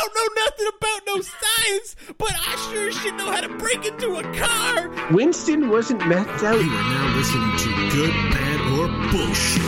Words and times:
don't 0.00 0.14
know 0.14 0.42
nothing 0.44 0.66
about 0.78 1.00
no 1.06 1.20
science, 1.20 1.96
but 2.16 2.32
I 2.32 2.70
sure 2.70 2.92
should 2.92 3.14
know 3.16 3.30
how 3.30 3.40
to 3.40 3.48
break 3.58 3.84
into 3.84 4.16
a 4.16 4.22
car. 4.34 4.90
Winston 5.10 5.68
wasn't 5.68 6.00
methed 6.02 6.42
out. 6.42 6.54
You 6.54 6.70
are 6.70 6.90
now 6.90 7.16
listening 7.16 7.56
to 7.58 7.68
Good, 7.94 8.12
Bad, 8.32 8.60
or 8.78 8.88
Bullshit. 9.10 9.60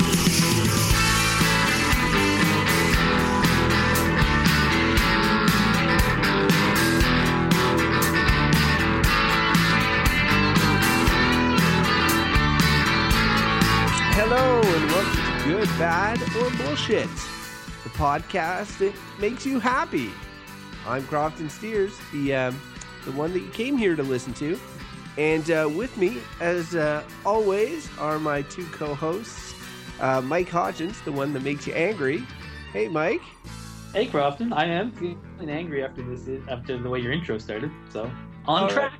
Hello 14.14 14.60
and 14.60 14.90
welcome 14.92 15.14
to 15.14 15.44
Good, 15.44 15.68
Bad, 15.78 16.22
or 16.36 16.50
Bullshit, 16.64 17.08
the 17.08 17.31
podcast 18.02 18.78
that 18.78 18.92
makes 19.20 19.46
you 19.46 19.60
happy. 19.60 20.10
I'm 20.88 21.06
Crofton 21.06 21.48
Steers, 21.48 21.96
the 22.12 22.34
um, 22.34 22.60
the 23.04 23.12
one 23.12 23.32
that 23.32 23.38
you 23.38 23.50
came 23.50 23.76
here 23.76 23.94
to 23.94 24.02
listen 24.02 24.34
to, 24.34 24.58
and 25.18 25.48
uh, 25.52 25.70
with 25.72 25.96
me, 25.96 26.18
as 26.40 26.74
uh, 26.74 27.04
always, 27.24 27.88
are 27.98 28.18
my 28.18 28.42
two 28.42 28.66
co-hosts, 28.72 29.54
uh, 30.00 30.20
Mike 30.20 30.48
Hodgins, 30.48 31.04
the 31.04 31.12
one 31.12 31.32
that 31.32 31.44
makes 31.44 31.64
you 31.64 31.74
angry. 31.74 32.26
Hey, 32.72 32.88
Mike. 32.88 33.22
Hey 33.92 34.06
Crofton, 34.06 34.52
I 34.52 34.64
am 34.64 34.90
feeling 34.90 35.48
angry 35.48 35.84
after 35.84 36.02
this 36.02 36.28
after 36.48 36.78
the 36.78 36.88
way 36.88 36.98
your 36.98 37.12
intro 37.12 37.38
started. 37.38 37.70
So 37.90 38.10
on 38.46 38.64
All 38.64 38.68
track. 38.68 38.94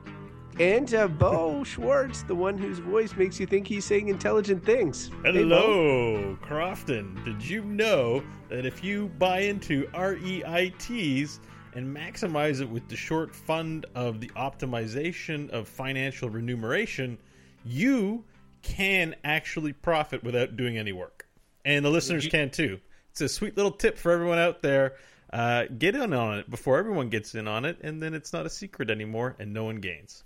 And 0.60 0.92
uh, 0.94 1.08
Beau 1.08 1.64
Schwartz, 1.64 2.22
the 2.24 2.34
one 2.34 2.58
whose 2.58 2.78
voice 2.78 3.16
makes 3.16 3.40
you 3.40 3.46
think 3.46 3.66
he's 3.66 3.84
saying 3.84 4.08
intelligent 4.08 4.64
things. 4.64 5.08
Hey, 5.24 5.32
Hello, 5.32 6.36
Crofton. 6.42 7.18
Did 7.24 7.42
you 7.42 7.64
know 7.64 8.22
that 8.48 8.66
if 8.66 8.84
you 8.84 9.08
buy 9.18 9.40
into 9.40 9.86
REITs 9.94 11.38
and 11.74 11.96
maximize 11.96 12.60
it 12.60 12.68
with 12.68 12.86
the 12.88 12.96
short 12.96 13.34
fund 13.34 13.86
of 13.94 14.20
the 14.20 14.28
optimization 14.36 15.48
of 15.50 15.68
financial 15.68 16.28
remuneration, 16.28 17.16
you 17.64 18.22
can 18.60 19.16
actually 19.24 19.72
profit 19.72 20.22
without 20.22 20.56
doing 20.56 20.76
any 20.76 20.92
work? 20.92 21.26
And 21.64 21.82
the 21.84 21.90
listeners 21.90 22.24
you- 22.26 22.30
can 22.30 22.50
too. 22.50 22.78
It's 23.10 23.20
a 23.22 23.28
sweet 23.28 23.56
little 23.56 23.72
tip 23.72 23.96
for 23.98 24.12
everyone 24.12 24.38
out 24.38 24.62
there. 24.62 24.96
Uh, 25.32 25.64
get 25.78 25.94
in 25.94 26.12
on 26.12 26.38
it 26.38 26.50
before 26.50 26.78
everyone 26.78 27.08
gets 27.08 27.34
in 27.34 27.48
on 27.48 27.64
it, 27.64 27.78
and 27.82 28.02
then 28.02 28.12
it's 28.12 28.34
not 28.34 28.44
a 28.44 28.50
secret 28.50 28.90
anymore, 28.90 29.34
and 29.38 29.52
no 29.54 29.64
one 29.64 29.76
gains. 29.76 30.24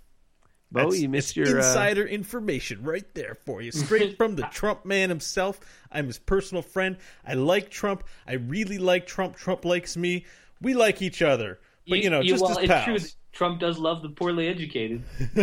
Beau, 0.71 0.81
That's- 0.85 0.99
you 1.01 1.07
missed 1.09 1.37
it's 1.37 1.49
your 1.49 1.59
uh, 1.59 1.65
insider 1.65 2.05
information 2.05 2.83
right 2.83 3.05
there 3.15 3.37
for 3.45 3.61
you, 3.61 3.71
straight 3.71 4.17
from 4.17 4.35
the 4.35 4.43
Trump 4.51 4.85
man 4.85 5.09
himself. 5.09 5.59
I'm 5.91 6.07
his 6.07 6.19
personal 6.19 6.61
friend. 6.61 6.97
I 7.25 7.35
like 7.35 7.69
Trump. 7.69 8.03
I 8.27 8.33
really 8.33 8.77
like 8.77 9.07
Trump. 9.07 9.35
Trump 9.37 9.63
likes 9.65 9.95
me. 9.95 10.25
We 10.61 10.73
like 10.73 11.01
each 11.01 11.21
other, 11.21 11.59
but 11.87 11.99
you, 11.99 12.09
know, 12.09 12.21
just 12.23 12.41
well, 12.43 12.51
as 12.59 12.69
it's 12.69 12.83
true. 12.85 12.99
that 12.99 13.13
Trump 13.31 13.59
does 13.59 13.77
love 13.77 14.01
the 14.01 14.09
poorly 14.09 14.47
educated. 14.47 15.03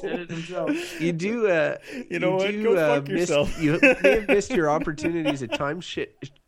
Said 0.00 0.20
it 0.20 0.30
himself. 0.30 1.00
You 1.00 1.12
do. 1.12 1.48
Uh, 1.48 1.78
You 2.10 2.18
know 2.18 2.32
what? 2.36 2.52
Go 2.62 2.76
fuck 2.76 3.08
miss- 3.08 3.20
yourself. 3.30 3.60
you 3.62 3.78
may 4.02 4.10
have 4.20 4.28
missed 4.28 4.50
your 4.52 4.68
opportunity 4.76 5.28
as 5.28 5.42
a 5.42 5.48
time 5.48 5.80
sh- 5.80 6.00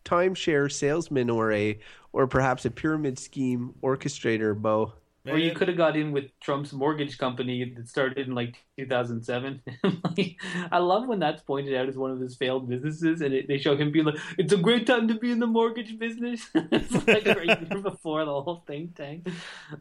timeshare 0.05 0.71
salesman 0.71 1.31
or 1.31 1.53
a 1.53 1.79
or 2.13 2.27
perhaps 2.27 2.65
a 2.65 2.71
pyramid 2.71 3.19
scheme 3.19 3.75
orchestrator, 3.83 4.55
Beau. 4.61 4.93
Or 5.29 5.39
you 5.39 5.53
could 5.53 5.69
have 5.69 5.77
got 5.77 5.97
in 5.97 6.13
with 6.13 6.27
Trump's 6.41 6.73
mortgage 6.73 7.19
company 7.19 7.73
that 7.77 7.89
started 7.89 8.27
in 8.27 8.35
like 8.35 8.57
2007. 8.79 9.63
Like, 10.17 10.37
I 10.73 10.79
love 10.79 11.07
when 11.07 11.19
that's 11.19 11.43
pointed 11.43 11.75
out 11.75 11.89
as 11.89 11.97
one 11.97 12.11
of 12.11 12.21
his 12.21 12.37
failed 12.37 12.69
businesses, 12.69 13.21
and 13.21 13.35
it, 13.35 13.49
they 13.49 13.59
show 13.59 13.77
him 13.77 13.93
being 13.93 14.07
like, 14.07 14.17
"It's 14.39 14.53
a 14.53 14.57
great 14.57 14.87
time 14.87 15.09
to 15.09 15.15
be 15.15 15.31
in 15.31 15.41
the 15.41 15.47
mortgage 15.47 15.99
business." 15.99 16.49
it's 16.55 16.93
like 17.07 17.27
right 17.27 17.69
there 17.69 17.81
before 17.81 18.25
the 18.25 18.41
whole 18.41 18.63
thing 18.67 18.93
tanked. 18.97 19.29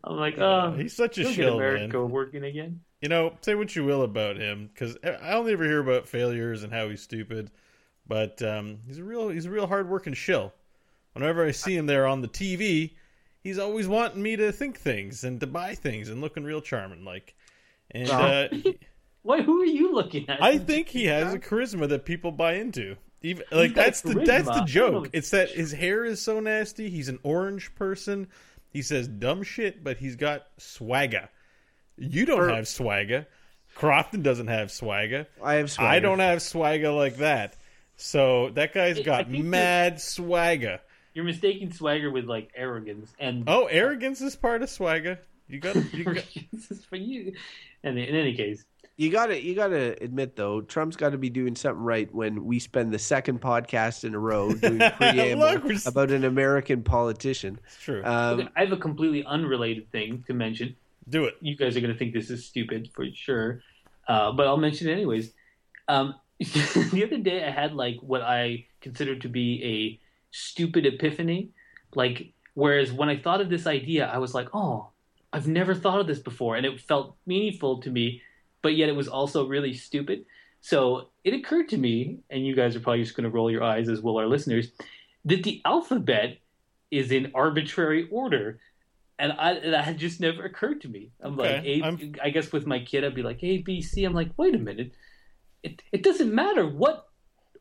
I'm 0.04 0.18
like, 0.18 0.38
Yeah, 0.38 0.66
oh, 0.66 0.72
he's 0.78 0.96
such 0.96 1.18
a 1.18 1.22
he'll 1.22 1.30
get 1.30 1.36
shill, 1.36 1.56
America 1.56 1.98
man. 1.98 2.10
working 2.10 2.44
again. 2.44 2.82
You 3.02 3.10
know, 3.10 3.34
say 3.42 3.56
what 3.56 3.76
you 3.76 3.84
will 3.86 4.02
about 4.04 4.38
him, 4.38 4.70
because 4.74 4.98
I 5.04 5.34
only 5.34 5.54
ever 5.54 5.64
hear 5.64 5.80
about 5.80 6.08
failures 6.08 6.64
and 6.64 6.74
how 6.74 6.90
he's 6.90 7.02
stupid, 7.02 7.52
but 8.08 8.42
um, 8.42 8.80
he's 8.88 8.98
a 8.98 9.04
real 9.04 9.30
he's 9.30 9.46
a 9.46 9.52
real 9.52 9.68
hard 9.68 9.90
working 9.90 10.14
shill. 10.14 10.54
Whenever 11.14 11.46
I 11.46 11.52
see 11.52 11.76
him 11.76 11.86
there 11.86 12.08
on 12.08 12.22
the 12.22 12.28
TV, 12.28 12.92
he's 13.46 13.60
always 13.60 13.88
wanting 13.88 14.22
me 14.24 14.36
to 14.36 14.52
think 14.52 14.78
things 14.80 15.24
and 15.24 15.40
to 15.40 15.48
buy 15.48 15.76
things 15.76 16.10
and 16.10 16.20
looking 16.20 16.44
real 16.44 16.60
charming, 16.62 17.06
like. 17.06 17.36
And 17.92 18.10
Well- 18.10 18.48
uh, 18.52 18.72
Why? 19.22 19.42
Who 19.42 19.62
are 19.62 19.66
you 19.66 19.94
looking 19.94 20.28
at? 20.30 20.44
I 20.44 20.58
think 20.60 20.88
he 20.90 21.06
has 21.06 21.34
a 21.34 21.40
charisma 21.40 21.88
that 21.90 22.06
people 22.06 22.32
buy 22.32 22.54
into. 22.56 22.96
Even 23.24 23.44
like 23.52 23.74
that's 23.74 24.02
the 24.02 24.14
charisma. 24.14 24.26
that's 24.26 24.48
the 24.50 24.66
joke. 24.66 25.10
It's 25.14 25.32
that 25.32 25.50
his 25.50 25.72
hair 25.72 26.06
is 26.06 26.22
so 26.22 26.40
nasty. 26.40 26.90
He's 26.92 27.10
an 27.10 27.18
orange 27.24 27.74
person. 27.74 28.28
He 28.72 28.82
says 28.84 29.08
dumb 29.08 29.42
shit, 29.42 29.84
but 29.84 29.98
he's 29.98 30.16
got 30.16 30.44
swagger. 30.58 31.30
You 31.98 32.26
don't 32.28 32.40
Or- 32.42 32.50
have 32.54 32.68
swagger. 32.68 33.26
Crofton 33.74 34.22
doesn't 34.22 34.48
have 34.48 34.72
swagger. 34.72 35.26
I 35.44 35.56
have. 35.56 35.72
Swagger. 35.72 35.90
I 35.90 36.00
don't 36.00 36.20
have 36.20 36.42
swagger 36.44 36.92
like 36.92 37.18
that. 37.18 37.56
So 37.96 38.50
that 38.52 38.74
guy's 38.74 38.98
I- 38.98 39.02
I 39.02 39.04
got 39.04 39.30
mad 39.32 40.00
swagger. 40.02 40.82
You're 41.16 41.26
mistaking 41.26 41.72
swagger 41.72 42.12
with 42.12 42.26
like 42.26 42.52
arrogance 42.56 43.12
and 43.20 43.46
Oh, 43.48 43.66
arrogance 43.66 44.22
is 44.22 44.36
part 44.36 44.62
of 44.62 44.70
swagger. 44.70 45.18
You 45.48 45.60
got 45.60 45.76
you 45.94 46.04
got 46.04 46.16
this 46.54 46.70
is 46.70 46.86
for 46.86 46.98
you. 46.98 47.34
And 47.84 47.98
in 47.98 48.16
any 48.16 48.36
case, 48.36 48.64
You 48.98 49.10
got 49.12 49.28
to 49.28 49.42
you 49.42 49.56
got 49.56 49.70
to 49.70 49.96
admit 50.04 50.36
though, 50.36 50.62
Trump's 50.62 50.96
got 50.98 51.12
to 51.12 51.18
be 51.18 51.30
doing 51.30 51.56
something 51.56 51.84
right 51.84 52.14
when 52.14 52.46
we 52.46 52.60
spend 52.60 52.92
the 52.94 53.00
second 53.00 53.42
podcast 53.42 54.04
in 54.04 54.14
a 54.14 54.20
row 54.20 54.52
doing 54.54 54.80
preamble 54.98 55.46
Look, 55.46 55.64
we're 55.64 55.80
about 55.86 56.12
an 56.12 56.26
American 56.26 56.84
politician. 56.84 57.60
it's 57.66 57.82
true. 57.82 58.04
Um, 58.04 58.40
Okay, 58.42 58.50
I 58.56 58.60
have 58.62 58.72
a 58.74 58.78
completely 58.78 59.24
unrelated 59.24 59.90
thing 59.92 60.24
to 60.28 60.34
mention. 60.34 60.76
Do 61.08 61.26
it. 61.26 61.36
You 61.40 61.56
guys 61.56 61.78
are 61.78 61.82
going 61.82 61.94
to 61.94 61.98
think 62.00 62.14
this 62.14 62.30
is 62.30 62.46
stupid 62.46 62.90
for 62.94 63.06
sure, 63.14 63.62
uh, 64.08 64.32
but 64.34 64.48
I'll 64.48 64.58
mention 64.58 64.90
it 64.90 64.94
anyways. 64.94 65.32
Um, 65.88 66.16
the 66.40 67.04
other 67.06 67.20
day, 67.20 67.46
I 67.46 67.52
had 67.52 67.74
like 67.74 67.98
what 68.02 68.22
I 68.22 68.66
considered 68.82 69.22
to 69.22 69.30
be 69.30 69.64
a 69.64 70.00
stupid 70.36 70.86
epiphany. 70.86 71.50
Like, 71.96 72.34
whereas 72.54 72.92
when 72.92 73.10
I 73.10 73.18
thought 73.18 73.42
of 73.42 73.50
this 73.50 73.66
idea, 73.68 74.08
I 74.08 74.18
was 74.18 74.34
like, 74.34 74.50
"Oh, 74.54 74.90
I've 75.32 75.48
never 75.48 75.74
thought 75.74 76.00
of 76.00 76.08
this 76.08 76.20
before," 76.20 76.56
and 76.56 76.66
it 76.66 76.80
felt 76.82 77.16
meaningful 77.26 77.82
to 77.82 77.90
me, 77.90 78.22
but 78.62 78.76
yet 78.76 78.90
it 78.90 78.96
was 78.96 79.08
also 79.08 79.48
really 79.48 79.74
stupid. 79.74 80.26
So 80.62 81.10
it 81.24 81.34
occurred 81.34 81.70
to 81.70 81.78
me, 81.78 82.20
and 82.30 82.46
you 82.46 82.56
guys 82.56 82.76
are 82.76 82.80
probably 82.80 83.04
just 83.04 83.16
going 83.16 83.24
to 83.26 83.30
roll 83.30 83.52
your 83.52 83.64
eyes, 83.64 83.88
as 83.88 84.02
will 84.02 84.18
our 84.18 84.28
listeners, 84.28 84.72
that 85.26 85.44
the 85.44 85.62
alphabet 85.64 86.40
is 86.92 87.12
in 87.12 87.32
arbitrary 87.34 88.08
order. 88.12 88.60
And 89.18 89.32
I 89.34 89.60
that 89.60 89.86
had 89.86 89.98
just 89.98 90.20
never 90.20 90.44
occurred 90.44 90.82
to 90.82 90.90
me. 90.90 91.12
I'm 91.22 91.38
like, 91.38 91.52
Okay, 91.60 91.80
A, 91.80 91.84
I'm- 91.86 92.16
I 92.22 92.30
guess 92.32 92.52
with 92.52 92.66
my 92.68 92.80
kid, 92.80 93.06
I'd 93.06 93.16
be 93.16 93.24
like 93.24 93.42
A, 93.44 93.60
B, 93.60 93.82
C. 93.82 94.04
I'm 94.04 94.14
like, 94.14 94.32
wait 94.38 94.54
a 94.56 94.58
minute, 94.60 94.92
it 95.64 95.82
it 95.94 96.04
doesn't 96.04 96.34
matter 96.34 96.68
what 96.68 97.08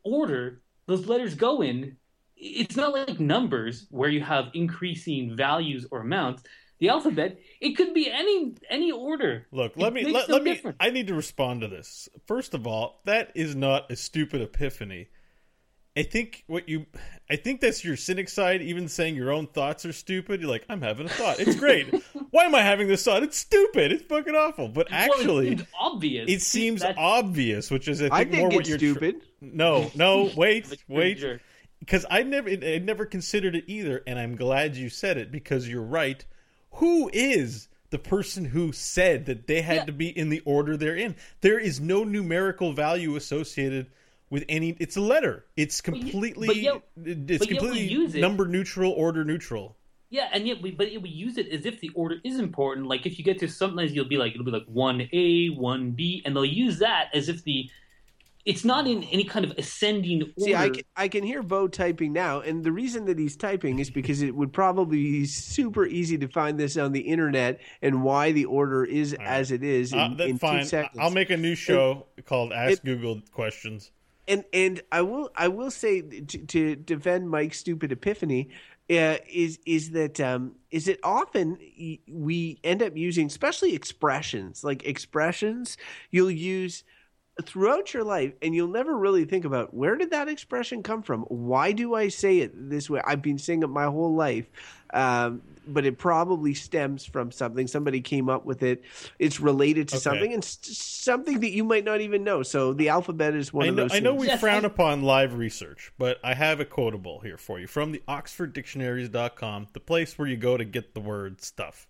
order 0.03 0.61
those 0.87 1.07
letters 1.07 1.33
go 1.35 1.61
in. 1.61 1.95
It's 2.47 2.75
not 2.75 2.93
like 2.93 3.19
numbers 3.19 3.87
where 3.89 4.09
you 4.09 4.21
have 4.21 4.45
increasing 4.53 5.35
values 5.35 5.85
or 5.91 6.01
amounts. 6.01 6.43
The 6.79 6.89
alphabet, 6.89 7.39
it 7.61 7.77
could 7.77 7.93
be 7.93 8.11
any 8.11 8.55
any 8.69 8.91
order. 8.91 9.47
Look, 9.51 9.71
It 9.73 9.79
let 9.79 9.93
me 9.93 10.05
let, 10.05 10.27
no 10.27 10.35
let 10.35 10.43
me. 10.43 10.51
difference. 10.53 10.77
I 10.79 10.89
need 10.89 11.07
to 11.07 11.15
respond 11.15 11.61
to 11.61 11.67
this. 11.69 12.09
First 12.27 12.53
of 12.53 12.67
all, 12.67 13.01
that 13.05 13.31
is 13.33 13.55
not 13.55 13.89
a 13.89 13.95
stupid 13.95 14.41
epiphany. 14.41 15.07
I 15.97 16.03
think 16.03 16.43
what 16.47 16.67
you, 16.67 16.85
I 17.29 17.37
think 17.37 17.61
that's 17.61 17.85
your 17.85 17.95
cynic 17.95 18.27
side. 18.27 18.61
Even 18.61 18.89
saying 18.89 19.15
your 19.15 19.31
own 19.31 19.47
thoughts 19.47 19.85
are 19.85 19.93
stupid. 19.93 20.41
You're 20.41 20.49
like, 20.49 20.65
I'm 20.67 20.81
having 20.81 21.05
a 21.05 21.09
thought. 21.09 21.39
It's 21.39 21.55
great. 21.55 21.87
Why 22.31 22.43
am 22.43 22.53
I 22.53 22.61
having 22.61 22.89
this 22.89 23.05
thought? 23.05 23.23
It's 23.23 23.37
stupid. 23.37 23.93
It's 23.93 24.03
fucking 24.03 24.35
awful. 24.35 24.67
But 24.67 24.91
Well, 24.91 24.99
actually, 24.99 25.51
it 25.53 25.57
seems 25.59 25.69
obvious. 25.79 26.29
it 26.29 26.41
seems 26.41 26.81
That's- 26.81 26.97
obvious, 26.99 27.71
which 27.71 27.87
is 27.87 28.01
I 28.01 28.09
think, 28.09 28.13
I 28.13 28.23
think 28.25 28.35
more 28.39 28.49
what 28.49 28.59
it's 28.59 28.69
you're. 28.69 28.77
tr- 28.77 28.83
stupid. 28.99 29.21
no, 29.39 29.89
no, 29.95 30.29
wait, 30.35 30.67
But 30.69 30.79
wait 30.89 31.19
sure. 31.19 31.39
Because 31.85 32.05
I 32.09 32.23
never 32.23 32.49
I 32.49 32.79
never 32.79 33.05
considered 33.05 33.55
it 33.55 33.65
either, 33.67 34.01
and 34.07 34.17
I'm 34.19 34.35
glad 34.35 34.75
you 34.75 34.89
said 34.89 35.17
it 35.17 35.31
because 35.31 35.67
you're 35.69 35.81
right. 35.81 36.23
Who 36.73 37.09
is 37.13 37.67
the 37.91 37.99
person 37.99 38.45
who 38.45 38.71
said 38.71 39.25
that 39.27 39.47
they 39.47 39.61
had 39.61 39.75
Yeah. 39.77 39.85
to 39.85 39.91
be 39.91 40.07
in 40.09 40.29
the 40.29 40.41
order 40.45 40.75
they're 40.75 40.95
in? 40.97 41.15
There 41.41 41.59
is 41.59 41.79
no 41.79 42.03
numerical 42.03 42.73
value 42.73 43.15
associated 43.15 43.87
with 44.29 44.43
any. 44.49 44.75
It's 44.79 44.97
a 44.97 45.01
letter. 45.01 45.45
It's 45.55 45.81
completely. 45.81 46.47
but 46.47 46.55
yet- 46.57 46.81
it's 47.05 47.39
but 47.39 47.49
yet 47.51 47.59
completely 47.59 48.05
it. 48.05 48.15
number 48.21 48.47
neutral, 48.47 48.91
order 48.91 49.23
neutral. 49.23 49.77
Yeah, 50.09 50.29
and 50.33 50.47
yet 50.47 50.61
we 50.61 50.71
but 50.71 50.87
we 51.01 51.09
use 51.09 51.37
it 51.37 51.49
as 51.49 51.65
if 51.65 51.79
the 51.81 51.89
order 51.93 52.17
is 52.23 52.39
important. 52.39 52.87
Like 52.87 53.05
if 53.05 53.17
you 53.19 53.23
get 53.25 53.39
to 53.39 53.47
sometimes 53.47 53.93
you'll 53.93 54.05
be 54.05 54.17
like 54.17 54.33
it'll 54.33 54.45
be 54.45 54.51
like 54.51 54.65
one 54.67 55.07
A, 55.13 55.47
one 55.49 55.91
B, 55.91 56.21
and 56.25 56.35
they'll 56.35 56.45
use 56.45 56.79
that 56.79 57.09
as 57.13 57.29
if 57.29 57.43
the 57.43 57.69
it's 58.45 58.63
not 58.63 58.87
in 58.87 59.03
any 59.05 59.23
kind 59.23 59.43
of 59.43 59.51
ascending 59.57 60.21
order. 60.21 60.33
See, 60.39 60.55
I 60.55 60.69
can, 60.69 60.83
I 60.95 61.07
can 61.07 61.23
hear 61.23 61.41
Beau 61.41 61.67
typing 61.67 62.13
now, 62.13 62.41
and 62.41 62.63
the 62.63 62.71
reason 62.71 63.05
that 63.05 63.17
he's 63.17 63.35
typing 63.35 63.79
is 63.79 63.89
because 63.89 64.21
it 64.21 64.35
would 64.35 64.53
probably 64.53 64.97
be 65.01 65.25
super 65.25 65.85
easy 65.85 66.17
to 66.19 66.27
find 66.27 66.59
this 66.59 66.77
on 66.77 66.91
the 66.91 66.99
internet 67.01 67.59
and 67.81 68.03
why 68.03 68.31
the 68.31 68.45
order 68.45 68.83
is 68.85 69.13
as 69.19 69.51
it 69.51 69.63
is 69.63 69.93
in, 69.93 69.99
Uh, 69.99 70.15
in 70.19 70.37
fine. 70.37 70.59
two 70.61 70.65
seconds. 70.67 70.97
I'll 70.99 71.09
make 71.11 71.31
a 71.31 71.37
new 71.37 71.55
show 71.55 72.05
called 72.25 72.53
Ask 72.53 72.73
it- 72.73 72.85
Google 72.85 73.21
Questions. 73.31 73.91
and 74.27 74.43
and 74.53 74.81
I 74.91 75.01
will 75.01 75.31
I 75.35 75.47
will 75.47 75.71
say 75.71 76.01
to, 76.01 76.37
to 76.37 76.75
defend 76.75 77.29
Mike's 77.29 77.59
stupid 77.59 77.91
epiphany. 77.91 78.49
uh, 78.87 79.17
is 79.27 79.57
is 79.65 79.89
that 79.91 80.19
um, 80.21 80.53
is 80.69 80.87
it 80.87 80.99
often 81.03 81.57
we 82.07 82.59
end 82.63 82.83
up 82.83 82.95
using, 82.95 83.25
especially 83.25 83.73
expressions 83.73 84.63
like 84.63 84.85
expressions 84.85 85.75
you'll 86.11 86.29
use 86.29 86.83
throughout 87.43 87.93
your 87.93 88.03
life, 88.03 88.33
and 88.41 88.55
you'll 88.55 88.67
never 88.69 88.97
really 88.97 89.25
think 89.25 89.43
about 89.45 89.73
where 89.73 89.95
did 89.97 90.11
that 90.11 90.27
expression 90.29 90.81
come 90.83 91.01
from? 91.03 91.21
Why 91.23 91.71
do 91.73 91.93
I 91.95 92.07
say 92.07 92.39
it 92.39 92.51
this 92.69 92.89
way? 92.89 93.01
I've 93.05 93.21
been 93.21 93.37
saying 93.37 93.63
it 93.63 93.67
my 93.67 93.85
whole 93.85 94.15
life. 94.15 94.49
Um, 94.93 95.41
but 95.67 95.83
it 95.83 95.97
probably 95.97 96.53
stems 96.53 97.05
from 97.05 97.31
something. 97.31 97.65
Somebody 97.67 97.99
came 97.99 98.29
up 98.29 98.45
with 98.45 98.61
it. 98.61 98.83
It's 99.17 99.39
related 99.39 99.87
to 99.89 99.95
Okay. 99.95 100.01
something 100.03 100.31
and 100.33 100.43
s- 100.43 100.59
something 100.61 101.39
that 101.39 101.49
you 101.49 101.63
might 101.63 101.83
not 101.83 102.01
even 102.01 102.23
know. 102.23 102.43
So 102.43 102.71
the 102.71 102.89
alphabet 102.89 103.33
is 103.33 103.51
one 103.51 103.65
I 103.65 103.69
of 103.69 103.75
know, 103.75 103.81
those. 103.83 103.93
I 103.93 103.99
know 103.99 104.11
things. 104.11 104.21
we 104.21 104.27
Yes, 104.27 104.39
frown 104.39 104.63
I- 104.63 104.67
upon 104.67 105.01
live 105.01 105.33
research, 105.33 105.91
but 105.97 106.19
I 106.23 106.35
have 106.35 106.59
a 106.59 106.65
quotable 106.65 107.19
here 107.21 107.37
for 107.37 107.59
you 107.59 107.65
from 107.65 107.91
the 107.93 108.01
OxfordDictionaries.com, 108.07 109.67
the 109.73 109.79
place 109.79 110.17
where 110.19 110.27
you 110.27 110.37
go 110.37 110.55
to 110.55 110.63
get 110.65 110.93
the 110.93 110.99
word 111.01 111.41
stuff. 111.41 111.87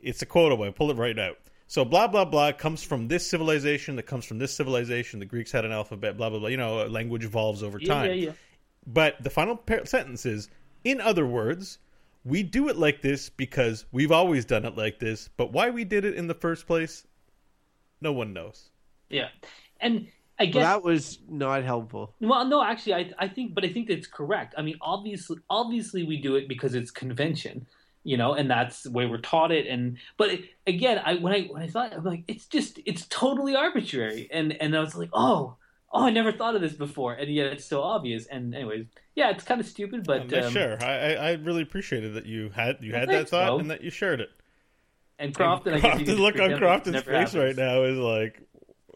It's 0.00 0.22
a 0.22 0.26
quotable. 0.26 0.64
I 0.64 0.70
pull 0.70 0.90
it 0.92 0.96
right 0.96 1.18
out. 1.18 1.38
So 1.68 1.84
blah 1.84 2.06
blah 2.06 2.24
blah 2.24 2.52
comes 2.52 2.82
from 2.82 3.08
this 3.08 3.26
civilization 3.28 3.96
that 3.96 4.04
comes 4.04 4.24
from 4.24 4.38
this 4.38 4.54
civilization. 4.54 5.18
The 5.18 5.26
Greeks 5.26 5.50
had 5.50 5.64
an 5.64 5.72
alphabet. 5.72 6.16
Blah 6.16 6.30
blah 6.30 6.38
blah. 6.38 6.48
You 6.48 6.56
know, 6.56 6.86
language 6.86 7.24
evolves 7.24 7.62
over 7.62 7.78
time. 7.78 8.06
yeah, 8.06 8.12
yeah. 8.12 8.32
But 8.86 9.22
the 9.22 9.30
final 9.30 9.56
par- 9.56 9.84
sentence 9.86 10.24
is, 10.26 10.48
in 10.84 11.00
other 11.00 11.26
words, 11.26 11.78
we 12.24 12.44
do 12.44 12.68
it 12.68 12.76
like 12.76 13.02
this 13.02 13.28
because 13.30 13.84
we've 13.90 14.12
always 14.12 14.44
done 14.44 14.64
it 14.64 14.76
like 14.76 15.00
this. 15.00 15.28
But 15.36 15.52
why 15.52 15.70
we 15.70 15.84
did 15.84 16.04
it 16.04 16.14
in 16.14 16.28
the 16.28 16.34
first 16.34 16.66
place, 16.68 17.04
no 18.00 18.12
one 18.12 18.32
knows. 18.32 18.70
Yeah, 19.10 19.28
and 19.80 20.06
I 20.38 20.44
Well, 20.44 20.52
guess 20.52 20.62
that 20.62 20.82
was 20.84 21.18
not 21.28 21.64
helpful. 21.64 22.14
Well, 22.20 22.44
no, 22.44 22.62
actually, 22.62 22.94
I 22.94 23.10
I 23.18 23.26
think, 23.28 23.54
but 23.54 23.64
I 23.64 23.72
think 23.72 23.88
that's 23.88 24.06
correct. 24.06 24.54
I 24.56 24.62
mean, 24.62 24.76
obviously, 24.80 25.38
obviously, 25.50 26.04
we 26.04 26.16
do 26.20 26.36
it 26.36 26.46
because 26.46 26.76
it's 26.76 26.92
convention, 26.92 27.66
you 28.06 28.16
know, 28.16 28.34
and 28.34 28.48
that's 28.48 28.84
the 28.84 28.90
way 28.92 29.04
we're 29.06 29.18
taught 29.18 29.50
it. 29.50 29.66
And 29.66 29.98
but 30.16 30.30
it, 30.30 30.44
again, 30.66 31.02
I 31.04 31.16
when 31.16 31.32
I 31.32 31.42
when 31.48 31.62
I 31.62 31.66
thought, 31.66 31.92
I'm 31.92 32.04
like, 32.04 32.22
it's 32.28 32.46
just 32.46 32.78
it's 32.86 33.04
totally 33.08 33.56
arbitrary, 33.56 34.28
and 34.32 34.52
and 34.60 34.76
I 34.76 34.80
was 34.80 34.94
like, 34.94 35.10
oh, 35.12 35.56
oh, 35.92 36.04
I 36.06 36.10
never 36.10 36.30
thought 36.32 36.54
of 36.54 36.60
this 36.60 36.74
before, 36.74 37.14
and 37.14 37.28
yet 37.34 37.46
it's 37.46 37.64
so 37.64 37.82
obvious. 37.82 38.26
And 38.26 38.54
anyways, 38.54 38.86
yeah, 39.16 39.30
it's 39.30 39.42
kind 39.44 39.60
of 39.60 39.66
stupid, 39.66 40.04
but 40.06 40.32
um, 40.32 40.52
sure, 40.52 40.82
I, 40.82 40.92
I 40.94 41.12
I 41.12 41.32
really 41.32 41.62
appreciated 41.62 42.14
that 42.14 42.26
you 42.26 42.50
had 42.50 42.78
you 42.80 42.92
Well, 42.92 43.00
had 43.00 43.08
that 43.10 43.28
thought 43.28 43.48
bro. 43.48 43.58
and 43.58 43.70
that 43.70 43.82
you 43.82 43.90
shared 43.90 44.20
it. 44.20 44.30
And 45.18 45.34
Crofton, 45.34 45.74
I 45.74 45.80
guess 45.80 45.98
you 45.98 46.06
Crofton, 46.06 46.22
look 46.22 46.38
on 46.38 46.52
pretend 46.52 46.62
like 46.62 46.86
it 46.86 46.94
Crofton's 46.94 47.02
face 47.02 47.34
right 47.34 47.56
now 47.56 47.82
is 47.84 47.98
like, 47.98 48.42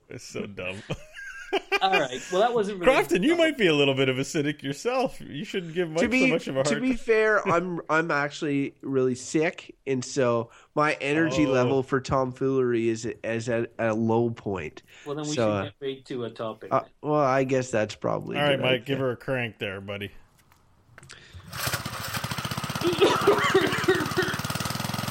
it's 0.08 0.24
so 0.24 0.46
dumb. 0.46 0.76
All 1.82 1.90
right, 1.92 2.20
well, 2.30 2.40
that 2.42 2.52
wasn't 2.54 2.78
really 2.80 2.92
Crofton, 2.92 3.22
you 3.22 3.34
might 3.36 3.56
be 3.56 3.66
a 3.66 3.74
little 3.74 3.94
bit 3.94 4.08
of 4.08 4.18
a 4.18 4.24
cynic 4.24 4.62
yourself. 4.62 5.20
You 5.20 5.44
shouldn't 5.44 5.74
give 5.74 5.88
Mike 5.90 6.00
to 6.02 6.08
be 6.08 6.26
so 6.26 6.32
much 6.34 6.46
of 6.48 6.54
a 6.56 6.58
heart. 6.58 6.68
to 6.68 6.80
be 6.80 6.92
fair, 6.94 7.46
I'm 7.52 7.80
I'm 7.88 8.10
actually 8.10 8.74
really 8.82 9.14
sick, 9.14 9.74
and 9.86 10.04
so 10.04 10.50
my 10.74 10.92
energy 11.00 11.46
Oh. 11.46 11.50
level 11.52 11.82
for 11.82 12.00
tomfoolery 12.00 12.88
is 12.88 13.06
is 13.24 13.48
at 13.48 13.72
a 13.78 13.94
low 13.94 14.30
point. 14.30 14.82
Well, 15.06 15.16
then 15.16 15.24
we 15.26 15.34
so, 15.34 15.64
should 15.64 15.72
get 15.80 15.86
right 15.86 16.04
to 16.06 16.24
a 16.24 16.30
topic. 16.30 16.68
Uh, 16.72 16.82
well, 17.02 17.14
I 17.20 17.44
guess 17.44 17.70
that's 17.70 17.94
probably 17.94 18.36
All 18.36 18.42
a 18.44 18.46
right, 18.48 18.56
good 18.56 18.62
Mike, 18.62 18.70
idea. 18.72 18.84
give 18.86 18.98
her 18.98 19.10
a 19.12 19.16
crank 19.16 19.58
there, 19.58 19.80
buddy. 19.80 20.10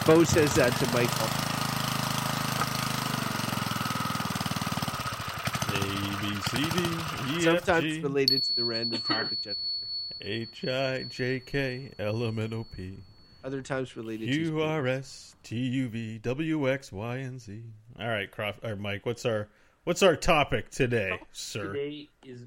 Beau 0.06 0.24
says 0.24 0.56
that 0.56 0.74
to 0.80 0.86
Michael. 0.88 1.28
A 5.76 5.82
B 6.22 6.36
C 6.50 6.58
D 7.40 7.48
F 7.48 7.66
Sometimes 7.66 8.00
related 8.00 8.44
to 8.44 8.54
the 8.56 8.64
random 8.64 9.02
topic, 9.02 9.42
Jen. 9.42 9.56
H 10.22 10.66
I 10.66 11.04
J 11.04 11.40
K 11.40 11.92
L 11.98 12.24
M 12.26 12.40
N 12.40 12.54
O 12.54 12.66
P 12.76 12.98
Other 13.44 13.62
times 13.62 13.96
related 13.96 14.28
to 14.28 14.36
Q 14.36 14.62
R 14.62 14.88
S 14.88 15.36
T 15.44 15.56
U 15.56 15.88
V 15.88 16.18
W 16.20 16.70
X 16.70 16.92
Y 16.92 17.16
and 17.18 17.40
Z. 17.40 17.64
All 18.00 18.08
right, 18.08 18.30
Croft 18.30 18.64
or 18.64 18.76
Mike, 18.76 19.06
what's 19.06 19.26
our 19.26 19.48
what's 19.86 20.04
our 20.04 20.16
topic 20.16 20.70
today, 20.70 21.20
sir? 21.32 21.68
Today 21.74 22.10
is 22.26 22.44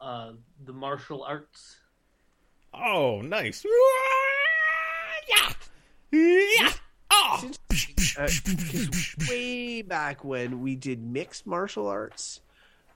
uh, 0.00 0.32
the 0.64 0.72
martial 0.72 1.24
arts. 1.24 1.76
Oh, 2.74 3.22
nice. 3.22 3.64
Yeah. 5.28 5.52
Yeah. 6.12 6.72
Oh. 7.10 7.50
Uh, 8.18 8.28
'cause 8.28 9.14
way 9.28 9.82
back 9.82 10.24
when 10.24 10.60
we 10.60 10.74
did 10.76 11.02
mixed 11.02 11.46
martial 11.46 11.86
arts, 11.86 12.40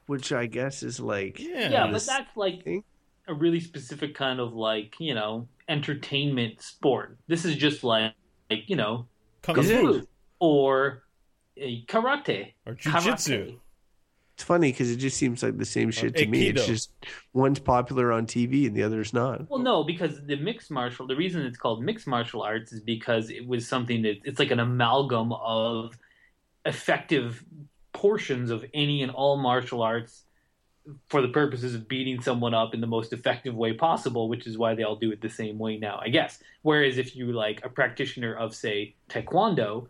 which 0.07 0.33
I 0.33 0.47
guess 0.47 0.83
is 0.83 1.01
like 1.01 1.39
Yeah. 1.39 1.69
Yeah, 1.71 1.91
but 1.91 2.05
that's 2.05 2.37
like 2.37 2.65
thing. 2.65 2.85
a 3.29 3.35
really 3.35 3.61
specific 3.61 4.15
kind 4.15 4.41
of 4.41 4.55
like 4.55 4.95
you 4.99 5.15
know 5.15 5.49
entertainment 5.69 6.61
sport. 6.61 7.19
This 7.27 7.45
is 7.45 7.57
just 7.57 7.85
like, 7.85 8.15
like 8.51 8.69
you 8.69 8.77
know 8.77 9.07
Kung 9.43 9.63
Fu 9.63 10.07
or 10.39 11.05
uh, 11.61 11.67
karate. 11.87 12.53
or 12.67 12.75
Jiu-Jitsu. 12.75 13.59
It's 14.35 14.45
funny 14.45 14.73
because 14.73 14.91
it 14.91 14.97
just 14.97 15.19
seems 15.19 15.43
like 15.43 15.59
the 15.59 15.65
same 15.65 15.91
shit 15.91 16.17
to 16.17 16.27
me. 16.27 16.49
It's 16.49 16.67
just 16.67 16.91
one's 17.35 17.61
popular 17.61 18.11
on 18.13 18.27
TV 18.27 18.67
and 18.67 18.75
the 18.75 18.83
other's 18.83 19.13
not. 19.13 19.49
Well, 19.51 19.61
no, 19.61 19.85
because 19.85 20.25
the 20.25 20.37
mixed 20.37 20.71
martial. 20.71 21.07
The 21.07 21.15
reason 21.15 21.43
it's 21.43 21.59
called 21.59 21.85
mixed 21.85 22.07
martial 22.07 22.43
arts 22.43 22.73
is 22.73 22.81
because 22.81 23.31
it 23.31 23.47
was 23.47 23.69
something 23.69 24.03
that 24.03 24.21
it's 24.25 24.39
like 24.39 24.51
an 24.51 24.59
amalgam 24.59 25.33
of 25.33 25.97
effective 26.65 27.45
portions 28.03 28.51
of 28.51 28.65
any 28.75 29.01
and 29.05 29.13
all 29.13 29.37
martial 29.37 29.81
arts 29.81 30.25
for 31.09 31.23
the 31.23 31.29
purposes 31.29 31.73
of 31.77 31.87
beating 31.87 32.21
someone 32.21 32.53
up 32.53 32.75
in 32.75 32.81
the 32.81 32.87
most 32.89 33.13
effective 33.13 33.55
way 33.55 33.73
possible, 33.73 34.29
which 34.29 34.45
is 34.45 34.59
why 34.59 34.75
they 34.75 34.83
all 34.83 34.97
do 34.97 35.13
it 35.13 35.21
the 35.21 35.29
same 35.29 35.57
way 35.57 35.79
now, 35.79 36.01
I 36.03 36.09
guess. 36.09 36.43
Whereas 36.63 36.99
if 36.99 37.15
you 37.15 37.27
like 37.31 37.65
a 37.65 37.69
practitioner 37.69 38.35
of 38.35 38.57
say 38.57 38.97
taekwondo 39.09 39.87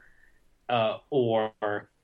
uh, 0.69 0.99
or 1.09 1.55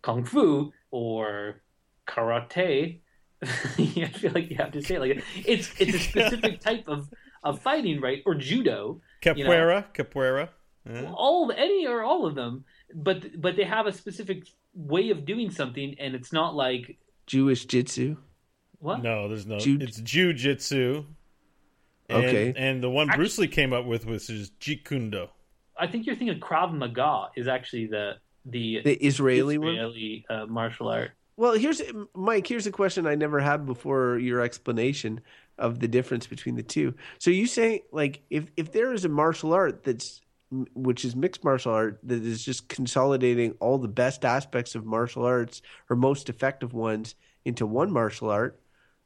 kung 0.00 0.25
fu 0.25 0.72
or 0.90 1.60
karate, 2.06 3.00
I 3.43 4.10
feel 4.16 4.32
like 4.34 4.49
you 4.49 4.56
have 4.56 4.72
to 4.72 4.82
say 4.82 4.94
it 4.94 5.00
like 5.00 5.14
that. 5.16 5.25
it's 5.44 5.70
it's 5.78 5.94
a 5.94 5.99
specific 5.99 6.60
type 6.69 6.88
of 6.88 7.10
of 7.43 7.60
fighting, 7.60 8.00
right? 8.00 8.22
Or 8.25 8.34
judo, 8.34 9.02
Capoeira, 9.20 9.84
capoeira. 9.93 10.49
Yeah. 10.90 11.12
all 11.12 11.52
any 11.55 11.87
or 11.87 12.02
all 12.02 12.25
of 12.25 12.34
them, 12.34 12.64
but 12.94 13.38
but 13.38 13.56
they 13.56 13.64
have 13.64 13.87
a 13.87 13.93
specific 13.93 14.46
way 14.79 15.11
of 15.11 15.25
doing 15.27 15.51
something, 15.51 15.97
and 15.99 16.15
it's 16.15 16.33
not 16.33 16.55
like 16.55 16.97
Jewish 17.27 17.67
jitsu. 17.67 18.17
what? 18.79 19.03
No, 19.03 19.29
there's 19.29 19.47
no. 19.47 19.59
Jiu- 19.59 19.79
it's 19.81 20.01
Jiu-Jitsu. 20.01 21.05
Okay. 22.11 22.55
And 22.57 22.83
the 22.83 22.89
one 22.89 23.09
Actu- 23.11 23.19
Bruce 23.19 23.37
Lee 23.39 23.49
came 23.49 23.73
up 23.73 23.85
with 23.85 24.07
was 24.07 24.31
is 24.31 24.51
Jeet 24.61 24.85
Kune 24.85 25.11
Do. 25.11 25.27
I 25.79 25.87
think 25.87 26.06
you're 26.06 26.17
thinking 26.17 26.41
Krav 26.41 26.73
Maga 26.73 27.29
is 27.37 27.49
actually 27.49 27.87
the 27.87 28.15
the, 28.47 28.81
The 28.82 28.94
Israeli 28.94 29.58
one. 29.58 29.75
Israeli 29.75 30.25
uh, 30.31 30.47
martial 30.47 30.89
art. 30.89 31.11
Well, 31.37 31.53
here's 31.53 31.82
Mike. 32.15 32.47
Here's 32.47 32.67
a 32.67 32.73
question 32.73 33.06
I 33.06 33.15
never 33.15 33.41
had 33.41 33.67
before 33.67 34.19
your 34.19 34.41
explanation 34.41 35.20
of 35.58 35.81
the 35.81 35.89
difference 35.89 36.27
between 36.27 36.55
the 36.56 36.63
two. 36.63 36.94
So 37.19 37.31
you 37.31 37.47
say 37.47 37.82
like 37.93 38.23
if 38.31 38.51
if 38.56 38.73
there 38.73 38.93
is 38.93 39.05
a 39.05 39.08
martial 39.08 39.53
art 39.53 39.85
that's 39.85 40.20
which 40.74 41.05
is 41.05 41.14
mixed 41.14 41.44
martial 41.44 41.72
art 41.72 42.00
that 42.05 42.22
is 42.22 42.43
just 42.43 42.69
consolidating 42.69 43.55
all 43.60 43.78
the 43.78 43.88
best 43.88 44.24
aspects 44.24 44.74
of 44.74 44.86
martial 44.86 45.24
arts 45.24 45.60
or 45.90 45.96
most 45.96 46.28
effective 46.28 46.72
ones 46.72 47.14
into 47.44 47.67
one 47.67 47.90
martial 47.90 48.31
art, 48.31 48.58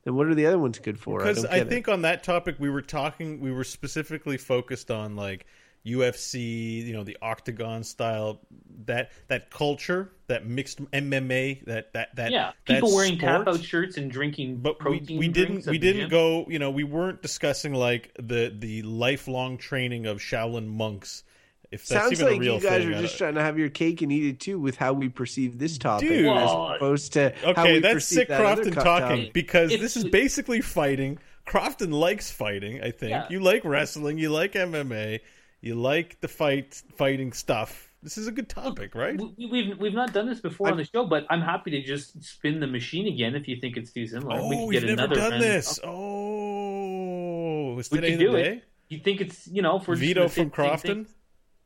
then 0.04 0.14
what 0.14 0.26
are 0.26 0.34
the 0.34 0.46
other 0.46 0.58
ones 0.58 0.78
good 0.78 0.99
for? 0.99 1.18
Because 1.18 1.42
don't 1.42 1.52
I, 1.52 1.58
get 1.58 1.66
it. 1.66 1.70
think 1.70 1.88
on 1.88 2.02
that 2.02 2.22
topic 2.22 2.56
we 2.58 2.70
were 2.70 2.82
talking, 2.82 3.40
we 3.40 3.52
were 3.52 3.64
specifically 3.64 4.37
focused 4.37 4.90
on 4.90 5.16
like 5.16 5.46
UFC, 5.84 6.84
you 6.84 6.92
know, 6.92 7.02
the 7.02 7.16
octagon 7.22 7.82
style, 7.82 8.40
that 8.84 9.11
that 9.28 9.50
culture, 9.50 10.12
that 10.28 10.46
mixed 10.46 10.80
MMA, 10.92 11.64
that 11.64 11.92
that 11.92 12.14
that 12.16 12.30
yeah, 12.30 12.52
that 12.66 12.75
people 12.75 12.94
wearing 12.94 13.18
sport. 13.18 13.46
tap 13.46 13.54
out 13.54 13.62
shirts 13.62 13.96
and 13.96 14.11
drinking 14.11 14.58
but 14.58 14.78
we, 14.78 14.99
protein 14.99 15.18
we 15.18 15.28
didn't 15.28 15.66
we 15.66 15.78
didn't 15.78 16.02
gym. 16.02 16.11
go 16.11 16.46
you 16.49 16.58
know 16.58 16.70
we 16.70 16.84
weren't 16.84 17.20
discussing 17.20 17.75
like 17.75 18.12
the 18.18 18.54
the 18.56 18.82
lifelong 18.82 19.58
training 19.58 20.06
of 20.06 20.18
Shaolin 20.18 20.68
monks 20.68 21.25
if 21.73 21.87
that's 21.88 22.02
Sounds 22.05 22.12
even 22.12 22.26
like 22.26 22.37
a 22.37 22.41
real 22.41 22.55
you 22.57 22.61
guys 22.61 22.85
thing. 22.85 22.93
are 22.95 23.00
just 23.00 23.19
trying 23.19 23.35
to 23.35 23.41
have 23.43 23.59
your 23.59 23.71
cake 23.71 24.02
and 24.02 24.12
eat 24.12 24.26
it 24.26 24.41
too 24.41 24.59
with 24.61 24.76
how 24.76 24.93
we 24.93 25.09
perceive 25.09 25.59
this 25.59 25.79
topic 25.79 26.09
Dude. 26.09 26.26
as 26.26 26.26
Well, 26.26 26.73
opposed 26.75 27.12
to 27.14 27.35
how 27.43 27.50
Okay, 27.52 27.73
we 27.75 27.79
that's 27.81 27.95
perceive 27.95 28.17
sick 28.19 28.29
that 28.29 28.41
other 28.45 28.62
Crofton 28.64 28.85
talking 28.85 29.17
topic. 29.19 29.33
because 29.33 29.73
It's- 29.73 29.81
this 29.95 29.97
is 29.97 30.05
basically 30.11 30.61
fighting. 30.61 31.19
Crofton 31.47 31.91
likes 31.91 32.31
fighting, 32.31 32.81
I 32.83 32.91
think. 32.93 33.11
Yeah. 33.11 33.26
You 33.29 33.41
like 33.41 33.64
wrestling, 33.64 34.19
you 34.19 34.31
like 34.31 34.52
MMA, 34.52 35.21
you 35.61 35.75
like 35.75 36.21
the 36.21 36.29
fight 36.29 36.81
fighting 36.97 37.33
stuff. 37.33 37.88
This 38.02 38.19
is 38.19 38.26
a 38.26 38.33
good 38.33 38.49
topic, 38.49 38.95
right? 38.97 39.17
We, 39.17 39.47
we've 39.50 39.79
we've 39.79 39.95
not 39.95 40.12
done 40.12 40.26
this 40.26 40.41
before 40.41 40.69
on 40.71 40.76
the 40.76 40.85
show, 40.85 41.05
but 41.07 41.25
I'm 41.31 41.41
happy 41.41 41.71
to 41.71 41.83
just 41.83 42.21
spin 42.23 42.59
the 42.61 42.67
machine 42.67 43.07
again 43.07 43.35
if 43.37 43.47
you 43.49 43.57
think 43.61 43.76
it's 43.76 43.93
too 43.93 44.07
similar. 44.09 44.37
we 44.37 44.41
Oh, 44.43 44.49
could 44.61 44.67
we've 44.67 44.81
get 44.81 44.87
never 44.88 45.02
another 45.05 45.14
done 45.14 45.31
random 45.33 45.49
this. 45.49 45.76
topic. 45.76 45.91
Oh, 45.91 47.79
is 47.79 47.91
We 47.91 47.99
today 47.99 48.11
could 48.11 48.19
the 48.21 48.25
do 48.25 48.35
it. 48.37 48.64
You 48.88 48.99
think 48.99 49.21
it's 49.21 49.47
you 49.49 49.62
know 49.62 49.79
for 49.79 49.95
Vito 49.97 50.29
from 50.29 50.50
Crofton. 50.50 51.07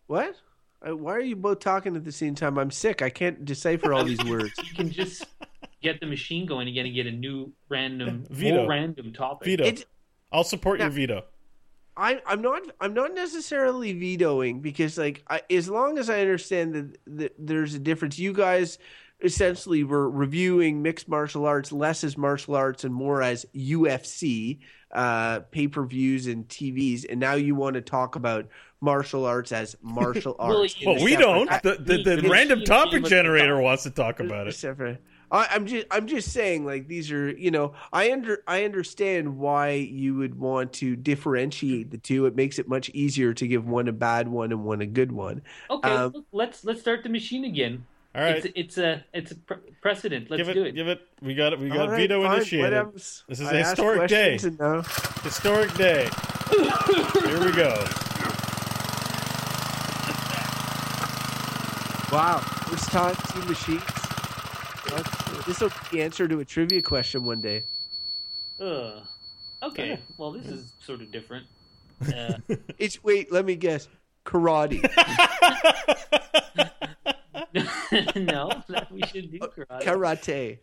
What? 0.06 0.36
Uh, 0.86 0.96
Why 0.96 1.14
are 1.14 1.20
you 1.20 1.36
both 1.36 1.60
talking 1.60 1.96
at 1.96 2.04
the 2.04 2.12
same 2.12 2.34
time? 2.34 2.58
I'm 2.58 2.70
sick. 2.70 3.02
I 3.02 3.10
can't 3.10 3.44
decipher 3.44 3.92
all 3.92 4.04
these 4.04 4.22
words. 4.24 4.52
You 4.64 4.74
can 4.74 4.90
just 4.90 5.26
get 5.82 6.00
the 6.00 6.06
machine 6.06 6.46
going 6.46 6.68
again 6.68 6.86
and 6.86 6.94
get 6.94 7.06
a 7.06 7.10
new 7.12 7.52
random, 7.68 8.24
Vito. 8.30 8.56
more 8.58 8.68
random 8.68 9.12
topic. 9.12 9.46
Veto. 9.46 9.64
It- 9.64 9.86
I'll 10.32 10.44
support 10.44 10.80
your 10.80 10.88
Yeah. 10.88 10.94
veto. 10.94 11.24
I, 11.98 12.20
I'm 12.26 12.42
not. 12.42 12.60
I'm 12.80 12.92
not 12.92 13.14
necessarily 13.14 13.94
vetoing 13.94 14.60
because, 14.60 14.98
like, 14.98 15.24
I, 15.30 15.40
as 15.50 15.70
long 15.70 15.96
as 15.96 16.10
I 16.10 16.20
understand 16.20 16.74
that, 16.74 16.98
that 17.16 17.34
there's 17.38 17.72
a 17.74 17.78
difference, 17.78 18.18
you 18.18 18.34
guys 18.34 18.78
essentially 19.22 19.82
were 19.82 20.10
reviewing 20.10 20.82
mixed 20.82 21.08
martial 21.08 21.46
arts 21.46 21.72
less 21.72 22.04
as 22.04 22.18
martial 22.18 22.54
arts 22.54 22.84
and 22.84 22.92
more 22.92 23.22
as 23.22 23.46
UFC 23.54 24.58
uh, 24.92 25.40
pay 25.50 25.68
per 25.68 25.86
views 25.86 26.26
and 26.26 26.46
TVs, 26.48 27.06
and 27.08 27.18
now 27.18 27.32
you 27.34 27.54
want 27.54 27.74
to 27.74 27.80
talk 27.80 28.14
about 28.16 28.46
martial 28.80 29.24
arts 29.24 29.52
as 29.52 29.76
martial 29.82 30.36
arts. 30.38 30.80
you- 30.80 30.86
Well, 30.88 31.02
we 31.02 31.12
Separate- 31.12 31.24
don't. 31.26 31.50
I- 31.52 31.60
The, 31.62 31.74
the, 31.76 32.16
the 32.16 32.22
we- 32.22 32.28
random 32.28 32.58
we- 32.60 32.64
topic 32.64 33.02
we- 33.04 33.08
generator 33.08 33.60
wants 33.60 33.82
to 33.84 33.90
talk 33.90 34.20
about 34.20 34.46
it. 34.48 34.54
separate. 34.54 35.02
I, 35.28 35.48
I'm 35.50 35.66
just 35.66 35.86
I'm 35.90 36.06
just 36.06 36.30
saying 36.32 36.64
like 36.64 36.86
these 36.86 37.10
are 37.10 37.28
you 37.36 37.50
know 37.50 37.74
I 37.92 38.12
under 38.12 38.44
I 38.46 38.62
understand 38.64 39.38
why 39.38 39.70
you 39.72 40.14
would 40.14 40.38
want 40.38 40.72
to 40.74 40.94
differentiate 40.94 41.90
the 41.90 41.98
two. 41.98 42.26
It 42.26 42.36
makes 42.36 42.60
it 42.60 42.68
much 42.68 42.90
easier 42.90 43.34
to 43.34 43.48
give 43.48 43.66
one 43.66 43.88
a 43.88 43.92
bad 43.92 44.28
one 44.28 44.52
and 44.52 44.64
one 44.64 44.82
a 44.82 44.86
good 44.86 45.10
one. 45.10 45.42
Okay, 45.68 45.90
Um, 45.90 46.24
let's 46.30 46.64
let's 46.64 46.80
start 46.80 47.02
the 47.02 47.08
machine 47.08 47.44
again. 47.44 47.84
All 48.14 48.22
right, 48.22 48.36
It's 48.36 48.46
it's 48.54 48.78
a 48.78 49.04
it's 49.12 49.32
a 49.32 49.34
pre- 49.34 49.56
precedent. 49.82 50.30
Let's 50.30 50.38
give 50.44 50.48
it, 50.50 50.54
do 50.54 50.62
it. 50.62 50.74
give 50.76 50.86
it. 50.86 51.00
We 51.20 51.34
got 51.34 51.52
it. 51.52 51.58
We 51.58 51.70
got 51.70 51.80
All 51.80 51.88
right, 51.88 51.96
veto 52.02 52.22
fine, 52.22 52.36
initiated. 52.36 52.64
whatever. 52.70 52.92
This 52.92 53.24
is 53.28 53.40
a 53.40 53.46
I 53.52 53.56
historic 53.68 54.08
day. 54.08 54.28
questions 54.38 54.44
and 54.44 54.58
now- 54.60 54.82
Historic 55.24 55.74
day. 55.74 56.08
Here 57.26 57.44
we 57.44 57.50
go. 57.50 57.84
Wow, 62.16 62.38
first 62.38 62.90
time 62.90 63.14
two 63.30 63.40
machines. 63.46 63.82
This 65.46 65.60
will 65.60 65.68
be 65.68 65.98
the 65.98 66.02
answer 66.02 66.26
to 66.26 66.40
a 66.40 66.46
trivia 66.46 66.80
question 66.80 67.26
one 67.26 67.42
day. 67.42 67.64
Ugh. 68.58 69.02
Okay, 69.62 69.88
Yeah. 69.90 69.96
well 70.16 70.32
this 70.32 70.46
is 70.46 70.72
sort 70.80 71.02
of 71.02 71.12
different. 71.12 71.46
Uh, 72.16 72.38
It's 72.78 73.04
wait, 73.04 73.30
let 73.30 73.44
me 73.44 73.54
guess. 73.54 73.88
Karate. 74.24 74.80
no, 78.16 78.50
we 78.90 79.02
should 79.02 79.30
do 79.30 79.38
karate. 79.38 79.82
Karate. 79.82 80.58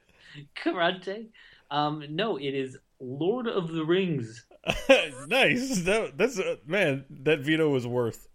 karate. 0.56 1.28
Um, 1.70 2.04
no, 2.10 2.38
it 2.38 2.56
is 2.56 2.80
Lord 3.00 3.48
of 3.48 3.72
the 3.74 3.86
Rings. 3.86 4.44
nice. 5.28 5.82
That, 5.84 6.14
that's 6.18 6.40
uh, 6.40 6.56
man. 6.66 7.06
That 7.12 7.42
veto 7.42 7.70
was 7.70 7.86
worth. 7.86 8.28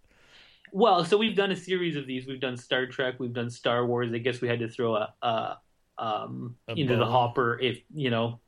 Well, 0.73 1.05
so 1.05 1.17
we've 1.17 1.37
done 1.37 1.51
a 1.51 1.57
series 1.57 1.97
of 1.97 2.07
these. 2.07 2.27
We've 2.27 2.41
done 2.41 2.57
Star 2.57 2.87
Trek. 2.87 3.15
We've 3.19 3.33
done 3.33 3.51
Star 3.51 3.87
Wars. 3.87 4.11
I 4.13 4.19
guess 4.19 4.41
we 4.41 4.49
had 4.49 4.61
to 4.61 4.69
throw 4.69 4.95
a, 4.97 5.15
a 5.23 5.59
um 5.99 6.57
A 6.69 6.73
into 6.73 6.97
the 6.97 7.07
hopper 7.07 7.59
if 7.59 7.79
you 7.93 8.11
know 8.11 8.41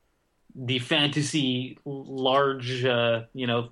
the 0.55 0.79
fantasy 0.79 1.79
large 1.85 2.85
uh, 2.85 3.23
you 3.35 3.47
know 3.47 3.71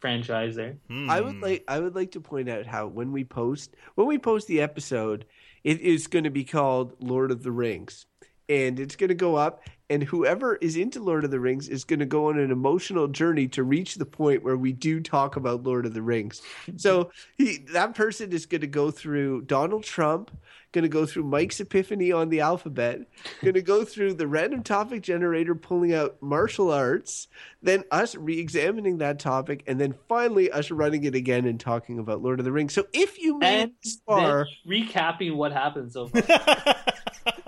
franchise 0.00 0.54
there. 0.56 0.76
I 0.90 1.20
would 1.20 1.36
Hmm. 1.36 1.42
like 1.42 1.64
I 1.68 1.80
would 1.80 1.94
like 1.94 2.12
to 2.12 2.20
point 2.20 2.48
out 2.48 2.66
how 2.66 2.86
when 2.86 3.12
we 3.12 3.24
post 3.24 3.74
when 3.94 4.06
we 4.06 4.18
post 4.18 4.46
the 4.48 4.60
episode, 4.60 5.24
it 5.64 5.80
is 5.80 6.06
going 6.06 6.24
to 6.24 6.30
be 6.30 6.44
called 6.44 6.94
Lord 7.00 7.30
of 7.30 7.42
the 7.42 7.52
Rings. 7.52 8.06
And 8.48 8.78
it's 8.78 8.94
going 8.94 9.08
to 9.08 9.14
go 9.14 9.34
up 9.34 9.62
and 9.88 10.02
whoever 10.02 10.56
is 10.56 10.76
into 10.76 11.00
Lord 11.00 11.24
of 11.24 11.30
the 11.30 11.38
Rings 11.38 11.68
is 11.68 11.84
going 11.84 12.00
to 12.00 12.06
go 12.06 12.28
on 12.28 12.38
an 12.38 12.50
emotional 12.50 13.06
journey 13.06 13.46
to 13.48 13.62
reach 13.62 13.94
the 13.94 14.06
point 14.06 14.42
where 14.42 14.56
we 14.56 14.72
do 14.72 15.00
talk 15.00 15.36
about 15.36 15.62
Lord 15.62 15.86
of 15.86 15.94
the 15.94 16.02
Rings. 16.02 16.42
So 16.78 17.10
he, 17.38 17.58
that 17.72 17.94
person 17.94 18.32
is 18.32 18.44
going 18.44 18.60
to 18.60 18.66
go 18.66 18.90
through 18.90 19.42
Donald 19.42 19.82
Trump, 19.84 20.30
going 20.72 20.82
to 20.82 20.88
go 20.88 21.06
through 21.06 21.24
Mike's 21.24 21.58
epiphany 21.60 22.12
on 22.12 22.28
the 22.28 22.40
alphabet, 22.40 23.00
going 23.40 23.54
to 23.54 23.62
go 23.62 23.84
through 23.84 24.14
the 24.14 24.26
random 24.26 24.62
topic 24.62 25.02
generator 25.02 25.54
pulling 25.54 25.94
out 25.94 26.20
martial 26.20 26.70
arts, 26.70 27.28
then 27.62 27.84
us 27.90 28.14
re-examining 28.14 28.98
that 28.98 29.18
topic, 29.18 29.62
and 29.66 29.80
then 29.80 29.94
finally 30.08 30.50
us 30.50 30.70
running 30.70 31.04
it 31.04 31.14
again 31.14 31.46
and 31.46 31.58
talking 31.58 31.98
about 31.98 32.22
Lord 32.22 32.40
of 32.40 32.44
the 32.44 32.52
Rings. 32.52 32.74
So 32.74 32.86
if 32.92 33.18
you 33.18 33.38
made 33.38 33.62
And 33.62 33.72
this 33.82 33.98
far, 34.06 34.46
recapping 34.68 35.36
what 35.36 35.52
happened 35.52 35.92
so 35.92 36.08
far. 36.08 36.74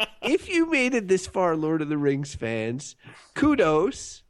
if 0.48 0.54
you 0.54 0.70
made 0.70 0.94
it 0.94 1.08
this 1.08 1.26
far, 1.26 1.56
Lord 1.56 1.82
of 1.82 1.88
the 1.88 1.98
Rings 1.98 2.34
fans, 2.34 2.96
kudos, 3.34 4.22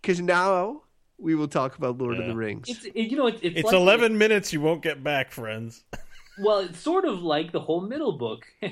because 0.00 0.20
now 0.20 0.82
we 1.18 1.34
will 1.34 1.48
talk 1.48 1.76
about 1.76 1.98
Lord 1.98 2.18
of 2.18 2.26
the 2.26 2.36
Rings. 2.36 2.68
it's 2.68 2.84
it, 2.84 2.94
you 2.96 3.16
know 3.16 3.26
it's 3.26 3.40
it's, 3.42 3.56
It's 3.56 3.64
like- 3.66 3.74
eleven 3.74 4.18
minutes. 4.18 4.52
You 4.52 4.60
won't 4.60 4.82
get 4.82 5.02
back, 5.02 5.30
friends. 5.30 5.84
Well, 6.38 6.58
it's 6.58 6.78
sort 6.78 7.06
of 7.06 7.22
like 7.22 7.50
the 7.50 7.60
whole 7.60 7.80
middle 7.80 8.12
book. 8.18 8.44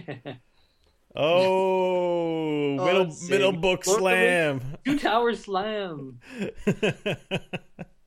Oh, 1.16 2.76
Oh, 2.76 2.84
middle 2.84 3.04
let's 3.04 3.28
middle 3.30 3.52
book 3.52 3.86
Lord 3.86 3.98
of 4.00 4.04
the 4.04 4.10
slam. 4.10 4.60
Two 4.84 4.98
Tower 4.98 5.32
Slam. 5.34 6.20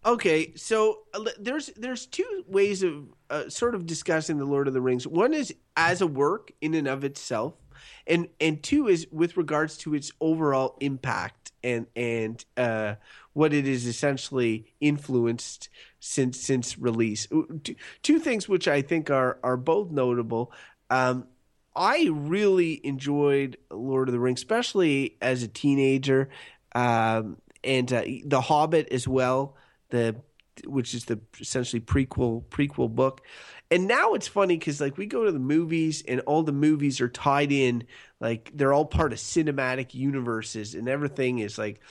Okay, 0.06 0.54
so 0.56 1.00
uh, 1.14 1.26
there's 1.38 1.68
there's 1.76 2.06
two 2.06 2.44
ways 2.48 2.82
of 2.82 3.08
uh, 3.30 3.50
sort 3.50 3.76
of 3.76 3.86
discussing 3.86 4.38
the 4.38 4.46
Lord 4.46 4.68
of 4.70 4.74
the 4.74 4.80
Rings. 4.80 5.06
One 5.06 5.34
is 5.34 5.54
as 5.76 6.00
a 6.00 6.08
work 6.08 6.52
in 6.62 6.74
and 6.76 6.88
of 6.88 7.04
itself, 7.04 7.56
and 8.08 8.28
and 8.40 8.62
two 8.62 8.88
is 8.88 9.08
with 9.12 9.38
regards 9.38 9.78
to 9.80 9.94
its 9.94 10.12
overall 10.20 10.78
impact 10.80 11.52
and 11.64 11.88
and 11.96 12.44
uh, 12.56 12.96
what 13.34 13.54
it 13.54 13.68
is 13.68 13.86
essentially 13.86 14.74
influenced 14.80 15.70
since 16.00 16.40
since 16.40 16.78
release. 16.78 17.28
Two, 18.02 18.20
things 18.20 18.48
which 18.48 18.68
I 18.68 18.82
think 18.82 19.10
are 19.10 19.40
are 19.44 19.58
both 19.58 19.92
notable. 19.92 20.52
Um, 20.90 21.26
I 21.76 22.10
really 22.12 22.82
enjoyed 22.84 23.58
Lord 23.70 24.10
of 24.10 24.14
the 24.14 24.20
Rings, 24.20 24.40
especially 24.40 25.18
as 25.22 25.44
a 25.44 25.48
teenager, 25.48 26.30
um, 26.74 27.38
and 27.64 27.92
uh, 27.94 28.04
The 28.26 28.42
Hobbit 28.42 28.88
as 28.92 29.08
well 29.08 29.56
the 29.90 30.16
which 30.66 30.94
is 30.94 31.06
the 31.06 31.20
essentially 31.40 31.80
prequel 31.80 32.44
prequel 32.46 32.90
book. 32.90 33.22
And 33.70 33.88
now 33.88 34.14
it's 34.14 34.28
funny 34.28 34.58
because 34.58 34.80
like 34.80 34.98
we 34.98 35.06
go 35.06 35.26
to 35.26 35.32
the 35.32 35.40
movies 35.40 36.04
and 36.08 36.22
all 36.22 36.44
the 36.44 36.52
movies 36.52 37.02
are 37.02 37.10
tied 37.10 37.52
in, 37.52 37.84
like 38.20 38.52
they're 38.54 38.74
all 38.74 38.86
part 38.86 39.12
of 39.12 39.20
cinematic 39.20 39.94
universes, 39.94 40.74
and 40.74 40.88
everything 40.88 41.40
is 41.40 41.58
like 41.58 41.82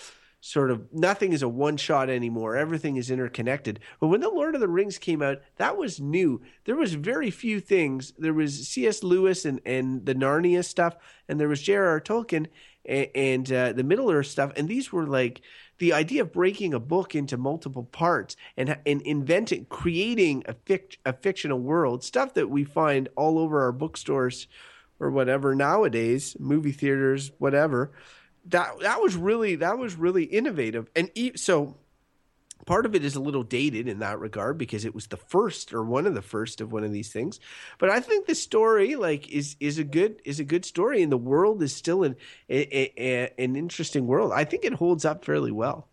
sort 0.40 0.70
of 0.70 0.92
nothing 0.92 1.32
is 1.32 1.42
a 1.42 1.48
one 1.48 1.76
shot 1.76 2.08
anymore. 2.08 2.56
Everything 2.56 2.96
is 2.96 3.10
interconnected. 3.10 3.80
But 4.00 4.08
when 4.08 4.20
the 4.20 4.30
Lord 4.30 4.54
of 4.54 4.60
the 4.60 4.68
Rings 4.68 4.96
came 4.96 5.20
out, 5.20 5.38
that 5.56 5.76
was 5.76 6.00
new. 6.00 6.40
There 6.64 6.76
was 6.76 6.94
very 6.94 7.30
few 7.30 7.60
things. 7.60 8.12
There 8.16 8.34
was 8.34 8.68
C.S. 8.68 9.02
Lewis 9.02 9.44
and 9.44 9.60
and 9.66 10.06
the 10.06 10.14
Narnia 10.14 10.64
stuff, 10.64 10.96
and 11.28 11.38
there 11.38 11.48
was 11.48 11.62
J.R.R. 11.62 12.00
Tolkien 12.00 12.46
and, 12.88 13.50
uh, 13.52 13.72
the 13.72 13.84
Middle 13.84 14.10
Earth 14.10 14.26
stuff, 14.26 14.52
and 14.56 14.68
these 14.68 14.92
were 14.92 15.06
like 15.06 15.40
the 15.78 15.92
idea 15.92 16.22
of 16.22 16.32
breaking 16.32 16.72
a 16.74 16.80
book 16.80 17.14
into 17.14 17.36
multiple 17.36 17.84
parts 17.84 18.36
and 18.56 18.78
and 18.86 19.02
inventing, 19.02 19.66
creating 19.66 20.44
a 20.46 20.54
fic, 20.54 20.96
a 21.04 21.12
fictional 21.12 21.58
world, 21.60 22.02
stuff 22.04 22.34
that 22.34 22.48
we 22.48 22.64
find 22.64 23.08
all 23.16 23.38
over 23.38 23.62
our 23.62 23.72
bookstores 23.72 24.46
or 24.98 25.10
whatever 25.10 25.54
nowadays, 25.54 26.36
movie 26.38 26.72
theaters, 26.72 27.30
whatever. 27.38 27.92
That 28.46 28.78
that 28.80 29.02
was 29.02 29.16
really 29.16 29.56
that 29.56 29.78
was 29.78 29.96
really 29.96 30.24
innovative, 30.24 30.88
and 30.96 31.10
e- 31.14 31.36
so 31.36 31.76
part 32.66 32.84
of 32.84 32.94
it 32.94 33.04
is 33.04 33.16
a 33.16 33.20
little 33.20 33.42
dated 33.42 33.88
in 33.88 34.00
that 34.00 34.18
regard 34.18 34.58
because 34.58 34.84
it 34.84 34.94
was 34.94 35.06
the 35.06 35.16
first 35.16 35.72
or 35.72 35.82
one 35.84 36.06
of 36.06 36.14
the 36.14 36.22
first 36.22 36.60
of 36.60 36.72
one 36.72 36.84
of 36.84 36.92
these 36.92 37.12
things. 37.12 37.40
But 37.78 37.90
i 37.90 38.00
think 38.00 38.26
the 38.26 38.34
story 38.34 38.96
like 38.96 39.30
is 39.30 39.56
is 39.60 39.78
a 39.78 39.84
good 39.84 40.20
is 40.24 40.40
a 40.40 40.44
good 40.44 40.64
story 40.64 41.02
and 41.02 41.10
the 41.10 41.16
world 41.16 41.62
is 41.62 41.74
still 41.74 42.02
an 42.02 42.16
a, 42.50 43.00
a, 43.00 43.32
an 43.38 43.56
interesting 43.56 44.06
world. 44.06 44.32
I 44.34 44.44
think 44.44 44.64
it 44.64 44.74
holds 44.74 45.04
up 45.04 45.24
fairly 45.24 45.52
well. 45.52 45.88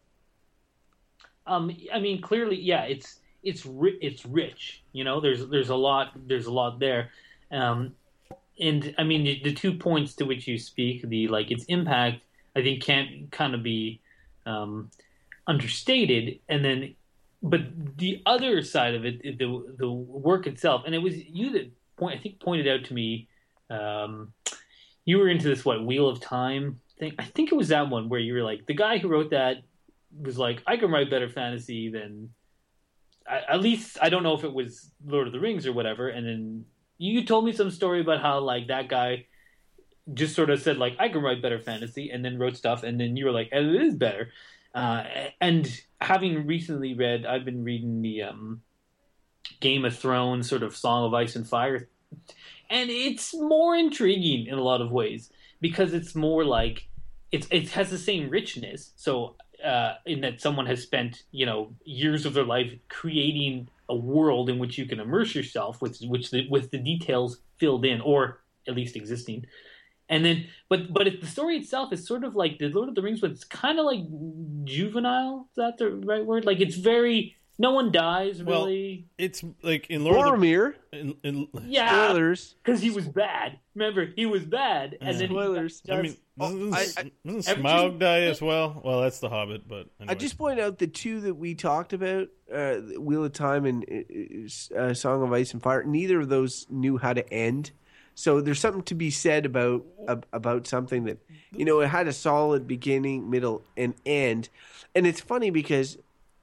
Um, 1.45 1.75
I 1.93 1.99
mean, 1.99 2.21
clearly, 2.21 2.59
yeah, 2.59 2.83
it's 2.83 3.19
it's 3.43 3.65
ri- 3.65 3.99
it's 4.01 4.25
rich. 4.25 4.83
You 4.93 5.03
know, 5.03 5.19
there's 5.19 5.47
there's 5.47 5.69
a 5.69 5.75
lot 5.75 6.11
there's 6.27 6.45
a 6.45 6.51
lot 6.51 6.79
there, 6.79 7.09
um, 7.51 7.93
and 8.59 8.95
I 8.97 9.03
mean 9.03 9.23
the, 9.23 9.41
the 9.43 9.53
two 9.53 9.73
points 9.73 10.15
to 10.15 10.25
which 10.25 10.47
you 10.47 10.57
speak, 10.57 11.07
the 11.07 11.27
like 11.27 11.51
its 11.51 11.65
impact, 11.65 12.21
I 12.55 12.61
think 12.61 12.81
can't 12.81 13.29
kind 13.31 13.53
of 13.53 13.61
be 13.61 13.99
um, 14.45 14.89
understated, 15.47 16.39
and 16.47 16.63
then, 16.63 16.95
but 17.41 17.61
the 17.97 18.21
other 18.25 18.61
side 18.61 18.95
of 18.95 19.05
it, 19.05 19.21
the 19.39 19.75
the 19.77 19.91
work 19.91 20.47
itself, 20.47 20.83
and 20.85 20.95
it 20.95 20.99
was 20.99 21.15
you 21.15 21.51
that 21.51 21.71
point 21.97 22.17
I 22.17 22.21
think 22.21 22.39
pointed 22.39 22.67
out 22.67 22.85
to 22.87 22.93
me. 22.93 23.27
Um, 23.69 24.33
you 25.05 25.17
were 25.17 25.29
into 25.29 25.47
this 25.47 25.65
what 25.65 25.85
Wheel 25.85 26.07
of 26.07 26.21
Time 26.21 26.79
thing. 26.99 27.13
I 27.19 27.25
think 27.25 27.51
it 27.51 27.55
was 27.55 27.69
that 27.69 27.89
one 27.89 28.07
where 28.09 28.19
you 28.19 28.33
were 28.33 28.43
like 28.43 28.65
the 28.65 28.73
guy 28.73 28.97
who 28.99 29.07
wrote 29.09 29.31
that 29.31 29.63
was 30.21 30.37
like, 30.37 30.61
I 30.67 30.77
can 30.77 30.91
write 30.91 31.09
better 31.09 31.29
fantasy 31.29 31.89
than. 31.89 32.29
I, 33.27 33.41
at 33.49 33.61
least 33.61 33.97
I 34.01 34.09
don't 34.09 34.23
know 34.23 34.33
if 34.33 34.43
it 34.43 34.53
was 34.53 34.91
Lord 35.05 35.27
of 35.27 35.33
the 35.33 35.39
Rings 35.39 35.65
or 35.65 35.73
whatever. 35.73 36.09
And 36.09 36.27
then 36.27 36.65
you 36.97 37.25
told 37.25 37.45
me 37.45 37.53
some 37.53 37.71
story 37.71 38.01
about 38.01 38.21
how 38.21 38.39
like 38.39 38.67
that 38.67 38.89
guy 38.89 39.25
just 40.13 40.35
sort 40.35 40.49
of 40.49 40.61
said 40.61 40.77
like 40.77 40.97
I 40.99 41.07
can 41.07 41.21
write 41.21 41.41
better 41.41 41.59
fantasy, 41.59 42.09
and 42.11 42.23
then 42.23 42.37
wrote 42.37 42.57
stuff, 42.57 42.83
and 42.83 42.99
then 42.99 43.15
you 43.15 43.25
were 43.25 43.31
like, 43.31 43.49
and 43.51 43.75
it 43.75 43.81
is 43.81 43.95
better. 43.95 44.29
Uh, 44.73 45.03
and 45.39 45.81
having 46.01 46.47
recently 46.47 46.93
read, 46.93 47.25
I've 47.25 47.45
been 47.45 47.63
reading 47.63 48.01
the 48.01 48.23
um, 48.23 48.61
Game 49.59 49.85
of 49.85 49.97
Thrones 49.97 50.49
sort 50.49 50.63
of 50.63 50.75
Song 50.75 51.05
of 51.05 51.13
Ice 51.13 51.35
and 51.35 51.47
Fire, 51.47 51.87
and 52.69 52.89
it's 52.89 53.33
more 53.33 53.75
intriguing 53.75 54.47
in 54.47 54.57
a 54.57 54.63
lot 54.63 54.81
of 54.81 54.91
ways 54.91 55.31
because 55.61 55.93
it's 55.93 56.15
more 56.15 56.43
like 56.43 56.87
it's 57.31 57.47
it 57.51 57.69
has 57.69 57.89
the 57.89 57.97
same 57.97 58.29
richness. 58.29 58.91
So 58.95 59.35
uh, 59.63 59.95
in 60.05 60.21
that 60.21 60.41
someone 60.41 60.65
has 60.65 60.81
spent 60.81 61.23
you 61.31 61.45
know 61.45 61.73
years 61.85 62.25
of 62.25 62.33
their 62.33 62.43
life 62.43 62.71
creating 62.89 63.69
a 63.89 63.95
world 63.95 64.49
in 64.49 64.59
which 64.59 64.77
you 64.77 64.85
can 64.85 64.99
immerse 64.99 65.35
yourself 65.35 65.81
with 65.81 65.99
which 66.01 66.31
the, 66.31 66.47
with 66.49 66.71
the 66.71 66.77
details 66.77 67.39
filled 67.57 67.85
in 67.85 68.01
or 68.01 68.41
at 68.67 68.75
least 68.75 68.95
existing 68.95 69.45
and 70.13 70.23
then 70.25 70.45
but 70.69 70.93
but 70.93 71.07
if 71.07 71.19
the 71.21 71.27
story 71.27 71.57
itself 71.57 71.91
is 71.91 72.05
sort 72.07 72.23
of 72.23 72.35
like 72.35 72.57
the 72.59 72.69
lord 72.69 72.87
of 72.89 72.95
the 72.95 73.01
rings 73.01 73.19
but 73.21 73.31
it's 73.31 73.43
kind 73.43 73.79
of 73.79 73.85
like 73.85 74.01
juvenile 74.63 75.47
is 75.51 75.55
that 75.55 75.77
the 75.77 75.89
right 75.89 76.25
word 76.25 76.45
like 76.45 76.59
it's 76.59 76.75
very 76.75 77.35
no 77.59 77.71
one 77.71 77.91
dies 77.91 78.41
really. 78.41 78.51
Well, 78.51 78.65
really 78.65 79.05
It's 79.19 79.43
like 79.61 79.85
in 79.91 80.03
Lord 80.03 80.17
of 80.27 80.33
Boromir. 80.39 80.73
the 80.91 80.99
in, 80.99 81.15
in, 81.23 81.47
yeah 81.67 82.07
Spoilers. 82.09 82.55
because 82.63 82.81
he 82.81 82.89
was 82.89 83.07
bad 83.07 83.59
remember 83.75 84.07
he 84.15 84.25
was 84.25 84.43
bad 84.43 84.97
and 84.99 85.13
Yeah. 85.13 85.19
then 85.19 85.29
he 85.29 85.35
Spoilers. 85.35 85.81
does- 85.81 85.97
I 85.97 86.01
mean, 86.01 86.17
doesn't, 86.39 86.73
Oh, 86.73 86.75
I- 86.75 86.79
I- 86.79 87.11
doesn't 87.31 87.63
Smaug 87.63 87.99
die 87.99 88.21
as 88.21 88.41
well? 88.41 88.81
Well, 88.83 89.01
that's 89.01 89.19
the 89.19 89.29
Hobbit, 89.29 89.67
but 89.67 89.85
I 89.99 90.03
anyway. 90.03 90.15
just 90.19 90.35
point 90.39 90.59
out 90.59 90.79
the 90.79 90.87
two 90.87 91.21
that 91.21 91.35
we 91.35 91.53
talked 91.53 91.93
about, 91.93 92.29
uh, 92.51 92.77
Wheel 92.97 93.23
of 93.23 93.33
Time 93.33 93.65
and 93.65 93.85
uh, 94.73 94.75
uh, 94.75 94.93
Song 94.95 95.21
of 95.21 95.31
Ice 95.31 95.53
and 95.53 95.61
Fire. 95.61 95.83
Neither 95.83 96.21
of 96.21 96.29
those 96.29 96.65
knew 96.71 96.97
how 96.97 97.13
to 97.13 97.31
end. 97.31 97.69
So 98.15 98.41
there's 98.41 98.59
something 98.59 98.83
to 98.83 98.95
be 98.95 99.09
said 99.09 99.45
about 99.45 99.85
about 100.31 100.67
something 100.67 101.05
that 101.05 101.17
you 101.51 101.65
know 101.65 101.79
it 101.79 101.87
had 101.87 102.07
a 102.07 102.13
solid 102.13 102.67
beginning, 102.67 103.29
middle, 103.29 103.63
and 103.75 103.93
end. 104.05 104.49
And 104.95 105.07
it's 105.07 105.21
funny 105.21 105.49
because 105.49 105.97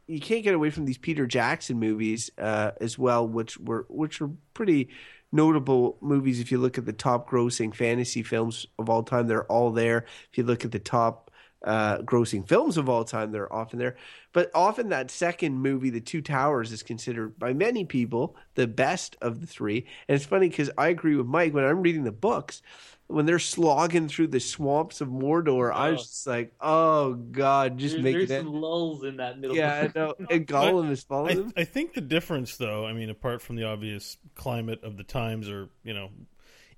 you 0.06 0.20
can't 0.20 0.42
get 0.42 0.54
away 0.54 0.70
from 0.70 0.86
these 0.86 0.98
Peter 0.98 1.26
Jackson 1.26 1.78
movies 1.78 2.30
uh, 2.38 2.72
as 2.80 2.98
well, 2.98 3.26
which 3.26 3.58
were 3.58 3.86
which 3.88 4.20
were 4.20 4.30
pretty 4.54 4.88
notable 5.32 5.96
movies. 6.00 6.40
If 6.40 6.50
you 6.50 6.58
look 6.58 6.78
at 6.78 6.86
the 6.86 6.92
top 6.92 7.30
grossing 7.30 7.74
fantasy 7.74 8.22
films 8.22 8.66
of 8.78 8.90
all 8.90 9.04
time, 9.04 9.28
they're 9.28 9.44
all 9.44 9.70
there. 9.70 10.04
If 10.30 10.38
you 10.38 10.44
look 10.44 10.64
at 10.64 10.72
the 10.72 10.80
top 10.80 11.29
uh, 11.64 11.98
grossing 11.98 12.46
films 12.48 12.76
of 12.76 12.88
all 12.88 13.04
time, 13.04 13.32
they're 13.32 13.52
often 13.52 13.78
there. 13.78 13.96
But 14.32 14.50
often 14.54 14.88
that 14.90 15.10
second 15.10 15.60
movie, 15.60 15.90
The 15.90 16.00
Two 16.00 16.22
Towers, 16.22 16.72
is 16.72 16.82
considered 16.82 17.38
by 17.38 17.52
many 17.52 17.84
people 17.84 18.36
the 18.54 18.66
best 18.66 19.16
of 19.20 19.40
the 19.40 19.46
three. 19.46 19.86
And 20.08 20.16
it's 20.16 20.24
funny 20.24 20.48
because 20.48 20.70
I 20.78 20.88
agree 20.88 21.16
with 21.16 21.26
Mike 21.26 21.52
when 21.52 21.64
I'm 21.64 21.82
reading 21.82 22.04
the 22.04 22.12
books. 22.12 22.62
When 23.08 23.26
they're 23.26 23.40
slogging 23.40 24.06
through 24.08 24.28
the 24.28 24.38
swamps 24.38 25.00
of 25.00 25.08
Mordor, 25.08 25.72
I 25.74 25.90
was 25.90 26.00
Oh. 26.00 26.02
just 26.04 26.26
like, 26.28 26.52
"Oh 26.60 27.14
God, 27.14 27.76
just 27.76 27.94
There's, 27.94 28.04
make 28.04 28.14
there's 28.14 28.30
it 28.30 28.38
some 28.44 28.52
lulls 28.52 29.02
in 29.02 29.16
that 29.16 29.36
middle. 29.40 29.56
Yeah, 29.56 29.88
I 29.94 29.98
know. 29.98 30.14
And 30.30 30.46
Gollum 30.46 30.90
is 30.92 31.02
following 31.02 31.32
I, 31.32 31.34
them. 31.34 31.52
I 31.56 31.64
think 31.64 31.94
the 31.94 32.00
difference, 32.02 32.56
though, 32.56 32.86
I 32.86 32.92
mean, 32.92 33.10
apart 33.10 33.42
from 33.42 33.56
the 33.56 33.64
obvious 33.64 34.16
climate 34.36 34.84
of 34.84 34.96
the 34.96 35.02
times, 35.02 35.48
or 35.50 35.70
you 35.82 35.92
know, 35.92 36.10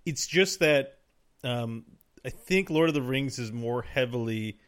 it's 0.07 0.27
just 0.27 0.61
that 0.61 1.01
um, 1.45 1.85
I 2.25 2.31
think 2.31 2.71
Lord 2.71 2.89
of 2.89 2.95
the 2.95 3.03
Rings 3.03 3.39
is 3.39 3.53
more 3.53 3.83
heavily. 3.83 4.59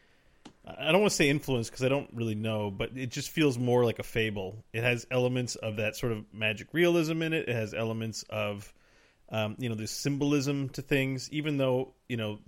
I 0.65 0.91
don't 0.91 1.01
want 1.01 1.11
to 1.11 1.15
say 1.15 1.29
influence 1.29 1.69
because 1.69 1.85
I 1.85 1.89
don't 1.89 2.09
really 2.13 2.35
know, 2.35 2.71
but 2.71 2.97
it 2.97 3.11
just 3.11 3.29
feels 3.29 3.57
more 3.57 3.85
like 3.85 3.99
a 3.99 4.03
fable. 4.03 4.63
It 4.73 4.83
has 4.83 5.05
elements 5.11 5.55
of 5.55 5.75
that 5.77 5.95
sort 5.95 6.11
of 6.11 6.25
magic 6.33 6.69
realism 6.73 7.21
in 7.21 7.33
it. 7.33 7.47
It 7.47 7.55
has 7.55 7.73
elements 7.73 8.23
of, 8.29 8.73
um, 9.29 9.55
you 9.59 9.69
know, 9.69 9.75
this 9.75 9.91
symbolism 9.91 10.69
to 10.69 10.81
things. 10.81 11.29
Even 11.31 11.57
though 11.57 11.93
you 12.09 12.17
know, 12.17 12.39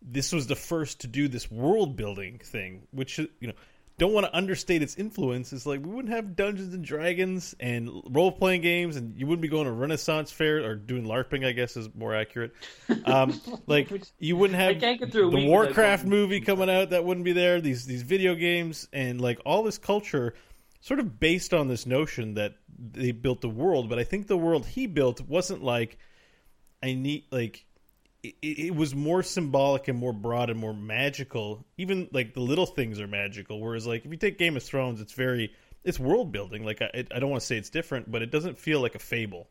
this 0.00 0.32
was 0.32 0.46
the 0.46 0.56
first 0.56 1.00
to 1.00 1.06
do 1.06 1.28
this 1.28 1.50
world 1.50 1.96
building 1.96 2.38
thing, 2.38 2.86
which 2.92 3.18
you 3.18 3.28
know 3.42 3.54
don't 3.96 4.12
want 4.12 4.26
to 4.26 4.36
understate 4.36 4.82
its 4.82 4.96
influence. 4.96 5.52
It's 5.52 5.66
like 5.66 5.80
we 5.80 5.90
wouldn't 5.90 6.12
have 6.12 6.34
Dungeons 6.34 6.74
and 6.74 6.84
Dragons 6.84 7.54
and 7.60 7.90
role 8.10 8.32
playing 8.32 8.62
games, 8.62 8.96
and 8.96 9.16
you 9.16 9.26
wouldn't 9.26 9.42
be 9.42 9.48
going 9.48 9.66
to 9.66 9.72
Renaissance 9.72 10.32
fair 10.32 10.64
or 10.64 10.74
doing 10.74 11.04
LARPing. 11.04 11.46
I 11.46 11.52
guess 11.52 11.76
is 11.76 11.88
more 11.94 12.14
accurate. 12.14 12.52
Um, 13.04 13.40
like 13.66 13.90
you 14.18 14.36
wouldn't 14.36 14.58
have 14.58 14.80
can't 14.80 14.98
get 14.98 15.12
through 15.12 15.28
a 15.28 15.30
the 15.30 15.46
Warcraft 15.46 16.06
movie 16.06 16.40
coming 16.40 16.68
out. 16.68 16.90
That 16.90 17.04
wouldn't 17.04 17.24
be 17.24 17.32
there. 17.32 17.60
These 17.60 17.86
these 17.86 18.02
video 18.02 18.34
games 18.34 18.88
and 18.92 19.20
like 19.20 19.40
all 19.46 19.62
this 19.62 19.78
culture, 19.78 20.34
sort 20.80 20.98
of 20.98 21.20
based 21.20 21.54
on 21.54 21.68
this 21.68 21.86
notion 21.86 22.34
that 22.34 22.54
they 22.76 23.12
built 23.12 23.40
the 23.42 23.48
world. 23.48 23.88
But 23.88 24.00
I 24.00 24.04
think 24.04 24.26
the 24.26 24.36
world 24.36 24.66
he 24.66 24.86
built 24.88 25.20
wasn't 25.20 25.62
like 25.62 25.98
I 26.82 26.94
need 26.94 27.26
like 27.30 27.64
it, 28.24 28.36
it 28.42 28.74
was 28.74 28.94
more 28.94 29.22
symbolic 29.22 29.88
and 29.88 29.98
more 29.98 30.12
broad 30.12 30.50
and 30.50 30.58
more 30.58 30.74
magical. 30.74 31.64
Even 31.76 32.08
like 32.12 32.34
the 32.34 32.40
little 32.40 32.66
things 32.66 33.00
are 33.00 33.06
magical. 33.06 33.60
Whereas 33.60 33.86
like 33.86 34.04
if 34.04 34.10
you 34.10 34.16
take 34.16 34.38
Game 34.38 34.56
of 34.56 34.62
Thrones, 34.62 35.00
it's 35.00 35.12
very 35.12 35.52
it's 35.84 36.00
world 36.00 36.32
building. 36.32 36.64
Like 36.64 36.82
I, 36.82 37.04
I 37.14 37.18
don't 37.20 37.30
want 37.30 37.40
to 37.40 37.46
say 37.46 37.56
it's 37.56 37.70
different, 37.70 38.10
but 38.10 38.22
it 38.22 38.30
doesn't 38.30 38.58
feel 38.58 38.80
like 38.80 38.94
a 38.94 38.98
fable. 38.98 39.48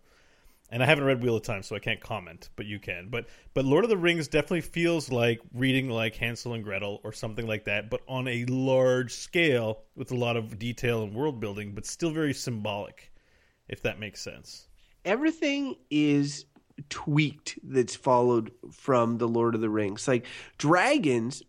And 0.70 0.82
I 0.82 0.88
haven't 0.88 1.04
read 1.04 1.22
Wheel 1.22 1.36
of 1.36 1.44
Time, 1.44 1.62
so 1.62 1.76
I 1.76 1.80
can't 1.80 2.00
comment, 2.00 2.50
but 2.56 2.66
you 2.66 2.80
can. 2.80 3.10
But 3.10 3.28
but 3.54 3.64
Lord 3.64 3.84
of 3.84 3.92
the 3.92 3.98
Rings 3.98 4.28
definitely 4.28 4.62
feels 4.62 5.12
like 5.12 5.40
reading 5.54 5.90
like 5.90 6.16
Hansel 6.16 6.54
and 6.54 6.64
Gretel 6.64 7.00
or 7.04 7.12
something 7.12 7.46
like 7.46 7.66
that, 7.66 7.92
but 7.92 8.02
on 8.08 8.28
a 8.28 8.46
large 8.46 9.14
scale 9.14 9.84
with 9.96 10.12
a 10.12 10.16
lot 10.16 10.36
of 10.36 10.58
detail 10.58 11.04
and 11.04 11.14
world 11.14 11.40
building, 11.40 11.74
but 11.76 11.86
still 11.86 12.12
very 12.12 12.34
symbolic, 12.34 13.12
if 13.68 13.84
that 13.84 14.00
makes 14.00 14.22
sense. 14.22 14.68
everything 15.06 15.76
is 15.90 16.46
tweaked 16.90 17.60
that's 17.64 17.96
followed 17.96 18.52
from 18.72 19.18
the 19.18 19.28
Lord 19.28 19.56
of 19.56 19.62
the 19.62 19.70
Rings. 19.70 20.08
Like 20.08 20.26
dragons, 20.58 21.44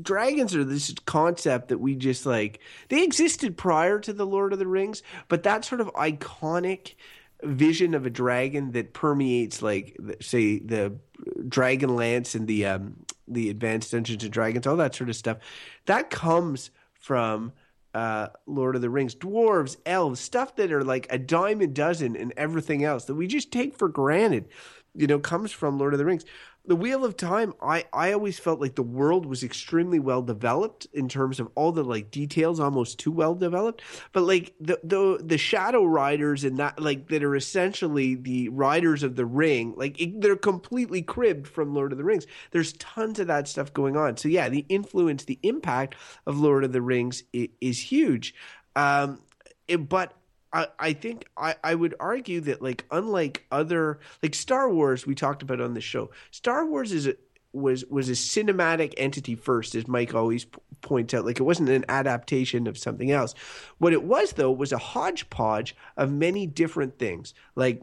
dragons 0.00 0.54
are 0.54 0.64
this 0.64 0.94
concept 1.04 1.68
that 1.68 1.78
we 1.78 1.94
just 1.94 2.26
like. 2.26 2.60
They 2.88 3.04
existed 3.04 3.56
prior 3.56 3.98
to 4.00 4.12
the 4.12 4.26
Lord 4.26 4.52
of 4.52 4.58
the 4.58 4.66
Rings, 4.66 5.02
but 5.28 5.42
that 5.42 5.64
sort 5.64 5.80
of 5.80 5.88
iconic 5.94 6.94
vision 7.42 7.94
of 7.94 8.06
a 8.06 8.10
dragon 8.10 8.72
that 8.72 8.94
permeates, 8.94 9.60
like 9.62 9.96
say 10.20 10.58
the 10.58 10.96
Dragonlance 11.42 12.34
and 12.34 12.46
the 12.46 12.66
um, 12.66 13.04
the 13.28 13.50
Advanced 13.50 13.92
Dungeons 13.92 14.24
and 14.24 14.32
Dragons, 14.32 14.66
all 14.66 14.76
that 14.76 14.94
sort 14.94 15.10
of 15.10 15.16
stuff, 15.16 15.38
that 15.86 16.10
comes 16.10 16.70
from 16.94 17.52
uh, 17.96 18.28
Lord 18.44 18.76
of 18.76 18.82
the 18.82 18.90
Rings, 18.90 19.14
dwarves, 19.14 19.78
elves, 19.86 20.20
stuff 20.20 20.54
that 20.56 20.70
are 20.70 20.84
like 20.84 21.06
a 21.08 21.18
dime 21.18 21.62
a 21.62 21.66
dozen 21.66 22.14
and 22.14 22.30
everything 22.36 22.84
else 22.84 23.06
that 23.06 23.14
we 23.14 23.26
just 23.26 23.50
take 23.50 23.74
for 23.74 23.88
granted, 23.88 24.50
you 24.94 25.06
know, 25.06 25.18
comes 25.18 25.50
from 25.50 25.78
Lord 25.78 25.94
of 25.94 25.98
the 25.98 26.04
Rings. 26.04 26.26
The 26.66 26.76
Wheel 26.76 27.04
of 27.04 27.16
Time, 27.16 27.54
I, 27.62 27.84
I 27.92 28.12
always 28.12 28.38
felt 28.40 28.60
like 28.60 28.74
the 28.74 28.82
world 28.82 29.24
was 29.24 29.44
extremely 29.44 30.00
well 30.00 30.22
developed 30.22 30.86
in 30.92 31.08
terms 31.08 31.38
of 31.38 31.48
all 31.54 31.70
the 31.70 31.84
like 31.84 32.10
details, 32.10 32.58
almost 32.58 32.98
too 32.98 33.12
well 33.12 33.34
developed. 33.34 33.82
But 34.12 34.22
like 34.22 34.54
the 34.60 34.80
the 34.82 35.20
the 35.22 35.38
Shadow 35.38 35.84
Riders 35.84 36.42
and 36.42 36.58
that 36.58 36.80
like 36.80 37.08
that 37.08 37.22
are 37.22 37.36
essentially 37.36 38.16
the 38.16 38.48
Riders 38.48 39.04
of 39.04 39.14
the 39.14 39.26
Ring, 39.26 39.74
like 39.76 40.00
it, 40.00 40.20
they're 40.20 40.36
completely 40.36 41.02
cribbed 41.02 41.46
from 41.46 41.72
Lord 41.72 41.92
of 41.92 41.98
the 41.98 42.04
Rings. 42.04 42.26
There's 42.50 42.72
tons 42.74 43.20
of 43.20 43.28
that 43.28 43.46
stuff 43.46 43.72
going 43.72 43.96
on. 43.96 44.16
So 44.16 44.28
yeah, 44.28 44.48
the 44.48 44.66
influence, 44.68 45.24
the 45.24 45.38
impact 45.44 45.94
of 46.26 46.38
Lord 46.38 46.64
of 46.64 46.72
the 46.72 46.82
Rings 46.82 47.22
is, 47.32 47.48
is 47.60 47.80
huge. 47.80 48.34
Um, 48.74 49.20
it, 49.68 49.88
but 49.88 50.14
I, 50.56 50.68
I 50.78 50.92
think 50.94 51.28
I, 51.36 51.54
I 51.62 51.74
would 51.74 51.94
argue 52.00 52.40
that 52.42 52.62
like 52.62 52.86
unlike 52.90 53.44
other 53.52 54.00
like 54.22 54.34
Star 54.34 54.72
Wars 54.72 55.06
we 55.06 55.14
talked 55.14 55.42
about 55.42 55.60
on 55.60 55.74
the 55.74 55.82
show, 55.82 56.10
Star 56.30 56.64
Wars 56.64 56.92
is 56.92 57.06
a 57.06 57.14
was 57.52 57.84
was 57.86 58.08
a 58.08 58.12
cinematic 58.12 58.94
entity 58.96 59.34
first, 59.34 59.74
as 59.74 59.86
Mike 59.86 60.14
always 60.14 60.46
p- 60.46 60.58
points 60.80 61.12
out. 61.12 61.26
Like 61.26 61.38
it 61.38 61.42
wasn't 61.42 61.68
an 61.68 61.84
adaptation 61.90 62.66
of 62.66 62.78
something 62.78 63.10
else. 63.10 63.34
What 63.76 63.92
it 63.92 64.04
was 64.04 64.32
though 64.32 64.50
was 64.50 64.72
a 64.72 64.78
hodgepodge 64.78 65.76
of 65.98 66.10
many 66.10 66.46
different 66.46 66.98
things, 66.98 67.34
like 67.54 67.82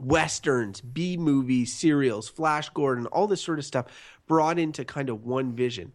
westerns, 0.00 0.80
B 0.80 1.16
movies, 1.16 1.72
serials, 1.72 2.28
Flash 2.28 2.68
Gordon, 2.70 3.06
all 3.06 3.28
this 3.28 3.42
sort 3.42 3.60
of 3.60 3.64
stuff 3.64 3.86
brought 4.26 4.58
into 4.58 4.84
kind 4.84 5.08
of 5.08 5.24
one 5.24 5.54
vision. 5.54 5.92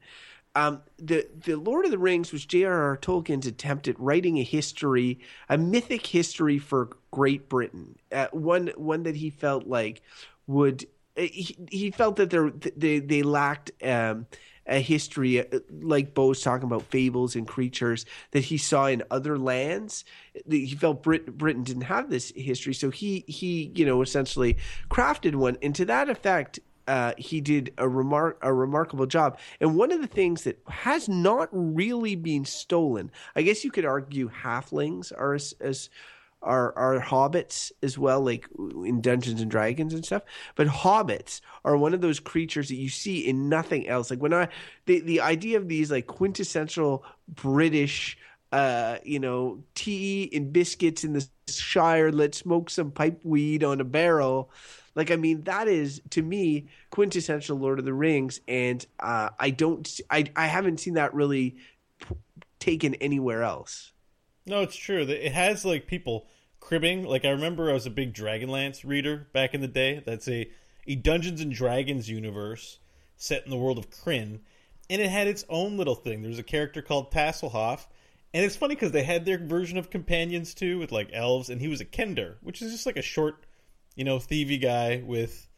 Um, 0.57 0.81
the 0.97 1.27
the 1.45 1.55
Lord 1.55 1.85
of 1.85 1.91
the 1.91 1.99
Rings 1.99 2.31
was 2.31 2.43
J.R.R. 2.43 2.97
Tolkien's 2.97 3.45
attempt 3.45 3.87
at 3.87 3.99
writing 3.99 4.39
a 4.39 4.43
history, 4.43 5.19
a 5.49 5.55
mythic 5.55 6.07
history 6.07 6.57
for 6.57 6.97
Great 7.11 7.47
Britain, 7.47 7.95
uh, 8.11 8.25
one 8.31 8.71
one 8.75 9.03
that 9.03 9.15
he 9.15 9.29
felt 9.29 9.67
like 9.67 10.01
would 10.47 10.87
he, 11.15 11.55
he 11.69 11.91
felt 11.91 12.15
that 12.15 12.31
there 12.31 12.49
they 12.75 12.97
they 12.97 13.21
lacked 13.21 13.71
um, 13.83 14.25
a 14.65 14.79
history 14.79 15.39
uh, 15.39 15.59
like 15.69 16.15
Beau's 16.15 16.41
talking 16.41 16.65
about 16.65 16.81
fables 16.83 17.35
and 17.35 17.47
creatures 17.47 18.07
that 18.31 18.45
he 18.45 18.57
saw 18.57 18.87
in 18.87 19.03
other 19.11 19.37
lands. 19.37 20.05
He 20.49 20.73
felt 20.73 21.03
Brit- 21.03 21.37
Britain 21.37 21.63
didn't 21.65 21.83
have 21.83 22.09
this 22.09 22.33
history, 22.35 22.73
so 22.73 22.89
he 22.89 23.23
he 23.27 23.71
you 23.75 23.85
know 23.85 24.01
essentially 24.01 24.57
crafted 24.89 25.35
one, 25.35 25.59
and 25.61 25.75
to 25.75 25.85
that 25.85 26.09
effect, 26.09 26.59
uh, 26.87 27.13
he 27.17 27.41
did 27.41 27.73
a 27.77 27.87
remark 27.87 28.39
a 28.41 28.53
remarkable 28.53 29.05
job. 29.05 29.37
And 29.59 29.75
one 29.75 29.91
of 29.91 30.01
the 30.01 30.07
things 30.07 30.43
that 30.43 30.59
has 30.67 31.09
not 31.09 31.49
really 31.51 32.15
been 32.15 32.45
stolen, 32.45 33.11
I 33.35 33.41
guess 33.41 33.63
you 33.63 33.71
could 33.71 33.85
argue, 33.85 34.29
halflings 34.29 35.11
are 35.11 35.33
as, 35.33 35.53
as 35.59 35.89
are 36.41 36.77
are 36.77 37.01
hobbits 37.01 37.71
as 37.81 37.97
well, 37.97 38.21
like 38.21 38.47
in 38.57 39.01
Dungeons 39.01 39.41
and 39.41 39.51
Dragons 39.51 39.93
and 39.93 40.05
stuff. 40.05 40.23
But 40.55 40.67
hobbits 40.67 41.41
are 41.65 41.77
one 41.77 41.93
of 41.93 42.01
those 42.01 42.19
creatures 42.19 42.69
that 42.69 42.75
you 42.75 42.89
see 42.89 43.27
in 43.27 43.49
nothing 43.49 43.87
else. 43.87 44.09
Like 44.09 44.21
when 44.21 44.33
I 44.33 44.47
the 44.85 45.01
the 45.01 45.21
idea 45.21 45.57
of 45.57 45.67
these 45.67 45.91
like 45.91 46.07
quintessential 46.07 47.03
British 47.27 48.17
uh, 48.51 48.97
you 49.03 49.19
know, 49.19 49.61
tea 49.75 50.29
and 50.33 50.53
biscuits 50.53 51.03
in 51.03 51.13
the 51.13 51.27
Shire. 51.49 52.11
Let's 52.11 52.37
smoke 52.37 52.69
some 52.69 52.91
pipe 52.91 53.21
weed 53.23 53.63
on 53.63 53.81
a 53.81 53.85
barrel. 53.85 54.51
Like, 54.97 55.11
I 55.11 55.15
mean, 55.15 55.43
that 55.43 55.69
is 55.69 56.01
to 56.09 56.21
me 56.21 56.67
quintessential 56.89 57.57
Lord 57.57 57.79
of 57.79 57.85
the 57.85 57.93
Rings, 57.93 58.41
and 58.47 58.85
uh, 58.99 59.29
I 59.39 59.51
don't, 59.51 59.87
I, 60.09 60.25
I 60.35 60.47
haven't 60.47 60.79
seen 60.79 60.95
that 60.95 61.13
really 61.13 61.55
p- 61.99 62.15
taken 62.59 62.95
anywhere 62.95 63.43
else. 63.43 63.93
No, 64.47 64.61
it's 64.63 64.75
true. 64.75 65.03
It 65.03 65.31
has 65.33 65.63
like 65.63 65.87
people 65.87 66.27
cribbing. 66.59 67.03
Like 67.03 67.25
I 67.25 67.29
remember 67.29 67.69
I 67.69 67.73
was 67.73 67.85
a 67.85 67.91
big 67.91 68.13
Dragonlance 68.13 68.83
reader 68.83 69.27
back 69.33 69.53
in 69.53 69.61
the 69.61 69.67
day. 69.67 70.01
That's 70.05 70.27
a 70.27 70.49
a 70.87 70.95
Dungeons 70.95 71.41
and 71.41 71.51
Dragons 71.51 72.09
universe 72.09 72.79
set 73.17 73.43
in 73.43 73.51
the 73.51 73.57
world 73.57 73.77
of 73.77 73.89
Krynn, 73.89 74.39
and 74.89 75.01
it 75.01 75.09
had 75.09 75.27
its 75.27 75.45
own 75.49 75.77
little 75.77 75.95
thing. 75.95 76.21
There's 76.21 76.39
a 76.39 76.43
character 76.43 76.81
called 76.81 77.11
Tasselhoff, 77.11 77.87
and 78.33 78.43
it's 78.45 78.55
funny 78.55 78.75
because 78.75 78.93
they 78.93 79.03
had 79.03 79.25
their 79.25 79.37
version 79.37 79.77
of 79.77 79.89
companions 79.89 80.53
too, 80.53 80.79
with 80.79 80.91
like 80.91 81.09
elves, 81.13 81.49
and 81.49 81.61
he 81.61 81.67
was 81.67 81.81
a 81.81 81.85
Kender, 81.85 82.35
which 82.41 82.61
is 82.61 82.71
just 82.71 82.85
like 82.85 82.97
a 82.97 83.01
short, 83.01 83.45
you 83.97 84.05
know, 84.05 84.17
thievy 84.17 84.61
guy 84.61 85.03
with 85.05 85.49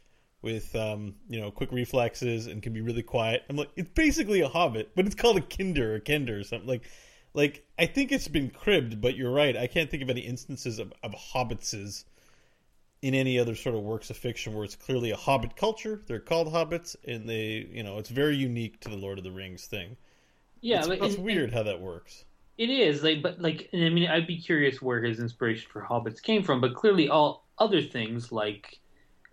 with 0.41 0.75
um, 0.75 1.15
you 1.30 1.39
know 1.39 1.52
quick 1.52 1.71
reflexes 1.71 2.47
and 2.47 2.63
can 2.63 2.73
be 2.73 2.82
really 2.82 3.04
quiet. 3.04 3.43
I'm 3.49 3.58
like, 3.58 3.69
it's 3.75 3.91
basically 3.91 4.41
a 4.41 4.47
Hobbit, 4.47 4.95
but 4.95 5.06
it's 5.06 5.15
called 5.15 5.38
a 5.38 5.41
Kinder 5.41 5.93
or 5.93 5.99
Kender 5.99 6.39
or 6.39 6.43
something 6.43 6.67
like. 6.67 6.89
Like 7.36 7.63
I 7.78 7.86
think 7.86 8.12
it's 8.12 8.28
been 8.28 8.49
cribbed, 8.49 8.99
but 8.99 9.15
you're 9.15 9.32
right. 9.32 9.56
I 9.56 9.67
can't 9.67 9.88
think 9.88 10.02
of 10.02 10.10
any 10.10 10.21
instances 10.21 10.80
of, 10.80 10.91
of 11.04 11.13
hobbitses 11.13 12.06
in 13.04 13.13
any 13.13 13.38
other 13.38 13.56
sort 13.56 13.75
of 13.75 13.82
works 13.82 14.10
of 14.10 14.17
fiction 14.17 14.54
where 14.54 14.63
it's 14.63 14.75
clearly 14.75 15.12
a 15.12 15.15
hobbit 15.15 15.56
culture. 15.56 16.02
They're 16.08 16.19
called 16.19 16.52
hobbits, 16.52 16.95
and 17.08 17.30
they, 17.30 17.69
you 17.71 17.84
know, 17.84 17.99
it's 17.99 18.10
very 18.10 18.36
unique 18.36 18.80
to 18.82 18.89
the 18.89 18.97
Lord 18.97 19.19
of 19.19 19.23
the 19.23 19.32
Rings 19.32 19.65
thing. 19.67 19.95
Yeah, 20.62 20.80
it's, 20.80 20.88
but, 20.88 21.04
it's 21.04 21.15
and- 21.15 21.23
weird 21.23 21.45
and 21.45 21.54
how 21.54 21.63
that 21.63 21.80
works. 21.80 22.25
It 22.58 22.69
is 22.69 23.04
like, 23.04 23.21
but 23.21 23.39
like, 23.39 23.69
I 23.73 23.89
mean, 23.89 24.10
I'd 24.10 24.28
be 24.28 24.38
curious 24.38 24.82
where 24.82 25.02
his 25.02 25.19
inspiration 25.19 25.69
for 25.71 25.82
hobbits 25.82 26.21
came 26.21 26.43
from. 26.43 26.60
But 26.60 26.73
clearly, 26.73 27.08
all 27.08 27.47
other 27.59 27.81
things 27.81 28.31
like, 28.31 28.79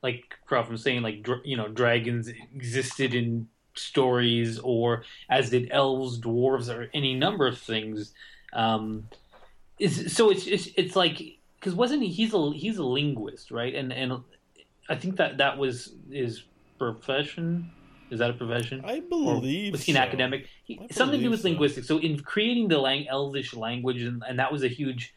like 0.03 0.35
Croft 0.47 0.71
was 0.71 0.83
saying, 0.83 1.03
like 1.03 1.27
you 1.45 1.57
know, 1.57 1.69
dragons 1.69 2.29
existed 2.55 3.15
in 3.15 3.49
stories, 3.75 4.59
or 4.59 5.05
as 5.29 5.51
did 5.51 5.69
elves, 5.71 6.21
dwarves, 6.21 6.69
or 6.75 6.89
any 6.95 7.15
number 7.15 7.47
of 7.47 7.59
things. 7.59 8.13
Um, 8.53 9.09
is 9.79 10.15
so 10.15 10.31
it's 10.31 10.47
it's, 10.47 10.69
it's 10.77 10.97
like 10.97 11.23
because 11.59 11.75
wasn't 11.75 12.03
he? 12.03 12.09
He's 12.09 12.33
a 12.35 12.53
he's 12.53 12.79
a 12.79 12.85
linguist, 12.85 13.51
right? 13.51 13.75
And 13.75 13.93
and 13.93 14.23
I 14.89 14.95
think 14.95 15.17
that 15.17 15.39
that 15.39 15.59
was 15.59 15.93
his 16.11 16.45
profession. 16.79 17.71
Is 18.09 18.21
that 18.21 18.31
a 18.31 18.35
profession? 18.35 18.85
I 18.87 18.99
Or 18.99 19.01
believe 19.41 19.73
was 19.73 19.83
he 19.83 19.93
an 19.93 19.97
so. 19.97 20.03
academic? 20.03 20.47
He, 20.65 20.81
something 20.93 21.19
to 21.19 21.25
do 21.25 21.31
with 21.31 21.41
so. 21.41 21.49
linguistics. 21.49 21.89
So 21.89 21.99
in 21.99 22.21
creating 22.21 22.69
the 22.69 22.79
lang- 22.79 23.09
Elvish 23.09 23.53
language, 23.53 24.01
and, 24.03 24.23
and 24.29 24.39
that 24.39 24.53
was 24.53 24.63
a 24.63 24.69
huge 24.69 25.13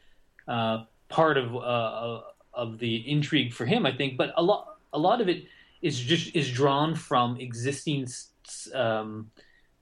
uh, 0.48 0.86
part 1.08 1.38
of 1.38 1.56
uh, 1.56 2.22
of 2.60 2.80
the 2.80 3.10
intrigue 3.10 3.54
for 3.54 3.66
him, 3.66 3.86
I 3.86 3.96
think. 3.96 4.18
But 4.18 4.34
a 4.36 4.44
lot 4.44 4.78
a 4.94 5.00
lot 5.00 5.22
of 5.22 5.30
it 5.30 5.46
is 5.82 6.00
just 6.00 6.36
is 6.36 6.52
drawn 6.52 6.96
from 6.96 7.38
existing 7.38 8.08
um, 8.74 9.32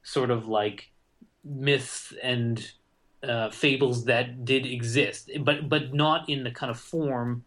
sort 0.03 0.31
of 0.31 0.47
like 0.47 0.91
myths 1.43 2.13
and 2.21 2.71
uh, 3.23 3.49
fables 3.49 4.05
that 4.05 4.45
did 4.45 4.65
exist, 4.65 5.31
but 5.41 5.67
but 5.67 5.93
not 5.93 6.29
in 6.29 6.43
the 6.43 6.51
kind 6.51 6.69
of 6.69 6.79
form. 6.79 7.43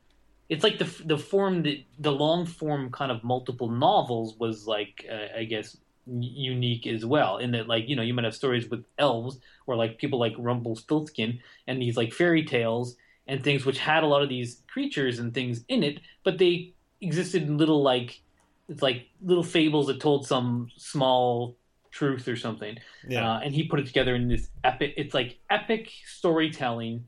It's 0.48 0.64
like 0.64 0.78
the 0.78 0.90
the 1.04 1.18
form 1.18 1.62
that 1.62 1.78
the 1.98 2.12
long 2.12 2.44
form 2.44 2.90
kind 2.90 3.12
of 3.12 3.22
multiple 3.22 3.70
novels 3.70 4.36
was 4.38 4.66
like 4.66 5.06
uh, 5.10 5.38
I 5.38 5.44
guess 5.44 5.76
unique 6.06 6.86
as 6.86 7.04
well 7.04 7.38
in 7.38 7.52
that 7.52 7.68
like 7.68 7.88
you 7.88 7.94
know 7.94 8.02
you 8.02 8.12
might 8.14 8.24
have 8.24 8.34
stories 8.34 8.68
with 8.68 8.84
elves 8.98 9.38
or 9.66 9.76
like 9.76 9.98
people 9.98 10.18
like 10.18 10.34
Rumpelstiltskin 10.38 11.38
and 11.68 11.80
these 11.80 11.96
like 11.96 12.12
fairy 12.12 12.44
tales 12.44 12.96
and 13.30 13.42
things 13.44 13.64
which 13.64 13.78
had 13.78 14.02
a 14.02 14.06
lot 14.06 14.22
of 14.22 14.28
these 14.28 14.62
creatures 14.66 15.20
and 15.20 15.32
things 15.32 15.64
in 15.68 15.82
it, 15.82 16.00
but 16.24 16.36
they 16.38 16.74
existed 17.00 17.42
in 17.42 17.56
little 17.56 17.82
like 17.82 18.20
it's 18.68 18.82
like 18.82 19.06
little 19.22 19.42
fables 19.42 19.86
that 19.86 20.00
told 20.00 20.26
some 20.26 20.68
small 20.76 21.56
truth 21.90 22.28
or 22.28 22.36
something. 22.36 22.76
Yeah, 23.08 23.28
Uh, 23.28 23.40
and 23.40 23.54
he 23.54 23.64
put 23.64 23.80
it 23.80 23.86
together 23.86 24.14
in 24.14 24.28
this 24.28 24.48
epic. 24.64 24.94
It's 24.96 25.14
like 25.14 25.38
epic 25.48 25.90
storytelling. 26.06 27.04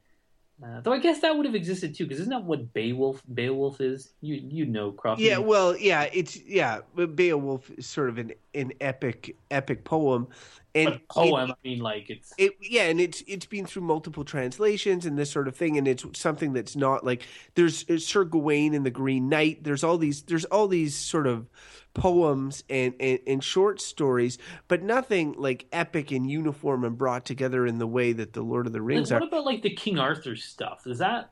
Uh, 0.65 0.81
though 0.81 0.93
I 0.93 0.99
guess 0.99 1.21
that 1.21 1.37
would 1.37 1.45
have 1.47 1.57
existed 1.57 1.95
too, 1.95 2.05
because 2.05 2.21
isn't 2.21 2.31
that 2.31 2.45
what 2.45 2.73
Beowulf 2.73 3.23
Beowulf 3.35 3.81
is? 3.81 4.13
You 4.21 4.37
you 4.37 4.65
know 4.65 4.93
Croft. 4.93 5.21
Yeah, 5.21 5.39
well, 5.39 5.77
yeah, 5.77 6.09
it's 6.13 6.41
yeah. 6.45 6.81
Beowulf 6.95 7.69
is 7.71 7.87
sort 7.87 8.09
of 8.11 8.19
an 8.19 8.33
an 8.55 8.73
epic 8.81 9.37
epic 9.51 9.85
poem, 9.85 10.29
and 10.75 10.91
but 10.91 11.09
poem. 11.09 11.51
I 11.51 11.55
mean, 11.65 11.81
like 11.81 12.11
it's 12.11 12.33
It, 12.39 12.53
yeah, 12.61 12.85
and 12.85 13.01
it's 13.01 13.23
it's 13.27 13.47
been 13.47 13.67
through 13.67 13.83
multiple 13.83 14.25
translations 14.25 15.07
and 15.07 15.19
this 15.19 15.31
sort 15.31 15.49
of 15.49 15.57
thing, 15.57 15.79
and 15.79 15.87
it's 15.89 16.05
something 16.19 16.53
that's 16.53 16.77
not 16.77 17.05
like 17.05 17.27
there's, 17.55 17.85
there's 17.85 18.07
Sir 18.07 18.25
Gawain 18.25 18.75
and 18.75 18.85
the 18.85 18.91
Green 18.91 19.29
Knight. 19.29 19.65
There's 19.65 19.85
all 19.85 19.99
these 19.99 20.23
there's 20.23 20.45
all 20.47 20.69
these 20.69 20.95
sort 20.95 21.27
of 21.27 21.49
poems 21.95 22.65
and, 22.71 22.95
and 23.01 23.19
and 23.27 23.45
short 23.45 23.81
stories, 23.81 24.39
but 24.69 24.83
nothing 24.83 25.35
like 25.37 25.67
epic 25.73 26.11
and 26.11 26.31
uniform 26.31 26.85
and 26.85 26.97
brought 26.97 27.25
together 27.25 27.67
in 27.67 27.79
the 27.79 27.87
way 27.87 28.13
that 28.13 28.33
the 28.33 28.43
Lord 28.43 28.67
of 28.67 28.73
the 28.73 28.83
Rings 28.83 29.13
what 29.13 29.23
are. 29.23 29.27
about 29.27 29.45
like 29.45 29.63
the 29.63 29.75
King 29.75 29.99
Arthur 29.99 30.37
stuff? 30.37 30.87
Is 30.87 30.99
that 30.99 31.31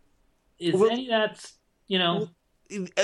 is 0.59 0.75
Well- 0.75 0.91
any 0.91 1.07
of 1.07 1.11
that's 1.11 1.55
you 1.87 1.99
know? 1.99 2.19
Well, 2.19 2.31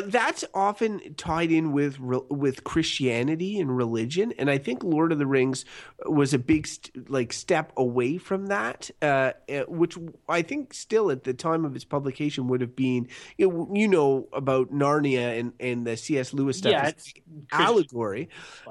that's 0.05 0.45
often 0.55 1.15
tied 1.15 1.51
in 1.51 1.73
with 1.73 1.99
with 2.01 2.65
Christianity 2.65 3.59
and 3.59 3.77
religion, 3.77 4.33
and 4.39 4.51
I 4.51 4.59
think 4.59 4.85
Lord 4.85 5.13
of 5.13 5.19
the 5.19 5.27
Rings 5.27 5.65
was 6.05 6.33
a 6.33 6.39
big 6.39 6.67
st- 6.67 7.11
like 7.11 7.33
step 7.33 7.73
away 7.77 8.19
from 8.19 8.47
that, 8.47 8.91
uh, 9.03 9.33
uh, 9.49 9.63
which 9.69 9.99
I 10.29 10.43
think 10.43 10.75
still 10.75 11.11
at 11.11 11.25
the 11.25 11.35
time 11.35 11.65
of 11.65 11.75
its 11.75 11.85
publication 11.85 12.49
would 12.49 12.61
have 12.61 12.77
been 12.77 13.09
you 13.37 13.51
know, 13.51 13.71
you 13.73 13.89
know 13.89 14.29
about 14.33 14.73
Narnia 14.73 15.39
and 15.39 15.53
and 15.59 15.87
the 15.87 15.97
C.S. 15.97 16.33
Lewis 16.33 16.59
stuff. 16.59 16.73
yeah, 16.73 16.89
it's 16.89 17.13
allegory. 17.53 18.29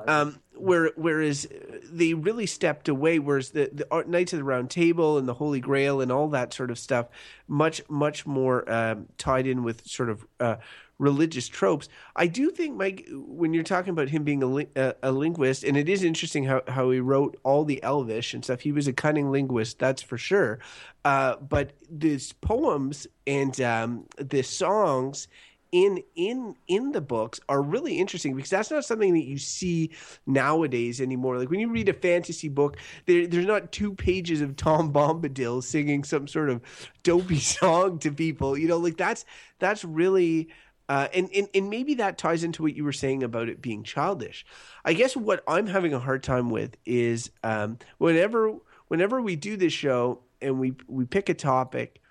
Um, 0.08 0.40
where 0.58 0.92
whereas 0.96 1.48
they 1.84 2.14
really 2.14 2.46
stepped 2.46 2.88
away, 2.88 3.20
whereas 3.20 3.50
the, 3.50 3.70
the 3.72 4.04
Knights 4.08 4.34
of 4.34 4.40
the 4.40 4.44
Round 4.44 4.70
Table 4.70 5.18
and 5.18 5.28
the 5.28 5.34
Holy 5.34 5.60
Grail 5.60 6.02
and 6.02 6.12
all 6.12 6.30
that 6.30 6.54
sort 6.54 6.72
of 6.72 6.80
stuff, 6.80 7.08
much 7.48 7.82
much 7.90 8.26
more 8.26 8.70
um, 8.72 9.08
tied 9.18 9.48
in 9.48 9.64
with 9.64 9.86
sort 9.86 10.10
of 10.10 10.26
uh, 10.40 10.56
religious 10.98 11.48
tropes. 11.48 11.90
I 12.16 12.28
do 12.28 12.52
think, 12.52 12.76
Mike, 12.76 13.08
when 13.12 13.54
you're 13.54 13.64
talking 13.64 13.92
about 13.92 14.10
him 14.10 14.24
being 14.24 14.44
a, 14.44 14.68
a, 14.76 14.96
a 15.04 15.12
linguist, 15.12 15.64
and 15.64 15.78
it 15.78 15.90
is 15.90 16.04
interesting 16.04 16.46
how 16.46 16.62
how 16.68 16.90
he 16.92 17.00
wrote 17.00 17.38
all 17.44 17.66
the 17.66 17.82
Elvish 17.84 18.34
and 18.34 18.44
stuff. 18.44 18.62
He 18.62 18.72
was 18.72 18.88
a 18.88 18.94
cunning 18.94 19.32
linguist, 19.32 19.80
that's 19.80 20.02
for 20.02 20.18
sure. 20.18 20.60
Uh, 21.04 21.36
but 21.38 21.74
these 21.90 22.34
poems 22.34 23.08
and 23.28 23.60
um, 23.62 24.06
the 24.18 24.42
songs 24.42 25.28
in 25.76 26.02
in 26.16 26.56
in 26.70 26.94
the 26.94 27.02
books 27.02 27.42
are 27.50 27.62
really 27.62 27.98
interesting 27.98 28.34
because 28.34 28.50
that's 28.50 28.72
not 28.72 28.86
something 28.86 29.14
that 29.14 29.26
you 29.26 29.38
see 29.38 29.92
nowadays 30.26 31.02
anymore. 31.02 31.38
Like 31.38 31.50
when 31.50 31.60
you 31.60 31.70
read 31.70 31.90
a 31.90 31.94
fantasy 31.94 32.48
book, 32.48 32.78
there, 33.08 33.28
there's 33.28 33.46
not 33.46 33.74
two 33.74 33.94
pages 33.94 34.40
of 34.40 34.56
Tom 34.56 34.94
Bombadil 34.94 35.62
singing 35.62 36.06
some 36.06 36.30
sort 36.30 36.50
of 36.50 36.62
dopey 37.04 37.40
song 37.40 38.00
to 38.00 38.12
people. 38.12 38.58
You 38.58 38.70
know, 38.70 38.78
like 38.78 38.96
that's 38.96 39.26
that's 39.60 39.84
really. 39.84 40.50
Uh, 40.88 41.08
and, 41.14 41.30
and 41.34 41.50
and 41.56 41.70
maybe 41.70 41.96
that 41.96 42.18
ties 42.18 42.44
into 42.44 42.62
what 42.62 42.76
you 42.76 42.84
were 42.84 42.94
saying 42.94 43.24
about 43.24 43.50
it 43.50 43.62
being 43.62 43.84
childish. 43.84 44.46
I 44.84 44.94
guess 44.94 45.18
what 45.18 45.44
I'm 45.48 45.66
having 45.66 45.94
a 45.94 46.00
hard 46.00 46.22
time 46.22 46.50
with 46.52 46.78
is 46.86 47.32
um, 47.44 47.80
whenever 47.98 48.54
whenever 48.88 49.22
we 49.22 49.36
do 49.36 49.58
this 49.58 49.74
show 49.74 50.22
and 50.42 50.60
we 50.60 50.74
we 50.88 51.06
pick 51.06 51.30
a 51.30 51.34
topic, 51.34 52.02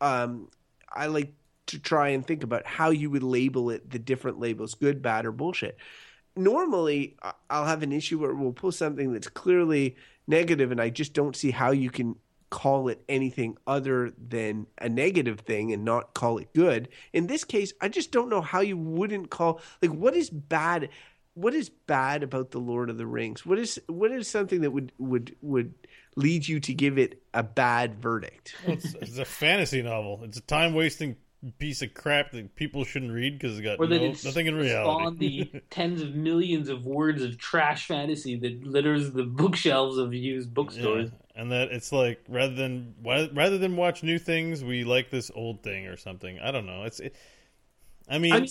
um, 0.00 0.48
I 0.90 1.06
like 1.06 1.34
to 1.66 1.78
try 1.78 2.08
and 2.08 2.26
think 2.26 2.42
about 2.42 2.66
how 2.66 2.90
you 2.90 3.10
would 3.10 3.22
label 3.22 3.68
it, 3.70 3.90
the 3.90 3.98
different 3.98 4.40
labels, 4.40 4.74
good, 4.74 5.02
bad, 5.02 5.26
or 5.26 5.32
bullshit. 5.32 5.76
Normally, 6.34 7.16
I'll 7.50 7.66
have 7.66 7.82
an 7.82 7.92
issue 7.92 8.18
where 8.18 8.34
we'll 8.34 8.52
pull 8.52 8.72
something 8.72 9.12
that's 9.12 9.28
clearly 9.28 9.96
negative, 10.26 10.72
and 10.72 10.80
I 10.80 10.88
just 10.88 11.12
don't 11.12 11.36
see 11.36 11.50
how 11.50 11.72
you 11.72 11.90
can 11.90 12.16
call 12.50 12.88
it 12.88 13.02
anything 13.08 13.56
other 13.66 14.12
than 14.18 14.66
a 14.78 14.88
negative 14.88 15.40
thing 15.40 15.72
and 15.72 15.84
not 15.84 16.14
call 16.14 16.38
it 16.38 16.52
good. 16.54 16.88
In 17.12 17.26
this 17.26 17.44
case, 17.44 17.72
I 17.80 17.88
just 17.88 18.10
don't 18.10 18.28
know 18.28 18.40
how 18.40 18.60
you 18.60 18.76
wouldn't 18.76 19.30
call 19.30 19.60
like 19.82 19.92
what 19.92 20.14
is 20.14 20.30
bad 20.30 20.88
what 21.34 21.54
is 21.54 21.68
bad 21.68 22.24
about 22.24 22.50
the 22.50 22.58
Lord 22.58 22.90
of 22.90 22.98
the 22.98 23.06
Rings? 23.06 23.46
What 23.46 23.58
is 23.58 23.80
what 23.86 24.10
is 24.10 24.28
something 24.28 24.62
that 24.62 24.72
would 24.72 24.92
would 24.98 25.36
would 25.40 25.74
lead 26.16 26.48
you 26.48 26.58
to 26.60 26.74
give 26.74 26.98
it 26.98 27.22
a 27.32 27.42
bad 27.42 28.02
verdict? 28.02 28.56
Well, 28.66 28.76
it's, 28.76 28.94
it's 28.94 29.18
a 29.18 29.24
fantasy 29.24 29.82
novel. 29.82 30.20
It's 30.24 30.38
a 30.38 30.42
time 30.42 30.74
wasting 30.74 31.16
piece 31.58 31.82
of 31.82 31.94
crap 31.94 32.32
that 32.32 32.56
people 32.56 32.84
shouldn't 32.84 33.12
read 33.12 33.38
because 33.38 33.56
it's 33.56 33.64
got 33.64 33.78
or 33.78 33.86
that 33.86 34.00
no, 34.00 34.08
it's 34.08 34.24
nothing 34.24 34.46
in 34.46 34.54
spawned 34.54 35.20
reality. 35.20 35.50
the 35.52 35.60
tens 35.70 36.02
of 36.02 36.14
millions 36.14 36.68
of 36.68 36.84
words 36.84 37.22
of 37.22 37.38
trash 37.38 37.86
fantasy 37.86 38.36
that 38.36 38.64
litters 38.64 39.12
the 39.12 39.22
bookshelves 39.22 39.98
of 39.98 40.12
used 40.12 40.52
bookstores. 40.52 41.10
Yeah, 41.10 41.18
and 41.38 41.52
that 41.52 41.70
it's 41.70 41.92
like 41.92 42.20
rather 42.28 42.54
than 42.54 42.94
rather 43.02 43.58
than 43.58 43.76
watch 43.76 44.02
new 44.02 44.18
things, 44.18 44.64
we 44.64 44.82
like 44.82 45.08
this 45.08 45.30
old 45.34 45.62
thing 45.62 45.86
or 45.86 45.96
something. 45.96 46.38
I 46.40 46.50
don't 46.50 46.66
know. 46.66 46.82
It's. 46.82 47.00
It, 47.00 47.14
I 48.10 48.18
mean, 48.18 48.32
I 48.32 48.40
mean, 48.40 48.48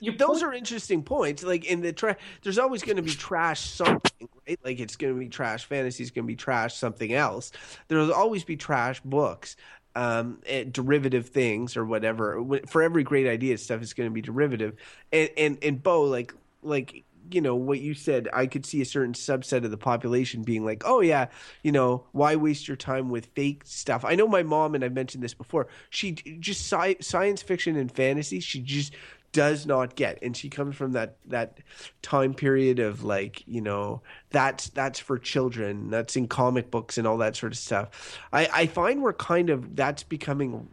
your 0.00 0.14
those 0.14 0.40
point- 0.40 0.44
are 0.44 0.52
interesting 0.52 1.02
points. 1.02 1.42
Like 1.42 1.64
in 1.64 1.80
the 1.80 1.92
trash, 1.92 2.16
there's 2.42 2.58
always 2.58 2.82
going 2.82 2.96
to 2.96 3.02
be 3.02 3.10
trash 3.10 3.60
something, 3.60 4.28
right? 4.46 4.58
Like 4.62 4.78
it's 4.78 4.96
going 4.96 5.14
to 5.14 5.18
be 5.18 5.28
trash 5.28 5.64
fantasy. 5.64 6.04
It's 6.04 6.12
going 6.12 6.26
to 6.26 6.28
be 6.28 6.36
trash 6.36 6.76
something 6.76 7.12
else. 7.12 7.50
There'll 7.88 8.12
always 8.12 8.44
be 8.44 8.56
trash 8.56 9.00
books, 9.00 9.56
um, 9.96 10.40
and 10.48 10.72
derivative 10.72 11.30
things 11.30 11.76
or 11.76 11.84
whatever. 11.84 12.44
For 12.68 12.82
every 12.82 13.02
great 13.02 13.26
idea, 13.26 13.58
stuff 13.58 13.82
is 13.82 13.94
going 13.94 14.08
to 14.10 14.14
be 14.14 14.22
derivative. 14.22 14.76
And 15.12 15.30
and 15.36 15.58
and 15.62 15.82
Beau, 15.82 16.02
like 16.02 16.34
like 16.62 17.04
you 17.30 17.40
know 17.40 17.54
what 17.54 17.80
you 17.80 17.94
said 17.94 18.28
i 18.32 18.46
could 18.46 18.64
see 18.64 18.80
a 18.80 18.84
certain 18.84 19.12
subset 19.12 19.64
of 19.64 19.70
the 19.70 19.76
population 19.76 20.42
being 20.42 20.64
like 20.64 20.82
oh 20.84 21.00
yeah 21.00 21.26
you 21.62 21.72
know 21.72 22.04
why 22.12 22.36
waste 22.36 22.68
your 22.68 22.76
time 22.76 23.10
with 23.10 23.26
fake 23.34 23.62
stuff? 23.64 24.04
I 24.04 24.14
know 24.14 24.28
my 24.28 24.42
mom 24.42 24.74
and 24.74 24.84
i've 24.84 24.92
mentioned 24.92 25.22
this 25.22 25.34
before 25.34 25.68
she 25.90 26.12
just 26.12 26.70
sci- 26.72 26.96
science 27.00 27.42
fiction 27.42 27.76
and 27.76 27.90
fantasy 27.90 28.40
she 28.40 28.60
just 28.60 28.94
does 29.32 29.66
not 29.66 29.94
get. 29.94 30.18
And 30.22 30.36
she 30.36 30.48
comes 30.48 30.76
from 30.76 30.92
that 30.92 31.16
that 31.26 31.58
time 32.02 32.34
period 32.34 32.78
of 32.78 33.04
like 33.04 33.46
you 33.46 33.60
know 33.60 34.02
that's 34.30 34.70
that's 34.70 34.98
for 34.98 35.18
children 35.18 35.90
that's 35.90 36.16
in 36.16 36.28
comic 36.28 36.70
books 36.70 36.98
and 36.98 37.06
all 37.06 37.18
that 37.18 37.36
sort 37.36 37.52
of 37.52 37.58
stuff. 37.58 38.18
I 38.32 38.48
i 38.52 38.66
find 38.66 39.02
we're 39.02 39.12
kind 39.12 39.50
of 39.50 39.76
that's 39.76 40.02
becoming 40.02 40.68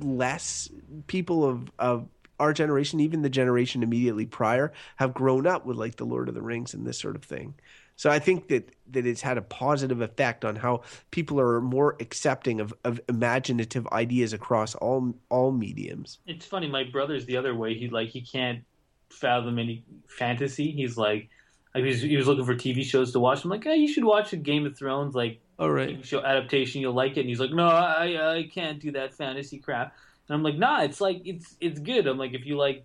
less 0.00 0.68
people 1.06 1.44
of 1.44 1.70
of 1.78 2.08
our 2.40 2.52
generation, 2.52 2.98
even 2.98 3.22
the 3.22 3.30
generation 3.30 3.82
immediately 3.82 4.26
prior, 4.26 4.72
have 4.96 5.14
grown 5.14 5.46
up 5.46 5.64
with 5.66 5.76
like 5.76 5.96
the 5.96 6.06
Lord 6.06 6.28
of 6.28 6.34
the 6.34 6.42
Rings 6.42 6.74
and 6.74 6.86
this 6.86 6.98
sort 6.98 7.14
of 7.14 7.22
thing. 7.22 7.54
So 8.00 8.08
I 8.08 8.18
think 8.18 8.48
that 8.48 8.74
that 8.92 9.06
it's 9.06 9.20
had 9.20 9.36
a 9.36 9.42
positive 9.42 10.00
effect 10.00 10.42
on 10.44 10.56
how 10.56 10.84
people 11.10 11.38
are 11.38 11.60
more 11.60 11.96
accepting 12.00 12.58
of, 12.58 12.72
of 12.82 12.98
imaginative 13.10 13.86
ideas 13.88 14.32
across 14.32 14.74
all 14.74 15.14
all 15.28 15.52
mediums. 15.52 16.18
It's 16.26 16.46
funny. 16.46 16.66
My 16.66 16.84
brother's 16.84 17.26
the 17.26 17.36
other 17.36 17.54
way. 17.54 17.74
He 17.74 17.88
like 17.88 18.08
he 18.08 18.22
can't 18.22 18.64
fathom 19.10 19.58
any 19.58 19.84
fantasy. 20.06 20.70
He's 20.70 20.96
like, 20.96 21.28
he 21.74 21.82
was, 21.82 22.00
he 22.00 22.16
was 22.16 22.26
looking 22.26 22.46
for 22.46 22.54
TV 22.54 22.84
shows 22.84 23.12
to 23.12 23.20
watch. 23.20 23.44
I'm 23.44 23.50
like, 23.50 23.64
hey, 23.64 23.76
you 23.76 23.92
should 23.92 24.04
watch 24.04 24.32
a 24.32 24.36
Game 24.36 24.64
of 24.64 24.78
Thrones 24.78 25.14
like 25.14 25.42
all 25.58 25.70
right 25.70 25.98
TV 25.98 26.04
show 26.04 26.24
adaptation. 26.24 26.80
You'll 26.80 26.94
like 26.94 27.18
it. 27.18 27.20
And 27.20 27.28
he's 27.28 27.40
like, 27.40 27.52
no, 27.52 27.68
I 27.68 28.38
I 28.38 28.42
can't 28.50 28.80
do 28.80 28.92
that 28.92 29.12
fantasy 29.12 29.58
crap. 29.58 29.94
And 30.30 30.36
I'm 30.36 30.44
like, 30.44 30.56
nah, 30.56 30.82
it's 30.82 31.00
like 31.00 31.22
it's 31.24 31.56
it's 31.60 31.80
good. 31.80 32.06
I'm 32.06 32.16
like, 32.16 32.34
if 32.34 32.46
you 32.46 32.56
like, 32.56 32.84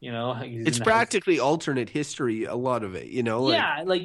you 0.00 0.10
know, 0.10 0.36
it's 0.42 0.80
practically 0.80 1.36
house. 1.36 1.44
alternate 1.44 1.88
history. 1.88 2.42
A 2.42 2.56
lot 2.56 2.82
of 2.82 2.96
it, 2.96 3.06
you 3.06 3.22
know. 3.22 3.44
Like... 3.44 3.54
Yeah, 3.54 3.82
like 3.86 4.02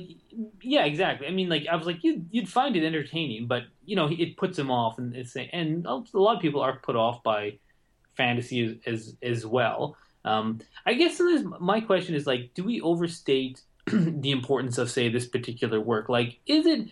yeah, 0.62 0.86
exactly. 0.86 1.26
I 1.26 1.32
mean, 1.32 1.50
like 1.50 1.66
I 1.66 1.76
was 1.76 1.88
like, 1.88 2.04
you'd 2.04 2.28
you'd 2.30 2.48
find 2.48 2.76
it 2.76 2.86
entertaining, 2.86 3.48
but 3.48 3.64
you 3.84 3.96
know, 3.96 4.08
it 4.12 4.38
puts 4.38 4.60
him 4.60 4.70
off, 4.70 5.00
and 5.00 5.16
it's 5.16 5.36
and 5.36 5.88
a 5.88 6.04
lot 6.14 6.36
of 6.36 6.42
people 6.42 6.62
are 6.62 6.78
put 6.78 6.96
off 6.96 7.24
by 7.24 7.58
fantasy 8.16 8.80
as 8.86 8.94
as, 8.94 9.16
as 9.24 9.44
well. 9.44 9.98
Um, 10.24 10.60
I 10.86 10.94
guess 10.94 11.20
my 11.60 11.82
question 11.82 12.14
is 12.14 12.28
like, 12.28 12.54
do 12.54 12.64
we 12.64 12.80
overstate 12.82 13.62
the 13.88 14.30
importance 14.30 14.78
of 14.78 14.92
say 14.92 15.10
this 15.10 15.26
particular 15.26 15.82
work? 15.82 16.10
Like, 16.10 16.38
is 16.46 16.68
it 16.68 16.90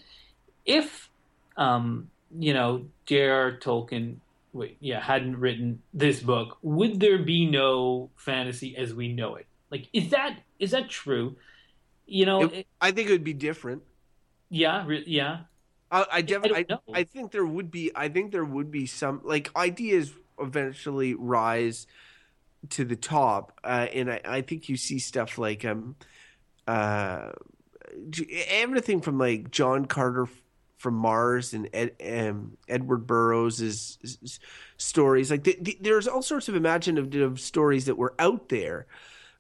if 0.66 1.12
um, 1.58 2.10
you 2.40 2.56
know 2.56 2.88
J.R. 3.06 3.52
Tolkien 3.52 4.16
wait, 4.54 4.78
yeah, 4.80 5.02
hadn't 5.02 5.40
written 5.40 5.82
this 5.94 6.22
book, 6.22 6.58
would 6.62 7.00
there 7.00 7.20
be 7.20 7.46
no 7.46 8.10
fantasy 8.16 8.76
as 8.76 8.94
we 8.94 9.14
know 9.14 9.36
it? 9.36 9.46
Like, 9.72 9.88
is 9.94 10.10
that 10.10 10.40
is 10.58 10.72
that 10.72 10.90
true? 10.90 11.36
You 12.06 12.26
know, 12.26 12.44
it, 12.46 12.68
I 12.82 12.92
think 12.92 13.10
it 13.10 13.12
would 13.12 13.24
be 13.24 13.34
different. 13.34 13.84
Yeah, 14.50 14.86
re- 14.86 15.04
yeah. 15.06 15.42
I, 15.92 16.06
I 16.12 16.22
definitely, 16.22 16.66
I, 16.70 16.74
I, 16.74 17.00
I, 17.00 17.04
think 17.04 17.32
there 17.32 17.46
would 17.46 17.72
be, 17.72 17.92
I 17.96 18.10
think 18.10 18.32
there 18.32 18.46
would 18.46 18.72
be 18.72 18.86
some 18.86 19.22
like 19.24 19.56
ideas 19.56 20.14
eventually 20.40 21.14
rise 21.14 21.88
to 22.70 22.84
the 22.84 22.96
top, 22.96 23.60
uh, 23.64 23.88
and 23.94 24.12
I, 24.12 24.22
I 24.26 24.42
think 24.42 24.70
you 24.70 24.78
see 24.78 25.00
stuff 25.00 25.38
like 25.38 25.66
um, 25.66 25.96
uh, 26.68 27.32
everything 28.50 29.02
from 29.02 29.18
like 29.18 29.52
John 29.52 29.86
Carter 29.86 30.28
from 30.80 30.96
Mars 30.96 31.54
and 31.54 31.70
Ed, 31.74 31.92
um, 32.04 32.58
Edward 32.68 33.06
Burroughs' 33.06 34.00
stories. 34.78 35.30
Like 35.30 35.44
the, 35.44 35.58
the, 35.62 35.78
there's 35.82 36.08
all 36.08 36.22
sorts 36.22 36.48
of 36.48 36.56
imaginative 36.56 37.40
stories 37.40 37.86
that 37.86 37.98
were 37.98 38.16
out 38.18 38.48
there, 38.48 38.88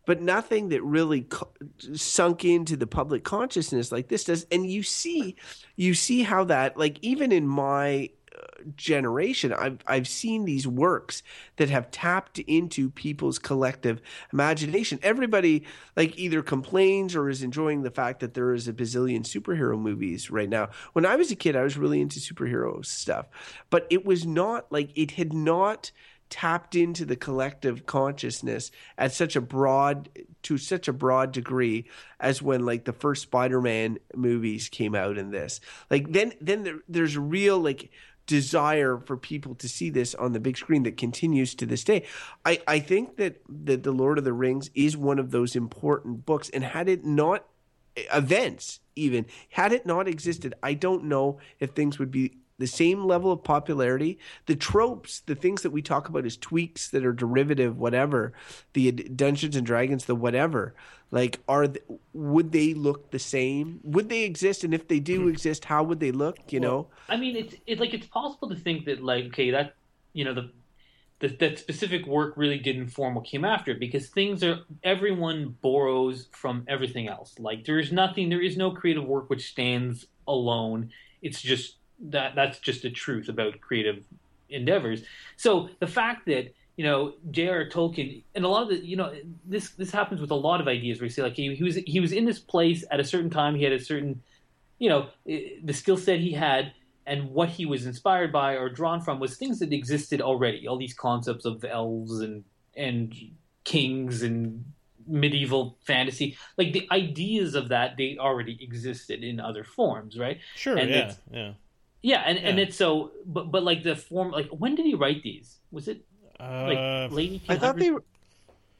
but 0.05 0.21
nothing 0.21 0.69
that 0.69 0.83
really 0.83 1.21
co- 1.21 1.49
sunk 1.93 2.43
into 2.43 2.75
the 2.75 2.85
public 2.85 3.23
consciousness 3.23 3.89
like 3.89 4.09
this 4.09 4.25
does. 4.25 4.45
And 4.51 4.69
you 4.69 4.83
see, 4.83 5.37
you 5.77 5.93
see 5.93 6.23
how 6.23 6.43
that 6.43 6.77
like 6.77 6.99
even 7.01 7.31
in 7.31 7.47
my 7.47 8.09
generation, 8.75 9.53
I've 9.53 9.79
I've 9.87 10.07
seen 10.07 10.45
these 10.45 10.67
works 10.67 11.23
that 11.57 11.69
have 11.69 11.91
tapped 11.91 12.39
into 12.39 12.89
people's 12.89 13.39
collective 13.39 14.01
imagination. 14.33 14.99
Everybody 15.01 15.65
like 15.95 16.17
either 16.17 16.41
complains 16.41 17.15
or 17.15 17.29
is 17.29 17.43
enjoying 17.43 17.83
the 17.83 17.91
fact 17.91 18.19
that 18.19 18.33
there 18.33 18.53
is 18.53 18.67
a 18.67 18.73
bazillion 18.73 19.21
superhero 19.21 19.79
movies 19.79 20.29
right 20.29 20.49
now. 20.49 20.69
When 20.93 21.05
I 21.05 21.15
was 21.15 21.31
a 21.31 21.35
kid, 21.35 21.55
I 21.55 21.63
was 21.63 21.77
really 21.77 22.01
into 22.01 22.19
superhero 22.19 22.85
stuff, 22.85 23.27
but 23.69 23.87
it 23.89 24.05
was 24.05 24.25
not 24.25 24.71
like 24.71 24.91
it 24.95 25.11
had 25.11 25.33
not 25.33 25.91
tapped 26.29 26.75
into 26.75 27.05
the 27.05 27.15
collective 27.15 27.85
consciousness 27.85 28.71
at 28.97 29.11
such 29.11 29.35
a 29.35 29.41
broad 29.41 30.09
to 30.43 30.57
such 30.57 30.87
a 30.87 30.93
broad 30.93 31.31
degree 31.31 31.89
as 32.19 32.41
when 32.41 32.65
like 32.65 32.85
the 32.85 32.93
first 32.93 33.23
spider-man 33.23 33.97
movies 34.15 34.69
came 34.69 34.93
out 34.93 35.17
in 35.17 35.31
this 35.31 35.59
like 35.89 36.11
then 36.11 36.31
then 36.39 36.63
there, 36.63 36.79
there's 36.87 37.17
real 37.17 37.59
like 37.59 37.89
desire 38.29 38.99
for 38.99 39.17
people 39.17 39.55
to 39.55 39.67
see 39.67 39.89
this 39.89 40.13
on 40.13 40.33
the 40.33 40.39
big 40.39 40.55
screen 40.55 40.83
that 40.83 40.97
continues 40.97 41.55
to 41.55 41.65
this 41.65 41.83
day. 41.83 42.05
I, 42.45 42.61
I 42.67 42.79
think 42.79 43.17
that, 43.17 43.41
that 43.65 43.81
The 43.81 43.91
Lord 43.91 44.19
of 44.19 44.23
the 44.23 44.33
Rings 44.33 44.69
is 44.75 44.95
one 44.95 45.17
of 45.17 45.31
those 45.31 45.55
important 45.55 46.27
books. 46.27 46.47
And 46.49 46.63
had 46.63 46.87
it 46.87 47.03
not, 47.03 47.45
events 48.13 48.81
even, 48.95 49.25
had 49.49 49.73
it 49.73 49.87
not 49.87 50.07
existed, 50.07 50.53
I 50.61 50.75
don't 50.75 51.05
know 51.05 51.39
if 51.59 51.71
things 51.71 51.97
would 51.97 52.11
be 52.11 52.37
the 52.59 52.67
same 52.67 53.05
level 53.05 53.31
of 53.31 53.43
popularity. 53.43 54.19
The 54.45 54.55
tropes, 54.55 55.21
the 55.21 55.33
things 55.33 55.63
that 55.63 55.71
we 55.71 55.81
talk 55.81 56.07
about 56.07 56.25
as 56.25 56.37
tweaks 56.37 56.89
that 56.89 57.03
are 57.03 57.13
derivative, 57.13 57.77
whatever, 57.77 58.33
the 58.73 58.91
Dungeons 58.91 59.55
and 59.55 59.65
Dragons, 59.65 60.05
the 60.05 60.13
whatever, 60.15 60.75
like 61.11 61.39
are 61.47 61.67
th- 61.67 61.83
would 62.13 62.51
they 62.51 62.73
look 62.73 63.11
the 63.11 63.19
same? 63.19 63.79
Would 63.83 64.09
they 64.09 64.23
exist? 64.23 64.63
And 64.63 64.73
if 64.73 64.87
they 64.87 64.99
do 64.99 65.21
mm-hmm. 65.21 65.29
exist, 65.29 65.65
how 65.65 65.83
would 65.83 65.99
they 65.99 66.11
look? 66.11 66.51
You 66.51 66.59
well, 66.61 66.69
know, 66.69 66.87
I 67.07 67.17
mean, 67.17 67.35
it's 67.35 67.55
it's 67.65 67.79
like 67.79 67.93
it's 67.93 68.07
possible 68.07 68.49
to 68.49 68.55
think 68.55 68.85
that 68.85 69.03
like 69.03 69.25
okay, 69.25 69.51
that 69.51 69.75
you 70.13 70.25
know 70.25 70.33
the 70.33 70.51
that, 71.19 71.39
that 71.39 71.59
specific 71.59 72.05
work 72.05 72.33
really 72.37 72.59
did 72.59 72.77
inform 72.77 73.15
what 73.15 73.25
came 73.25 73.43
after 73.43 73.73
because 73.75 74.07
things 74.07 74.43
are 74.43 74.59
everyone 74.83 75.57
borrows 75.61 76.27
from 76.31 76.63
everything 76.69 77.09
else 77.09 77.35
like 77.39 77.65
there 77.65 77.77
is 77.77 77.91
nothing 77.91 78.29
there 78.29 78.41
is 78.41 78.55
no 78.55 78.71
creative 78.71 79.03
work 79.03 79.29
which 79.29 79.49
stands 79.49 80.05
alone 80.29 80.89
it's 81.21 81.41
just 81.41 81.75
that 81.99 82.35
that's 82.35 82.59
just 82.59 82.81
the 82.81 82.89
truth 82.89 83.27
about 83.27 83.59
creative 83.59 84.05
endeavors. 84.49 85.03
So 85.37 85.69
the 85.79 85.87
fact 85.87 86.25
that 86.27 86.53
you 86.79 86.85
know 86.85 87.11
J.R. 87.29 87.67
Tolkien 87.67 88.23
and 88.35 88.45
a 88.45 88.47
lot 88.47 88.63
of 88.63 88.69
the 88.69 88.77
you 88.77 88.95
know 88.95 89.13
this 89.45 89.71
this 89.71 89.91
happens 89.91 90.21
with 90.21 90.31
a 90.31 90.41
lot 90.49 90.61
of 90.61 90.67
ideas 90.69 91.01
where 91.01 91.07
you 91.07 91.09
say 91.09 91.21
like 91.21 91.35
he, 91.35 91.53
he 91.53 91.61
was 91.61 91.75
he 91.75 91.99
was 91.99 92.13
in 92.13 92.23
this 92.23 92.39
place 92.39 92.85
at 92.89 93.01
a 93.01 93.03
certain 93.03 93.29
time 93.29 93.53
he 93.53 93.65
had 93.65 93.73
a 93.73 93.83
certain 93.83 94.21
you 94.77 94.87
know 94.87 95.09
the 95.25 95.73
skill 95.73 95.97
set 95.97 96.21
he 96.21 96.31
had 96.31 96.71
and 97.05 97.31
what 97.31 97.49
he 97.49 97.65
was 97.65 97.85
inspired 97.85 98.31
by 98.31 98.53
or 98.53 98.69
drawn 98.69 99.01
from 99.01 99.19
was 99.19 99.35
things 99.35 99.59
that 99.59 99.73
existed 99.73 100.21
already 100.21 100.69
all 100.69 100.77
these 100.77 100.93
concepts 100.93 101.43
of 101.43 101.65
elves 101.65 102.21
and 102.21 102.45
and 102.77 103.13
kings 103.65 104.23
and 104.23 104.63
medieval 105.05 105.77
fantasy 105.85 106.37
like 106.57 106.71
the 106.71 106.87
ideas 106.93 107.55
of 107.55 107.67
that 107.67 107.97
they 107.97 108.15
already 108.17 108.57
existed 108.61 109.21
in 109.21 109.41
other 109.41 109.65
forms 109.65 110.17
right 110.17 110.39
sure 110.55 110.77
and 110.77 110.89
yeah 110.89 111.13
yeah 111.29 111.51
yeah, 112.01 112.23
and, 112.25 112.39
yeah. 112.39 112.47
and 112.47 112.59
it's 112.59 112.77
so, 112.77 113.11
but 113.25 113.51
but 113.51 113.63
like 113.63 113.83
the 113.83 113.93
form, 113.93 114.31
like 114.31 114.47
when 114.47 114.75
did 114.75 114.85
he 114.85 114.95
write 114.95 115.21
these? 115.21 115.57
Was 115.69 115.89
it 115.89 116.05
like 116.39 116.77
uh, 116.77 117.07
late? 117.13 117.41
I 117.49 117.57
thought 117.57 117.77
they 117.77 117.91
were. 117.91 118.03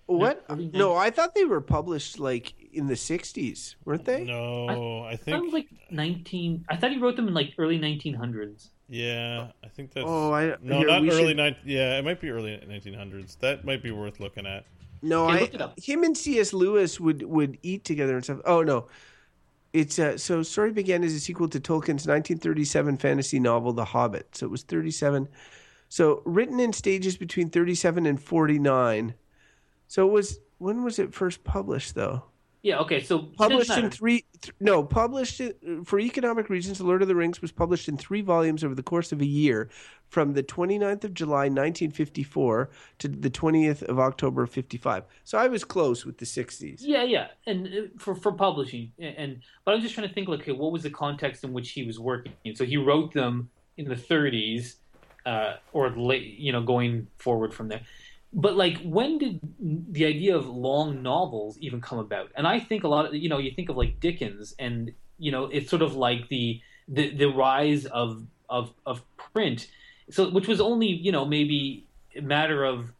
What? 0.05 0.43
No, 0.73 0.95
I 0.95 1.11
thought 1.11 1.35
they 1.35 1.45
were 1.45 1.61
published 1.61 2.19
like 2.19 2.53
in 2.73 2.87
the 2.87 2.95
'60s, 2.95 3.75
weren't 3.85 4.05
they? 4.05 4.23
No, 4.23 5.03
I, 5.03 5.11
I 5.11 5.15
think 5.15 5.37
it 5.37 5.43
was 5.43 5.53
like 5.53 5.67
19. 5.91 6.65
I 6.67 6.77
thought 6.77 6.91
he 6.91 6.97
wrote 6.97 7.15
them 7.15 7.27
in 7.27 7.33
like 7.33 7.53
early 7.59 7.77
1900s. 7.77 8.69
Yeah, 8.87 9.49
I 9.63 9.67
think 9.67 9.91
that's. 9.91 10.05
Oh, 10.07 10.33
I 10.33 10.55
no, 10.61 10.79
here, 10.79 10.87
not 10.87 11.01
early. 11.03 11.35
Should... 11.35 11.57
yeah, 11.63 11.99
it 11.99 12.03
might 12.03 12.19
be 12.19 12.31
early 12.31 12.59
1900s. 12.67 13.37
That 13.39 13.63
might 13.63 13.83
be 13.83 13.91
worth 13.91 14.19
looking 14.19 14.47
at. 14.47 14.65
No, 15.01 15.29
okay, 15.29 15.49
I. 15.59 15.69
Him 15.79 16.03
and 16.03 16.17
C.S. 16.17 16.53
Lewis 16.53 16.99
would 16.99 17.21
would 17.23 17.59
eat 17.61 17.85
together 17.85 18.15
and 18.15 18.23
stuff. 18.23 18.39
Oh 18.45 18.63
no, 18.63 18.87
it's 19.73 19.99
uh, 19.99 20.17
so 20.17 20.41
story 20.41 20.71
began 20.71 21.03
as 21.03 21.13
a 21.13 21.19
sequel 21.19 21.47
to 21.49 21.59
Tolkien's 21.59 22.07
1937 22.07 22.97
fantasy 22.97 23.39
novel 23.39 23.73
The 23.73 23.85
Hobbit. 23.85 24.35
So 24.35 24.47
it 24.47 24.49
was 24.49 24.63
37. 24.63 25.27
So 25.89 26.21
written 26.25 26.59
in 26.59 26.71
stages 26.71 27.17
between 27.17 27.49
37 27.49 28.05
and 28.05 28.21
49. 28.21 29.15
So 29.87 30.07
it 30.07 30.11
was 30.11 30.39
when 30.59 30.83
was 30.83 30.99
it 30.99 31.13
first 31.13 31.43
published 31.43 31.95
though? 31.95 32.23
Yeah. 32.61 32.79
Okay. 32.79 33.01
So 33.01 33.19
published 33.19 33.71
in 33.71 33.89
three. 33.89 34.25
Th- 34.41 34.53
no, 34.59 34.83
published 34.83 35.41
for 35.85 35.99
economic 35.99 36.49
reasons. 36.49 36.77
The 36.77 36.83
Lord 36.83 37.01
of 37.01 37.07
the 37.07 37.15
Rings 37.15 37.41
was 37.41 37.51
published 37.53 37.87
in 37.87 37.97
three 37.97 38.21
volumes 38.21 38.63
over 38.63 38.75
the 38.75 38.83
course 38.83 39.13
of 39.13 39.21
a 39.21 39.25
year, 39.25 39.69
from 40.09 40.33
the 40.33 40.43
29th 40.43 41.05
of 41.05 41.13
July 41.13 41.43
1954 41.43 42.69
to 42.99 43.07
the 43.07 43.29
20th 43.29 43.83
of 43.83 43.97
October 43.99 44.45
55. 44.45 45.05
So 45.23 45.37
I 45.37 45.47
was 45.47 45.63
close 45.63 46.05
with 46.05 46.17
the 46.17 46.25
60s. 46.25 46.79
Yeah, 46.81 47.03
yeah, 47.03 47.27
and 47.47 47.67
uh, 47.67 47.69
for 47.97 48.13
for 48.13 48.33
publishing, 48.33 48.91
and 48.99 49.41
but 49.63 49.73
I'm 49.73 49.81
just 49.81 49.95
trying 49.95 50.09
to 50.09 50.13
think, 50.13 50.27
like, 50.27 50.41
okay, 50.41 50.51
what 50.51 50.73
was 50.73 50.83
the 50.83 50.89
context 50.89 51.45
in 51.45 51.53
which 51.53 51.71
he 51.71 51.83
was 51.83 51.97
working? 51.97 52.33
So 52.55 52.65
he 52.65 52.75
wrote 52.75 53.13
them 53.13 53.49
in 53.77 53.87
the 53.87 53.95
30s, 53.95 54.75
uh, 55.25 55.55
or 55.73 55.89
you 56.15 56.51
know, 56.51 56.61
going 56.61 57.07
forward 57.17 57.53
from 57.53 57.67
there. 57.67 57.81
but 58.31 58.55
like 58.55 58.77
when 58.83 59.17
did 59.17 59.39
the 59.91 60.05
idea 60.05 60.35
of 60.35 60.47
long 60.47 61.01
novels 61.01 61.57
even 61.59 61.81
come 61.81 61.99
about? 61.99 62.31
And 62.35 62.47
i 62.47 62.59
think 62.59 62.83
a 62.83 62.87
lot 62.87 63.05
of 63.07 63.15
you 63.15 63.29
know 63.29 63.39
you 63.39 63.51
think 63.51 63.69
of 63.69 63.77
like 63.77 63.99
dickens 63.99 64.55
and 64.59 64.91
you 65.17 65.31
know 65.31 65.45
it's 65.45 65.69
sort 65.69 65.81
of 65.81 65.95
like 65.95 66.29
the 66.29 66.61
the, 66.87 67.09
the 67.15 67.27
rise 67.27 67.85
of 67.85 68.25
of 68.49 68.73
of 68.85 69.01
print. 69.17 69.67
So 70.11 70.29
which 70.29 70.47
was 70.47 70.61
only 70.61 70.87
you 70.87 71.11
know 71.11 71.25
maybe 71.25 71.85
a 72.15 72.21
matter 72.21 72.63
of 72.63 72.91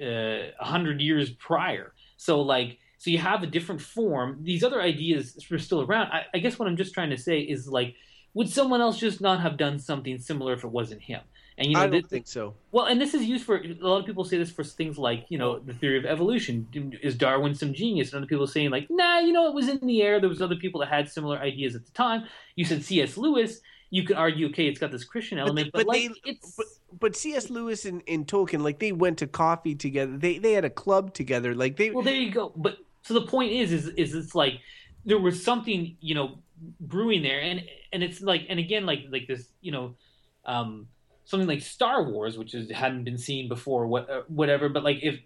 uh, 0.00 0.04
a 0.04 0.52
uh, 0.60 0.64
hundred 0.64 1.00
years 1.00 1.30
prior. 1.30 1.92
So 2.16 2.40
like 2.40 2.78
so 2.98 3.10
you 3.10 3.18
have 3.18 3.42
a 3.42 3.46
different 3.46 3.80
form. 3.80 4.38
These 4.42 4.64
other 4.64 4.80
ideas 4.82 5.36
were 5.50 5.58
still 5.58 5.82
around. 5.82 6.10
I, 6.12 6.26
I 6.34 6.38
guess 6.38 6.58
what 6.58 6.68
i'm 6.68 6.76
just 6.76 6.94
trying 6.94 7.10
to 7.10 7.16
say 7.16 7.40
is 7.40 7.68
like 7.68 7.94
would 8.34 8.48
someone 8.48 8.80
else 8.80 8.98
just 8.98 9.20
not 9.20 9.40
have 9.40 9.56
done 9.56 9.78
something 9.78 10.18
similar 10.18 10.52
if 10.52 10.64
it 10.64 10.70
wasn't 10.70 11.02
him 11.02 11.20
and 11.58 11.66
you 11.66 11.74
know, 11.74 11.80
I 11.80 11.86
don't 11.88 12.02
this, 12.02 12.06
think 12.08 12.28
so. 12.28 12.54
Well, 12.70 12.86
and 12.86 13.00
this 13.00 13.14
is 13.14 13.24
used 13.24 13.44
for 13.44 13.56
a 13.56 13.74
lot 13.80 13.98
of 13.98 14.06
people 14.06 14.24
say 14.24 14.38
this 14.38 14.50
for 14.50 14.62
things 14.62 14.96
like 14.96 15.26
you 15.28 15.38
know 15.38 15.58
the 15.58 15.74
theory 15.74 15.98
of 15.98 16.06
evolution. 16.06 16.68
Is 17.02 17.16
Darwin 17.16 17.54
some 17.54 17.74
genius? 17.74 18.12
And 18.12 18.18
other 18.18 18.28
people 18.28 18.46
saying 18.46 18.70
like, 18.70 18.86
nah, 18.88 19.18
you 19.18 19.32
know, 19.32 19.48
it 19.48 19.54
was 19.54 19.68
in 19.68 19.84
the 19.84 20.00
air. 20.02 20.20
There 20.20 20.28
was 20.28 20.40
other 20.40 20.54
people 20.54 20.80
that 20.80 20.88
had 20.88 21.10
similar 21.10 21.36
ideas 21.38 21.74
at 21.74 21.84
the 21.84 21.90
time. 21.90 22.24
You 22.54 22.64
said 22.64 22.84
C.S. 22.84 23.16
Lewis. 23.16 23.60
You 23.90 24.04
could 24.04 24.16
argue, 24.16 24.48
okay, 24.50 24.68
it's 24.68 24.78
got 24.78 24.92
this 24.92 25.02
Christian 25.02 25.38
element, 25.38 25.70
but, 25.72 25.78
but, 25.78 25.86
but 25.86 25.88
like 25.88 26.10
they, 26.24 26.30
it's. 26.30 26.54
But, 26.56 26.66
but 27.00 27.16
C.S. 27.16 27.50
Lewis 27.50 27.86
and, 27.86 28.02
and 28.06 28.26
Tolkien, 28.26 28.60
like 28.60 28.78
they 28.78 28.92
went 28.92 29.18
to 29.18 29.26
coffee 29.26 29.74
together. 29.74 30.16
They 30.16 30.38
they 30.38 30.52
had 30.52 30.64
a 30.64 30.70
club 30.70 31.12
together. 31.12 31.56
Like 31.56 31.76
they. 31.76 31.90
Well, 31.90 32.04
there 32.04 32.14
you 32.14 32.30
go. 32.30 32.52
But 32.54 32.76
so 33.02 33.14
the 33.14 33.26
point 33.26 33.50
is, 33.50 33.72
is 33.72 33.88
is 33.88 34.14
it's 34.14 34.34
like 34.36 34.60
there 35.04 35.18
was 35.18 35.42
something 35.42 35.96
you 36.00 36.14
know 36.14 36.38
brewing 36.80 37.22
there, 37.22 37.40
and 37.40 37.64
and 37.92 38.04
it's 38.04 38.20
like, 38.20 38.46
and 38.48 38.60
again, 38.60 38.86
like 38.86 39.06
like 39.10 39.26
this, 39.26 39.48
you 39.60 39.72
know. 39.72 39.96
um 40.44 40.86
something 41.28 41.46
like 41.46 41.60
Star 41.60 42.10
Wars, 42.10 42.38
which 42.38 42.54
is, 42.54 42.70
hadn't 42.70 43.04
been 43.04 43.18
seen 43.18 43.48
before, 43.48 43.86
what, 43.86 44.08
uh, 44.08 44.22
whatever. 44.28 44.70
But 44.70 44.82
like 44.82 45.00
if 45.02 45.20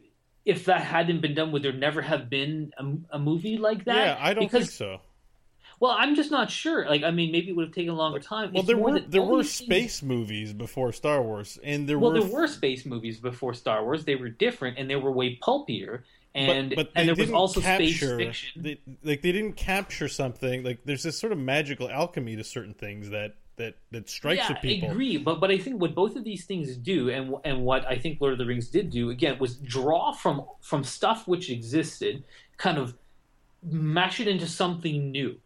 if 0.45 0.65
that 0.65 0.83
hadn't 0.83 1.21
been 1.21 1.35
done, 1.35 1.53
would 1.53 1.63
there 1.63 1.73
never 1.73 2.03
have 2.03 2.29
been 2.29 2.73
a, 2.77 3.17
a 3.17 3.19
movie 3.21 3.57
like 3.57 3.85
that? 3.85 3.97
Yeah, 3.97 4.19
I 4.21 4.35
don't 4.35 4.45
because, 4.45 4.67
think 4.67 4.71
so. 4.73 5.01
Well, 5.79 5.93
I'm 5.97 6.17
just 6.17 6.33
not 6.33 6.51
sure. 6.51 6.89
Like, 6.89 7.05
I 7.05 7.13
mean, 7.13 7.31
maybe 7.31 7.51
it 7.51 7.57
would 7.57 7.67
have 7.67 7.75
taken 7.75 7.91
a 7.91 7.97
longer 7.97 8.19
time. 8.19 8.53
Well, 8.53 8.63
it's 8.63 8.67
there 8.67 8.77
were 8.77 8.99
there 8.99 9.23
were 9.23 9.45
space 9.45 10.01
things... 10.01 10.03
movies 10.03 10.53
before 10.53 10.93
Star 10.93 11.23
Wars, 11.23 11.59
and 11.63 11.89
there 11.89 12.01
well, 12.01 12.13
were 12.13 12.21
there 12.21 12.29
were 12.29 12.49
space 12.49 12.85
movies 12.85 13.21
before 13.21 13.55
Star 13.55 13.85
Wars. 13.85 14.05
They 14.05 14.17
were 14.17 14.29
different, 14.29 14.79
and 14.79 14.91
they 14.91 14.97
were 14.97 15.13
way 15.13 15.39
pulpier. 15.41 16.05
And 16.35 16.71
but, 16.71 16.77
but 16.77 16.91
and 16.95 17.09
there 17.09 17.15
was 17.15 17.31
also 17.31 17.61
capture, 17.61 18.15
space 18.15 18.17
fiction. 18.17 18.63
They, 18.63 18.81
like 19.05 19.23
they 19.23 19.33
didn't 19.33 19.53
capture 19.55 20.09
something. 20.09 20.65
Like 20.65 20.81
there's 20.85 21.05
this 21.05 21.19
sort 21.19 21.33
of 21.33 21.39
magical 21.39 21.89
alchemy 21.89 22.37
to 22.37 22.45
certain 22.45 22.75
things 22.75 23.11
that 23.11 23.35
that 23.57 23.75
that 23.91 24.09
strikes 24.09 24.39
yeah, 24.39 24.49
with 24.53 24.63
people. 24.63 24.89
I 24.89 24.93
agree, 24.93 25.17
but 25.17 25.41
but 25.41 25.51
I 25.51 25.59
think 25.59 25.81
what 25.81 25.95
both 25.95 26.17
of 26.17 26.25
these 26.25 26.45
things 26.45 26.77
do, 26.77 27.11
and 27.11 27.35
and 27.45 27.63
what 27.63 27.87
I 27.87 27.99
think 27.99 28.21
Lord 28.21 28.33
of 28.33 28.39
the 28.39 28.47
Rings 28.47 28.69
did 28.69 28.91
do 28.91 29.11
again, 29.11 29.39
was 29.39 29.57
draw 29.57 30.13
from 30.13 30.45
from 30.61 30.85
stuff 30.85 31.29
which 31.29 31.51
existed, 31.51 32.25
kind 32.57 32.79
of 32.79 32.97
mash 33.63 34.21
it 34.21 34.29
into 34.29 34.47
something 34.47 35.11
new, 35.11 35.37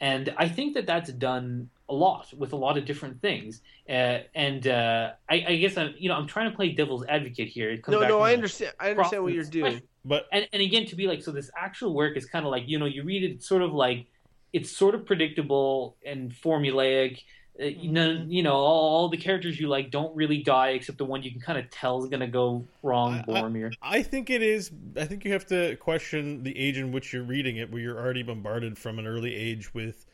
and 0.00 0.34
I 0.36 0.48
think 0.48 0.74
that 0.74 0.86
that's 0.86 1.10
done 1.12 1.70
a 1.88 1.94
lot 1.94 2.32
with 2.36 2.52
a 2.52 2.56
lot 2.56 2.78
of 2.78 2.86
different 2.86 3.20
things. 3.20 3.60
Uh, 3.88 4.20
and 4.34 4.66
uh, 4.66 5.12
I, 5.28 5.44
I, 5.48 5.56
guess 5.56 5.76
I'm 5.76 5.94
you 5.98 6.08
know 6.08 6.16
I'm 6.16 6.26
trying 6.26 6.50
to 6.50 6.56
play 6.56 6.70
devil's 6.72 7.04
advocate 7.06 7.48
here. 7.48 7.78
no, 7.88 8.00
no, 8.00 8.20
I 8.20 8.32
understand. 8.32 8.72
I 8.80 8.90
understand 8.90 9.22
what 9.22 9.32
you're 9.32 9.44
doing. 9.44 9.82
But 10.04 10.26
and 10.32 10.48
and 10.52 10.62
again 10.62 10.86
to 10.86 10.96
be 10.96 11.06
like 11.06 11.22
so 11.22 11.30
this 11.30 11.50
actual 11.56 11.94
work 11.94 12.16
is 12.16 12.26
kind 12.26 12.44
of 12.44 12.50
like 12.50 12.64
you 12.66 12.78
know 12.78 12.86
you 12.86 13.04
read 13.04 13.22
it 13.22 13.32
it's 13.32 13.48
sort 13.48 13.62
of 13.62 13.72
like 13.72 14.06
it's 14.52 14.70
sort 14.70 14.94
of 14.94 15.06
predictable 15.06 15.96
and 16.04 16.30
formulaic 16.30 17.20
Uh, 17.60 17.66
you 17.66 17.92
know, 17.92 18.08
mm-hmm. 18.08 18.30
you 18.30 18.42
know 18.42 18.54
all, 18.54 18.94
all, 18.94 19.08
the 19.08 19.16
characters 19.16 19.60
you 19.60 19.68
like 19.68 19.90
don't 19.90 20.14
really 20.16 20.42
die 20.42 20.70
except 20.70 20.98
the 20.98 21.04
one 21.04 21.22
you 21.22 21.30
can 21.30 21.40
kind 21.40 21.58
of 21.58 21.70
tell 21.70 22.02
is 22.02 22.08
going 22.08 22.18
to 22.18 22.26
go 22.26 22.66
wrong 22.82 23.22
boromir 23.28 23.72
I, 23.80 23.98
I, 23.98 24.02
think 24.02 24.28
it 24.28 24.42
is 24.42 24.72
i 24.96 25.04
think 25.04 25.24
you 25.24 25.32
have 25.34 25.46
to 25.46 25.76
question 25.76 26.42
the 26.42 26.58
age 26.58 26.78
in 26.78 26.90
which 26.90 27.12
you're 27.12 27.22
reading 27.22 27.58
it 27.58 27.70
where 27.70 27.80
you're 27.80 27.96
already 27.96 28.24
bombarded 28.24 28.76
from 28.76 28.98
an 28.98 29.06
early 29.06 29.36
age 29.36 29.72
with 29.72 30.04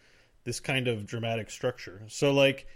this 0.45 0.61
kind 0.61 0.89
of 0.89 1.07
dramatic 1.07 1.51
structure. 1.51 2.03
So 2.09 2.33
like 2.33 2.67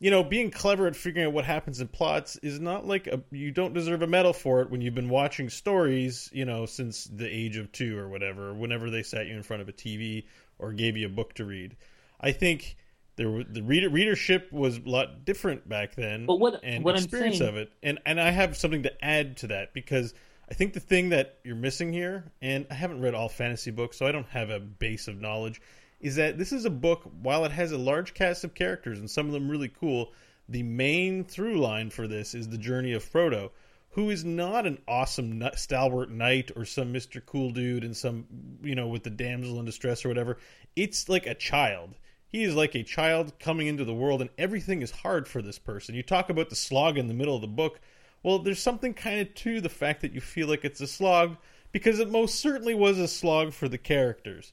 you 0.00 0.10
know 0.10 0.22
being 0.22 0.50
clever 0.50 0.86
at 0.86 0.96
figuring 0.96 1.26
out 1.26 1.32
what 1.32 1.44
happens 1.44 1.80
in 1.80 1.88
plots 1.88 2.36
is 2.36 2.60
not 2.60 2.86
like 2.86 3.06
a, 3.06 3.20
you 3.30 3.50
don't 3.50 3.74
deserve 3.74 4.02
a 4.02 4.06
medal 4.06 4.32
for 4.32 4.60
it 4.60 4.70
when 4.70 4.80
you've 4.80 4.94
been 4.94 5.08
watching 5.08 5.48
stories 5.50 6.30
you 6.32 6.44
know 6.44 6.66
since 6.66 7.04
the 7.04 7.28
age 7.28 7.56
of 7.56 7.72
two 7.72 7.98
or 7.98 8.08
whatever 8.08 8.54
whenever 8.54 8.90
they 8.90 9.02
sat 9.02 9.26
you 9.26 9.34
in 9.34 9.42
front 9.42 9.62
of 9.62 9.68
a 9.68 9.72
tv 9.72 10.24
or 10.58 10.72
gave 10.72 10.96
you 10.96 11.06
a 11.06 11.10
book 11.10 11.34
to 11.34 11.44
read. 11.44 11.76
I 12.20 12.32
think 12.32 12.76
there 13.18 13.44
the 13.44 13.62
reader 13.62 13.90
readership 13.90 14.50
was 14.50 14.78
a 14.78 14.88
lot 14.88 15.26
different 15.26 15.68
back 15.68 15.94
then. 15.94 16.24
But 16.24 16.40
what 16.40 16.60
and 16.62 16.82
what 16.82 16.96
experience 16.96 17.38
saying... 17.38 17.50
of 17.50 17.56
it, 17.56 17.70
and 17.82 17.98
and 18.06 18.18
I 18.18 18.30
have 18.30 18.56
something 18.56 18.84
to 18.84 19.04
add 19.04 19.36
to 19.38 19.48
that 19.48 19.74
because 19.74 20.14
I 20.50 20.54
think 20.54 20.72
the 20.72 20.80
thing 20.80 21.10
that 21.10 21.38
you're 21.44 21.56
missing 21.56 21.92
here, 21.92 22.32
and 22.40 22.66
I 22.70 22.74
haven't 22.74 23.02
read 23.02 23.14
all 23.14 23.28
fantasy 23.28 23.70
books, 23.70 23.98
so 23.98 24.06
I 24.06 24.12
don't 24.12 24.28
have 24.28 24.48
a 24.48 24.60
base 24.60 25.08
of 25.08 25.20
knowledge, 25.20 25.60
is 26.00 26.16
that 26.16 26.38
this 26.38 26.52
is 26.52 26.64
a 26.64 26.70
book. 26.70 27.02
While 27.20 27.44
it 27.44 27.52
has 27.52 27.72
a 27.72 27.78
large 27.78 28.14
cast 28.14 28.44
of 28.44 28.54
characters 28.54 28.98
and 28.98 29.10
some 29.10 29.26
of 29.26 29.32
them 29.32 29.50
really 29.50 29.68
cool, 29.68 30.12
the 30.48 30.62
main 30.62 31.24
through 31.24 31.60
line 31.60 31.90
for 31.90 32.08
this 32.08 32.34
is 32.34 32.48
the 32.48 32.56
journey 32.56 32.94
of 32.94 33.04
Frodo 33.04 33.50
who 33.90 34.10
is 34.10 34.24
not 34.24 34.66
an 34.66 34.78
awesome 34.86 35.42
stalwart 35.56 36.10
knight 36.10 36.52
or 36.54 36.64
some 36.64 36.92
Mr. 36.92 37.20
Cool 37.24 37.50
dude 37.50 37.84
and 37.84 37.96
some, 37.96 38.26
you 38.62 38.74
know, 38.74 38.86
with 38.86 39.02
the 39.02 39.10
damsel 39.10 39.58
in 39.58 39.64
distress 39.64 40.04
or 40.04 40.08
whatever. 40.08 40.38
It's 40.76 41.08
like 41.08 41.26
a 41.26 41.34
child. 41.34 41.96
He 42.30 42.44
is 42.44 42.54
like 42.54 42.74
a 42.74 42.82
child 42.82 43.38
coming 43.38 43.66
into 43.66 43.84
the 43.84 43.94
world, 43.94 44.20
and 44.20 44.30
everything 44.36 44.82
is 44.82 44.90
hard 44.90 45.26
for 45.26 45.40
this 45.40 45.58
person. 45.58 45.94
You 45.94 46.02
talk 46.02 46.28
about 46.28 46.50
the 46.50 46.56
slog 46.56 46.98
in 46.98 47.08
the 47.08 47.14
middle 47.14 47.34
of 47.34 47.40
the 47.40 47.46
book. 47.46 47.80
Well, 48.22 48.40
there's 48.40 48.60
something 48.60 48.94
kind 48.94 49.20
of 49.20 49.34
to 49.36 49.60
the 49.60 49.68
fact 49.68 50.02
that 50.02 50.12
you 50.12 50.20
feel 50.20 50.48
like 50.48 50.64
it's 50.64 50.80
a 50.80 50.86
slog 50.86 51.36
because 51.72 52.00
it 52.00 52.10
most 52.10 52.36
certainly 52.36 52.74
was 52.74 52.98
a 52.98 53.08
slog 53.08 53.52
for 53.52 53.68
the 53.68 53.78
characters. 53.78 54.52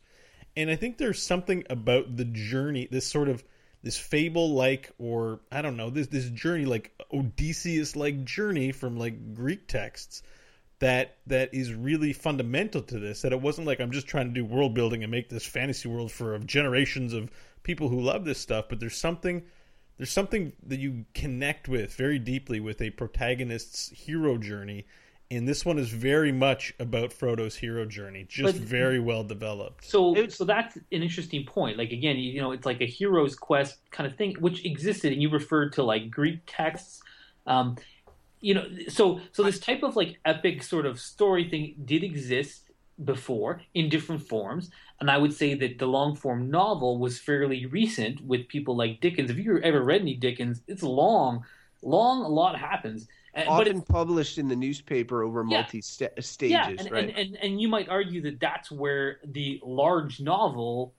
And 0.56 0.70
I 0.70 0.76
think 0.76 0.98
there's 0.98 1.22
something 1.22 1.66
about 1.70 2.16
the 2.16 2.26
journey, 2.26 2.88
this 2.90 3.06
sort 3.06 3.28
of 3.28 3.44
this 3.84 3.98
fable 3.98 4.54
like 4.54 4.92
or 4.98 5.42
I 5.52 5.62
don't 5.62 5.78
know, 5.78 5.90
this 5.90 6.08
this 6.08 6.30
journey 6.30 6.66
like 6.66 6.92
Odysseus 7.14 7.96
like 7.96 8.24
journey 8.24 8.72
from 8.72 8.98
like 8.98 9.36
Greek 9.36 9.68
texts 9.68 10.24
that 10.80 11.18
that 11.28 11.54
is 11.54 11.74
really 11.74 12.14
fundamental 12.14 12.82
to 12.82 13.00
this 13.00 13.22
that 13.22 13.32
it 13.32 13.42
wasn't 13.42 13.68
like 13.68 13.80
I'm 13.80 13.92
just 13.92 14.08
trying 14.08 14.28
to 14.28 14.34
do 14.34 14.46
world 14.46 14.74
building 14.74 15.04
and 15.04 15.12
make 15.12 15.30
this 15.30 15.46
fantasy 15.46 15.88
world 15.88 16.12
for 16.12 16.38
generations 16.40 17.14
of 17.14 17.30
people 17.66 17.90
who 17.90 18.00
love 18.00 18.24
this 18.24 18.40
stuff, 18.40 18.66
but 18.70 18.80
there's 18.80 18.96
something 18.98 19.44
there's 19.98 20.12
something 20.12 20.54
that 20.66 20.80
you 20.80 21.06
connect 21.14 21.68
with 21.68 21.96
very 21.96 22.20
deeply 22.20 22.60
with 22.60 22.82
a 22.82 22.90
protagonist's 22.92 23.90
hero 23.92 24.38
journey. 24.38 24.86
And 25.32 25.48
this 25.48 25.66
one 25.66 25.80
is 25.80 25.90
very 25.90 26.32
much 26.32 26.74
about 26.80 27.12
Frodo's 27.12 27.56
hero 27.56 27.86
journey, 27.86 28.26
just 28.30 28.60
but, 28.60 28.62
very 28.62 29.00
well 29.00 29.24
developed. 29.24 29.86
So, 29.86 30.28
so 30.28 30.46
that's 30.46 30.76
an 30.76 30.84
interesting 30.92 31.46
point. 31.46 31.78
Like 31.78 31.92
again, 31.92 32.18
you 32.18 32.42
know, 32.42 32.52
it's 32.52 32.66
like 32.66 32.82
a 32.82 32.86
hero's 32.86 33.36
quest 33.36 33.80
kind 33.90 34.10
of 34.10 34.16
thing, 34.18 34.36
which 34.40 34.64
existed, 34.66 35.14
and 35.14 35.22
you 35.22 35.30
referred 35.30 35.74
to 35.74 35.84
like 35.84 36.12
Greek 36.12 36.42
texts. 36.46 37.02
Um, 37.48 37.78
you 38.40 38.54
know, 38.54 38.68
so 38.88 39.20
so 39.32 39.42
this 39.42 39.60
type 39.60 39.82
of 39.82 39.96
like 39.96 40.20
epic 40.26 40.62
sort 40.62 40.86
of 40.86 41.00
story 41.00 41.50
thing 41.50 41.76
did 41.84 42.04
exist 42.04 42.65
before 43.04 43.62
in 43.74 43.90
different 43.90 44.22
forms. 44.22 44.70
And 45.00 45.12
I 45.12 45.18
would 45.18 45.34
say 45.34 45.54
that 45.56 45.78
the 45.78 45.86
long 45.86 46.16
form 46.16 46.50
novel 46.50 46.98
was 46.98 47.20
fairly 47.20 47.66
recent 47.66 48.22
with 48.22 48.48
people 48.48 48.76
like 48.76 49.02
Dickens. 49.02 49.30
If 49.30 49.38
you've 49.38 49.64
ever 49.64 49.84
read 49.84 50.02
any 50.02 50.16
Dickens, 50.16 50.62
it's 50.68 50.84
long, 50.84 51.44
long, 51.82 52.24
a 52.24 52.28
lot 52.28 52.58
happens. 52.58 53.08
Uh, 53.36 53.44
Often 53.48 53.80
but 53.80 53.88
published 53.90 54.38
in 54.38 54.48
the 54.48 54.56
newspaper 54.56 55.24
over 55.24 55.46
yeah, 55.48 55.58
multi 55.58 55.80
uh, 55.80 56.22
stages, 56.22 56.52
yeah, 56.52 56.70
and, 56.70 56.92
right? 56.92 57.10
And, 57.10 57.18
and, 57.18 57.36
and 57.38 57.62
you 57.62 57.68
might 57.68 57.90
argue 57.90 58.22
that 58.22 58.40
that's 58.40 58.72
where 58.72 59.20
the 59.26 59.60
large 59.64 60.22
novel 60.22 60.94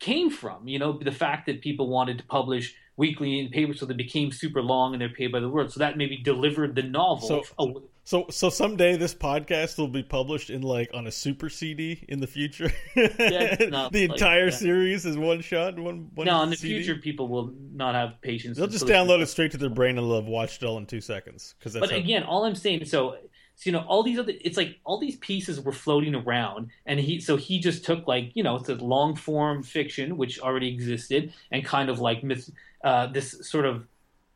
came 0.00 0.30
from. 0.30 0.66
You 0.66 0.80
know, 0.80 0.98
the 0.98 1.12
fact 1.12 1.46
that 1.46 1.60
people 1.60 1.88
wanted 1.88 2.18
to 2.18 2.24
publish 2.24 2.74
weekly 2.96 3.38
in 3.38 3.48
paper, 3.50 3.74
so 3.74 3.86
they 3.86 3.94
became 3.94 4.32
super 4.32 4.60
long 4.60 4.92
and 4.92 5.00
they're 5.00 5.08
paid 5.08 5.30
by 5.30 5.38
the 5.38 5.48
word. 5.48 5.70
So 5.70 5.78
that 5.78 5.96
maybe 5.96 6.16
delivered 6.16 6.74
the 6.74 6.82
novel. 6.82 7.28
So, 7.28 7.82
so, 8.08 8.24
so 8.30 8.48
someday 8.48 8.96
this 8.96 9.12
podcast 9.12 9.76
will 9.76 9.86
be 9.86 10.02
published 10.02 10.48
in 10.48 10.62
like 10.62 10.88
on 10.94 11.06
a 11.06 11.12
super 11.12 11.50
CD 11.50 12.02
in 12.08 12.20
the 12.20 12.26
future. 12.26 12.72
Yeah, 12.96 13.54
the 13.56 13.68
like, 13.70 13.94
entire 13.94 14.46
yeah. 14.46 14.50
series 14.50 15.04
is 15.04 15.18
one 15.18 15.42
shot, 15.42 15.78
one. 15.78 16.08
one 16.14 16.26
no, 16.26 16.42
in 16.42 16.48
the 16.48 16.56
CD? 16.56 16.76
future, 16.76 16.98
people 16.98 17.28
will 17.28 17.52
not 17.74 17.94
have 17.94 18.18
patience. 18.22 18.56
They'll 18.56 18.66
just 18.66 18.86
download 18.86 19.20
it 19.20 19.26
straight 19.26 19.50
to 19.50 19.58
their 19.58 19.68
brain 19.68 19.98
and 19.98 20.08
they'll 20.08 20.22
have 20.22 20.24
watched 20.24 20.62
it 20.62 20.66
all 20.66 20.78
in 20.78 20.86
two 20.86 21.02
seconds. 21.02 21.54
Because 21.58 21.74
but 21.78 21.92
again, 21.92 22.22
all 22.22 22.46
I'm 22.46 22.54
saying, 22.54 22.86
so, 22.86 23.18
so 23.56 23.68
you 23.68 23.72
know, 23.72 23.84
all 23.86 24.02
these 24.02 24.18
other, 24.18 24.32
it's 24.40 24.56
like 24.56 24.78
all 24.84 24.98
these 24.98 25.16
pieces 25.16 25.60
were 25.60 25.72
floating 25.72 26.14
around, 26.14 26.70
and 26.86 26.98
he, 26.98 27.20
so 27.20 27.36
he 27.36 27.58
just 27.60 27.84
took 27.84 28.08
like 28.08 28.30
you 28.32 28.42
know, 28.42 28.56
it's 28.56 28.70
a 28.70 28.76
long 28.76 29.16
form 29.16 29.62
fiction 29.62 30.16
which 30.16 30.40
already 30.40 30.68
existed, 30.68 31.30
and 31.50 31.62
kind 31.62 31.90
of 31.90 32.00
like 32.00 32.24
myth, 32.24 32.50
uh, 32.82 33.08
this 33.08 33.46
sort 33.46 33.66
of 33.66 33.86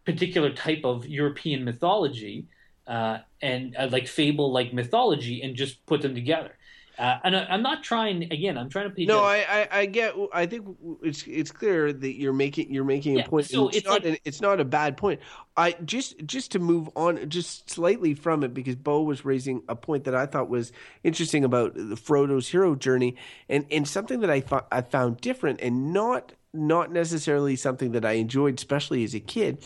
particular 0.04 0.52
type 0.52 0.82
of 0.84 1.06
European 1.06 1.64
mythology 1.64 2.44
uh, 2.92 3.18
and 3.40 3.74
uh, 3.76 3.88
like 3.90 4.06
fable 4.06 4.52
like 4.52 4.74
mythology 4.74 5.42
and 5.42 5.56
just 5.56 5.84
put 5.86 6.02
them 6.02 6.14
together. 6.14 6.52
Uh, 6.98 7.18
and 7.24 7.34
I, 7.34 7.54
am 7.54 7.62
not 7.62 7.82
trying 7.82 8.24
again. 8.24 8.58
I'm 8.58 8.68
trying 8.68 8.90
to 8.90 8.94
pay. 8.94 9.06
No, 9.06 9.20
I, 9.20 9.38
I, 9.48 9.68
I, 9.80 9.86
get. 9.86 10.14
I 10.34 10.44
think 10.44 10.76
it's 11.02 11.24
it's 11.26 11.50
clear 11.50 11.90
that 11.90 12.18
you're 12.18 12.34
making 12.34 12.72
you're 12.72 12.84
making 12.84 13.16
yeah, 13.16 13.24
a 13.24 13.28
point. 13.28 13.46
So 13.46 13.68
it's, 13.68 13.78
it's 13.78 13.86
not 13.86 14.04
like, 14.04 14.04
an, 14.04 14.18
it's 14.26 14.42
not 14.42 14.60
a 14.60 14.64
bad 14.66 14.98
point. 14.98 15.20
I 15.56 15.72
just 15.86 16.22
just 16.26 16.52
to 16.52 16.58
move 16.58 16.90
on 16.94 17.30
just 17.30 17.70
slightly 17.70 18.12
from 18.12 18.44
it 18.44 18.52
because 18.52 18.76
Beau 18.76 19.02
was 19.02 19.24
raising 19.24 19.62
a 19.70 19.74
point 19.74 20.04
that 20.04 20.14
I 20.14 20.26
thought 20.26 20.50
was 20.50 20.70
interesting 21.02 21.44
about 21.44 21.74
Frodo's 21.98 22.48
hero 22.48 22.74
journey 22.74 23.16
and 23.48 23.64
and 23.70 23.88
something 23.88 24.20
that 24.20 24.30
I 24.30 24.40
thought 24.40 24.68
I 24.70 24.82
found 24.82 25.18
different 25.22 25.62
and 25.62 25.94
not 25.94 26.34
not 26.52 26.92
necessarily 26.92 27.56
something 27.56 27.92
that 27.92 28.04
I 28.04 28.12
enjoyed, 28.12 28.58
especially 28.58 29.02
as 29.02 29.14
a 29.14 29.20
kid, 29.20 29.64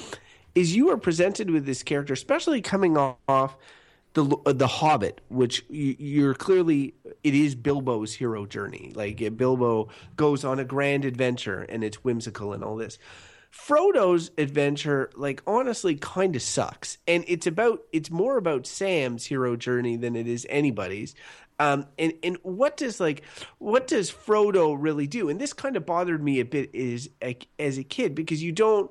is 0.57 0.75
you 0.75 0.91
are 0.91 0.97
presented 0.97 1.51
with 1.51 1.67
this 1.67 1.85
character, 1.85 2.15
especially 2.15 2.61
coming 2.61 2.97
off 2.97 3.57
the 4.15 4.25
uh, 4.47 4.53
the 4.53 4.67
Hobbit, 4.67 5.21
which 5.29 5.65
you're 5.69 6.35
clearly 6.35 6.95
it 7.23 7.35
is 7.35 7.55
Bilbo's 7.55 8.15
hero 8.15 8.47
journey. 8.47 8.91
Like 8.97 9.23
uh, 9.23 9.31
Bilbo 9.31 9.91
goes 10.17 10.45
on 10.45 10.59
a 10.59 10.65
grand 10.65 11.05
adventure 11.05 11.61
and 11.63 11.85
it's 11.85 12.03
whimsical 12.03 12.53
and 12.53 12.65
all 12.65 12.77
this. 12.77 12.99
Frodo's 13.53 14.31
adventure, 14.37 15.11
like 15.15 15.43
honestly, 15.47 15.95
kind 15.95 16.35
of 16.35 16.43
sucks, 16.43 16.99
and 17.07 17.25
it's 17.29 17.47
about 17.47 17.83
it's 17.93 18.11
more 18.11 18.39
about 18.39 18.67
Sam's 18.67 19.27
hero 19.27 19.57
journey 19.57 19.97
than 19.97 20.17
it 20.17 20.27
is 20.27 20.47
anybody's. 20.49 21.15
Um, 21.59 21.87
and 21.99 22.15
and 22.23 22.39
what 22.43 22.77
does 22.77 22.99
like 22.99 23.23
what 23.59 23.87
does 23.87 24.11
Frodo 24.11 24.77
really 24.79 25.07
do? 25.07 25.29
And 25.29 25.39
this 25.41 25.53
kind 25.53 25.77
of 25.77 25.87
bothered 25.87 26.23
me 26.23 26.41
a 26.41 26.45
bit 26.45 26.71
is 26.75 27.11
as 27.59 27.79
a 27.79 27.85
kid 27.85 28.15
because 28.15 28.43
you 28.43 28.53
don't 28.53 28.91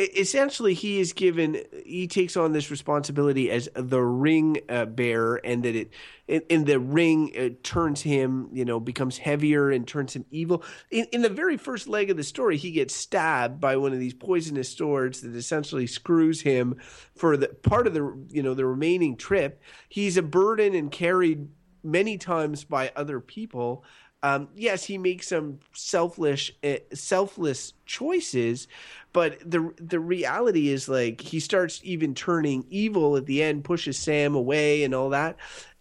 essentially 0.00 0.72
he 0.72 0.98
is 0.98 1.12
given 1.12 1.62
he 1.84 2.06
takes 2.06 2.36
on 2.36 2.52
this 2.52 2.70
responsibility 2.70 3.50
as 3.50 3.68
the 3.74 4.00
ring 4.00 4.58
uh, 4.68 4.86
bearer 4.86 5.36
and 5.44 5.62
that 5.62 5.76
it 5.76 5.90
in, 6.26 6.40
in 6.48 6.64
the 6.64 6.80
ring 6.80 7.28
it 7.34 7.62
turns 7.62 8.00
him 8.00 8.48
you 8.52 8.64
know 8.64 8.80
becomes 8.80 9.18
heavier 9.18 9.70
and 9.70 9.86
turns 9.86 10.14
him 10.14 10.24
evil. 10.30 10.64
In, 10.90 11.06
in 11.12 11.22
the 11.22 11.28
very 11.28 11.56
first 11.56 11.86
leg 11.86 12.08
of 12.08 12.16
the 12.16 12.24
story 12.24 12.56
he 12.56 12.70
gets 12.70 12.94
stabbed 12.94 13.60
by 13.60 13.76
one 13.76 13.92
of 13.92 13.98
these 13.98 14.14
poisonous 14.14 14.70
swords 14.74 15.20
that 15.20 15.34
essentially 15.34 15.86
screws 15.86 16.40
him 16.40 16.76
for 17.14 17.36
the 17.36 17.48
part 17.48 17.86
of 17.86 17.92
the 17.92 18.26
you 18.30 18.42
know 18.42 18.54
the 18.54 18.66
remaining 18.66 19.16
trip. 19.16 19.60
He's 19.88 20.16
a 20.16 20.22
burden 20.22 20.74
and 20.74 20.90
carried 20.90 21.48
many 21.82 22.16
times 22.16 22.64
by 22.64 22.92
other 22.96 23.20
people 23.20 23.84
um, 24.22 24.48
yes, 24.54 24.84
he 24.84 24.98
makes 24.98 25.28
some 25.28 25.60
selfless, 25.72 26.50
uh, 26.62 26.76
selfless 26.92 27.72
choices, 27.86 28.68
but 29.12 29.38
the 29.48 29.72
the 29.76 29.98
reality 29.98 30.68
is 30.68 30.88
like 30.88 31.20
he 31.20 31.40
starts 31.40 31.80
even 31.82 32.14
turning 32.14 32.64
evil 32.68 33.16
at 33.16 33.26
the 33.26 33.42
end, 33.42 33.64
pushes 33.64 33.98
Sam 33.98 34.34
away 34.34 34.84
and 34.84 34.94
all 34.94 35.10
that, 35.10 35.36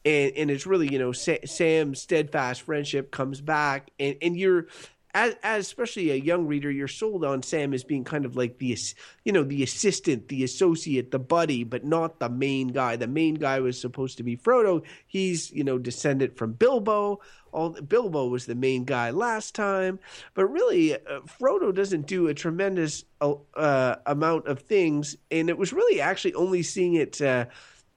and 0.05 0.31
and 0.37 0.49
it's 0.49 0.65
really 0.65 0.91
you 0.91 0.99
know 0.99 1.11
Sa- 1.11 1.45
Sam's 1.45 2.01
steadfast 2.01 2.61
friendship 2.61 3.11
comes 3.11 3.41
back, 3.41 3.91
and 3.99 4.15
and 4.21 4.37
you're 4.37 4.67
as, 5.13 5.35
as, 5.43 5.65
especially 5.65 6.11
a 6.11 6.15
young 6.15 6.47
reader, 6.47 6.69
you're 6.69 6.87
sold 6.87 7.25
on 7.25 7.41
Sam 7.43 7.73
as 7.73 7.83
being 7.83 8.03
kind 8.03 8.25
of 8.25 8.35
like 8.35 8.57
the, 8.59 8.77
you 9.23 9.31
know, 9.31 9.43
the 9.43 9.63
assistant, 9.63 10.27
the 10.27 10.43
associate, 10.43 11.11
the 11.11 11.19
buddy, 11.19 11.63
but 11.63 11.83
not 11.83 12.19
the 12.19 12.29
main 12.29 12.69
guy. 12.69 12.95
The 12.95 13.07
main 13.07 13.35
guy 13.35 13.59
was 13.59 13.79
supposed 13.79 14.17
to 14.17 14.23
be 14.23 14.37
Frodo. 14.37 14.83
He's, 15.07 15.51
you 15.51 15.63
know, 15.63 15.77
descendant 15.77 16.37
from 16.37 16.53
Bilbo 16.53 17.19
all 17.51 17.71
Bilbo 17.71 18.27
was 18.27 18.45
the 18.45 18.55
main 18.55 18.85
guy 18.85 19.09
last 19.09 19.55
time, 19.55 19.99
but 20.33 20.45
really 20.45 20.93
uh, 20.93 21.21
Frodo 21.39 21.73
doesn't 21.73 22.07
do 22.07 22.27
a 22.27 22.33
tremendous 22.33 23.03
uh, 23.21 23.33
uh, 23.55 23.95
amount 24.05 24.47
of 24.47 24.59
things, 24.59 25.15
and 25.31 25.49
it 25.49 25.57
was 25.57 25.73
really 25.73 26.01
actually 26.01 26.33
only 26.33 26.63
seeing 26.63 26.95
it 26.95 27.21
uh, 27.21 27.45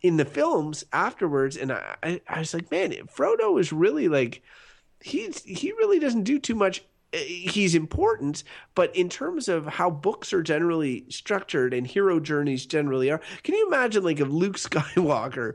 in 0.01 0.17
the 0.17 0.25
films 0.25 0.85
afterwards, 0.93 1.57
and 1.57 1.73
I, 1.73 1.97
I, 2.03 2.21
I 2.29 2.39
was 2.41 2.55
like, 2.55 2.71
man, 2.71 2.93
Frodo 3.15 3.61
is 3.61 3.73
really 3.73 4.09
like 4.09 4.43
he's 5.01 5.43
he 5.43 5.73
really 5.73 5.99
doesn't 5.99 6.25
do 6.25 6.39
too 6.39 6.55
much 6.55 6.85
Uh, 7.15 7.19
he's 7.19 7.75
important, 7.75 8.45
but 8.75 8.95
in 8.97 9.09
terms 9.09 9.49
of 9.49 9.67
how 9.67 9.91
books 9.91 10.33
are 10.33 10.43
generally 10.43 11.05
structured 11.09 11.75
and 11.75 11.87
hero 11.87 12.21
journeys 12.21 12.67
generally 12.67 13.11
are, 13.11 13.21
can 13.43 13.55
you 13.55 13.67
imagine 13.67 14.03
like 14.03 14.21
if 14.21 14.29
Luke 14.29 14.57
Skywalker 14.59 15.55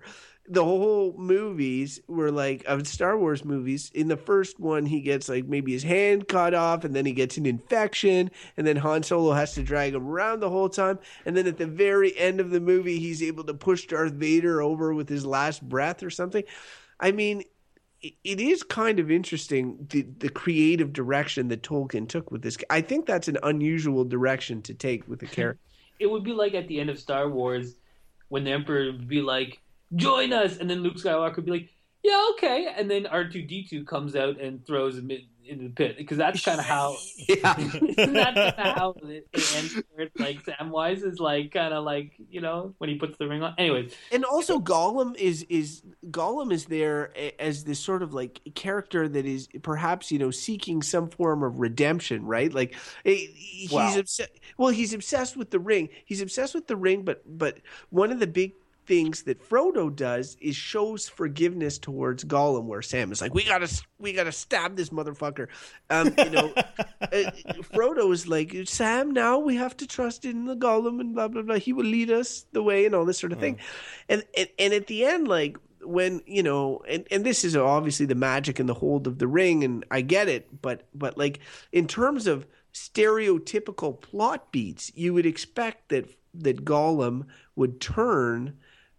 the 0.49 0.63
whole 0.63 1.13
movies 1.17 1.99
were 2.07 2.31
like 2.31 2.63
of 2.65 2.87
Star 2.87 3.17
Wars 3.17 3.43
movies. 3.43 3.91
In 3.93 4.07
the 4.07 4.15
first 4.15 4.59
one, 4.59 4.85
he 4.85 5.01
gets 5.01 5.27
like 5.27 5.45
maybe 5.45 5.73
his 5.73 5.83
hand 5.83 6.27
cut 6.27 6.53
off, 6.53 6.85
and 6.85 6.95
then 6.95 7.05
he 7.05 7.11
gets 7.11 7.37
an 7.37 7.45
infection, 7.45 8.31
and 8.55 8.65
then 8.65 8.77
Han 8.77 9.03
Solo 9.03 9.33
has 9.33 9.53
to 9.55 9.63
drag 9.63 9.93
him 9.93 10.07
around 10.07 10.39
the 10.39 10.49
whole 10.49 10.69
time. 10.69 10.99
And 11.25 11.35
then 11.35 11.47
at 11.47 11.57
the 11.57 11.67
very 11.67 12.17
end 12.17 12.39
of 12.39 12.49
the 12.49 12.61
movie, 12.61 12.99
he's 12.99 13.21
able 13.21 13.43
to 13.43 13.53
push 13.53 13.87
Darth 13.87 14.13
Vader 14.13 14.61
over 14.61 14.93
with 14.93 15.09
his 15.09 15.25
last 15.25 15.67
breath 15.67 16.01
or 16.01 16.09
something. 16.09 16.43
I 16.99 17.11
mean, 17.11 17.43
it 18.01 18.39
is 18.39 18.63
kind 18.63 18.99
of 18.99 19.09
interesting 19.09 19.87
the, 19.89 20.03
the 20.19 20.29
creative 20.29 20.93
direction 20.93 21.47
that 21.47 21.63
Tolkien 21.63 22.07
took 22.07 22.31
with 22.31 22.41
this. 22.41 22.57
I 22.69 22.81
think 22.81 23.05
that's 23.05 23.27
an 23.27 23.37
unusual 23.43 24.05
direction 24.05 24.61
to 24.63 24.73
take 24.73 25.07
with 25.07 25.19
the 25.19 25.27
character. 25.27 25.61
It 25.99 26.05
would 26.05 26.23
be 26.23 26.31
like 26.31 26.53
at 26.53 26.67
the 26.67 26.79
end 26.79 26.91
of 26.91 26.99
Star 26.99 27.27
Wars 27.27 27.73
when 28.29 28.43
the 28.43 28.51
Emperor 28.51 28.91
would 28.91 29.07
be 29.07 29.19
like, 29.19 29.59
join 29.95 30.31
us. 30.31 30.57
And 30.57 30.69
then 30.69 30.83
Luke 30.83 30.97
Skywalker 30.97 31.37
would 31.37 31.45
be 31.45 31.51
like, 31.51 31.69
yeah, 32.07 32.27
okay. 32.31 32.73
And 32.75 32.89
then 32.89 33.03
R2D2 33.03 33.85
comes 33.85 34.15
out 34.15 34.39
and 34.39 34.65
throws 34.65 34.97
him 34.97 35.11
into 35.45 35.65
the 35.65 35.69
pit 35.69 35.97
because 35.97 36.17
that's 36.17 36.41
kind 36.41 36.57
of 36.57 36.65
how. 36.65 36.95
yeah, 37.27 37.35
that's 37.53 37.73
kind 37.73 38.37
of 38.37 38.55
how 38.55 38.95
it, 39.03 39.27
it 39.33 39.55
ends. 39.57 39.75
Where 39.91 40.05
it's 40.05 40.17
like 40.17 40.41
Samwise 40.45 41.03
is 41.03 41.19
like 41.19 41.51
kind 41.51 41.73
of 41.73 41.83
like 41.83 42.13
you 42.29 42.39
know 42.39 42.73
when 42.77 42.89
he 42.89 42.95
puts 42.95 43.17
the 43.17 43.27
ring 43.27 43.43
on. 43.43 43.55
Anyways, 43.57 43.93
and 44.13 44.23
also 44.23 44.57
Gollum 44.57 45.17
is 45.17 45.45
is 45.49 45.81
Gollum 46.09 46.53
is 46.53 46.65
there 46.65 47.11
as 47.39 47.65
this 47.65 47.79
sort 47.79 48.03
of 48.03 48.13
like 48.13 48.39
character 48.55 49.09
that 49.09 49.25
is 49.25 49.49
perhaps 49.61 50.09
you 50.09 50.17
know 50.17 50.31
seeking 50.31 50.81
some 50.81 51.09
form 51.09 51.43
of 51.43 51.59
redemption, 51.59 52.25
right? 52.25 52.53
Like 52.53 52.75
eh, 53.03 53.27
he's 53.35 53.71
wow. 53.71 53.97
obsessed. 53.97 54.31
Well, 54.57 54.69
he's 54.69 54.93
obsessed 54.93 55.35
with 55.35 55.51
the 55.51 55.59
ring. 55.59 55.89
He's 56.05 56.21
obsessed 56.21 56.55
with 56.55 56.67
the 56.67 56.77
ring, 56.77 57.03
but 57.03 57.21
but 57.25 57.57
one 57.89 58.13
of 58.13 58.19
the 58.19 58.27
big 58.27 58.53
things 58.87 59.23
that 59.23 59.47
Frodo 59.47 59.93
does 59.93 60.37
is 60.39 60.55
shows 60.55 61.07
forgiveness 61.09 61.77
towards 61.77 62.23
Gollum, 62.23 62.63
where 62.63 62.81
Sam 62.81 63.11
is 63.11 63.21
like, 63.21 63.33
"We 63.33 63.43
gotta, 63.43 63.69
we 63.99 64.13
gotta 64.13 64.31
stab 64.31 64.77
this 64.77 64.89
motherfucker." 64.89 65.47
Um, 65.89 66.13
you 66.17 66.29
know, 66.29 66.53
uh, 67.01 67.31
Frodo 67.73 68.11
is 68.11 68.27
like, 68.27 68.55
"Sam, 68.65 69.11
now 69.11 69.37
we 69.37 69.55
have 69.57 69.75
to 69.77 69.87
trust 69.87 70.25
in 70.25 70.45
the 70.45 70.55
Gollum 70.55 70.99
and 71.01 71.13
blah 71.13 71.27
blah 71.27 71.41
blah. 71.41 71.55
He 71.55 71.73
will 71.73 71.85
lead 71.85 72.09
us 72.09 72.45
the 72.53 72.63
way 72.63 72.85
and 72.85 72.95
all 72.95 73.05
this 73.05 73.19
sort 73.19 73.33
of 73.33 73.39
thing." 73.39 73.59
And, 74.09 74.23
and 74.35 74.47
and 74.57 74.73
at 74.73 74.87
the 74.87 75.05
end, 75.05 75.27
like 75.27 75.57
when 75.81 76.21
you 76.25 76.43
know, 76.43 76.81
and 76.87 77.05
and 77.11 77.25
this 77.25 77.43
is 77.43 77.55
obviously 77.55 78.05
the 78.05 78.15
magic 78.15 78.59
and 78.59 78.69
the 78.69 78.73
hold 78.73 79.05
of 79.05 79.19
the 79.19 79.27
ring, 79.27 79.63
and 79.63 79.85
I 79.91 80.01
get 80.01 80.29
it, 80.29 80.61
but 80.61 80.87
but 80.95 81.17
like 81.17 81.39
in 81.71 81.87
terms 81.87 82.25
of 82.25 82.47
stereotypical 82.73 83.99
plot 83.99 84.51
beats, 84.51 84.91
you 84.95 85.13
would 85.13 85.25
expect 85.25 85.89
that 85.89 86.09
that 86.33 86.63
Gollum 86.63 87.25
would 87.55 87.81
turn 87.81 88.57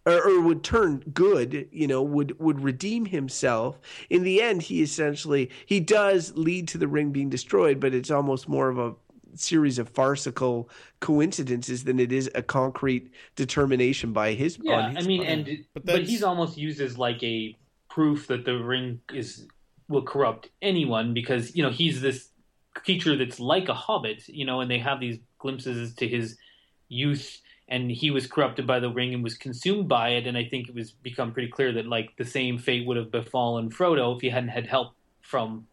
or, 0.08 0.28
or, 0.28 0.40
would 0.40 0.62
turn 0.62 0.98
good, 1.12 1.68
you 1.72 1.86
know, 1.86 2.02
would 2.02 2.38
would 2.38 2.60
redeem 2.60 3.06
himself. 3.06 3.78
In 4.10 4.22
the 4.22 4.42
end, 4.42 4.62
he 4.62 4.82
essentially 4.82 5.50
he 5.66 5.80
does 5.80 6.36
lead 6.36 6.68
to 6.68 6.78
the 6.78 6.88
ring 6.88 7.12
being 7.12 7.30
destroyed, 7.30 7.80
but 7.80 7.94
it's 7.94 8.10
almost 8.10 8.48
more 8.48 8.68
of 8.68 8.78
a 8.78 8.94
series 9.34 9.78
of 9.78 9.88
farcical 9.88 10.68
coincidences 11.00 11.84
than 11.84 12.00
it 12.00 12.12
is 12.12 12.30
a 12.34 12.42
concrete 12.42 13.12
determination 13.36 14.12
by 14.12 14.34
his. 14.34 14.58
Yeah, 14.60 14.90
his 14.90 15.04
I 15.04 15.06
mean, 15.06 15.22
and 15.22 15.64
but, 15.74 15.84
but 15.84 16.02
he's 16.04 16.22
almost 16.22 16.56
used 16.56 16.80
as 16.80 16.98
like 16.98 17.22
a 17.22 17.56
proof 17.90 18.26
that 18.28 18.44
the 18.44 18.54
ring 18.54 19.00
is 19.12 19.46
will 19.88 20.02
corrupt 20.02 20.50
anyone 20.60 21.14
because 21.14 21.54
you 21.56 21.62
know 21.62 21.70
he's 21.70 22.00
this 22.00 22.28
creature 22.74 23.16
that's 23.16 23.40
like 23.40 23.68
a 23.68 23.74
hobbit, 23.74 24.28
you 24.28 24.44
know, 24.44 24.60
and 24.60 24.70
they 24.70 24.78
have 24.78 25.00
these 25.00 25.18
glimpses 25.38 25.94
to 25.94 26.08
his 26.08 26.36
youth 26.88 27.40
and 27.68 27.90
he 27.90 28.10
was 28.10 28.26
corrupted 28.26 28.66
by 28.66 28.80
the 28.80 28.90
ring 28.90 29.12
and 29.14 29.22
was 29.22 29.36
consumed 29.36 29.88
by 29.88 30.10
it. 30.10 30.26
And 30.26 30.36
I 30.36 30.44
think 30.44 30.68
it 30.68 30.74
was 30.74 30.90
become 30.90 31.32
pretty 31.32 31.48
clear 31.48 31.72
that 31.72 31.86
like 31.86 32.16
the 32.16 32.24
same 32.24 32.58
fate 32.58 32.86
would 32.86 32.96
have 32.96 33.10
befallen 33.10 33.70
Frodo 33.70 34.14
if 34.16 34.22
he 34.22 34.30
hadn't 34.30 34.50
had 34.50 34.66
help 34.66 34.94
from 35.20 35.66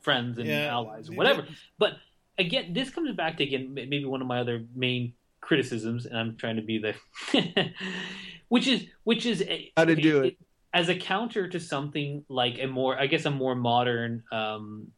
friends 0.00 0.38
and 0.38 0.46
yeah, 0.46 0.66
allies 0.66 1.10
or 1.10 1.14
whatever. 1.14 1.46
But 1.78 1.94
again, 2.38 2.72
this 2.72 2.90
comes 2.90 3.14
back 3.16 3.36
to 3.38 3.44
again 3.44 3.74
maybe 3.74 4.04
one 4.04 4.20
of 4.20 4.26
my 4.26 4.40
other 4.40 4.64
main 4.74 5.12
criticisms, 5.40 6.06
and 6.06 6.16
I'm 6.16 6.36
trying 6.36 6.56
to 6.56 6.62
be 6.62 6.78
the, 6.78 6.94
which 8.48 8.66
is 8.66 8.86
which 9.04 9.26
is 9.26 9.42
a, 9.42 9.72
how 9.76 9.84
to 9.84 9.96
do 9.96 10.22
it 10.22 10.36
as 10.72 10.88
a 10.88 10.94
counter 10.94 11.48
to 11.48 11.58
something 11.58 12.24
like 12.28 12.58
a 12.60 12.66
more 12.66 12.98
I 12.98 13.06
guess 13.06 13.24
a 13.24 13.30
more 13.30 13.54
modern 13.54 14.22
um, 14.30 14.88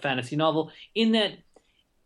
fantasy 0.00 0.36
novel 0.36 0.72
in 0.94 1.12
that 1.12 1.32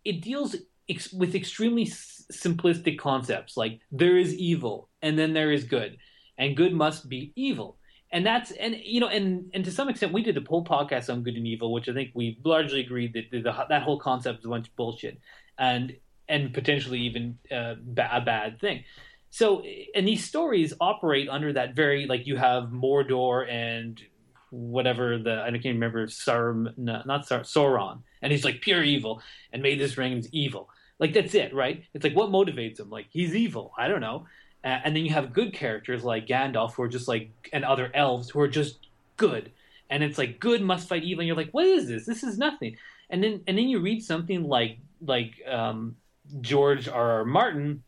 it 0.05 0.21
deals 0.21 0.57
ex- 0.89 1.13
with 1.13 1.35
extremely 1.35 1.85
s- 1.85 2.16
simplistic 2.33 2.99
concepts 2.99 3.57
like 3.57 3.81
there 3.93 4.17
is 4.17 4.35
evil 4.35 4.89
and 5.03 5.19
then 5.19 5.33
there 5.33 5.53
is 5.53 5.65
good 5.65 5.97
and 6.39 6.57
good 6.57 6.73
must 6.73 7.09
be 7.09 7.33
evil 7.37 7.79
and 8.11 8.27
that's 8.27 8.51
and 8.53 8.77
you 8.83 9.01
know 9.01 9.09
and 9.09 9.51
and 9.55 9.65
to 9.65 9.71
some 9.71 9.89
extent 9.89 10.13
we 10.13 10.23
did 10.23 10.37
a 10.37 10.41
whole 10.49 10.65
podcast 10.65 11.13
on 11.13 11.23
good 11.23 11.37
and 11.37 11.47
evil 11.47 11.73
which 11.73 11.89
i 11.89 11.93
think 11.93 12.11
we 12.15 12.39
largely 12.45 12.81
agreed 12.81 13.13
that 13.13 13.25
the, 13.31 13.41
the, 13.43 13.67
that 13.69 13.83
whole 13.83 13.99
concept 13.99 14.41
is 14.41 14.45
a 14.45 14.49
bunch 14.49 14.69
of 14.69 14.77
bullshit 14.77 15.21
and 15.59 15.97
and 16.29 16.53
potentially 16.53 17.01
even 17.01 17.39
uh, 17.53 17.75
ba- 17.81 18.11
a 18.13 18.21
bad 18.21 18.61
thing 18.61 18.83
so 19.31 19.63
and 19.95 20.07
these 20.07 20.25
stories 20.25 20.75
operate 20.81 21.29
under 21.29 21.53
that 21.53 21.75
very 21.75 22.07
like 22.07 22.27
you 22.27 22.37
have 22.37 22.65
mordor 22.65 23.49
and 23.49 24.03
whatever 24.51 25.19
the 25.19 25.43
I 25.43 25.51
can't 25.51 25.65
remember 25.65 26.07
Sarum 26.09 26.71
no, 26.77 27.03
not 27.05 27.27
Sar, 27.27 27.41
Sauron, 27.41 28.03
and 28.23 28.33
he's 28.33 28.45
like 28.45 28.61
pure 28.61 28.83
evil 28.83 29.23
and 29.53 29.63
made 29.63 29.81
this 29.81 29.99
ring 29.99 30.25
evil. 30.33 30.69
Like 30.99 31.13
that's 31.13 31.35
it, 31.35 31.55
right? 31.55 31.85
It's 31.95 32.05
like 32.05 32.15
what 32.15 32.31
motivates 32.31 32.81
him? 32.81 32.91
Like 32.91 33.07
he's 33.11 33.35
evil. 33.35 33.73
I 33.77 33.89
don't 33.89 34.01
know. 34.01 34.27
And 34.65 34.97
then 34.97 35.05
you 35.05 35.13
have 35.13 35.33
good 35.33 35.53
characters 35.53 36.03
like 36.03 36.27
Gandalf 36.27 36.75
who 36.75 36.83
are 36.83 36.89
just 36.89 37.07
like 37.07 37.31
and 37.53 37.65
other 37.65 37.91
elves 37.95 38.31
who 38.31 38.41
are 38.41 38.49
just 38.49 38.79
good. 39.17 39.53
And 39.91 40.03
it's 40.03 40.19
like 40.19 40.41
good 40.41 40.63
must 40.63 40.89
fight 40.89 41.05
evil. 41.05 41.21
And 41.21 41.29
you're 41.29 41.37
like, 41.37 41.53
what 41.53 41.67
is 41.67 41.87
this? 41.87 42.07
This 42.07 42.25
is 42.25 42.39
nothing. 42.39 42.77
And 43.11 43.23
then 43.23 43.43
and 43.47 43.57
then 43.57 43.69
you 43.69 43.81
read 43.81 44.03
something 44.03 44.45
like 44.45 44.79
like 45.01 45.35
um, 45.49 45.97
George 46.41 46.89
R. 46.89 47.19
R. 47.19 47.25
Martin, 47.25 47.83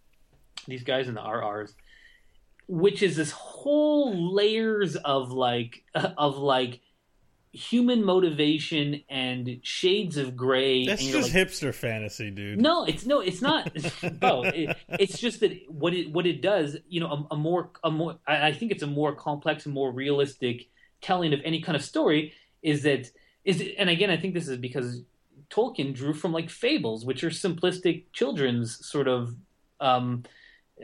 these 0.66 0.84
guys 0.84 1.08
in 1.08 1.14
the 1.14 1.20
RRs, 1.20 1.72
which 2.68 3.02
is 3.02 3.16
this 3.16 3.30
whole 3.32 4.34
layers 4.34 4.96
of 4.96 5.32
like 5.32 5.82
of 5.94 6.38
like 6.38 6.80
human 7.52 8.04
motivation 8.04 9.02
and 9.08 9.60
shades 9.62 10.16
of 10.16 10.36
gray. 10.36 10.86
That's 10.86 11.04
just 11.04 11.34
like, 11.34 11.48
hipster 11.48 11.74
fantasy, 11.74 12.30
dude. 12.30 12.60
No, 12.60 12.84
it's 12.84 13.06
no, 13.06 13.20
it's 13.20 13.40
not. 13.40 13.70
no, 14.22 14.44
it, 14.44 14.76
it's 14.88 15.18
just 15.18 15.40
that 15.40 15.58
what 15.68 15.94
it 15.94 16.12
what 16.12 16.26
it 16.26 16.42
does, 16.42 16.76
you 16.88 17.00
know, 17.00 17.26
a, 17.30 17.34
a 17.34 17.36
more 17.36 17.70
a 17.82 17.90
more. 17.90 18.18
I, 18.26 18.48
I 18.48 18.52
think 18.52 18.72
it's 18.72 18.82
a 18.82 18.86
more 18.86 19.14
complex 19.14 19.66
and 19.66 19.74
more 19.74 19.90
realistic 19.90 20.68
telling 21.00 21.32
of 21.32 21.40
any 21.44 21.60
kind 21.60 21.76
of 21.76 21.82
story. 21.82 22.34
Is 22.62 22.82
that 22.82 23.10
is 23.44 23.62
and 23.78 23.88
again, 23.88 24.10
I 24.10 24.16
think 24.16 24.34
this 24.34 24.48
is 24.48 24.58
because 24.58 25.02
Tolkien 25.50 25.94
drew 25.94 26.12
from 26.12 26.32
like 26.32 26.50
fables, 26.50 27.04
which 27.04 27.24
are 27.24 27.30
simplistic 27.30 28.04
children's 28.12 28.84
sort 28.86 29.08
of 29.08 29.34
um, 29.80 30.24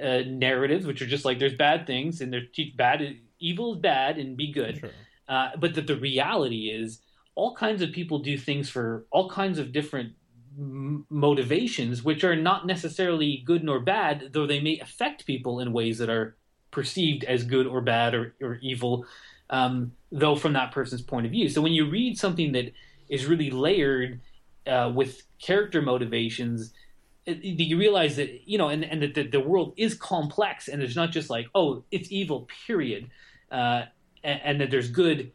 uh, 0.00 0.22
narratives, 0.26 0.86
which 0.86 1.02
are 1.02 1.06
just 1.06 1.24
like 1.24 1.38
there's 1.38 1.54
bad 1.54 1.86
things 1.86 2.20
and 2.20 2.32
there's 2.32 2.48
bad, 2.76 3.16
evil 3.38 3.74
is 3.74 3.80
bad 3.80 4.18
and 4.18 4.36
be 4.36 4.52
good. 4.52 4.78
Sure. 4.78 4.90
Uh, 5.28 5.50
but 5.58 5.74
that 5.74 5.86
the 5.86 5.96
reality 5.96 6.70
is 6.70 7.00
all 7.34 7.54
kinds 7.54 7.82
of 7.82 7.92
people 7.92 8.18
do 8.18 8.36
things 8.36 8.68
for 8.68 9.06
all 9.10 9.28
kinds 9.28 9.58
of 9.58 9.72
different 9.72 10.12
m- 10.58 11.06
motivations, 11.08 12.02
which 12.02 12.24
are 12.24 12.36
not 12.36 12.66
necessarily 12.66 13.42
good 13.44 13.64
nor 13.64 13.80
bad, 13.80 14.30
though 14.32 14.46
they 14.46 14.60
may 14.60 14.78
affect 14.78 15.26
people 15.26 15.60
in 15.60 15.72
ways 15.72 15.98
that 15.98 16.10
are 16.10 16.36
perceived 16.70 17.24
as 17.24 17.44
good 17.44 17.66
or 17.66 17.80
bad 17.80 18.14
or, 18.14 18.34
or 18.42 18.58
evil, 18.62 19.06
um, 19.50 19.92
though 20.12 20.36
from 20.36 20.52
that 20.52 20.72
person's 20.72 21.02
point 21.02 21.26
of 21.26 21.32
view. 21.32 21.48
So 21.48 21.60
when 21.60 21.72
you 21.72 21.88
read 21.88 22.18
something 22.18 22.52
that 22.52 22.72
is 23.08 23.26
really 23.26 23.50
layered 23.50 24.20
uh, 24.66 24.92
with 24.94 25.22
character 25.40 25.82
motivations, 25.82 26.72
you 27.26 27.78
realize 27.78 28.16
that 28.16 28.46
you 28.46 28.58
know, 28.58 28.68
and 28.68 28.84
and 28.84 29.02
that 29.02 29.14
the, 29.14 29.26
the, 29.26 29.40
world 29.40 29.72
is 29.76 29.94
complex, 29.94 30.68
and 30.68 30.82
it's 30.82 30.96
not 30.96 31.10
just 31.10 31.30
like 31.30 31.46
oh, 31.54 31.84
it's 31.90 32.12
evil, 32.12 32.48
period, 32.66 33.08
uh, 33.50 33.84
and, 34.24 34.40
and, 34.44 34.60
that 34.60 34.70
there's 34.70 34.90
good, 34.90 35.30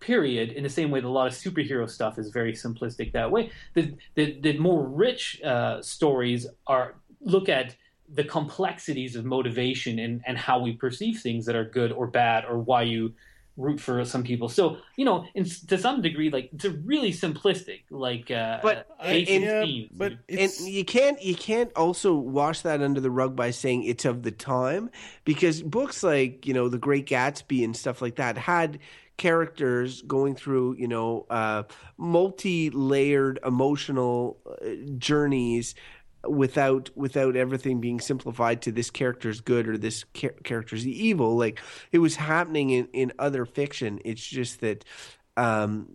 period. 0.00 0.50
In 0.52 0.62
the 0.62 0.68
same 0.68 0.90
way, 0.90 1.00
that 1.00 1.06
a 1.06 1.08
lot 1.08 1.26
of 1.26 1.32
superhero 1.32 1.88
stuff 1.88 2.18
is 2.18 2.30
very 2.30 2.52
simplistic 2.52 3.12
that 3.12 3.30
way. 3.30 3.50
The 3.74 3.94
the, 4.14 4.40
the 4.40 4.58
more 4.58 4.84
rich 4.84 5.40
uh, 5.42 5.80
stories 5.82 6.46
are 6.66 6.96
look 7.20 7.48
at 7.48 7.76
the 8.08 8.24
complexities 8.24 9.16
of 9.16 9.24
motivation 9.24 9.98
and 9.98 10.22
and 10.26 10.36
how 10.36 10.58
we 10.58 10.72
perceive 10.72 11.20
things 11.20 11.46
that 11.46 11.56
are 11.56 11.64
good 11.64 11.92
or 11.92 12.06
bad, 12.06 12.44
or 12.44 12.58
why 12.58 12.82
you 12.82 13.14
root 13.56 13.80
for 13.80 14.04
some 14.04 14.22
people. 14.22 14.48
So 14.48 14.78
you 14.96 15.04
know, 15.04 15.24
in, 15.34 15.44
to 15.44 15.78
some 15.78 16.02
degree, 16.02 16.30
like 16.30 16.50
it's 16.52 16.64
a 16.64 16.70
really 16.70 17.12
simplistic, 17.12 17.82
like 17.90 18.30
uh, 18.30 18.60
but 18.62 18.86
and, 19.00 19.28
yeah, 19.28 19.86
but 19.92 20.14
and 20.28 20.50
you 20.60 20.84
can't 20.84 21.22
you 21.22 21.34
can't 21.34 21.72
also 21.76 22.14
wash 22.14 22.62
that 22.62 22.82
under 22.82 23.00
the 23.00 23.10
rug 23.10 23.36
by 23.36 23.50
saying 23.50 23.84
it's 23.84 24.04
of 24.04 24.22
the 24.22 24.30
time 24.30 24.90
because 25.24 25.62
books 25.62 26.02
like 26.02 26.46
you 26.46 26.54
know 26.54 26.68
The 26.68 26.78
Great 26.78 27.06
Gatsby 27.06 27.64
and 27.64 27.76
stuff 27.76 28.02
like 28.02 28.16
that 28.16 28.38
had 28.38 28.78
characters 29.18 30.02
going 30.02 30.34
through 30.34 30.74
you 30.74 30.88
know 30.88 31.26
uh, 31.30 31.62
multi-layered 31.96 33.38
emotional 33.44 34.38
uh, 34.46 34.68
journeys 34.98 35.74
without 36.28 36.90
without 36.96 37.36
everything 37.36 37.80
being 37.80 38.00
simplified 38.00 38.62
to 38.62 38.72
this 38.72 38.90
character's 38.90 39.40
good 39.40 39.68
or 39.68 39.76
this 39.76 40.04
char- 40.14 40.34
character's 40.44 40.86
evil. 40.86 41.36
Like 41.36 41.60
it 41.90 41.98
was 41.98 42.16
happening 42.16 42.70
in 42.70 42.88
in 42.92 43.12
other 43.18 43.44
fiction. 43.44 44.00
It's 44.04 44.24
just 44.24 44.60
that 44.60 44.84
um, 45.36 45.88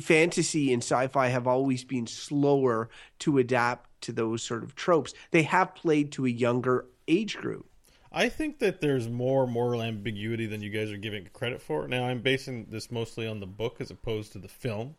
fantasy 0.00 0.72
and 0.72 0.82
sci-fi 0.82 1.28
have 1.28 1.46
always 1.46 1.84
been 1.84 2.06
slower 2.06 2.88
to 3.20 3.38
adapt 3.38 4.00
to 4.02 4.12
those 4.12 4.42
sort 4.42 4.62
of 4.62 4.74
tropes. 4.74 5.14
They 5.30 5.42
have 5.42 5.74
played 5.74 6.12
to 6.12 6.26
a 6.26 6.30
younger 6.30 6.86
age 7.08 7.36
group. 7.36 7.66
I 8.12 8.28
think 8.28 8.60
that 8.60 8.80
there's 8.80 9.08
more 9.08 9.46
moral 9.46 9.82
ambiguity 9.82 10.46
than 10.46 10.62
you 10.62 10.70
guys 10.70 10.90
are 10.90 10.96
giving 10.96 11.28
credit 11.32 11.60
for. 11.60 11.86
Now, 11.86 12.04
I'm 12.04 12.22
basing 12.22 12.66
this 12.70 12.90
mostly 12.90 13.26
on 13.26 13.40
the 13.40 13.46
book 13.46 13.80
as 13.80 13.90
opposed 13.90 14.32
to 14.32 14.38
the 14.38 14.48
film, 14.48 14.94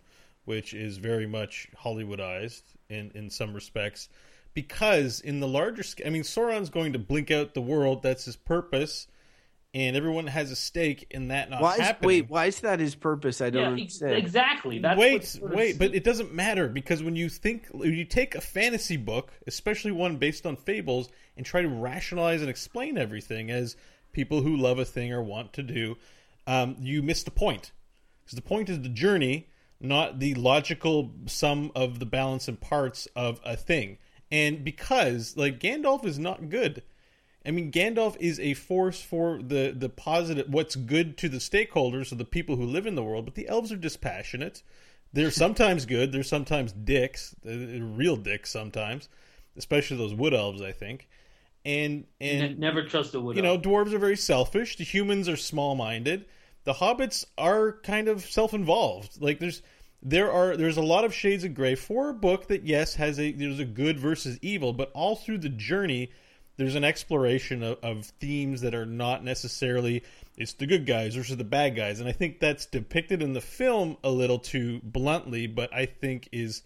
which 0.46 0.74
is 0.74 0.98
very 0.98 1.26
much 1.26 1.68
Hollywoodized 1.76 2.62
in 2.90 3.12
in 3.16 3.30
some 3.30 3.54
respects 3.54 4.10
because 4.58 5.22
in 5.22 5.39
the 5.39 5.47
larger 5.47 5.84
scale, 5.84 6.08
I 6.08 6.10
mean, 6.10 6.24
Sauron's 6.24 6.72
going 6.72 6.93
to 6.93 6.97
blink 6.99 7.30
out 7.30 7.53
the 7.53 7.62
world. 7.62 8.01
That's 8.01 8.26
his 8.26 8.36
purpose, 8.36 9.05
and 9.72 9.95
everyone 9.95 10.26
has 10.26 10.49
a 10.49 10.55
stake 10.55 11.05
in 11.12 11.28
that 11.28 11.51
not 11.51 11.62
why 11.62 11.76
is, 11.76 11.82
happening. 11.82 12.08
Wait, 12.08 12.30
why 12.32 12.45
is 12.47 12.62
that 12.62 12.80
his 12.80 12.95
purpose? 12.95 13.39
I 13.39 13.51
don't 13.51 13.62
yeah, 13.62 13.68
understand. 13.68 14.14
Exactly. 14.14 14.80
That's 14.80 14.99
wait, 14.99 15.39
wait, 15.43 15.78
but 15.78 15.93
it 15.93 16.03
doesn't 16.03 16.34
matter 16.34 16.68
because 16.70 17.03
when 17.03 17.16
you 17.16 17.30
think, 17.30 17.68
when 17.70 17.93
you 17.93 18.03
take 18.03 18.34
a 18.34 18.41
fantasy 18.41 18.97
book, 18.97 19.32
especially 19.45 19.91
one 19.91 20.16
based 20.16 20.47
on 20.47 20.55
fables, 20.55 21.08
and 21.36 21.45
try 21.45 21.62
to 21.62 21.70
rationalize 21.70 22.41
and 22.41 22.49
explain 22.49 22.97
everything 22.97 23.51
as 23.51 23.76
people 24.12 24.41
who 24.41 24.58
love 24.58 24.80
a 24.80 24.86
thing 24.86 25.14
or 25.14 25.22
want 25.22 25.53
to 25.53 25.62
do, 25.62 25.97
um, 26.47 26.78
you 26.80 27.03
miss 27.03 27.22
the 27.22 27.30
point. 27.30 27.74
Because 28.26 28.38
the 28.38 28.41
point 28.41 28.70
is 28.70 28.82
the 28.82 28.89
journey, 28.89 29.49
not 29.80 30.18
the 30.18 30.34
logical 30.34 31.12
sum 31.28 31.72
of 31.76 31.99
the 31.99 32.08
balance 32.08 32.47
and 32.47 32.60
parts 32.60 33.08
of 33.16 33.39
a 33.45 33.55
thing 33.55 33.99
and 34.32 34.64
because 34.64 35.38
like 35.38 35.60
Gandalf 35.60 36.06
is 36.06 36.20
not 36.20 36.50
good. 36.50 36.84
I 37.46 37.52
mean, 37.52 37.72
Gandalf 37.72 38.18
is 38.20 38.40
a 38.40 38.54
force 38.54 39.02
for 39.02 39.42
the 39.42 39.74
the 39.76 39.90
positive, 39.90 40.50
what's 40.50 40.76
good 40.76 41.18
to 41.20 41.30
the 41.30 41.38
stakeholders, 41.38 42.12
or 42.12 42.16
the 42.16 42.26
people 42.26 42.58
who 42.58 42.66
live 42.66 42.86
in 42.86 42.96
the 42.96 43.04
world. 43.04 43.26
But 43.26 43.36
the 43.36 43.48
elves 43.48 43.72
are 43.72 43.78
dispassionate. 43.78 44.64
They're 45.14 45.32
sometimes 45.32 45.86
good. 45.86 46.12
They're 46.12 46.24
sometimes 46.24 46.74
dicks. 46.74 47.34
They're 47.44 47.82
real 47.82 48.18
dicks 48.18 48.52
sometimes, 48.52 49.08
especially 49.56 49.98
those 49.98 50.14
wood 50.14 50.34
elves. 50.34 50.62
I 50.62 50.74
think. 50.74 51.08
And 51.64 52.06
and 52.20 52.60
never 52.60 52.84
trust 52.84 53.16
a 53.16 53.20
wood. 53.20 53.38
You 53.38 53.42
know, 53.42 53.58
dwarves 53.58 53.94
are 53.94 54.00
very 54.00 54.18
selfish. 54.18 54.78
The 54.78 54.84
humans 54.84 55.30
are 55.30 55.38
small 55.38 55.76
minded. 55.76 56.26
The 56.66 56.74
hobbits 56.74 57.26
are 57.38 57.80
kind 57.84 58.10
of 58.10 58.26
self 58.26 58.54
involved. 58.54 59.22
Like 59.22 59.40
there's 59.40 59.62
there 60.02 60.32
are 60.32 60.56
there's 60.56 60.78
a 60.78 60.82
lot 60.82 61.04
of 61.04 61.14
shades 61.14 61.43
of 61.43 61.54
gray 61.54 61.76
for 61.76 62.10
a 62.10 62.14
book 62.14 62.48
that 62.48 62.64
yes 62.64 62.95
has 62.95 63.20
a 63.20 63.32
there's 63.32 63.60
a 63.60 63.66
good 63.66 64.00
versus 64.00 64.38
evil, 64.41 64.74
but 64.74 64.91
all 64.93 65.16
through 65.16 65.39
the 65.39 65.50
journey 65.50 66.12
there's 66.58 66.76
an 66.76 66.84
exploration 66.84 67.62
of, 67.62 67.78
of 67.84 68.06
themes 68.20 68.62
that 68.62 68.74
are 68.74 68.86
not 68.86 69.24
necessarily 69.24 70.04
it's 70.38 70.54
the 70.54 70.68
good 70.68 70.86
guys 70.86 71.16
versus 71.16 71.38
the 71.38 71.43
bad 71.43 71.76
guys, 71.76 72.00
and 72.00 72.08
I 72.08 72.12
think 72.12 72.39
that's 72.39 72.66
depicted 72.66 73.22
in 73.22 73.34
the 73.34 73.41
film 73.41 73.98
a 74.04 74.10
little 74.10 74.39
too 74.39 74.82
bluntly, 74.84 75.48
but 75.48 75.74
I 75.74 75.86
think 75.86 76.30
is 76.32 76.64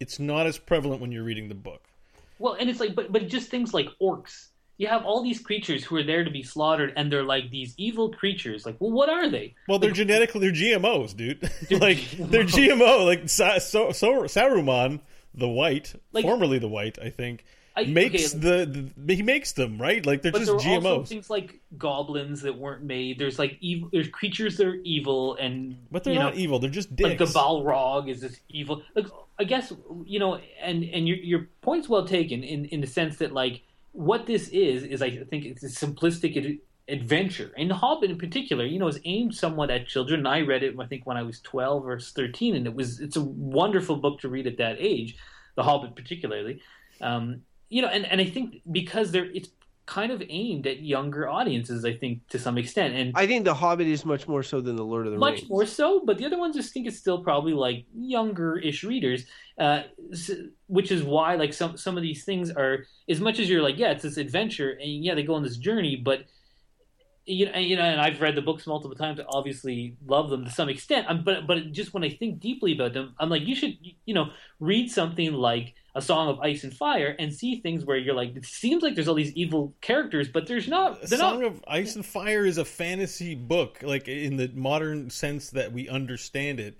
it's 0.00 0.18
not 0.18 0.46
as 0.46 0.58
prevalent 0.58 1.00
when 1.00 1.12
you're 1.12 1.24
reading 1.24 1.48
the 1.48 1.54
book. 1.54 1.84
Well, 2.38 2.54
and 2.54 2.68
it's 2.68 2.80
like, 2.80 2.94
but 2.94 3.12
but 3.12 3.28
just 3.28 3.50
things 3.50 3.74
like 3.74 3.88
orcs 4.00 4.48
you 4.78 4.88
have 4.88 5.04
all 5.04 5.22
these 5.22 5.40
creatures 5.40 5.84
who 5.84 5.96
are 5.96 6.02
there 6.02 6.24
to 6.24 6.30
be 6.30 6.42
slaughtered, 6.42 6.92
and 6.96 7.12
they're 7.12 7.22
like 7.22 7.50
these 7.50 7.74
evil 7.76 8.10
creatures. 8.10 8.66
Like, 8.66 8.76
well, 8.80 8.90
what 8.90 9.08
are 9.08 9.28
they? 9.30 9.54
Well, 9.68 9.78
they're 9.78 9.90
like, 9.90 9.96
genetically 9.96 10.40
they're 10.40 10.52
GMOs, 10.52 11.16
dude. 11.16 11.40
They're 11.68 11.78
like 11.78 11.98
GMO. 11.98 12.30
they're 12.30 12.44
GMO. 12.44 13.06
Like 13.06 13.28
so, 13.28 13.58
so, 13.58 13.88
Saruman, 13.88 15.00
the 15.34 15.48
White, 15.48 15.94
like, 16.12 16.24
formerly 16.24 16.58
the 16.58 16.68
White, 16.68 16.98
I 17.00 17.10
think. 17.10 17.44
I, 17.74 17.84
makes 17.84 18.34
okay, 18.34 18.64
the, 18.64 18.90
the, 18.96 19.14
he 19.14 19.22
makes 19.22 19.52
them 19.52 19.80
right 19.80 20.04
like 20.04 20.20
they're 20.20 20.32
just 20.32 20.46
there 20.46 20.56
GMOs. 20.56 21.08
things 21.08 21.30
like 21.30 21.58
goblins 21.78 22.42
that 22.42 22.58
weren't 22.58 22.82
made. 22.82 23.18
There's 23.18 23.38
like 23.38 23.56
evil. 23.60 23.88
There's 23.90 24.08
creatures 24.08 24.58
that 24.58 24.66
are 24.66 24.74
evil 24.84 25.36
and 25.36 25.78
but 25.90 26.04
they're 26.04 26.14
not 26.14 26.34
know, 26.34 26.40
evil. 26.40 26.58
They're 26.58 26.68
just 26.68 26.94
dicks. 26.94 27.08
like 27.08 27.18
the 27.18 27.24
Balrog 27.24 28.10
is 28.10 28.20
this 28.20 28.38
evil. 28.50 28.82
Like 28.94 29.06
I 29.38 29.44
guess 29.44 29.72
you 30.04 30.18
know, 30.18 30.38
and 30.60 30.84
and 30.84 31.08
your 31.08 31.16
your 31.16 31.48
point's 31.62 31.88
well 31.88 32.04
taken 32.04 32.42
in 32.42 32.66
in 32.66 32.82
the 32.82 32.86
sense 32.86 33.16
that 33.18 33.32
like 33.32 33.62
what 33.92 34.26
this 34.26 34.48
is 34.48 34.82
is 34.82 35.02
I 35.02 35.10
think 35.10 35.44
it's 35.44 35.62
a 35.62 35.66
simplistic 35.68 36.60
adventure. 36.88 37.52
And 37.56 37.70
The 37.70 37.74
Hobbit 37.74 38.10
in 38.10 38.18
particular, 38.18 38.64
you 38.64 38.78
know, 38.78 38.88
is 38.88 39.00
aimed 39.04 39.34
somewhat 39.34 39.70
at 39.70 39.86
children. 39.86 40.26
I 40.26 40.40
read 40.40 40.62
it 40.62 40.74
I 40.78 40.86
think 40.86 41.06
when 41.06 41.16
I 41.16 41.22
was 41.22 41.40
12 41.40 41.86
or 41.86 42.00
13 42.00 42.56
and 42.56 42.66
it 42.66 42.74
was 42.74 43.00
it's 43.00 43.16
a 43.16 43.22
wonderful 43.22 43.96
book 43.96 44.20
to 44.20 44.28
read 44.28 44.46
at 44.46 44.58
that 44.58 44.76
age, 44.78 45.16
The 45.54 45.62
Hobbit 45.62 45.94
particularly. 45.94 46.60
Um, 47.00 47.42
you 47.68 47.80
know, 47.80 47.88
and, 47.88 48.04
and 48.04 48.20
I 48.20 48.26
think 48.26 48.60
because 48.70 49.12
there 49.12 49.24
it's 49.24 49.48
kind 49.84 50.12
of 50.12 50.22
aimed 50.28 50.66
at 50.66 50.80
younger 50.80 51.28
audiences, 51.28 51.84
I 51.84 51.94
think, 51.94 52.26
to 52.28 52.38
some 52.38 52.56
extent. 52.56 52.94
And 52.94 53.12
I 53.16 53.26
think 53.26 53.44
The 53.44 53.54
Hobbit 53.54 53.88
is 53.88 54.04
much 54.04 54.28
more 54.28 54.42
so 54.42 54.60
than 54.60 54.76
The 54.76 54.84
Lord 54.84 55.06
of 55.06 55.12
the 55.12 55.18
much 55.18 55.32
Rings. 55.32 55.42
Much 55.42 55.50
more 55.50 55.66
so, 55.66 56.02
but 56.04 56.18
the 56.18 56.24
other 56.24 56.38
ones 56.38 56.54
just 56.54 56.72
think 56.72 56.86
it's 56.86 56.98
still 56.98 57.22
probably 57.22 57.52
like 57.52 57.84
younger-ish 57.94 58.84
readers, 58.84 59.24
uh, 59.58 59.82
which 60.68 60.92
is 60.92 61.02
why 61.02 61.34
like 61.34 61.52
some 61.52 61.76
some 61.76 61.96
of 61.96 62.02
these 62.02 62.24
things 62.24 62.50
are 62.50 62.86
as 63.08 63.20
much 63.20 63.40
as 63.40 63.50
you're 63.50 63.62
like, 63.62 63.76
yeah, 63.76 63.90
it's 63.90 64.04
this 64.04 64.16
adventure, 64.16 64.70
and 64.70 65.04
yeah, 65.04 65.14
they 65.14 65.24
go 65.24 65.34
on 65.34 65.42
this 65.42 65.56
journey, 65.56 65.96
but 65.96 66.24
you 67.24 67.46
know, 67.46 67.52
and, 67.52 67.64
you 67.64 67.76
know, 67.76 67.82
and 67.82 68.00
I've 68.00 68.20
read 68.20 68.34
the 68.34 68.42
books 68.42 68.66
multiple 68.66 68.96
times. 68.96 69.20
I 69.20 69.24
obviously 69.28 69.96
love 70.06 70.30
them 70.30 70.44
to 70.44 70.50
some 70.50 70.68
extent. 70.68 71.06
I'm, 71.08 71.22
but 71.22 71.46
but 71.46 71.70
just 71.72 71.94
when 71.94 72.02
I 72.04 72.10
think 72.10 72.40
deeply 72.40 72.72
about 72.72 72.94
them, 72.94 73.14
I'm 73.18 73.30
like, 73.30 73.42
you 73.42 73.54
should 73.54 73.76
you 74.04 74.14
know 74.14 74.30
read 74.58 74.90
something 74.90 75.32
like 75.32 75.74
a 75.94 76.00
Song 76.00 76.28
of 76.28 76.40
Ice 76.40 76.64
and 76.64 76.74
Fire 76.74 77.14
and 77.18 77.32
see 77.32 77.60
things 77.60 77.84
where 77.84 77.96
you're 77.96 78.14
like, 78.14 78.34
it 78.34 78.46
seems 78.46 78.82
like 78.82 78.94
there's 78.94 79.08
all 79.08 79.14
these 79.14 79.34
evil 79.34 79.74
characters, 79.80 80.28
but 80.28 80.46
there's 80.46 80.68
not. 80.68 81.02
They're 81.02 81.18
Song 81.18 81.40
not. 81.40 81.52
of 81.52 81.64
Ice 81.66 81.96
and 81.96 82.06
Fire 82.06 82.46
is 82.46 82.58
a 82.58 82.64
fantasy 82.64 83.34
book, 83.34 83.80
like 83.82 84.08
in 84.08 84.36
the 84.36 84.50
modern 84.54 85.10
sense 85.10 85.50
that 85.50 85.72
we 85.72 85.88
understand 85.88 86.60
it. 86.60 86.78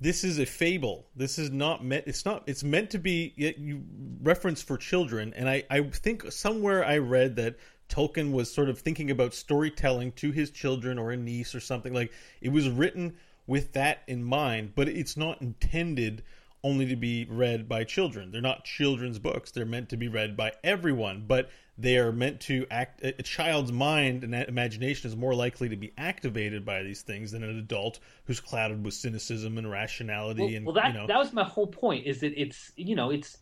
This 0.00 0.24
is 0.24 0.38
a 0.38 0.46
fable. 0.46 1.06
This 1.14 1.38
is 1.38 1.50
not 1.50 1.84
meant. 1.84 2.04
It's 2.06 2.24
not. 2.24 2.42
It's 2.46 2.64
meant 2.64 2.90
to 2.90 2.98
be. 2.98 3.32
You 3.36 3.82
reference 4.20 4.60
for 4.60 4.76
children, 4.76 5.32
and 5.34 5.48
I, 5.48 5.64
I 5.70 5.82
think 5.82 6.30
somewhere 6.30 6.84
I 6.84 6.98
read 6.98 7.36
that 7.36 7.56
Tolkien 7.88 8.32
was 8.32 8.52
sort 8.52 8.68
of 8.68 8.78
thinking 8.78 9.10
about 9.10 9.32
storytelling 9.32 10.12
to 10.12 10.32
his 10.32 10.50
children 10.50 10.98
or 10.98 11.12
a 11.12 11.16
niece 11.16 11.54
or 11.54 11.60
something. 11.60 11.94
Like 11.94 12.12
it 12.40 12.50
was 12.50 12.68
written 12.68 13.14
with 13.46 13.72
that 13.74 14.02
in 14.08 14.24
mind, 14.24 14.72
but 14.74 14.88
it's 14.88 15.16
not 15.16 15.40
intended 15.40 16.22
only 16.64 16.86
to 16.86 16.96
be 16.96 17.26
read 17.28 17.68
by 17.68 17.84
children. 17.84 18.30
They're 18.30 18.40
not 18.40 18.64
children's 18.64 19.18
books. 19.18 19.50
They're 19.50 19.64
meant 19.66 19.88
to 19.90 19.96
be 19.96 20.08
read 20.08 20.36
by 20.36 20.52
everyone, 20.62 21.24
but 21.26 21.50
they 21.78 21.96
are 21.98 22.12
meant 22.12 22.40
to 22.42 22.66
act. 22.70 23.02
A 23.02 23.12
child's 23.22 23.72
mind 23.72 24.22
and 24.24 24.34
imagination 24.34 25.08
is 25.10 25.16
more 25.16 25.34
likely 25.34 25.68
to 25.70 25.76
be 25.76 25.92
activated 25.98 26.64
by 26.64 26.82
these 26.82 27.02
things 27.02 27.32
than 27.32 27.42
an 27.42 27.58
adult 27.58 27.98
who's 28.26 28.38
clouded 28.40 28.84
with 28.84 28.94
cynicism 28.94 29.58
and 29.58 29.68
rationality. 29.70 30.42
Well, 30.42 30.54
and 30.54 30.66
well, 30.66 30.74
that 30.74 30.88
you 30.92 31.00
know, 31.00 31.06
that 31.08 31.18
was 31.18 31.32
my 31.32 31.44
whole 31.44 31.66
point. 31.66 32.06
Is 32.06 32.20
that 32.20 32.40
it's 32.40 32.70
you 32.76 32.94
know 32.94 33.10
it's 33.10 33.38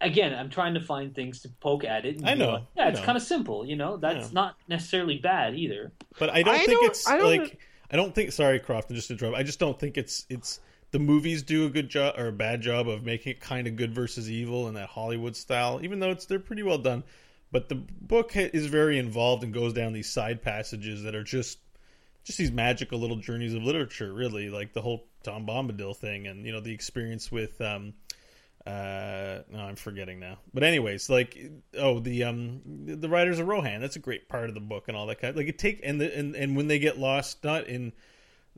again 0.00 0.34
I'm 0.34 0.50
trying 0.50 0.74
to 0.74 0.80
find 0.80 1.14
things 1.14 1.40
to 1.42 1.48
poke 1.60 1.84
at 1.84 2.04
it. 2.04 2.16
and 2.16 2.28
I 2.28 2.34
know, 2.34 2.50
like, 2.50 2.62
yeah, 2.76 2.84
I 2.84 2.88
it's 2.88 2.98
know. 3.00 3.06
kind 3.06 3.16
of 3.16 3.22
simple. 3.22 3.64
You 3.64 3.76
know, 3.76 3.96
that's 3.96 4.26
Yeah. 4.26 4.32
not 4.34 4.56
necessarily 4.68 5.18
bad 5.18 5.54
either. 5.54 5.92
But 6.18 6.30
I 6.30 6.42
don't 6.42 6.54
I 6.54 6.58
think 6.58 6.80
don't- 6.80 6.90
it's 6.90 7.08
I 7.08 7.16
don't- 7.16 7.26
like 7.38 7.58
I 7.90 7.96
don't 7.96 8.14
think. 8.14 8.32
Sorry, 8.32 8.58
Crofton, 8.60 8.94
just 8.96 9.08
to 9.08 9.14
interrupt. 9.14 9.36
I 9.38 9.42
just 9.44 9.58
don't 9.58 9.78
think 9.78 9.96
it's 9.96 10.26
it's 10.28 10.60
the 10.90 10.98
movies 10.98 11.42
do 11.42 11.66
a 11.66 11.70
good 11.70 11.88
job 11.88 12.14
or 12.18 12.28
a 12.28 12.32
bad 12.32 12.62
job 12.62 12.88
of 12.88 13.04
making 13.04 13.32
it 13.32 13.40
kind 13.40 13.66
of 13.66 13.76
good 13.76 13.94
versus 13.94 14.30
evil 14.30 14.68
in 14.68 14.74
that 14.74 14.88
Hollywood 14.88 15.36
style. 15.36 15.80
Even 15.82 16.00
though 16.00 16.10
it's 16.10 16.26
they're 16.26 16.38
pretty 16.38 16.62
well 16.62 16.78
done, 16.78 17.04
but 17.52 17.68
the 17.68 17.74
book 17.74 18.36
is 18.36 18.66
very 18.66 18.98
involved 18.98 19.44
and 19.44 19.52
goes 19.52 19.72
down 19.72 19.92
these 19.92 20.10
side 20.10 20.42
passages 20.42 21.02
that 21.02 21.14
are 21.14 21.24
just 21.24 21.58
just 22.24 22.38
these 22.38 22.52
magical 22.52 22.98
little 22.98 23.16
journeys 23.16 23.54
of 23.54 23.62
literature. 23.62 24.12
Really, 24.12 24.48
like 24.50 24.72
the 24.72 24.82
whole 24.82 25.06
Tom 25.22 25.46
Bombadil 25.46 25.96
thing, 25.96 26.26
and 26.26 26.46
you 26.46 26.52
know 26.52 26.60
the 26.60 26.72
experience 26.72 27.30
with. 27.30 27.60
um 27.60 27.94
uh 28.66 29.40
no 29.50 29.60
i'm 29.60 29.76
forgetting 29.76 30.18
now 30.18 30.36
but 30.52 30.62
anyways 30.62 31.08
like 31.08 31.38
oh 31.78 32.00
the 32.00 32.24
um 32.24 32.60
the 32.84 33.08
riders 33.08 33.38
of 33.38 33.46
rohan 33.46 33.80
that's 33.80 33.96
a 33.96 34.00
great 34.00 34.28
part 34.28 34.48
of 34.48 34.54
the 34.54 34.60
book 34.60 34.88
and 34.88 34.96
all 34.96 35.06
that 35.06 35.20
kind 35.20 35.34
like 35.36 35.46
it 35.48 35.58
take 35.58 35.80
and 35.84 36.00
the 36.00 36.18
and, 36.18 36.34
and 36.34 36.54
when 36.54 36.66
they 36.66 36.78
get 36.78 36.98
lost 36.98 37.42
not 37.44 37.66
in 37.66 37.92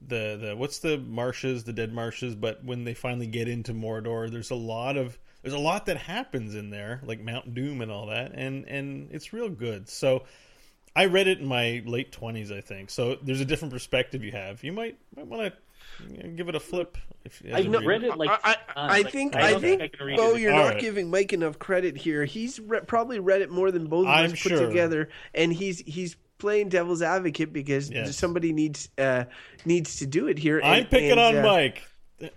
the 0.06 0.38
the 0.40 0.56
what's 0.56 0.78
the 0.78 0.98
marshes 0.98 1.64
the 1.64 1.72
dead 1.72 1.92
marshes 1.92 2.34
but 2.34 2.64
when 2.64 2.84
they 2.84 2.94
finally 2.94 3.26
get 3.26 3.48
into 3.48 3.72
mordor 3.74 4.30
there's 4.30 4.50
a 4.50 4.54
lot 4.54 4.96
of 4.96 5.18
there's 5.42 5.54
a 5.54 5.58
lot 5.58 5.86
that 5.86 5.96
happens 5.98 6.54
in 6.54 6.70
there 6.70 7.00
like 7.04 7.20
mount 7.20 7.54
doom 7.54 7.80
and 7.82 7.90
all 7.92 8.06
that 8.06 8.32
and 8.34 8.66
and 8.66 9.08
it's 9.12 9.32
real 9.32 9.48
good 9.50 9.88
so 9.88 10.22
i 10.96 11.04
read 11.04 11.28
it 11.28 11.38
in 11.38 11.46
my 11.46 11.82
late 11.84 12.12
20s 12.12 12.50
i 12.50 12.60
think 12.60 12.88
so 12.90 13.16
there's 13.22 13.40
a 13.40 13.44
different 13.44 13.72
perspective 13.72 14.24
you 14.24 14.32
have 14.32 14.64
you 14.64 14.72
might 14.72 14.98
might 15.16 15.26
want 15.26 15.52
to 15.52 16.28
give 16.36 16.48
it 16.48 16.54
a 16.54 16.60
flip 16.60 16.96
if 17.24 17.42
I've 17.52 17.66
a 17.66 17.68
not 17.68 17.84
read 17.84 18.04
it 18.04 18.16
like 18.16 18.30
I, 18.30 18.56
I, 18.74 18.88
times. 18.88 18.92
I 18.94 19.02
Like, 19.02 19.12
think 19.12 19.36
I 19.36 19.48
I 19.48 19.50
don't 19.52 19.60
think 19.60 19.82
I 19.82 19.88
can 19.88 20.06
read 20.06 20.18
oh 20.18 20.34
you're 20.36 20.52
All 20.52 20.64
not 20.64 20.68
right. 20.74 20.80
giving 20.80 21.10
Mike 21.10 21.32
enough 21.34 21.58
credit 21.58 21.96
here. 21.98 22.24
He's 22.24 22.58
re- 22.58 22.80
probably 22.86 23.18
read 23.18 23.42
it 23.42 23.50
more 23.50 23.70
than 23.70 23.86
both 23.88 24.06
of 24.06 24.08
I'm 24.08 24.26
us 24.26 24.30
put 24.32 24.38
sure. 24.38 24.66
together, 24.66 25.10
and 25.34 25.52
he's 25.52 25.80
he's 25.80 26.16
playing 26.40 26.68
devil's 26.68 27.02
advocate 27.02 27.52
because 27.52 27.90
Yes. 27.90 28.16
somebody 28.16 28.52
needs 28.52 28.88
uh, 28.98 29.24
needs 29.64 29.96
to 29.96 30.06
do 30.06 30.26
it 30.26 30.38
here. 30.38 30.60
i'm 30.64 30.86
picking 30.86 31.12
and, 31.12 31.20
on 31.20 31.36
uh, 31.36 31.42
mike 31.42 31.82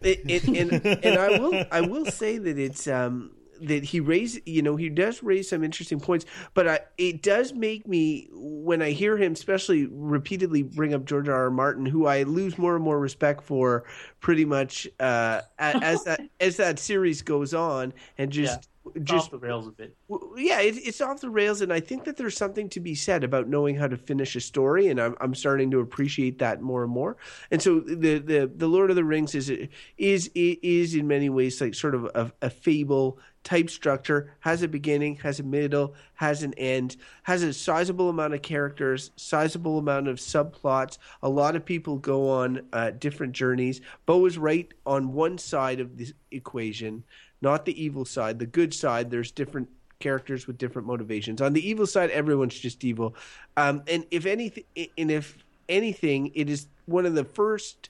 it, 0.01 0.21
it, 0.25 0.43
and, 0.47 0.85
and 1.03 1.17
I 1.17 1.39
will 1.39 1.65
I 1.71 1.81
will 1.81 2.05
say 2.05 2.37
that 2.37 2.57
it's 2.57 2.87
um 2.87 3.31
that 3.61 3.83
he 3.83 3.99
raised 3.99 4.39
you 4.45 4.61
know 4.61 4.75
he 4.75 4.89
does 4.89 5.23
raise 5.23 5.49
some 5.49 5.63
interesting 5.63 5.99
points, 5.99 6.25
but 6.53 6.67
I, 6.67 6.79
it 6.97 7.21
does 7.21 7.53
make 7.53 7.87
me 7.87 8.27
when 8.33 8.81
I 8.81 8.91
hear 8.91 9.17
him 9.17 9.33
especially 9.33 9.85
repeatedly 9.85 10.63
bring 10.63 10.93
up 10.93 11.05
George 11.05 11.29
R. 11.29 11.45
R. 11.45 11.51
Martin, 11.51 11.85
who 11.85 12.05
I 12.05 12.23
lose 12.23 12.57
more 12.57 12.75
and 12.75 12.83
more 12.83 12.99
respect 12.99 13.43
for, 13.43 13.83
pretty 14.19 14.45
much 14.45 14.87
uh, 14.99 15.41
as 15.59 16.03
that 16.05 16.21
as 16.39 16.57
that 16.57 16.79
series 16.79 17.21
goes 17.21 17.53
on, 17.53 17.93
and 18.17 18.31
just 18.31 18.57
It's 18.59 18.67
just 19.03 19.25
off 19.25 19.31
the 19.31 19.37
rails 19.37 19.67
a 19.67 19.71
bit. 19.71 19.95
yeah, 20.35 20.59
it, 20.59 20.75
it's 20.77 21.01
off 21.01 21.21
the 21.21 21.29
rails, 21.29 21.61
and 21.61 21.71
I 21.71 21.79
think 21.79 22.03
that 22.03 22.17
there's 22.17 22.35
something 22.35 22.69
to 22.69 22.79
be 22.79 22.95
said 22.95 23.23
about 23.23 23.47
knowing 23.47 23.75
how 23.75 23.87
to 23.87 23.97
finish 23.97 24.35
a 24.35 24.41
story, 24.41 24.89
and 24.89 24.99
I'm 24.99 25.15
I'm 25.21 25.35
starting 25.35 25.71
to 25.71 25.79
appreciate 25.79 26.39
that 26.39 26.61
more 26.61 26.83
and 26.83 26.91
more. 26.91 27.17
And 27.51 27.61
so 27.61 27.79
the 27.79 28.19
the 28.19 28.51
the 28.53 28.67
Lord 28.67 28.89
of 28.89 28.95
the 28.95 29.03
Rings 29.03 29.35
is 29.35 29.51
is 29.97 30.29
is 30.35 30.95
in 30.95 31.07
many 31.07 31.29
ways 31.29 31.61
like 31.61 31.75
sort 31.75 31.95
of 31.95 32.05
a, 32.13 32.31
a 32.41 32.49
fable 32.49 33.19
type 33.43 33.69
structure 33.69 34.33
has 34.39 34.63
a 34.63 34.67
beginning 34.67 35.17
has 35.17 35.39
a 35.39 35.43
middle 35.43 35.93
has 36.13 36.43
an 36.43 36.53
end 36.53 36.95
has 37.23 37.43
a 37.43 37.53
sizable 37.53 38.09
amount 38.09 38.33
of 38.33 38.41
characters 38.41 39.11
sizable 39.17 39.77
amount 39.77 40.07
of 40.07 40.17
subplots 40.17 40.97
a 41.21 41.29
lot 41.29 41.55
of 41.55 41.65
people 41.65 41.97
go 41.97 42.29
on 42.29 42.65
uh, 42.71 42.91
different 42.91 43.33
journeys 43.33 43.81
Beau 44.05 44.25
is 44.25 44.37
right 44.37 44.73
on 44.85 45.11
one 45.11 45.37
side 45.37 45.81
of 45.81 45.97
the 45.97 46.13
equation 46.31 47.03
not 47.43 47.65
the 47.65 47.83
evil 47.83 48.05
side 48.05 48.39
the 48.39 48.45
good 48.47 48.73
side 48.73 49.11
there's 49.11 49.29
different 49.31 49.67
characters 49.99 50.47
with 50.47 50.57
different 50.57 50.87
motivations 50.87 51.41
on 51.41 51.53
the 51.53 51.69
evil 51.69 51.85
side 51.85 52.09
everyone's 52.09 52.57
just 52.57 52.83
evil 52.83 53.15
um, 53.57 53.83
and 53.87 54.05
if 54.11 54.25
anything 54.25 54.63
and 54.97 55.11
if 55.11 55.37
anything 55.69 56.31
it 56.33 56.49
is 56.49 56.67
one 56.85 57.05
of 57.05 57.13
the 57.13 57.23
first 57.23 57.89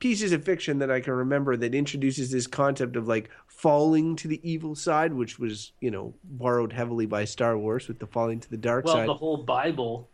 pieces 0.00 0.32
of 0.32 0.42
fiction 0.44 0.78
that 0.78 0.90
I 0.90 1.00
can 1.00 1.12
remember 1.12 1.56
that 1.58 1.74
introduces 1.74 2.30
this 2.30 2.46
concept 2.46 2.96
of 2.96 3.06
like 3.06 3.28
falling 3.46 4.16
to 4.16 4.28
the 4.28 4.40
evil 4.42 4.74
side, 4.74 5.12
which 5.12 5.38
was 5.38 5.72
you 5.80 5.90
know 5.90 6.14
borrowed 6.24 6.72
heavily 6.72 7.04
by 7.06 7.26
Star 7.26 7.56
Wars 7.58 7.86
with 7.86 7.98
the 7.98 8.06
falling 8.06 8.40
to 8.40 8.48
the 8.50 8.56
dark 8.56 8.86
Well, 8.86 8.94
side. 8.94 9.06
Well, 9.06 9.14
the 9.14 9.18
whole 9.18 9.36
Bible. 9.38 10.08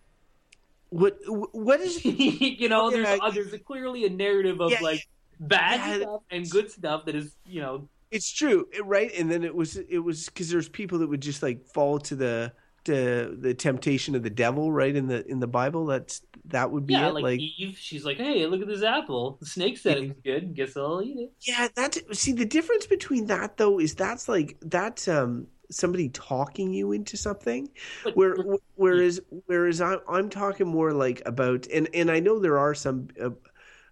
What 0.90 1.18
what 1.52 1.80
is 1.80 2.04
you 2.04 2.68
know, 2.68 2.90
there's 2.90 3.06
I- 3.20 3.30
there's 3.30 3.52
a, 3.52 3.58
clearly 3.60 4.04
a 4.06 4.10
narrative 4.10 4.60
of 4.60 4.72
Yeah, 4.72 4.80
like 4.80 5.06
bad 5.38 5.78
yeah. 5.78 6.02
stuff 6.02 6.22
and 6.30 6.50
good 6.50 6.70
stuff 6.70 7.04
that 7.06 7.14
is 7.14 7.34
you 7.46 7.60
know 7.60 7.88
It's 8.10 8.30
true, 8.32 8.68
right? 8.84 9.10
And 9.18 9.30
then 9.30 9.42
it 9.44 9.54
was 9.54 9.76
it 9.76 9.98
was 9.98 10.26
because 10.26 10.50
there's 10.50 10.68
people 10.68 10.98
that 11.00 11.08
would 11.08 11.20
just 11.22 11.42
like 11.42 11.66
fall 11.66 11.98
to 12.00 12.14
the 12.16 12.52
to 12.84 13.36
the 13.40 13.52
temptation 13.52 14.14
of 14.14 14.22
the 14.22 14.30
devil, 14.30 14.70
right? 14.70 14.94
In 14.94 15.08
the 15.08 15.26
in 15.26 15.40
the 15.40 15.46
Bible, 15.48 15.86
that's 15.86 16.22
that 16.46 16.70
would 16.70 16.86
be 16.86 16.94
yeah 16.94 17.08
it. 17.08 17.14
like, 17.14 17.24
Like, 17.24 17.40
Eve. 17.40 17.76
She's 17.80 18.04
like, 18.04 18.16
hey, 18.18 18.46
look 18.46 18.60
at 18.62 18.68
this 18.68 18.84
apple. 18.84 19.38
The 19.40 19.46
snake 19.46 19.76
said 19.78 19.96
it 19.96 20.08
was 20.08 20.16
good. 20.24 20.54
Guess 20.54 20.76
I'll 20.76 21.02
eat 21.02 21.16
it. 21.18 21.32
yeah, 21.46 21.66
that's 21.74 21.98
see 22.18 22.32
the 22.32 22.44
difference 22.44 22.86
between 22.86 23.26
that 23.26 23.56
though 23.56 23.80
is 23.80 23.94
that's 23.96 24.28
like 24.28 24.56
that's 24.62 25.08
um 25.08 25.48
somebody 25.68 26.08
talking 26.10 26.72
you 26.72 26.92
into 26.92 27.16
something 27.16 27.68
But- 28.04 28.16
where 28.16 28.36
whereas 28.76 29.20
whereas 29.46 29.80
I, 29.80 29.96
I'm 30.08 30.30
talking 30.30 30.68
more 30.68 30.92
like 30.92 31.22
about 31.26 31.66
and 31.74 31.88
and 31.92 32.08
I 32.08 32.20
know 32.20 32.38
there 32.38 32.58
are 32.58 32.72
some 32.74 33.08
uh, 33.20 33.30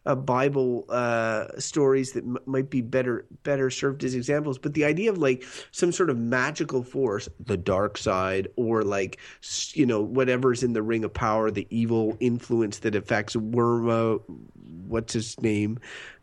uh, 0.07 0.15
Bible 0.15 0.85
uh, 0.89 1.47
stories 1.59 2.13
that 2.13 2.25
m- 2.25 2.39
might 2.47 2.71
be 2.71 2.81
better 2.81 3.27
better 3.43 3.71
served 3.71 4.05
as 4.05 4.15
examples, 4.15 4.59
but 4.59 4.75
the 4.75 4.85
idea 4.85 5.11
of 5.11 5.19
like 5.19 5.45
some 5.71 5.93
sort 5.93 6.11
of 6.11 6.19
magical 6.19 6.83
force, 6.83 7.29
the 7.41 7.57
dark 7.57 7.97
side, 7.99 8.49
or 8.57 8.83
like 8.83 9.19
you 9.73 9.87
know 9.87 10.01
whatever's 10.01 10.63
in 10.63 10.73
the 10.73 10.83
Ring 10.83 11.05
of 11.05 11.13
Power, 11.13 11.51
the 11.51 11.67
evil 11.71 12.17
influence 12.21 12.81
that 12.81 12.95
affects 12.95 13.35
Worma, 13.35 14.21
what's 14.87 15.13
his 15.13 15.41
name, 15.41 15.79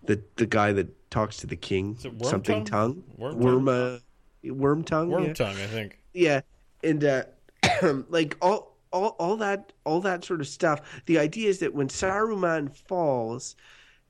the 0.05 0.21
the 0.35 0.45
guy 0.45 0.71
that 0.73 1.09
talks 1.09 1.37
to 1.37 1.47
the 1.47 1.55
king, 1.55 1.97
something 2.23 2.63
Wormtongue? 2.63 2.65
tongue, 2.65 3.03
Worm 3.17 3.39
Worma, 3.39 4.01
worm 4.43 4.83
tongue, 4.83 5.09
worm 5.09 5.25
yeah. 5.25 5.33
Tongue 5.33 5.55
i 5.55 5.67
think. 5.67 5.99
Yeah 6.13 6.41
and 6.83 7.03
uh 7.03 7.23
like 8.09 8.37
all 8.41 8.70
all 8.91 9.15
all 9.19 9.37
that 9.37 9.73
all 9.85 10.01
that 10.01 10.23
sort 10.25 10.41
of 10.41 10.47
stuff. 10.47 11.01
The 11.05 11.19
idea 11.19 11.49
is 11.49 11.59
that 11.59 11.73
when 11.73 11.87
saruman 11.87 12.75
falls 12.75 13.55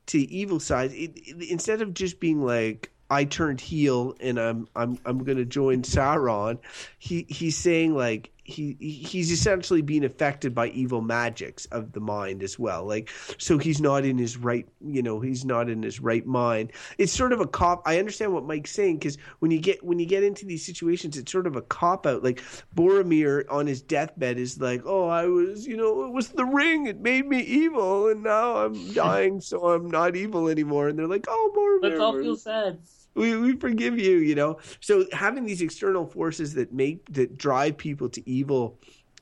to 0.08 0.20
evil 0.20 0.60
side 0.60 0.92
it, 0.92 1.12
it- 1.18 1.50
instead 1.50 1.82
of 1.82 1.94
just 1.94 2.20
being 2.20 2.44
like 2.44 2.92
i 3.10 3.24
turned 3.24 3.62
heel 3.62 4.16
and 4.20 4.40
i'm 4.40 4.68
i'm 4.76 4.98
i'm 5.06 5.24
going 5.24 5.38
to 5.38 5.46
join 5.46 5.84
sauron 5.84 6.58
he 6.98 7.26
he's 7.30 7.56
saying 7.58 7.96
like 7.96 8.32
he 8.44 8.76
he's 8.80 9.32
essentially 9.32 9.82
being 9.82 10.04
affected 10.04 10.56
by 10.56 10.68
evil 10.70 11.02
magics 11.02 11.66
of 11.66 11.92
the 11.92 12.00
mind 12.00 12.42
as 12.42 12.58
well. 12.58 12.86
Like 12.86 13.10
so 13.38 13.58
he's 13.58 13.80
not 13.80 14.04
in 14.04 14.18
his 14.18 14.38
right 14.38 14.68
you 14.84 15.02
know 15.04 15.20
he's 15.20 15.46
not 15.46 15.70
in 15.70 15.84
his 15.84 16.00
right 16.00 16.26
mind. 16.26 16.72
It's 16.98 17.14
sort 17.14 17.34
of 17.34 17.40
a 17.40 17.48
cop 17.48 17.84
i 17.86 18.00
understand 18.00 18.34
what 18.34 18.46
mike's 18.46 18.72
saying 18.72 18.98
because 18.98 19.18
when 19.40 19.52
you 19.52 19.60
get 19.60 19.84
when 19.84 20.00
you 20.00 20.06
get 20.06 20.24
into 20.24 20.46
these 20.46 20.66
situations 20.66 21.18
it's 21.18 21.32
sort 21.32 21.48
of 21.48 21.56
a 21.56 21.62
cop 21.62 22.06
out. 22.08 22.24
Like 22.24 22.42
boromir 22.76 23.44
on 23.50 23.68
his 23.68 23.82
deathbed 23.82 24.38
is 24.38 24.60
like 24.60 24.82
oh 24.86 25.08
i 25.08 25.26
was 25.26 25.68
you 25.68 25.78
know 25.78 26.04
it 26.06 26.12
was 26.12 26.30
the 26.30 26.46
ring 26.46 26.88
it 26.88 27.00
made 27.00 27.28
me 27.28 27.42
evil 27.42 28.10
and 28.10 28.24
now 28.24 28.58
i'm 28.58 28.94
dying 28.94 29.40
so 29.42 29.70
i'm 29.70 29.90
not 29.90 30.16
evil 30.16 30.48
anymore. 30.48 30.88
And 30.88 30.98
they're 30.98 31.08
like 31.08 31.26
oh 31.28 31.52
boromir 31.56 31.92
Let's 31.92 32.02
all 32.02 32.14
feel 32.14 32.36
sad. 32.36 32.80
We, 33.16 33.36
we 33.38 33.56
forgive 33.56 34.00
you 34.00 34.18
you 34.18 34.36
know 34.36 34.58
so 34.80 35.06
having 35.12 35.46
these 35.46 35.62
external 35.62 36.06
forces 36.06 36.54
that 36.54 36.74
make 36.74 37.06
that 37.14 37.38
drive 37.38 37.78
people 37.78 38.10
to 38.10 38.28
evil 38.30 38.78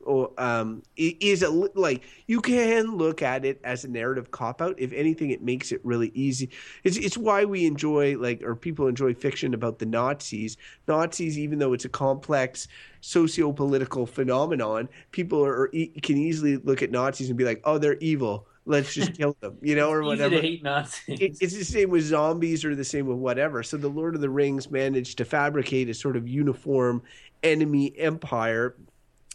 or, 0.10 0.32
um, 0.38 0.82
is 0.98 1.44
a 1.44 1.50
like 1.50 2.04
you 2.28 2.42
can 2.42 2.98
look 2.98 3.22
at 3.22 3.46
it 3.46 3.60
as 3.64 3.84
a 3.84 3.88
narrative 3.88 4.32
cop 4.32 4.62
out. 4.62 4.76
If 4.78 4.94
anything, 4.94 5.30
it 5.32 5.42
makes 5.42 5.72
it 5.72 5.82
really 5.84 6.12
easy. 6.14 6.50
It's 6.84 6.98
it's 6.98 7.18
why 7.18 7.46
we 7.46 7.66
enjoy 7.66 8.18
like 8.18 8.42
or 8.42 8.56
people 8.56 8.88
enjoy 8.88 9.14
fiction 9.14 9.54
about 9.54 9.80
the 9.80 9.86
Nazis. 9.86 10.58
Nazis, 10.88 11.38
even 11.38 11.60
though 11.60 11.74
it's 11.74 11.86
a 11.86 11.90
complex 11.90 12.68
socio-political 13.02 14.06
phenomenon, 14.06 14.90
people 15.12 15.44
are, 15.44 15.64
are 15.64 15.68
can 15.68 16.18
easily 16.18 16.58
look 16.58 16.82
at 16.82 16.92
Nazis 16.92 17.30
and 17.30 17.38
be 17.38 17.46
like, 17.46 17.62
oh, 17.64 17.78
they're 17.78 17.98
evil. 17.98 18.48
Let's 18.66 18.94
just 18.94 19.14
kill 19.18 19.36
them, 19.40 19.58
you 19.62 19.76
know, 19.76 19.92
or 19.92 20.04
whatever 20.04 20.40
hate 20.40 20.64
Nazis. 20.64 21.20
it, 21.20 21.38
it's 21.42 21.58
the 21.58 21.66
same 21.66 21.90
with 21.90 22.04
zombies 22.04 22.64
or 22.64 22.76
the 22.76 22.84
same 22.84 23.08
with 23.08 23.18
whatever. 23.18 23.64
So 23.64 23.78
the 23.78 23.88
Lord 23.88 24.16
of 24.16 24.22
the 24.22 24.30
Rings 24.30 24.70
managed 24.70 25.18
to 25.18 25.26
fabricate 25.26 25.90
a 25.90 25.94
sort 25.94 26.16
of 26.16 26.28
uniform 26.28 27.02
enemy 27.42 27.98
empire, 27.98 28.76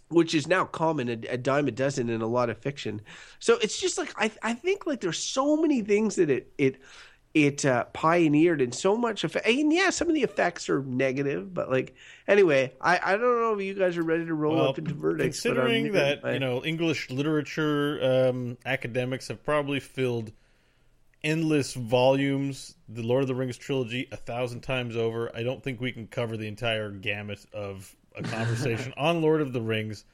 which 0.08 0.34
is 0.34 0.46
now 0.46 0.64
common 0.64 1.08
a, 1.08 1.18
a 1.30 1.36
dime 1.36 1.66
a 1.66 1.72
dozen 1.72 2.10
in 2.10 2.22
a 2.22 2.26
lot 2.26 2.50
of 2.50 2.58
fiction. 2.58 3.00
So 3.38 3.58
it's 3.60 3.80
just 3.80 3.98
like 3.98 4.12
I 4.16 4.30
I 4.42 4.54
think 4.54 4.86
like 4.86 5.00
there's 5.00 5.18
so 5.18 5.56
many 5.56 5.82
things 5.82 6.16
that 6.16 6.30
it 6.30 6.52
it 6.58 6.76
it 7.34 7.64
uh, 7.64 7.84
pioneered 7.86 8.60
in 8.60 8.70
so 8.70 8.96
much 8.96 9.24
effect. 9.24 9.46
And 9.46 9.72
yeah, 9.72 9.90
some 9.90 10.08
of 10.08 10.14
the 10.14 10.22
effects 10.22 10.68
are 10.68 10.82
negative, 10.82 11.52
but 11.52 11.68
like 11.70 11.94
anyway, 12.28 12.72
I 12.80 13.00
I 13.02 13.12
don't 13.12 13.40
know 13.40 13.54
if 13.58 13.60
you 13.64 13.74
guys 13.74 13.96
are 13.98 14.02
ready 14.04 14.24
to 14.24 14.34
roll 14.34 14.54
Well, 14.54 14.68
up 14.68 14.78
into 14.78 14.94
verdicts. 14.94 15.40
considering 15.40 15.92
that 15.92 16.24
you 16.32 16.38
know 16.38 16.64
English 16.64 17.10
literature 17.10 18.28
um, 18.28 18.56
academics 18.64 19.28
have 19.28 19.42
probably 19.42 19.80
filled 19.80 20.32
endless 21.24 21.74
volumes, 21.74 22.76
the 22.88 23.02
Lord 23.02 23.22
of 23.22 23.28
the 23.28 23.34
Rings 23.34 23.56
trilogy, 23.56 24.06
a 24.12 24.16
thousand 24.16 24.60
times 24.60 24.96
over. 24.96 25.34
I 25.34 25.42
don't 25.42 25.62
think 25.62 25.80
we 25.80 25.90
can 25.90 26.06
cover 26.06 26.36
the 26.36 26.46
entire 26.46 26.90
gamut 26.90 27.44
of 27.52 27.96
a 28.16 28.22
conversation 28.36 28.94
on 28.96 29.22
Lord 29.22 29.40
of 29.40 29.52
the 29.52 29.60
Rings 29.62 30.04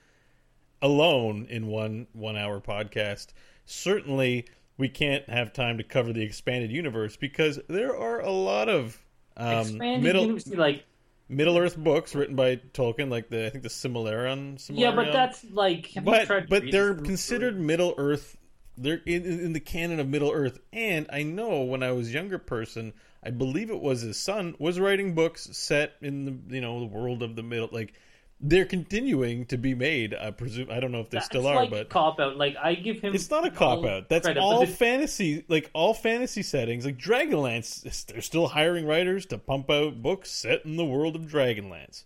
alone 0.81 1.47
in 1.51 1.66
one 1.66 2.07
one 2.12 2.37
hour 2.37 2.61
podcast. 2.61 3.29
Certainly, 3.66 4.47
we 4.81 4.89
can't 4.89 5.28
have 5.28 5.53
time 5.53 5.78
to 5.78 5.85
cover 5.85 6.12
the 6.12 6.22
expanded 6.22 6.72
universe 6.72 7.16
because 7.16 7.61
there 7.68 7.97
are 7.97 8.20
a 8.20 8.31
lot 8.31 8.68
of 8.68 8.99
um, 9.37 9.61
Expanded 9.61 10.03
middle 10.03 10.22
universe, 10.22 10.47
like 10.49 10.85
Middle 11.28 11.57
Earth 11.59 11.76
books 11.76 12.14
written 12.14 12.35
by 12.35 12.57
Tolkien, 12.57 13.11
like 13.11 13.28
the 13.28 13.47
I 13.47 13.51
think 13.51 13.62
the 13.62 13.68
Silmarillion. 13.68 14.61
yeah, 14.70 14.91
but 14.91 15.12
that's 15.12 15.45
like 15.53 15.93
but 16.03 16.49
but 16.49 16.70
they're 16.70 16.95
considered 16.95 17.61
Middle 17.61 17.95
Earth. 17.97 18.37
They're 18.76 19.01
in, 19.05 19.24
in 19.24 19.53
the 19.53 19.61
canon 19.61 20.01
of 20.01 20.09
Middle 20.09 20.33
Earth, 20.33 20.59
and 20.72 21.07
I 21.12 21.22
know 21.22 21.62
when 21.62 21.83
I 21.83 21.93
was 21.93 22.09
a 22.09 22.12
younger 22.12 22.39
person, 22.39 22.95
I 23.22 23.31
believe 23.31 23.70
it 23.70 23.81
was 23.81 24.01
his 24.01 24.16
son 24.16 24.57
was 24.59 24.81
writing 24.81 25.14
books 25.14 25.49
set 25.53 25.93
in 26.01 26.24
the 26.24 26.57
you 26.57 26.61
know 26.61 26.81
the 26.81 26.87
world 26.87 27.22
of 27.22 27.37
the 27.37 27.43
middle. 27.43 27.68
Like 27.70 27.93
they're 28.41 28.64
continuing 28.64 29.45
to 29.47 29.59
be 29.59 29.74
made. 29.74 30.14
I 30.14 30.30
presume 30.30 30.68
I 30.70 30.80
don't 30.80 30.93
know 30.93 31.01
if 31.01 31.11
they 31.11 31.16
That's 31.16 31.26
still 31.26 31.47
are, 31.47 31.57
like 31.57 31.70
but 31.70 31.88
cop 31.91 32.18
out. 32.18 32.36
Like 32.36 32.57
I 32.57 32.74
give 32.74 33.01
him. 33.01 33.14
it's 33.14 33.30
not 33.30 33.47
a 33.47 33.51
cop 33.51 33.84
out. 33.84 34.09
That's 34.09 34.26
credit, 34.26 34.41
all 34.41 34.64
fantasy, 34.66 35.45
like 35.49 35.70
all 35.74 35.93
fantasy 35.93 36.43
settings. 36.43 36.84
Like 36.84 36.97
Dragonlance, 36.99 38.07
they're 38.07 38.22
still 38.22 38.49
hiring 38.49 38.86
writers 38.86 39.26
to 39.26 39.38
pump 39.38 39.70
out 39.70 40.03
books 40.03 40.30
set 40.30 40.64
in 40.64 40.76
the 40.76 40.84
world 40.84 41.16
of 41.16 41.22
Dragonlance. 41.22 42.05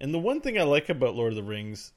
And 0.00 0.12
the 0.12 0.18
one 0.18 0.40
thing 0.40 0.58
I 0.58 0.62
like 0.64 0.88
about 0.88 1.14
Lord 1.14 1.32
of 1.32 1.36
the 1.36 1.42
Rings, 1.42 1.92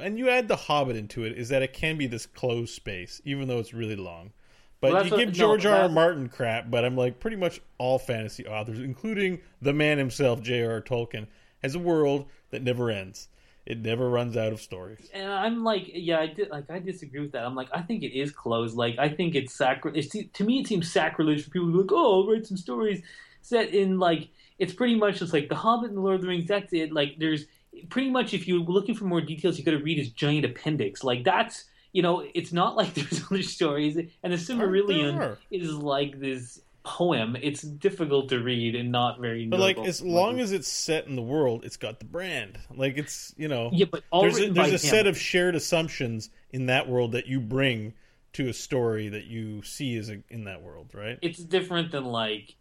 and 0.00 0.18
you 0.18 0.28
add 0.28 0.48
the 0.48 0.56
Hobbit 0.56 0.96
into 0.96 1.24
it, 1.24 1.36
is 1.36 1.48
that 1.50 1.62
it 1.62 1.72
can 1.72 1.96
be 1.96 2.06
this 2.06 2.26
closed 2.26 2.74
space, 2.74 3.20
even 3.24 3.48
though 3.48 3.58
it's 3.58 3.74
really 3.74 3.96
long. 3.96 4.32
But 4.80 4.92
Well, 4.92 5.04
you 5.04 5.10
give 5.10 5.28
what- 5.28 5.34
George 5.34 5.64
no, 5.64 5.72
R. 5.72 5.82
R. 5.82 5.88
Martin 5.90 6.28
crap, 6.28 6.70
but 6.70 6.84
I'm 6.84 6.96
like 6.96 7.20
pretty 7.20 7.36
much 7.36 7.60
all 7.78 7.98
fantasy 7.98 8.46
authors, 8.46 8.78
including 8.80 9.40
the 9.60 9.74
man 9.74 9.98
himself, 9.98 10.40
J.R.R. 10.42 10.80
Tolkien, 10.80 11.26
has 11.62 11.74
a 11.74 11.78
world 11.78 12.26
that 12.50 12.62
never 12.62 12.90
ends. 12.90 13.28
It 13.66 13.78
never 13.78 14.08
runs 14.08 14.36
out 14.36 14.52
of 14.52 14.60
stories. 14.60 15.10
and 15.12 15.30
I'm 15.30 15.62
like, 15.62 15.90
yeah, 15.92 16.18
I 16.18 16.26
did. 16.26 16.50
Like, 16.50 16.70
I 16.70 16.78
disagree 16.78 17.20
with 17.20 17.32
that. 17.32 17.44
I'm 17.44 17.54
like, 17.54 17.68
I 17.72 17.82
think 17.82 18.02
it 18.02 18.18
is 18.18 18.32
closed. 18.32 18.76
Like, 18.76 18.98
I 18.98 19.08
think 19.08 19.34
it's 19.34 19.54
sacri. 19.54 19.92
It's, 19.94 20.08
to 20.08 20.44
me, 20.44 20.60
it 20.60 20.66
seems 20.66 20.90
sacrilege 20.90 21.44
for 21.44 21.50
people 21.50 21.68
to 21.68 21.72
be 21.72 21.78
like, 21.78 21.92
oh, 21.92 22.22
I'll 22.22 22.26
write 22.26 22.46
some 22.46 22.56
stories 22.56 23.02
set 23.42 23.74
in 23.74 23.98
like. 23.98 24.28
It's 24.58 24.74
pretty 24.74 24.94
much 24.94 25.20
just 25.20 25.32
like 25.32 25.48
The 25.48 25.54
Hobbit 25.54 25.88
and 25.88 25.96
The 25.96 26.02
Lord 26.02 26.16
of 26.16 26.20
the 26.20 26.28
Rings. 26.28 26.46
That's 26.46 26.72
it. 26.72 26.92
Like, 26.92 27.14
there's 27.18 27.46
pretty 27.88 28.10
much 28.10 28.34
if 28.34 28.46
you're 28.46 28.60
looking 28.60 28.94
for 28.94 29.04
more 29.04 29.22
details, 29.22 29.56
you 29.56 29.64
got 29.64 29.70
to 29.70 29.78
read 29.78 29.96
his 29.96 30.10
giant 30.10 30.44
appendix. 30.44 31.02
Like, 31.02 31.24
that's 31.24 31.64
you 31.92 32.02
know, 32.02 32.24
it's 32.34 32.52
not 32.52 32.76
like 32.76 32.94
there's 32.94 33.24
other 33.24 33.42
stories. 33.42 33.96
And 33.96 34.32
the 34.32 34.36
Silmarillion 34.36 35.36
is 35.50 35.72
like 35.74 36.18
this 36.20 36.60
poem. 36.90 37.36
It's 37.40 37.62
difficult 37.62 38.30
to 38.30 38.40
read 38.40 38.74
and 38.74 38.90
not 38.90 39.20
very. 39.20 39.46
But 39.46 39.60
like, 39.60 39.78
as 39.78 40.02
long 40.02 40.40
as 40.40 40.50
it's 40.50 40.68
set 40.68 41.06
in 41.06 41.14
the 41.14 41.22
world, 41.22 41.64
it's 41.64 41.76
got 41.76 42.00
the 42.00 42.04
brand. 42.04 42.58
Like 42.74 42.98
it's 42.98 43.32
you 43.36 43.48
know, 43.48 43.70
yeah, 43.72 43.86
but 43.90 44.02
all 44.10 44.22
there's 44.22 44.40
a, 44.40 44.50
there's 44.50 44.72
a 44.72 44.78
set 44.78 45.06
of 45.06 45.16
shared 45.16 45.54
assumptions 45.54 46.30
in 46.50 46.66
that 46.66 46.88
world 46.88 47.12
that 47.12 47.26
you 47.26 47.40
bring 47.40 47.94
to 48.32 48.48
a 48.48 48.52
story 48.52 49.08
that 49.08 49.24
you 49.24 49.62
see 49.62 49.96
as 49.96 50.08
a, 50.10 50.22
in 50.28 50.44
that 50.44 50.62
world, 50.62 50.90
right? 50.94 51.18
it's 51.20 51.38
different 51.38 51.90
than 51.90 52.04
like 52.04 52.54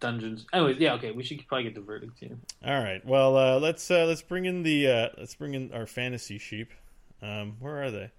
dungeons. 0.00 0.46
Anyways, 0.52 0.78
yeah, 0.78 0.94
okay, 0.94 1.12
we 1.12 1.22
should 1.22 1.46
probably 1.46 1.64
get 1.64 1.74
the 1.74 1.80
verdict 1.80 2.18
here. 2.18 2.36
All 2.64 2.82
right. 2.82 3.04
Well, 3.04 3.36
uh, 3.36 3.58
let's 3.58 3.90
uh, 3.90 4.06
let's 4.06 4.22
bring 4.22 4.46
in 4.46 4.62
the 4.62 4.88
uh, 4.88 5.08
let's 5.18 5.34
bring 5.34 5.54
in 5.54 5.72
our 5.72 5.86
fantasy 5.86 6.38
sheep. 6.38 6.70
Um, 7.22 7.56
where 7.60 7.82
are 7.82 7.90
they? 7.90 8.10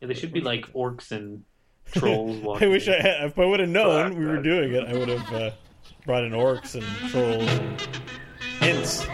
Yeah, 0.00 0.08
they 0.08 0.14
should 0.14 0.32
be 0.32 0.40
like 0.40 0.72
orcs 0.72 1.12
and 1.12 1.44
trolls. 1.86 2.36
walking 2.42 2.68
I 2.68 2.70
wish 2.70 2.88
I 2.88 3.00
had, 3.00 3.24
if 3.26 3.38
I 3.38 3.44
would 3.44 3.60
have 3.60 3.68
known 3.68 4.16
we 4.16 4.24
were 4.26 4.42
doing 4.42 4.72
it, 4.72 4.84
I 4.84 4.92
would 4.94 5.08
have 5.08 5.32
uh, 5.32 5.50
brought 6.06 6.24
in 6.24 6.32
orcs 6.32 6.74
and 6.74 7.10
trolls 7.10 7.48
and 7.48 7.80
hints. 8.60 9.06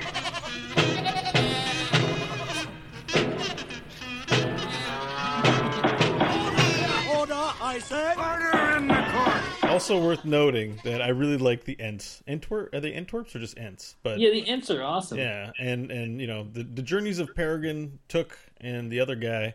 Order, 7.16 7.34
I 7.60 7.78
say. 7.82 8.14
Order 8.14 8.76
in 8.76 8.88
the 8.88 8.94
court. 9.12 9.70
Also 9.70 10.02
worth 10.02 10.24
noting 10.24 10.78
that 10.84 11.02
I 11.02 11.08
really 11.08 11.36
like 11.36 11.64
the 11.64 11.78
Ents. 11.80 12.22
Antwerp 12.26 12.72
are 12.74 12.80
they 12.80 12.92
Antwerps 12.92 13.34
or 13.34 13.38
just 13.38 13.58
Ents? 13.58 13.96
But 14.02 14.18
Yeah, 14.18 14.30
the 14.30 14.46
Ents 14.46 14.70
are 14.70 14.82
awesome. 14.82 15.18
Yeah, 15.18 15.50
and 15.58 15.90
and 15.90 16.20
you 16.20 16.26
know 16.26 16.46
the 16.50 16.62
the 16.62 16.82
journeys 16.82 17.18
of 17.18 17.34
Peregrine 17.34 17.98
Took 18.08 18.38
and 18.60 18.90
the 18.90 19.00
other 19.00 19.14
guy 19.16 19.54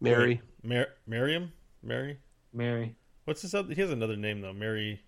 Merry. 0.00 0.40
Mar- 0.62 0.88
Miriam, 1.06 1.52
Merry. 1.82 2.18
Merry. 2.52 2.94
What's 3.24 3.42
his 3.42 3.54
other? 3.54 3.74
He 3.74 3.80
has 3.80 3.90
another 3.90 4.16
name 4.16 4.40
though. 4.40 4.52
Merry. 4.52 5.00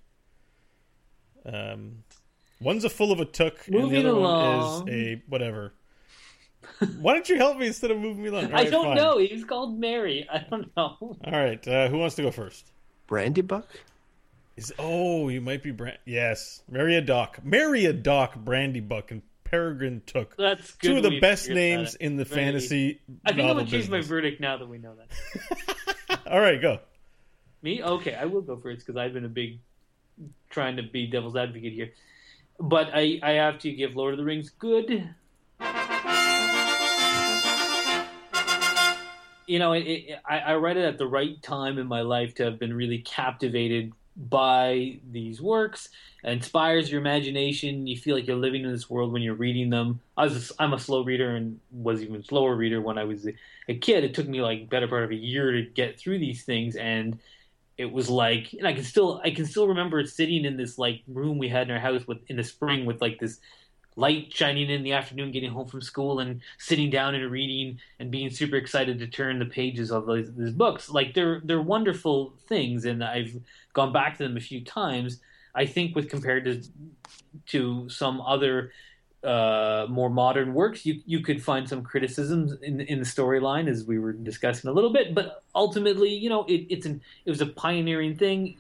Um, 1.46 2.04
one's 2.60 2.84
a 2.84 2.90
full 2.90 3.12
of 3.12 3.20
a 3.20 3.24
took, 3.24 3.66
and 3.68 3.90
the 3.90 3.98
other 3.98 4.08
along. 4.08 4.84
one 4.84 4.88
is 4.88 5.18
a 5.18 5.22
whatever. 5.28 5.72
Why 7.00 7.12
don't 7.12 7.28
you 7.28 7.36
help 7.36 7.58
me 7.58 7.66
instead 7.66 7.90
of 7.90 7.98
moving 7.98 8.22
me 8.22 8.28
along? 8.30 8.46
All 8.46 8.52
I 8.58 8.62
right, 8.62 8.70
don't 8.70 8.84
fine. 8.86 8.96
know. 8.96 9.18
He's 9.18 9.44
called 9.44 9.78
Merry. 9.78 10.26
I 10.32 10.38
don't 10.50 10.74
know. 10.76 10.96
All 11.00 11.18
right, 11.26 11.66
uh, 11.68 11.88
who 11.88 11.98
wants 11.98 12.14
to 12.16 12.22
go 12.22 12.30
first? 12.30 12.72
Brandybuck? 13.08 13.64
Is 14.56 14.72
oh, 14.78 15.28
you 15.28 15.40
might 15.42 15.62
be 15.62 15.72
Brand. 15.72 15.98
Yes, 16.06 16.62
Meriadoc, 16.72 17.44
Mary 17.44 17.84
a 17.86 17.92
Doc, 17.92 18.36
Brandybuck, 18.42 19.10
and 19.10 19.20
Peregrine 19.42 20.00
Took. 20.06 20.36
That's 20.38 20.72
good. 20.76 20.88
Two 20.88 20.96
of 20.98 21.02
the 21.02 21.10
we 21.10 21.20
best 21.20 21.42
figured 21.46 21.56
that 21.56 21.60
names 21.60 21.94
out. 21.96 22.00
in 22.00 22.16
the 22.16 22.24
Very- 22.24 22.40
fantasy 22.44 23.00
I 23.26 23.30
think 23.30 23.40
I'm 23.40 23.46
novel 23.48 23.54
gonna 23.64 23.70
change 23.70 23.90
my 23.90 23.98
business. 23.98 24.06
verdict 24.08 24.40
now 24.40 24.56
that 24.56 24.68
we 24.68 24.78
know 24.78 24.94
that. 24.94 25.76
All 26.26 26.40
right, 26.40 26.60
go. 26.60 26.78
Me? 27.62 27.82
Okay, 27.82 28.14
I 28.14 28.24
will 28.26 28.42
go 28.42 28.56
first 28.56 28.86
because 28.86 28.98
I've 28.98 29.12
been 29.12 29.24
a 29.24 29.28
big 29.28 29.58
trying 30.50 30.76
to 30.76 30.82
be 30.82 31.06
devil's 31.06 31.36
advocate 31.36 31.72
here. 31.72 31.92
But 32.60 32.90
I, 32.94 33.18
I 33.22 33.32
have 33.32 33.58
to 33.60 33.72
give 33.72 33.96
Lord 33.96 34.14
of 34.14 34.18
the 34.18 34.24
Rings 34.24 34.50
good. 34.50 35.08
You 39.46 39.58
know, 39.58 39.72
it, 39.72 39.80
it, 39.80 40.18
I, 40.24 40.38
I 40.38 40.54
read 40.54 40.76
it 40.76 40.84
at 40.84 40.98
the 40.98 41.06
right 41.06 41.40
time 41.42 41.78
in 41.78 41.86
my 41.86 42.00
life 42.00 42.34
to 42.36 42.44
have 42.44 42.58
been 42.58 42.72
really 42.72 42.98
captivated 42.98 43.92
by 44.16 44.98
these 45.10 45.40
works. 45.40 45.88
Inspires 46.22 46.90
your 46.90 47.00
imagination. 47.00 47.86
You 47.86 47.96
feel 47.96 48.14
like 48.14 48.26
you're 48.26 48.36
living 48.36 48.64
in 48.64 48.72
this 48.72 48.88
world 48.88 49.12
when 49.12 49.22
you're 49.22 49.34
reading 49.34 49.70
them. 49.70 50.00
I 50.16 50.24
was 50.24 50.50
a, 50.50 50.62
I'm 50.62 50.72
a 50.72 50.78
slow 50.78 51.04
reader 51.04 51.34
and 51.36 51.60
was 51.72 52.02
even 52.02 52.22
slower 52.22 52.54
reader 52.54 52.80
when 52.80 52.98
I 52.98 53.04
was 53.04 53.26
a, 53.26 53.34
a 53.68 53.74
kid. 53.74 54.04
It 54.04 54.14
took 54.14 54.28
me 54.28 54.40
like 54.40 54.70
better 54.70 54.88
part 54.88 55.04
of 55.04 55.10
a 55.10 55.16
year 55.16 55.52
to 55.52 55.62
get 55.62 55.98
through 55.98 56.18
these 56.18 56.44
things, 56.44 56.76
and 56.76 57.18
it 57.76 57.90
was 57.90 58.08
like 58.08 58.52
and 58.52 58.66
I 58.66 58.72
can 58.72 58.84
still 58.84 59.20
I 59.24 59.30
can 59.30 59.46
still 59.46 59.68
remember 59.68 60.04
sitting 60.04 60.44
in 60.44 60.56
this 60.56 60.78
like 60.78 61.02
room 61.08 61.38
we 61.38 61.48
had 61.48 61.68
in 61.68 61.74
our 61.74 61.80
house 61.80 62.06
with 62.06 62.18
in 62.28 62.36
the 62.36 62.44
spring 62.44 62.86
with 62.86 63.00
like 63.00 63.18
this 63.18 63.40
light 63.96 64.32
shining 64.32 64.70
in 64.70 64.82
the 64.82 64.92
afternoon 64.92 65.30
getting 65.30 65.50
home 65.50 65.68
from 65.68 65.80
school 65.80 66.20
and 66.20 66.40
sitting 66.58 66.90
down 66.90 67.14
and 67.14 67.30
reading 67.30 67.78
and 68.00 68.10
being 68.10 68.30
super 68.30 68.56
excited 68.56 68.98
to 68.98 69.06
turn 69.06 69.38
the 69.38 69.46
pages 69.46 69.92
of 69.92 70.06
these, 70.06 70.32
these 70.34 70.50
books 70.50 70.90
like 70.90 71.14
they're 71.14 71.40
they're 71.44 71.62
wonderful 71.62 72.34
things 72.48 72.84
and 72.84 73.04
I've 73.04 73.40
gone 73.72 73.92
back 73.92 74.18
to 74.18 74.24
them 74.24 74.36
a 74.36 74.40
few 74.40 74.64
times 74.64 75.20
I 75.54 75.66
think 75.66 75.94
with 75.94 76.08
compared 76.08 76.44
to 76.44 76.62
to 77.46 77.88
some 77.88 78.20
other 78.20 78.72
uh, 79.22 79.86
more 79.88 80.10
modern 80.10 80.52
works, 80.52 80.84
you 80.84 81.00
you 81.06 81.20
could 81.20 81.42
find 81.42 81.68
some 81.68 81.82
criticisms 81.82 82.60
in 82.60 82.80
in 82.80 82.98
the 82.98 83.06
storyline 83.06 83.68
as 83.68 83.84
we 83.84 83.98
were 83.98 84.12
discussing 84.12 84.68
a 84.68 84.72
little 84.72 84.92
bit. 84.92 85.14
But 85.14 85.42
ultimately, 85.54 86.10
you 86.10 86.28
know, 86.28 86.44
it, 86.44 86.66
it's 86.68 86.86
an 86.86 87.00
it 87.24 87.30
was 87.30 87.40
a 87.40 87.46
pioneering 87.46 88.16
thing, 88.16 88.56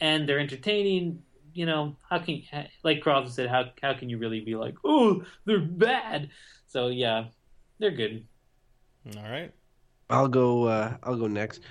and 0.00 0.28
they're 0.28 0.38
entertaining. 0.38 1.22
You 1.58 1.66
know, 1.66 1.96
how 2.08 2.20
can 2.20 2.40
like 2.84 3.00
Croft 3.00 3.32
said, 3.32 3.48
how 3.48 3.64
how 3.82 3.92
can 3.92 4.08
you 4.08 4.18
really 4.18 4.38
be 4.38 4.54
like, 4.54 4.76
oh, 4.84 5.24
they're 5.44 5.58
bad? 5.58 6.30
So 6.68 6.86
yeah, 6.86 7.24
they're 7.80 7.90
good. 7.90 8.28
All 9.16 9.28
right. 9.28 9.50
I'll 10.08 10.28
go. 10.28 10.68
Uh, 10.68 10.98
I'll 11.02 11.16
go 11.16 11.26
next. 11.26 11.62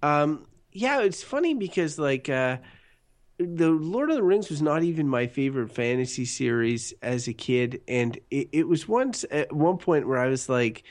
Um, 0.00 0.46
yeah, 0.70 1.00
it's 1.02 1.24
funny 1.24 1.54
because 1.54 1.98
like 1.98 2.28
uh, 2.28 2.58
the 3.38 3.70
Lord 3.70 4.10
of 4.10 4.16
the 4.16 4.22
Rings 4.22 4.48
was 4.48 4.62
not 4.62 4.84
even 4.84 5.08
my 5.08 5.26
favorite 5.26 5.72
fantasy 5.72 6.24
series 6.24 6.94
as 7.02 7.26
a 7.26 7.32
kid, 7.32 7.80
and 7.88 8.20
it, 8.30 8.48
it 8.52 8.68
was 8.68 8.86
once 8.86 9.24
at 9.32 9.52
one 9.52 9.76
point 9.76 10.06
where 10.06 10.18
I 10.18 10.28
was 10.28 10.48
like, 10.48 10.84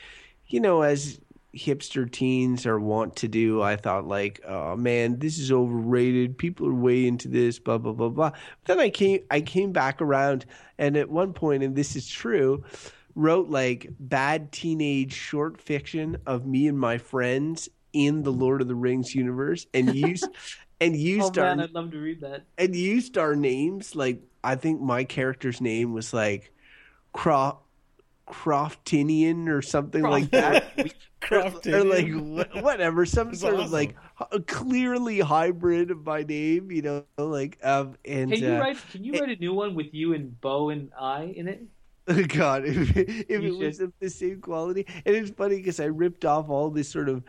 you 0.48 0.60
know, 0.60 0.82
as 0.82 1.18
hipster 1.56 2.10
teens 2.10 2.66
are 2.66 2.80
want 2.80 3.16
to 3.16 3.28
do, 3.28 3.62
I 3.62 3.76
thought 3.76 4.06
like, 4.06 4.40
oh 4.46 4.76
man, 4.76 5.18
this 5.18 5.38
is 5.38 5.52
overrated. 5.52 6.38
People 6.38 6.66
are 6.68 6.74
way 6.74 7.06
into 7.06 7.28
this, 7.28 7.58
blah 7.58 7.78
blah 7.78 7.92
blah 7.92 8.08
blah. 8.08 8.30
But 8.30 8.38
then 8.64 8.80
I 8.80 8.90
came, 8.90 9.20
I 9.30 9.40
came 9.40 9.72
back 9.72 10.00
around, 10.00 10.46
and 10.78 10.96
at 10.96 11.08
one 11.10 11.32
point, 11.32 11.62
and 11.62 11.76
this 11.76 11.96
is 11.96 12.08
true 12.08 12.64
wrote 13.14 13.50
like 13.50 13.88
bad 14.00 14.52
teenage 14.52 15.12
short 15.12 15.60
fiction 15.60 16.16
of 16.26 16.46
me 16.46 16.66
and 16.66 16.78
my 16.78 16.98
friends 16.98 17.68
in 17.92 18.22
the 18.22 18.32
Lord 18.32 18.62
of 18.62 18.68
the 18.68 18.74
Rings 18.74 19.14
universe 19.14 19.66
and 19.74 19.94
used 19.94 20.26
and 20.80 20.96
used 20.96 21.38
oh 21.38 21.42
our 21.42 21.56
man, 21.56 21.60
I'd 21.60 21.72
love 21.72 21.90
to 21.92 21.98
read 21.98 22.20
that. 22.22 22.44
and 22.58 22.74
used 22.74 23.18
our 23.18 23.36
names 23.36 23.94
like 23.94 24.22
I 24.42 24.56
think 24.56 24.80
my 24.80 25.04
character's 25.04 25.60
name 25.60 25.92
was 25.92 26.12
like 26.12 26.52
Cro- 27.12 27.58
Croftinian 28.32 29.48
or 29.48 29.60
something 29.60 30.02
like 30.02 30.30
that. 30.30 30.94
Crofton. 31.20 31.74
or 31.74 31.84
like 31.84 32.62
whatever, 32.62 33.04
some 33.04 33.28
That's 33.28 33.40
sort 33.40 33.60
of 33.60 33.70
like 33.70 33.94
h- 34.20 34.46
clearly 34.46 35.20
hybrid 35.20 36.02
by 36.02 36.24
name, 36.24 36.70
you 36.70 36.82
know, 36.82 37.04
like 37.18 37.58
um 37.62 37.96
and 38.04 38.32
Can 38.32 38.42
you 38.42 38.54
uh, 38.54 38.58
write? 38.58 38.78
Can 38.90 39.04
you 39.04 39.12
write 39.12 39.28
a 39.28 39.36
new 39.36 39.54
one 39.54 39.74
with 39.74 39.92
you 39.92 40.14
and 40.14 40.40
Beau 40.40 40.70
and 40.70 40.90
I 40.98 41.24
in 41.36 41.46
it? 41.46 41.62
God, 42.28 42.64
if, 42.64 42.96
if 42.96 43.42
You 43.42 43.60
it 43.60 43.66
was 43.66 43.78
of 43.78 43.92
the 44.00 44.10
same 44.10 44.40
quality, 44.40 44.86
and 45.06 45.14
it's 45.14 45.30
funny 45.30 45.56
because 45.56 45.78
I 45.78 45.84
ripped 45.84 46.24
off 46.24 46.48
all 46.48 46.68
this 46.70 46.88
sort 46.88 47.08
of 47.08 47.22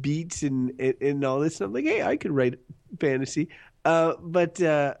beats 0.00 0.42
and, 0.42 0.72
and 0.80 0.94
and 1.00 1.24
all 1.24 1.38
this 1.38 1.56
stuff. 1.56 1.70
Like, 1.72 1.84
hey, 1.84 2.02
I 2.02 2.16
could 2.16 2.32
write 2.32 2.58
fantasy, 2.98 3.50
uh, 3.84 4.14
but 4.20 4.60
uh, 4.60 4.94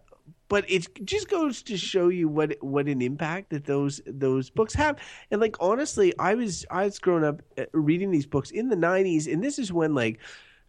but 0.48 0.68
it 0.70 1.04
just 1.04 1.28
goes 1.28 1.62
to 1.64 1.76
show 1.76 2.08
you 2.08 2.28
what 2.28 2.56
what 2.60 2.86
an 2.86 3.02
impact 3.02 3.50
that 3.50 3.64
those 3.64 4.00
those 4.06 4.50
books 4.50 4.74
have. 4.74 4.98
And 5.30 5.40
like 5.40 5.56
honestly, 5.60 6.12
I 6.18 6.34
was 6.34 6.64
I 6.70 6.84
was 6.84 6.98
growing 6.98 7.24
up 7.24 7.42
uh, 7.58 7.64
reading 7.72 8.10
these 8.10 8.26
books 8.26 8.50
in 8.50 8.68
the 8.68 8.76
'90s, 8.76 9.32
and 9.32 9.42
this 9.42 9.58
is 9.58 9.72
when 9.72 9.94
like. 9.94 10.20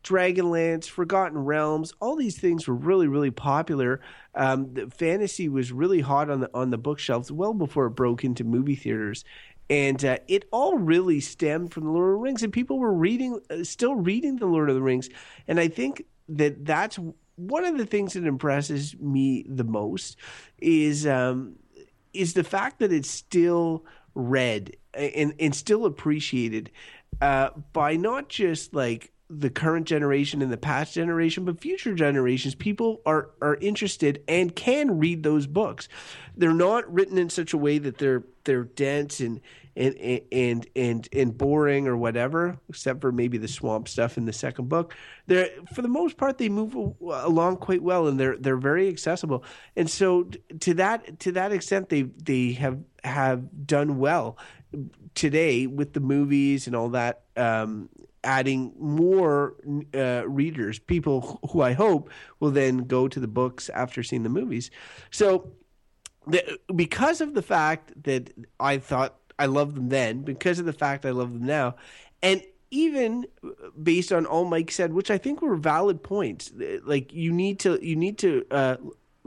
Dragonlance, 0.03 0.87
Forgotten 0.87 1.37
Realms, 1.39 1.91
all 1.99 2.15
these 2.15 2.39
things 2.39 2.65
were 2.65 2.75
really, 2.75 3.07
really 3.07 3.31
popular. 3.31 3.99
Um, 4.35 4.73
the 4.73 4.89
fantasy 4.89 5.49
was 5.49 5.73
really 5.73 5.99
hot 5.99 6.29
on 6.29 6.39
the 6.39 6.49
on 6.53 6.69
the 6.69 6.77
bookshelves 6.77 7.29
well 7.29 7.53
before 7.53 7.87
it 7.87 7.89
broke 7.89 8.23
into 8.23 8.45
movie 8.45 8.75
theaters, 8.75 9.25
and 9.69 10.05
uh, 10.05 10.19
it 10.27 10.45
all 10.51 10.77
really 10.77 11.19
stemmed 11.19 11.73
from 11.73 11.83
the 11.83 11.91
Lord 11.91 12.11
of 12.11 12.19
the 12.19 12.23
Rings, 12.23 12.43
and 12.43 12.53
people 12.53 12.79
were 12.79 12.93
reading, 12.93 13.41
uh, 13.49 13.63
still 13.63 13.95
reading 13.95 14.37
the 14.37 14.45
Lord 14.45 14.69
of 14.69 14.75
the 14.75 14.81
Rings, 14.81 15.09
and 15.47 15.59
I 15.59 15.67
think 15.67 16.03
that 16.29 16.63
that's 16.65 16.97
one 17.37 17.63
of 17.65 17.77
the 17.77 17.85
things 17.85 18.13
that 18.13 18.25
impresses 18.25 18.97
me 18.99 19.45
the 19.47 19.63
most 19.63 20.17
is 20.57 21.07
um, 21.07 21.55
is 22.13 22.33
the 22.33 22.43
fact 22.43 22.79
that 22.79 22.91
it's 22.91 23.09
still 23.09 23.85
read 24.15 24.75
and 24.93 25.33
and 25.39 25.55
still 25.55 25.85
appreciated 25.85 26.71
uh, 27.21 27.51
by 27.71 27.95
not 27.95 28.27
just 28.27 28.73
like 28.73 29.11
the 29.29 29.49
current 29.49 29.85
generation 29.85 30.41
and 30.41 30.51
the 30.51 30.57
past 30.57 30.93
generation, 30.93 31.43
but 31.43 31.59
future 31.59 31.93
generations. 31.93 32.55
People 32.55 33.01
are 33.05 33.29
are 33.41 33.55
interested 33.55 34.23
and 34.27 34.55
can 34.55 34.99
read 34.99 35.23
those 35.23 35.45
books. 35.47 35.87
They're 36.35 36.53
not 36.53 36.91
written 36.91 37.17
in 37.17 37.29
such 37.29 37.53
a 37.53 37.57
way 37.57 37.77
that 37.77 37.99
they're 37.99 38.23
they're 38.45 38.63
dense 38.63 39.19
and 39.19 39.41
and 39.77 40.21
and 40.31 40.67
and 40.75 41.09
and 41.13 41.37
boring 41.37 41.87
or 41.87 41.95
whatever, 41.95 42.57
except 42.69 43.01
for 43.01 43.11
maybe 43.11 43.37
the 43.37 43.47
swamp 43.47 43.87
stuff 43.87 44.17
in 44.17 44.25
the 44.25 44.33
second 44.33 44.69
book. 44.69 44.95
They're 45.27 45.49
for 45.73 45.81
the 45.81 45.87
most 45.87 46.17
part 46.17 46.37
they 46.37 46.49
move 46.49 46.75
along 47.01 47.57
quite 47.57 47.83
well 47.83 48.07
and 48.07 48.19
they're 48.19 48.37
they're 48.37 48.57
very 48.57 48.87
accessible. 48.89 49.43
And 49.75 49.89
so 49.89 50.29
to 50.59 50.73
that 50.75 51.19
to 51.21 51.31
that 51.33 51.51
extent 51.51 51.89
they 51.89 52.03
they 52.03 52.53
have 52.53 52.79
have 53.03 53.67
done 53.67 53.99
well 53.99 54.37
today 55.15 55.67
with 55.67 55.93
the 55.93 55.99
movies 55.99 56.67
and 56.67 56.75
all 56.75 56.89
that 56.89 57.23
um, 57.35 57.89
adding 58.23 58.73
more 58.79 59.55
uh, 59.95 60.23
readers 60.27 60.79
people 60.79 61.39
who 61.51 61.61
i 61.61 61.71
hope 61.71 62.09
will 62.39 62.51
then 62.51 62.79
go 62.79 63.07
to 63.07 63.19
the 63.19 63.27
books 63.27 63.69
after 63.69 64.03
seeing 64.03 64.23
the 64.23 64.29
movies 64.29 64.69
so 65.11 65.51
the, 66.25 66.59
because 66.75 67.21
of 67.21 67.33
the 67.35 67.41
fact 67.41 67.91
that 68.03 68.33
i 68.59 68.77
thought 68.77 69.15
i 69.39 69.45
loved 69.45 69.75
them 69.75 69.89
then 69.89 70.21
because 70.21 70.59
of 70.59 70.65
the 70.65 70.73
fact 70.73 71.05
i 71.05 71.11
love 71.11 71.33
them 71.33 71.45
now 71.45 71.75
and 72.21 72.41
even 72.69 73.25
based 73.81 74.11
on 74.11 74.25
all 74.25 74.45
mike 74.45 74.71
said 74.71 74.93
which 74.93 75.09
i 75.09 75.17
think 75.17 75.41
were 75.41 75.55
valid 75.55 76.03
points 76.03 76.51
like 76.83 77.13
you 77.13 77.31
need 77.31 77.59
to 77.59 77.79
you 77.81 77.95
need 77.95 78.17
to 78.17 78.45
uh, 78.51 78.75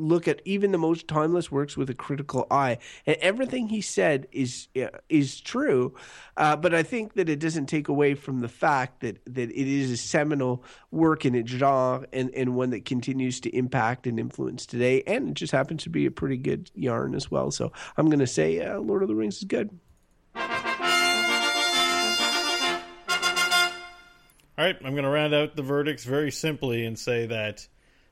look 0.01 0.27
at 0.27 0.41
even 0.45 0.73
the 0.73 0.79
most 0.79 1.07
timeless 1.07 1.51
works 1.51 1.77
with 1.77 1.91
a 1.91 1.95
critical 1.95 2.47
eye, 2.51 2.79
and 3.07 3.17
everything 3.21 3.69
he 3.69 3.81
said 3.81 4.27
is 4.33 4.69
uh, 4.77 4.89
is 5.09 5.41
true. 5.41 5.95
Uh, 6.37 6.57
but 6.57 6.75
I 6.75 6.83
think 6.83 7.15
that 7.15 7.29
it 7.29 7.39
doesn't 7.39 7.67
take 7.67 7.89
away 7.89 8.15
from 8.15 8.41
the 8.41 8.49
fact 8.49 9.01
that 9.01 9.21
that 9.27 9.51
it 9.51 9.69
is 9.69 9.91
a 9.91 9.97
seminal 9.97 10.65
work 10.91 11.25
in 11.25 11.35
its 11.35 11.51
genre 11.51 12.07
and 12.13 12.31
and 12.35 12.57
one 12.57 12.71
that 12.71 12.85
continues 12.85 13.41
to 13.41 13.51
impact 13.51 14.07
and 14.07 14.19
influence 14.19 14.67
today. 14.67 15.03
And 15.07 15.31
it 15.31 15.35
just 15.35 15.53
happens 15.53 15.83
to 15.85 15.91
be 15.91 16.07
a 16.07 16.11
pretty 16.11 16.37
good 16.37 16.71
yarn 16.75 17.15
as 17.15 17.31
well. 17.31 17.51
So 17.51 17.73
I'm 17.97 18.07
going 18.07 18.21
to 18.21 18.27
say 18.27 18.61
uh, 18.61 18.81
Lord 18.81 19.03
of 19.03 19.09
the 19.09 19.15
Rings 19.15 19.39
is 19.39 19.45
good. 19.45 19.79
All 24.61 24.67
right, 24.67 24.77
I'm 24.85 24.93
going 24.93 25.05
to 25.05 25.11
round 25.11 25.33
out 25.33 25.57
the 25.57 25.63
verdicts 25.63 26.05
very 26.05 26.31
simply 26.31 26.85
and 26.85 26.99
say 26.99 27.25
that 27.25 27.67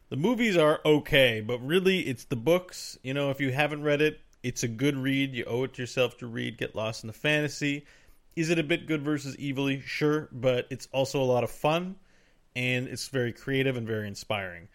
the 0.09 0.17
movies 0.17 0.57
are 0.57 0.81
okay, 0.83 1.43
but 1.43 1.59
really 1.59 2.01
it's 2.01 2.25
the 2.25 2.37
books. 2.37 2.97
You 3.03 3.13
know, 3.13 3.29
if 3.29 3.39
you 3.39 3.53
haven't 3.53 3.83
read 3.83 4.01
it, 4.01 4.19
it's 4.43 4.63
a 4.63 4.69
good 4.69 4.97
read. 4.97 5.35
You 5.35 5.45
owe 5.45 5.65
it 5.65 5.75
to 5.75 5.83
yourself 5.83 6.17
to 6.17 6.27
read, 6.27 6.57
get 6.57 6.75
lost 6.75 7.05
in 7.05 7.09
the 7.09 7.13
fantasy. 7.13 7.85
Is 8.35 8.49
it 8.49 8.59
a 8.59 8.63
bit 8.63 8.87
good 8.87 9.03
versus 9.03 9.37
evilly? 9.39 9.83
Sure, 9.83 10.31
but 10.33 10.67
it's 10.71 10.89
also 10.91 11.21
a 11.21 11.29
lot 11.29 11.45
of 11.45 11.51
fun 11.51 11.97
and 12.57 12.89
it's 12.89 13.09
very 13.09 13.35
creative 13.35 13.77
and 13.77 13.87
very 13.87 14.09
inspiring. 14.09 14.69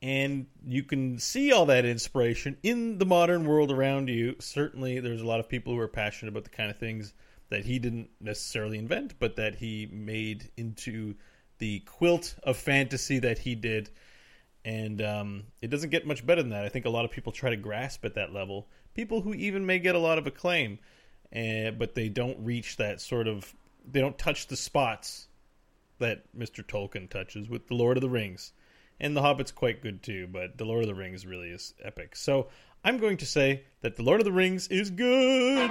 And 0.00 0.46
you 0.64 0.84
can 0.84 1.18
see 1.18 1.50
all 1.50 1.66
that 1.66 1.84
inspiration 1.84 2.56
in 2.62 2.98
the 2.98 3.04
modern 3.04 3.46
world 3.46 3.72
around 3.72 4.10
you. 4.10 4.36
Certainly, 4.38 5.00
there's 5.00 5.22
a 5.22 5.26
lot 5.26 5.40
of 5.40 5.48
people 5.48 5.72
who 5.72 5.80
are 5.80 5.88
passionate 5.88 6.30
about 6.30 6.44
the 6.44 6.50
kind 6.50 6.70
of 6.70 6.78
things 6.78 7.14
that 7.48 7.64
he 7.64 7.78
didn't 7.78 8.10
necessarily 8.20 8.78
invent, 8.78 9.18
but 9.18 9.36
that 9.36 9.56
he 9.56 9.88
made 9.90 10.50
into 10.56 11.14
the 11.58 11.80
quilt 11.80 12.34
of 12.42 12.56
fantasy 12.56 13.18
that 13.20 13.38
he 13.38 13.54
did. 13.54 13.90
And 14.64 15.00
um, 15.00 15.44
it 15.62 15.70
doesn't 15.70 15.90
get 15.90 16.06
much 16.06 16.26
better 16.26 16.42
than 16.42 16.50
that. 16.50 16.64
I 16.64 16.68
think 16.68 16.86
a 16.86 16.90
lot 16.90 17.04
of 17.04 17.12
people 17.12 17.32
try 17.32 17.50
to 17.50 17.56
grasp 17.56 18.04
at 18.04 18.14
that 18.14 18.32
level. 18.32 18.68
People 18.94 19.20
who 19.20 19.32
even 19.34 19.64
may 19.64 19.78
get 19.78 19.94
a 19.94 20.00
lot 20.00 20.18
of 20.18 20.26
acclaim, 20.26 20.78
uh, 21.34 21.70
but 21.70 21.94
they 21.94 22.08
don't 22.08 22.44
reach 22.44 22.76
that 22.78 23.00
sort 23.00 23.28
of. 23.28 23.54
They 23.88 24.00
don't 24.00 24.18
touch 24.18 24.48
the 24.48 24.56
spots 24.56 25.28
that 25.98 26.24
Mr. 26.36 26.64
Tolkien 26.64 27.08
touches 27.08 27.48
with 27.48 27.68
The 27.68 27.74
Lord 27.74 27.96
of 27.96 28.00
the 28.00 28.10
Rings. 28.10 28.52
And 28.98 29.16
The 29.16 29.22
Hobbit's 29.22 29.52
quite 29.52 29.82
good 29.82 30.02
too, 30.02 30.26
but 30.26 30.58
The 30.58 30.64
Lord 30.64 30.82
of 30.82 30.88
the 30.88 30.94
Rings 30.94 31.26
really 31.26 31.50
is 31.50 31.74
epic. 31.82 32.16
So 32.16 32.48
I'm 32.84 32.98
going 32.98 33.18
to 33.18 33.26
say 33.26 33.64
that 33.82 33.96
The 33.96 34.02
Lord 34.02 34.20
of 34.20 34.24
the 34.24 34.32
Rings 34.32 34.68
is 34.68 34.90
good. 34.90 35.70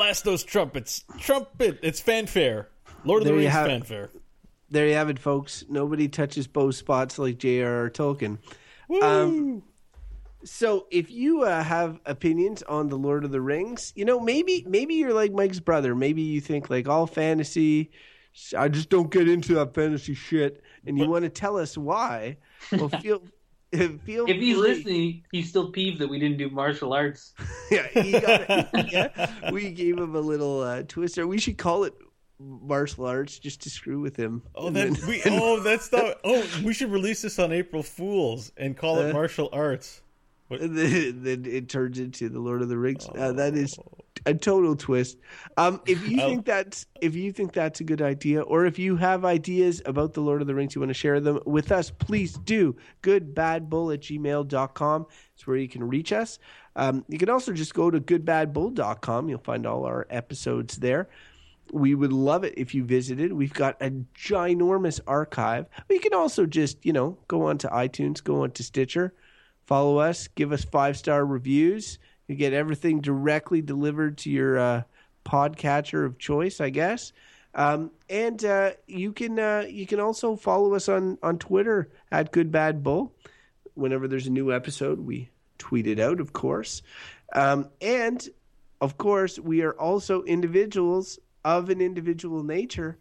Blast 0.00 0.24
those 0.24 0.42
trumpets. 0.42 1.04
Trumpet. 1.18 1.78
It's 1.82 2.00
fanfare. 2.00 2.68
Lord 3.04 3.20
of 3.20 3.26
There 3.26 3.34
the 3.34 3.40
Rings 3.42 3.52
have- 3.52 3.66
fanfare. 3.66 4.10
There 4.70 4.86
you 4.86 4.94
have 4.94 5.10
it, 5.10 5.18
folks. 5.18 5.62
Nobody 5.68 6.08
touches 6.08 6.46
both 6.46 6.74
spots 6.76 7.18
like 7.18 7.36
J.R.R. 7.36 7.90
Tolkien. 7.90 8.38
Woo! 8.88 9.02
Um, 9.02 9.62
So 10.42 10.86
if 10.90 11.10
you 11.10 11.42
uh, 11.42 11.62
have 11.62 12.00
opinions 12.06 12.62
on 12.62 12.88
the 12.88 12.96
Lord 12.96 13.26
of 13.26 13.30
the 13.30 13.42
Rings, 13.42 13.92
you 13.94 14.06
know 14.06 14.18
maybe 14.18 14.64
maybe 14.66 14.94
you're 14.94 15.12
like 15.12 15.32
Mike's 15.32 15.60
brother. 15.60 15.94
Maybe 15.94 16.22
you 16.22 16.40
think 16.40 16.70
like 16.70 16.88
all 16.88 17.06
fantasy. 17.06 17.90
I 18.56 18.68
just 18.68 18.88
don't 18.88 19.10
get 19.10 19.28
into 19.28 19.52
that 19.56 19.74
fantasy 19.74 20.14
shit, 20.14 20.62
and 20.86 20.98
you 20.98 21.10
want 21.10 21.24
to 21.24 21.28
tell 21.28 21.58
us 21.58 21.76
why. 21.76 22.38
Well, 22.72 22.88
feel 23.02 23.22
feel 23.72 24.26
If 24.26 24.36
he's 24.36 24.56
free. 24.56 24.68
listening, 24.68 25.24
he's 25.32 25.48
still 25.48 25.70
peeved 25.70 25.98
that 26.00 26.08
we 26.08 26.18
didn't 26.18 26.38
do 26.38 26.50
martial 26.50 26.92
arts. 26.92 27.32
yeah, 27.70 27.86
got, 28.20 28.68
yeah, 28.92 29.50
we 29.52 29.70
gave 29.70 29.96
him 29.98 30.14
a 30.14 30.20
little 30.20 30.60
uh, 30.60 30.82
twister. 30.82 31.26
We 31.26 31.38
should 31.38 31.58
call 31.58 31.84
it 31.84 31.94
martial 32.38 33.04
arts 33.06 33.38
just 33.38 33.60
to 33.62 33.70
screw 33.70 34.00
with 34.00 34.16
him. 34.16 34.42
Oh, 34.54 34.68
And 34.68 34.76
that's 34.76 35.00
then- 35.00 35.08
we. 35.08 35.22
Oh, 35.26 35.60
that's 35.60 35.92
not. 35.92 36.18
Oh, 36.24 36.44
we 36.64 36.72
should 36.74 36.90
release 36.90 37.22
this 37.22 37.38
on 37.38 37.52
April 37.52 37.82
Fools 37.82 38.50
and 38.56 38.76
call 38.76 38.98
it 39.00 39.10
Uh, 39.10 39.12
martial 39.12 39.48
arts. 39.52 40.02
then 40.60 41.22
then 41.22 41.44
it 41.46 41.68
turns 41.68 41.98
into 41.98 42.28
the 42.28 42.40
Lord 42.40 42.62
of 42.62 42.68
the 42.68 42.76
Rings. 42.78 43.08
Uh, 43.16 43.32
that 43.32 43.54
is 43.54 43.78
a 44.26 44.34
total 44.34 44.76
twist. 44.76 45.16
Um, 45.56 45.80
if 45.86 46.06
you 46.08 46.20
Oh. 46.20 46.28
think 46.28 46.44
that's 46.44 46.86
if 47.00 47.14
you 47.14 47.32
think 47.32 47.52
that's 47.52 47.80
a 47.80 47.84
good 47.84 48.02
idea, 48.02 48.42
or 48.42 48.66
if 48.66 48.78
you 48.78 48.96
have 48.96 49.24
ideas 49.24 49.80
about 49.86 50.12
the 50.14 50.20
Lord 50.20 50.40
of 50.42 50.46
the 50.46 50.54
Rings, 50.54 50.74
you 50.74 50.80
want 50.80 50.90
to 50.90 50.94
share 50.94 51.20
them 51.20 51.38
with 51.46 51.70
us, 51.72 51.90
please 51.90 52.34
do. 52.34 52.76
Goodbadbull 53.02 53.94
at 53.94 54.00
gmail.com. 54.00 55.06
It's 55.34 55.46
where 55.46 55.56
you 55.56 55.68
can 55.68 55.84
reach 55.88 56.12
us. 56.12 56.38
Um, 56.76 57.04
you 57.08 57.18
can 57.18 57.30
also 57.30 57.52
just 57.52 57.72
go 57.74 57.90
to 57.90 58.00
goodbadbull.com. 58.00 59.28
You'll 59.28 59.38
find 59.38 59.66
all 59.66 59.84
our 59.84 60.06
episodes 60.10 60.76
there. 60.78 61.08
We 61.72 61.94
would 61.94 62.12
love 62.12 62.42
it 62.42 62.54
if 62.56 62.74
you 62.74 62.84
visited. 62.84 63.32
We've 63.32 63.52
got 63.52 63.80
a 63.80 63.90
ginormous 64.16 65.00
archive. 65.06 65.66
But 65.86 65.94
you 65.94 66.00
can 66.00 66.14
also 66.14 66.44
just, 66.44 66.84
you 66.84 66.92
know, 66.92 67.16
go 67.28 67.44
onto 67.46 67.68
iTunes, 67.68 68.22
go 68.22 68.42
on 68.42 68.50
to 68.52 68.64
Stitcher, 68.64 69.14
follow 69.70 69.98
us, 69.98 70.26
give 70.26 70.50
us 70.50 70.64
five 70.64 70.96
star 70.96 71.24
reviews. 71.24 72.00
You 72.26 72.34
get 72.34 72.52
everything 72.52 73.00
directly 73.00 73.62
delivered 73.62 74.18
to 74.18 74.30
your 74.30 74.58
uh, 74.58 74.82
podcatcher 75.24 76.04
of 76.04 76.18
choice, 76.18 76.60
I 76.60 76.70
guess. 76.70 77.12
Um, 77.54 77.92
and 78.08 78.44
uh, 78.44 78.72
you 78.88 79.12
can 79.12 79.38
uh, 79.38 79.64
you 79.68 79.86
can 79.86 80.00
also 80.00 80.34
follow 80.34 80.74
us 80.74 80.88
on 80.88 81.18
on 81.22 81.38
Twitter 81.38 81.88
at 82.10 82.32
Good 82.32 82.50
Bad 82.50 82.82
Bull. 82.82 83.14
Whenever 83.74 84.08
there's 84.08 84.26
a 84.26 84.32
new 84.32 84.52
episode, 84.52 84.98
we 84.98 85.30
tweet 85.58 85.86
it 85.86 86.00
out, 86.00 86.20
of 86.20 86.32
course. 86.32 86.82
Um, 87.32 87.68
and 87.80 88.28
of 88.80 88.98
course, 88.98 89.38
we 89.38 89.62
are 89.62 89.72
also 89.72 90.24
individuals 90.24 91.20
of 91.44 91.70
an 91.70 91.80
individual 91.80 92.42
nature. 92.42 92.98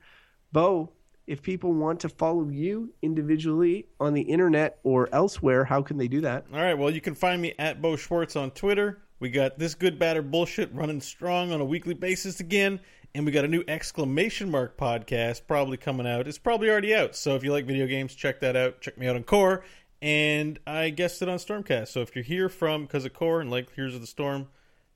Beau, 0.51 0.91
if 1.30 1.43
people 1.43 1.71
want 1.71 1.99
to 1.99 2.09
follow 2.09 2.49
you 2.49 2.91
individually 3.03 3.86
on 3.99 4.15
the 4.15 4.21
internet 4.21 4.80
or 4.84 5.07
elsewhere, 5.13 5.63
how 5.63 5.82
can 5.82 5.97
they 5.97 6.07
do 6.07 6.21
that? 6.21 6.45
All 6.51 6.59
right, 6.59 6.73
well, 6.73 6.89
you 6.89 7.01
can 7.01 7.13
find 7.13 7.39
me 7.39 7.53
at 7.59 7.82
Beau 7.84 7.95
Schwartz 7.95 8.36
on 8.36 8.49
Twitter. 8.49 9.03
We 9.19 9.30
got 9.30 9.59
this 9.59 9.75
good, 9.75 9.99
bad, 9.99 10.17
or 10.17 10.23
bullshit 10.23 10.73
running 10.73 11.01
strong 11.01 11.51
on 11.51 11.61
a 11.61 11.65
weekly 11.65 11.93
basis 11.93 12.39
again. 12.39 12.80
And 13.13 13.25
we 13.25 13.32
got 13.32 13.45
a 13.45 13.47
new 13.47 13.63
exclamation 13.67 14.49
mark 14.49 14.75
podcast 14.75 15.41
probably 15.47 15.77
coming 15.77 16.07
out. 16.07 16.27
It's 16.27 16.38
probably 16.39 16.69
already 16.69 16.95
out. 16.95 17.15
So 17.15 17.36
if 17.36 17.43
you 17.43 17.51
like 17.51 17.65
video 17.65 17.86
games, 17.86 18.15
check 18.15 18.39
that 18.41 18.55
out. 18.55 18.82
Check 18.82 18.97
me 18.97 19.07
out 19.07 19.15
on 19.15 19.23
Core. 19.23 19.63
And 20.01 20.59
I 20.65 20.89
guessed 20.89 21.21
it 21.21 21.30
on 21.30 21.38
Stormcast. 21.38 21.89
So 21.89 22.01
if 22.01 22.15
you're 22.15 22.23
here 22.23 22.49
from 22.49 22.84
because 22.84 23.05
of 23.05 23.13
Core 23.13 23.41
and 23.41 23.51
like 23.51 23.73
Heroes 23.75 23.93
of 23.93 24.01
the 24.01 24.07
Storm, 24.07 24.47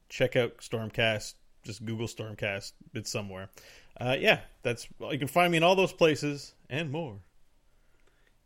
check 0.09 0.35
out 0.35 0.57
Stormcast. 0.57 1.35
Just 1.63 1.85
Google 1.85 2.07
Stormcast. 2.07 2.73
It's 2.93 3.11
somewhere. 3.11 3.49
Uh, 3.99 4.15
yeah, 4.19 4.41
that's 4.63 4.87
you 5.11 5.19
can 5.19 5.27
find 5.27 5.51
me 5.51 5.57
in 5.57 5.63
all 5.63 5.75
those 5.75 5.93
places 5.93 6.53
and 6.69 6.91
more. 6.91 7.19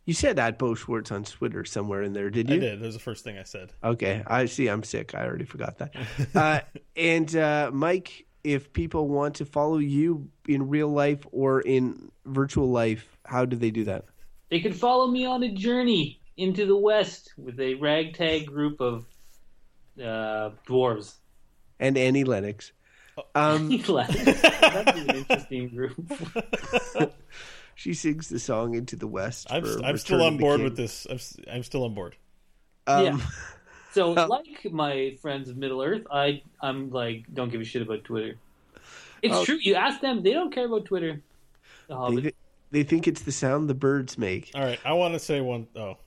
You 0.06 0.14
said 0.14 0.40
at 0.40 0.58
Beau 0.58 0.74
Schwartz 0.74 1.12
on 1.12 1.26
Twitter 1.26 1.66
somewhere 1.66 2.02
in 2.02 2.14
there, 2.14 2.30
did 2.30 2.50
you? 2.50 2.56
I 2.56 2.60
did. 2.60 2.80
That 2.80 2.86
was 2.86 2.96
the 2.96 3.02
first 3.02 3.26
thing 3.26 3.38
I 3.38 3.44
said. 3.44 3.74
Okay, 3.84 4.24
I 4.26 4.46
see. 4.46 4.68
I'm 4.70 4.84
sick. 4.84 5.14
I 5.14 5.26
already 5.26 5.44
forgot 5.44 5.80
that. 5.80 5.94
uh, 6.34 6.62
and 6.96 7.36
uh, 7.36 7.72
Mike, 7.74 8.26
if 8.46 8.72
people 8.72 9.10
want 9.10 9.36
to 9.36 9.46
follow 9.46 9.80
you 9.80 10.30
in 10.48 10.70
real 10.70 10.88
life 10.88 11.28
or 11.34 11.60
in 11.60 12.10
virtual 12.26 12.72
life, 12.72 13.18
how 13.26 13.44
do 13.44 13.58
they 13.58 13.70
do 13.70 13.84
that? 13.84 14.06
They 14.50 14.62
can 14.62 14.72
follow 14.72 15.08
me 15.08 15.26
on 15.26 15.44
a 15.44 15.52
journey 15.52 16.22
into 16.38 16.66
the 16.66 16.78
West 16.78 17.34
with 17.38 17.60
a 17.60 17.74
ragtag 17.76 18.46
group 18.46 18.80
of 18.80 19.06
uh, 20.00 20.52
dwarves. 20.66 21.16
And 21.82 21.98
Annie 21.98 22.24
Lennox. 22.24 22.72
Um, 23.36 23.70
That's 23.88 24.98
an 25.00 25.16
interesting 25.16 25.70
group. 25.70 25.96
she 27.76 27.94
sings 27.94 28.30
the 28.30 28.40
song 28.40 28.76
"Into 28.76 28.96
the 28.96 29.08
West." 29.08 29.48
I'm, 29.50 29.64
for 29.64 29.84
I'm 29.84 29.98
still 29.98 30.24
on 30.24 30.38
board 30.38 30.62
with 30.62 30.76
this. 30.76 31.06
I'm, 31.10 31.16
s- 31.16 31.38
I'm 31.52 31.64
still 31.64 31.84
on 31.86 31.94
board. 31.94 32.16
Um, 32.86 33.06
Yeah. 33.06 33.20
So, 33.94 34.18
Oh. 34.18 34.26
like 34.30 34.72
my 34.72 35.18
friends 35.22 35.50
of 35.50 35.58
Middle 35.58 35.82
Earth, 35.82 36.06
I 36.12 36.42
I'm 36.62 36.90
like 36.92 37.26
don't 37.34 37.52
give 37.52 37.62
a 37.62 37.66
shit 37.66 37.82
about 37.82 38.04
Twitter. 38.04 38.36
It's 39.22 39.34
Oh. 39.36 39.46
true. 39.46 39.58
You 39.60 39.76
ask 39.76 40.00
them, 40.02 40.22
they 40.24 40.34
don't 40.34 40.54
care 40.54 40.66
about 40.68 40.86
Twitter. 40.86 41.22
The 41.88 42.22
They, 42.22 42.32
they 42.72 42.84
think 42.84 43.08
it's 43.08 43.22
the 43.22 43.32
sound 43.32 43.70
the 43.70 43.74
birds 43.74 44.18
make. 44.18 44.52
All 44.54 44.62
right, 44.64 44.80
I 44.86 44.94
want 44.94 45.14
to 45.14 45.20
say 45.20 45.42
one. 45.42 45.68
Oh, 45.76 45.98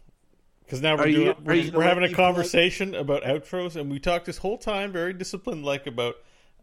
because 0.65 0.81
now 0.83 0.95
we're 0.97 1.03
Are 1.05 1.09
you- 1.09 1.35
we're, 1.43 1.71
we're 1.73 1.83
having 1.83 2.05
a 2.05 2.09
people, 2.09 2.25
like- 2.25 2.35
conversation 2.35 2.95
about 2.95 3.23
outros, 3.25 3.75
and 3.77 3.91
we 3.91 3.99
talked 3.99 4.27
this 4.27 4.39
whole 4.39 4.59
time 4.59 4.93
very 4.93 5.13
disciplined, 5.13 5.65
like 5.65 5.87
about 5.89 6.15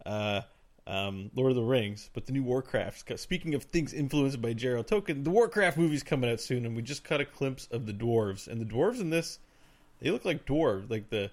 uh, 0.08 0.40
um, 0.86 1.30
Lord 1.34 1.50
of 1.50 1.56
the 1.56 1.62
Rings, 1.62 2.08
but 2.14 2.26
the 2.26 2.32
new 2.32 2.42
Warcraft. 2.42 3.04
'Cause 3.06 3.20
Speaking 3.20 3.54
of 3.54 3.64
things 3.64 3.92
influenced 3.92 4.40
by 4.40 4.54
Gerald 4.54 4.86
Tolkien, 4.86 5.22
the 5.22 5.30
Warcraft 5.30 5.76
movie's 5.76 6.02
coming 6.02 6.30
out 6.30 6.40
soon, 6.40 6.64
and 6.64 6.74
we 6.74 6.82
just 6.82 7.04
caught 7.04 7.20
a 7.20 7.24
glimpse 7.26 7.68
of 7.70 7.86
the 7.86 7.92
dwarves, 7.92 8.48
and 8.48 8.60
the 8.60 8.64
dwarves 8.64 9.00
in 9.00 9.10
this, 9.10 9.38
they 10.00 10.10
look 10.10 10.24
like 10.24 10.46
dwarves, 10.46 10.90
like 10.90 11.10
the. 11.10 11.30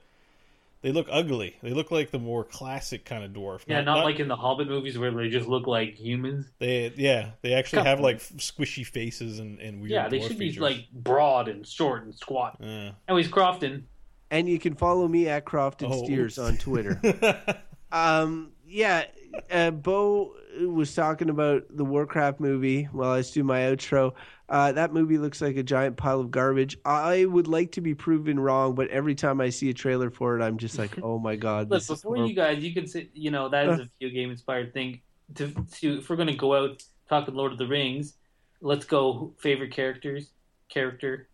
They 0.82 0.92
look 0.92 1.08
ugly. 1.10 1.56
They 1.64 1.72
look 1.72 1.90
like 1.90 2.12
the 2.12 2.20
more 2.20 2.44
classic 2.44 3.06
kind 3.06 3.24
of 3.24 3.32
dwarf. 3.32 3.62
yeah, 3.66 3.82
not, 3.82 4.04
like 4.06 4.20
in 4.20 4.28
the 4.28 4.36
Hobbit 4.36 4.68
movies 4.68 5.00
where 5.00 5.10
they 5.10 5.30
just 5.30 5.48
look 5.48 5.66
like 5.66 5.96
humans. 5.96 6.46
they. 6.60 6.94
Yeah, 6.96 7.32
they 7.42 7.54
actually 7.56 7.78
Come 7.78 7.86
have 7.88 7.98
on. 8.00 8.04
like 8.04 8.18
squishy 8.20 8.86
faces 8.86 9.40
and, 9.40 9.60
and 9.60 9.80
weird. 9.80 9.90
Yeah, 9.92 10.10
they 10.10 10.20
dwarf 10.20 10.28
should 10.28 10.38
be 10.38 10.52
like 10.60 10.86
broad 10.94 11.48
and 11.48 11.66
short 11.66 12.04
and 12.04 12.14
squat. 12.14 12.58
Uh, 12.62 12.92
Anyways, 13.08 13.30
Crofton. 13.30 13.88
And 14.30 14.48
you 14.48 14.60
can 14.60 14.76
follow 14.76 15.08
me 15.08 15.28
at 15.28 15.44
Crofton 15.46 15.90
Oh, 15.92 16.04
Steers 16.04 16.38
on 16.38 16.58
Twitter. 16.58 17.00
um, 17.92 18.52
yeah, 18.68 19.06
uh, 19.52 19.72
Beau 19.72 20.34
was 20.62 20.94
talking 20.96 21.30
about 21.30 21.64
the 21.70 21.84
Warcraft 21.86 22.40
movie 22.40 22.84
while 22.86 23.12
I 23.12 23.18
was 23.18 23.32
doing 23.32 23.46
my 23.46 23.60
outro. 23.62 24.14
Uh, 24.48 24.72
that 24.72 24.94
movie 24.94 25.18
looks 25.18 25.42
like 25.42 25.58
a 25.58 25.64
giant 25.64 25.98
pile 25.98 26.20
of 26.20 26.32
garbage. 26.32 26.78
I 26.86 27.26
would 27.26 27.48
like 27.48 27.72
to 27.74 27.82
be 27.82 27.96
proven 27.96 28.40
wrong, 28.40 28.76
but 28.76 28.90
every 28.90 29.16
time 29.16 29.42
I 29.42 29.50
see 29.50 29.70
a 29.70 29.74
trailer 29.74 30.10
for 30.12 30.40
it, 30.40 30.44
I'm 30.44 30.58
just 30.58 30.78
like, 30.78 30.98
oh 31.04 31.18
my 31.20 31.36
god, 31.36 31.70
Look, 31.70 31.80
this 31.80 31.88
before 31.88 32.16
horrible. 32.16 32.30
you 32.30 32.36
guys, 32.36 32.64
you 32.64 32.74
can 32.74 32.88
say, 32.88 33.10
you 33.14 33.32
know, 33.32 33.50
that 33.50 33.68
is 33.68 33.80
a 33.80 33.90
video 34.00 34.14
game 34.14 34.32
inspired 34.32 34.74
thing. 34.74 35.02
To, 35.36 35.52
to 35.80 35.98
if 36.00 36.10
we're 36.10 36.16
gonna 36.16 36.36
go 36.36 36.56
out 36.56 36.84
talking 37.10 37.34
Lord 37.34 37.52
of 37.52 37.58
the 37.58 37.68
Rings, 37.68 38.14
let's 38.62 38.86
go 38.86 39.34
favorite 39.40 39.72
characters. 39.72 40.30
Character. 40.70 41.28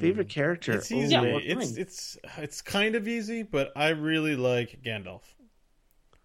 favorite 0.00 0.28
character. 0.28 0.72
It's 0.72 0.92
Oh, 0.92 0.96
easy. 0.96 1.12
Yeah, 1.12 1.20
Lord 1.22 1.42
of 1.42 1.42
the 1.42 1.50
it's 1.60 1.76
it's 1.76 2.18
it's 2.38 2.62
kind 2.62 2.94
of 2.94 3.08
easy, 3.08 3.42
but 3.42 3.72
I 3.74 3.88
really 3.90 4.36
like 4.36 4.80
Gandalf. 4.84 5.22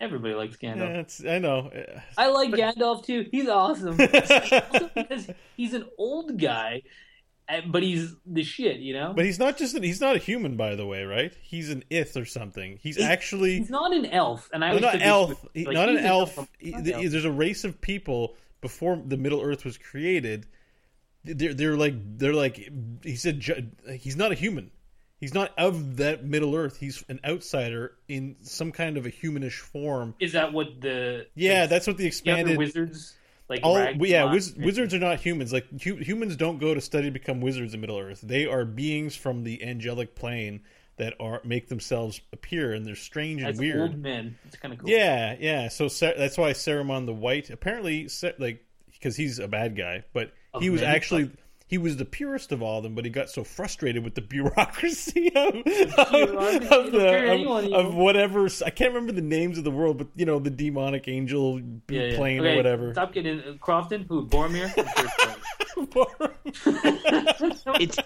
Everybody 0.01 0.33
likes 0.33 0.55
Gandalf. 0.55 0.77
Yeah, 0.77 0.99
it's 0.99 1.25
I 1.25 1.39
know. 1.39 1.71
I 2.17 2.29
like 2.29 2.51
Gandalf 2.51 3.05
too. 3.05 3.27
He's 3.31 3.49
awesome. 3.49 3.97
because 3.97 5.29
he's 5.57 5.73
an 5.73 5.85
old 5.97 6.39
guy, 6.39 6.83
uh, 7.49 7.61
but 7.67 7.83
he's 7.83 8.15
the 8.25 8.43
shit. 8.43 8.77
You 8.77 8.93
know. 8.93 9.13
but 9.13 9.25
he's 9.25 9.39
not 9.39 9.57
just 9.57 9.75
an, 9.75 9.83
he's 9.83 9.99
not 9.99 10.15
a 10.15 10.19
human, 10.19 10.55
by 10.55 10.75
the 10.75 10.85
way, 10.85 11.03
right? 11.03 11.33
He's 11.41 11.69
an 11.69 11.83
ith 11.89 12.15
or 12.15 12.23
something. 12.23 12.79
He's 12.81 12.95
He's- 12.95 13.09
actually 13.09 13.57
He's 13.57 13.69
not 13.69 13.93
an 13.93 14.05
elf, 14.05 14.49
and 14.53 14.63
I 14.63 14.71
no, 14.71 14.79
not 14.79 15.01
elf. 15.01 15.45
He- 15.53 15.65
like, 15.65 15.73
not 15.73 15.89
an 15.89 15.97
elf. 15.97 16.37
Elf. 16.37 16.47
There's 16.61 17.25
a 17.25 17.31
race 17.31 17.65
of 17.65 17.81
people 17.81 18.37
before 18.61 19.01
the 19.05 19.17
Middle 19.17 19.41
Earth 19.41 19.65
was 19.65 19.77
created. 19.77 20.47
They're 21.25 21.53
they're 21.53 21.75
like 21.75 21.95
they're 22.17 22.33
like 22.33 22.71
he 23.03 23.17
said. 23.17 23.43
He's 23.99 24.15
not 24.15 24.31
a 24.31 24.35
human. 24.35 24.71
He's 25.19 25.33
not 25.33 25.51
of 25.57 25.97
that 25.97 26.23
Middle 26.23 26.55
Earth. 26.55 26.77
He's 26.77 27.03
an 27.09 27.19
outsider 27.25 27.93
in 28.07 28.37
some 28.41 28.71
kind 28.71 28.97
of 28.97 29.05
a 29.05 29.11
humanish 29.11 29.59
form. 29.59 30.15
Is 30.19 30.31
that 30.31 30.53
what 30.53 30.79
the 30.81 31.27
Yeah, 31.35 31.61
like, 31.61 31.69
that's 31.69 31.87
what 31.87 31.97
the 31.97 32.05
expanded 32.07 32.57
wizards 32.57 33.15
like? 33.49 33.59
all 33.63 33.77
yeah 34.05 34.31
wiz- 34.31 34.55
wizards 34.55 34.93
are 34.93 34.99
not 34.99 35.19
humans 35.19 35.51
like 35.51 35.65
hu- 35.81 35.95
humans 35.95 36.35
don't 36.35 36.59
go 36.59 36.73
to 36.73 36.79
study 36.79 37.05
to 37.07 37.11
become 37.11 37.41
wizards 37.41 37.73
in 37.73 37.81
middle 37.81 37.97
earth 37.97 38.21
they 38.21 38.45
are 38.45 38.63
beings 38.63 39.15
from 39.15 39.43
the 39.43 39.63
angelic 39.63 40.13
plane 40.15 40.61
that 40.97 41.15
are 41.19 41.41
make 41.43 41.67
themselves 41.67 42.21
appear 42.31 42.73
and 42.73 42.85
they're 42.85 42.95
strange 42.95 43.41
and 43.41 43.57
weird 43.57 43.79
old 43.81 43.97
men. 43.97 44.37
It's 44.45 44.55
kind 44.57 44.71
of 44.73 44.79
cool. 44.79 44.89
yeah 44.89 45.35
yeah 45.39 45.67
so 45.69 45.89
that's 45.89 46.37
why 46.37 46.51
Saruman 46.51 47.07
the 47.07 47.13
white 47.13 47.49
apparently 47.49 48.07
like 48.37 48.63
because 48.91 49.15
he's 49.15 49.39
a 49.39 49.47
bad 49.47 49.75
guy 49.75 50.03
but 50.13 50.31
Of 50.53 50.61
he 50.61 50.69
was 50.69 50.83
actually 50.83 51.31
he 51.69 51.77
was 51.77 51.97
the 51.97 52.05
purest 52.05 52.51
of 52.51 52.63
all 52.63 52.77
of 52.79 52.83
them, 52.83 52.95
but 52.95 53.05
he 53.05 53.11
got 53.11 53.29
so 53.29 53.43
frustrated 53.43 54.03
with 54.03 54.15
the 54.15 54.21
bureaucracy 54.35 55.31
of, 55.35 55.55
of, 55.55 55.63
bureaucracy, 55.63 56.65
of, 56.65 56.93
it'll 56.93 56.95
the, 57.61 57.75
of, 57.75 57.85
of 57.85 57.95
whatever. 57.95 58.49
I 58.65 58.71
can't 58.71 58.91
remember 58.91 59.13
the 59.13 59.21
names 59.21 59.59
of 59.59 59.63
the 59.63 59.71
world, 59.71 59.99
but 59.99 60.07
you 60.15 60.25
know 60.25 60.39
the 60.39 60.49
demonic 60.49 61.07
angel 61.07 61.59
Yeah, 61.59 62.01
yeah. 62.01 62.15
plane 62.17 62.39
Okay, 62.39 62.53
or 62.53 62.57
whatever. 62.57 62.93
Stop 62.93 63.13
getting 63.13 63.39
uh, 63.41 63.53
Crofton. 63.61 64.05
Who 64.09 64.25
Boromir? 64.25 64.73
it's 67.79 67.97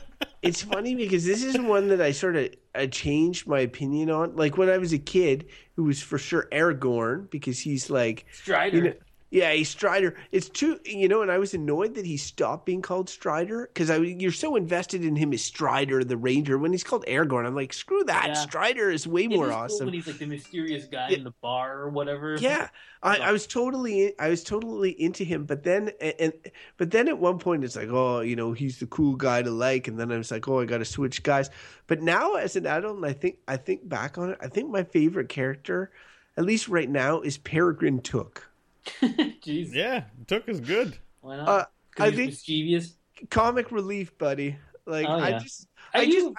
it's 0.42 0.62
funny 0.62 0.96
because 0.96 1.26
this 1.26 1.42
is 1.42 1.58
one 1.58 1.88
that 1.88 2.02
I 2.02 2.12
sort 2.12 2.36
of 2.36 2.50
I 2.76 2.88
changed 2.88 3.48
my 3.48 3.62
opinion 3.62 4.10
on. 4.10 4.36
Like 4.36 4.58
when 4.58 4.70
I 4.70 4.78
was 4.78 4.92
a 4.92 5.00
kid, 5.00 5.46
who 5.78 5.86
was 5.86 6.02
for 6.02 6.18
sure 6.18 6.50
Aragorn 6.52 7.30
because 7.30 7.60
he's 7.60 7.90
like 7.90 8.26
Strider. 8.34 8.78
you 8.78 8.84
know, 8.84 8.94
Yeah, 9.34 9.52
he's 9.52 9.68
Strider. 9.68 10.16
It's 10.32 10.48
too, 10.48 10.80
you 10.86 11.08
know, 11.08 11.24
and 11.24 11.32
I 11.32 11.40
was 11.40 11.56
annoyed 11.56 11.96
that 11.96 12.06
he 12.06 12.18
stopped 12.18 12.68
being 12.68 12.84
called 12.84 13.10
Strider 13.10 13.68
because 13.74 13.90
I 13.90 13.98
you're 13.98 14.32
so 14.32 14.56
invested 14.56 15.04
in 15.04 15.16
him 15.16 15.34
as 15.34 15.44
Strider 15.44 16.04
the 16.04 16.18
Ranger. 16.18 16.60
When 16.60 16.72
he's 16.72 16.84
called 16.84 17.04
Aragorn, 17.08 17.48
I'm 17.48 17.56
like, 17.56 17.74
screw 17.74 18.04
that. 18.04 18.28
Yeah. 18.28 18.34
Strider 18.36 18.92
is 18.92 19.08
way 19.08 19.24
It 19.24 19.32
more 19.32 19.48
is 19.48 19.52
cool 19.56 19.62
awesome. 19.64 19.86
when 19.88 19.96
he's 19.96 20.06
like 20.06 20.20
the 20.20 20.28
mysterious 20.28 20.86
guy 20.86 21.10
Yeah. 21.10 21.18
in 21.18 21.24
the 21.24 21.34
bar 21.42 21.80
or 21.80 21.90
whatever. 21.90 22.36
Yeah, 22.36 22.68
I, 23.02 23.18
I 23.30 23.32
was 23.32 23.48
totally, 23.48 24.14
I 24.20 24.30
was 24.30 24.44
totally 24.44 24.92
into 25.02 25.24
him. 25.24 25.46
But 25.46 25.64
then, 25.64 25.90
and 26.00 26.32
but 26.78 26.92
then 26.92 27.08
at 27.08 27.18
one 27.18 27.40
point, 27.40 27.64
it's 27.64 27.76
like, 27.76 27.90
oh, 27.90 28.20
you 28.20 28.36
know, 28.36 28.52
he's 28.52 28.78
the 28.78 28.86
cool 28.86 29.16
guy 29.16 29.42
to 29.42 29.50
like. 29.50 29.88
And 29.88 30.00
then 30.00 30.12
I 30.12 30.18
was 30.18 30.30
like, 30.30 30.48
oh, 30.48 30.60
I 30.60 30.66
got 30.66 30.78
to 30.78 30.86
switch 30.86 31.24
guys. 31.24 31.50
But 31.88 32.04
now, 32.04 32.36
as 32.36 32.56
an 32.56 32.68
adult, 32.68 32.98
and 32.98 33.06
I 33.08 33.14
think, 33.14 33.38
I 33.48 33.58
think 33.58 33.90
back 33.90 34.20
on 34.20 34.30
it, 34.30 34.38
I 34.42 34.48
think 34.48 34.70
my 34.70 34.84
favorite 34.84 35.30
character, 35.30 35.90
at 36.38 36.46
least 36.46 36.68
right 36.68 36.88
now, 36.90 37.22
is 37.22 37.40
Peregrine 37.40 38.00
Took. 38.00 38.48
Jeez. 39.02 39.74
Yeah, 39.74 40.04
Took 40.28 40.48
is 40.50 40.60
good. 40.60 40.98
Why 41.22 41.38
not? 41.38 41.48
Uh, 41.48 41.66
'Cause 41.96 42.06
I 42.06 42.10
he's 42.10 42.18
think- 42.18 42.30
mischievous. 42.32 42.94
Comic 43.30 43.72
relief, 43.72 44.18
buddy. 44.18 44.58
Like 44.86 45.06
Oh, 45.08 45.14
I 45.14 45.40
just, 45.40 45.68
Are 45.94 46.02
I 46.02 46.06
just, 46.06 46.18
you 46.18 46.36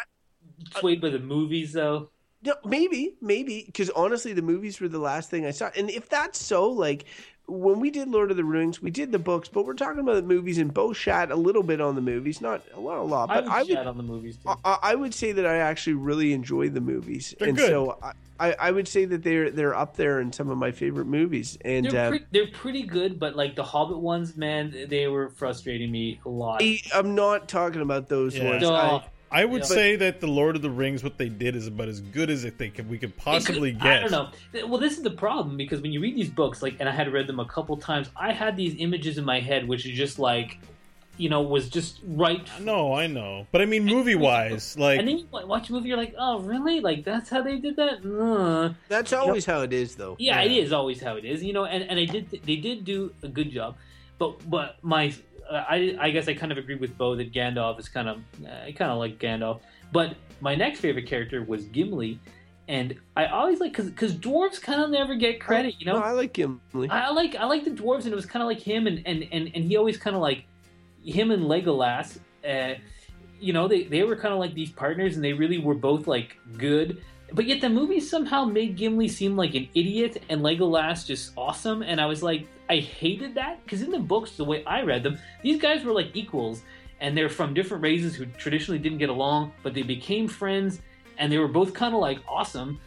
swayed 0.77 1.01
by 1.01 1.09
the 1.11 1.19
movies 1.21 1.73
though? 1.73 2.11
No, 2.43 2.55
maybe, 2.67 3.17
maybe 3.23 3.63
because 3.65 3.89
honestly, 3.91 4.35
the 4.35 4.43
movies 4.43 4.79
were 4.81 4.89
the 4.89 4.99
last 4.99 5.31
thing 5.31 5.47
I 5.47 5.51
saw. 5.51 5.71
And 5.77 5.89
if 5.89 6.11
that's 6.11 6.39
so, 6.39 6.69
like 6.69 7.07
when 7.47 7.81
we 7.81 7.91
did 7.91 8.09
Lord 8.09 8.31
of 8.31 8.37
the 8.37 8.45
Rings, 8.45 8.81
we 8.81 8.91
did 8.91 9.13
the 9.13 9.19
books, 9.19 9.49
but 9.49 9.67
we're 9.67 9.75
talking 9.75 10.01
about 10.01 10.15
the 10.15 10.23
movies, 10.23 10.59
and 10.59 10.73
Beau 10.73 10.93
shat 10.93 11.31
a 11.31 11.37
little 11.37 11.63
bit 11.63 11.81
on 11.81 11.95
the 11.95 12.01
movies, 12.01 12.41
not 12.41 12.63
a 12.73 12.81
lot, 12.81 12.99
a 12.99 13.03
lot, 13.03 13.31
I 13.31 13.35
but 13.35 13.45
would 13.45 13.53
I 13.53 13.63
would, 13.63 13.87
on 13.87 13.97
the 13.97 14.03
movies 14.03 14.39
too. 14.39 14.51
I, 14.65 14.79
I 14.83 14.95
would 14.95 15.15
say 15.15 15.33
that 15.33 15.47
I 15.47 15.57
actually 15.59 15.95
really 15.95 16.33
enjoy 16.33 16.71
the 16.71 16.81
movies, 16.81 17.35
They're 17.39 17.49
and 17.49 17.57
good. 17.57 17.69
so 17.69 17.99
I, 18.03 18.13
I, 18.41 18.57
I 18.59 18.71
would 18.71 18.89
say 18.89 19.05
that 19.05 19.23
they're 19.23 19.51
they're 19.51 19.75
up 19.75 19.97
there 19.97 20.21
in 20.21 20.33
some 20.33 20.51
of 20.51 20.59
my 20.59 20.73
favorite 20.73 21.07
movies. 21.07 21.57
And 21.65 21.87
they're, 21.87 22.15
uh, 22.15 22.19
they're 22.33 22.49
pretty 22.49 22.83
good, 22.83 23.21
but 23.21 23.37
like 23.37 23.55
the 23.55 23.63
Hobbit 23.63 23.99
ones, 24.01 24.37
man, 24.37 24.75
they 24.89 25.07
were 25.07 25.29
frustrating 25.31 25.91
me 25.91 26.21
a 26.25 26.29
lot. 26.29 26.63
I, 26.63 26.81
I'm 26.93 27.15
not 27.15 27.49
talking 27.49 27.81
about 27.81 28.09
those 28.09 28.37
Yeah. 28.37 28.45
ones. 28.45 28.63
No, 28.63 29.03
I, 29.35 29.43
I 29.43 29.45
would 29.45 29.63
Yeah. 29.63 29.67
say 29.67 29.97
that 29.97 30.21
the 30.21 30.27
Lord 30.27 30.57
of 30.57 30.63
the 30.63 30.71
Rings, 30.71 31.03
what 31.03 31.19
they 31.19 31.29
did, 31.29 31.57
is 31.57 31.67
about 31.67 31.89
as 31.89 32.01
good 32.01 32.31
as 32.31 32.45
it 32.45 32.57
they 32.59 32.69
could 32.69 32.89
we 32.89 32.99
could 32.99 33.17
possibly 33.17 33.73
could- 33.73 33.83
get. 33.83 34.05
I 34.05 34.09
don't 34.09 34.11
know. 34.53 34.67
Well, 34.69 34.79
this 34.81 34.97
is 34.97 35.03
the 35.03 35.11
problem 35.11 35.57
because 35.57 35.81
when 35.81 35.93
you 35.93 36.01
read 36.01 36.17
these 36.17 36.31
books, 36.31 36.63
like, 36.63 36.77
and 36.81 36.89
I 36.89 36.93
had 36.93 37.13
read 37.13 37.27
them 37.27 37.41
a 37.41 37.45
couple 37.47 37.77
times, 37.77 38.09
I 38.17 38.33
had 38.33 38.57
these 38.57 38.75
images 38.79 39.19
in 39.19 39.25
my 39.25 39.41
head, 39.41 39.67
which 39.69 39.85
is 39.87 39.97
just 39.97 40.19
like, 40.19 40.59
you 41.17 41.29
know, 41.29 41.43
was 41.43 41.69
just 41.69 42.01
right. 42.05 42.45
No, 42.61 42.93
I 42.95 43.07
know, 43.07 43.47
but 43.53 43.61
I 43.61 43.67
mean, 43.67 43.85
movie 43.85 44.17
wise, 44.17 44.77
like 44.87 44.99
and 44.99 45.07
then 45.07 45.19
you 45.19 45.27
watch 45.31 45.69
a 45.71 45.73
movie, 45.73 45.89
you're 45.89 45.97
like, 45.97 46.15
oh, 46.19 46.41
really? 46.41 46.81
Like 46.81 47.05
that's 47.05 47.31
how 47.31 47.41
they 47.43 47.59
did 47.59 47.77
that? 47.77 48.05
Uh. 48.05 48.75
that's 48.89 49.13
always 49.13 49.45
how 49.47 49.61
it 49.63 49.73
is, 49.73 49.95
though. 49.95 50.17
Yeah, 50.19 50.41
it 50.43 50.51
Yeah. 50.51 50.63
is 50.63 50.73
always 50.73 51.01
how 51.01 51.15
it 51.17 51.25
is, 51.25 51.43
you 51.45 51.53
know. 51.53 51.65
And, 51.67 51.85
and 51.89 51.99
I 52.01 52.05
did 52.05 52.31
they 52.45 52.57
did 52.57 52.85
do 52.85 53.13
a 53.23 53.29
good 53.29 53.51
job, 53.53 53.77
but 54.19 54.49
but 54.51 54.77
my 54.83 55.13
I 55.51 55.97
I 56.01 56.11
guess 56.11 56.29
I 56.29 56.35
kind 56.35 56.53
of 56.53 56.59
agree 56.59 56.77
with 56.77 56.97
Beau 56.97 57.15
that 57.17 57.33
Gandalf 57.33 57.79
is 57.79 57.89
kind 57.89 58.09
of 58.09 58.21
I 58.47 58.73
kind 58.73 58.91
of 58.91 58.99
like 58.99 59.19
Gandalf, 59.19 59.61
but 59.93 60.17
my 60.41 60.55
next 60.55 60.81
favorite 60.81 61.07
character 61.07 61.43
was 61.43 61.65
Gimli, 61.67 62.19
and 62.69 62.95
I 63.17 63.27
always 63.27 63.61
like 63.61 63.73
because 63.73 63.91
because 63.91 64.15
dwarves 64.15 64.61
kind 64.61 64.81
of 64.81 64.91
never 64.91 65.15
get 65.15 65.41
credit, 65.41 65.75
you 65.79 65.87
know. 65.87 65.99
No, 65.99 66.05
I 66.05 66.13
like 66.13 66.33
Gimli. 66.33 66.89
I, 66.89 67.07
I 67.07 67.11
like 67.11 67.37
I 67.37 67.45
like 67.45 67.65
the 67.65 67.71
dwarves, 67.71 68.05
and 68.05 68.13
it 68.13 68.17
was 68.17 68.27
kind 68.27 68.43
of 68.43 68.49
like 68.49 68.61
him, 68.61 68.87
and 68.87 69.03
and 69.07 69.27
and, 69.33 69.51
and 69.55 69.65
he 69.65 69.77
always 69.77 69.97
kind 69.97 70.17
of 70.17 70.23
like 70.23 70.45
him 71.05 71.31
and 71.31 71.45
Legolas. 71.45 72.19
Uh, 72.49 72.75
you 73.41 73.53
know, 73.53 73.69
they 73.69 73.85
they 73.85 74.03
were 74.03 74.17
kind 74.17 74.33
of 74.33 74.41
like 74.41 74.55
these 74.55 74.71
partners, 74.71 75.17
and 75.17 75.25
they 75.25 75.33
really 75.33 75.59
were 75.59 75.75
both 75.75 76.07
like 76.07 76.37
good. 76.57 77.03
But 77.33 77.47
yet 77.47 77.61
the 77.61 77.69
movie 77.69 78.01
somehow 78.01 78.45
made 78.45 78.77
Gimli 78.77 79.09
seem 79.09 79.37
like 79.37 79.55
an 79.55 79.69
idiot, 79.75 80.23
and 80.29 80.41
Legolas 80.41 81.07
just 81.07 81.33
awesome. 81.37 81.83
And 81.83 82.01
I 82.01 82.07
was 82.07 82.23
like, 82.23 82.47
I 82.69 82.77
hated 82.77 83.35
that 83.35 83.63
because 83.65 83.83
in 83.83 83.91
the 83.91 83.99
books, 83.99 84.33
the 84.33 84.45
way 84.45 84.65
I 84.65 84.83
read 84.83 85.03
them, 85.03 85.19
these 85.43 85.61
guys 85.61 85.85
were 85.85 85.93
like 85.93 86.11
equals, 86.15 86.63
and 87.01 87.17
they're 87.17 87.29
from 87.29 87.55
different 87.55 87.83
races 87.83 88.15
who 88.15 88.27
traditionally 88.27 88.79
didn't 88.79 88.99
get 88.99 89.11
along, 89.11 89.53
but 89.63 89.75
they 89.75 89.83
became 89.83 90.29
friends, 90.29 90.81
and 91.19 91.31
they 91.31 91.39
were 91.39 91.49
both 91.49 91.75
kind 91.75 91.95
of 91.95 92.01
like 92.01 92.19
awesome. 92.29 92.81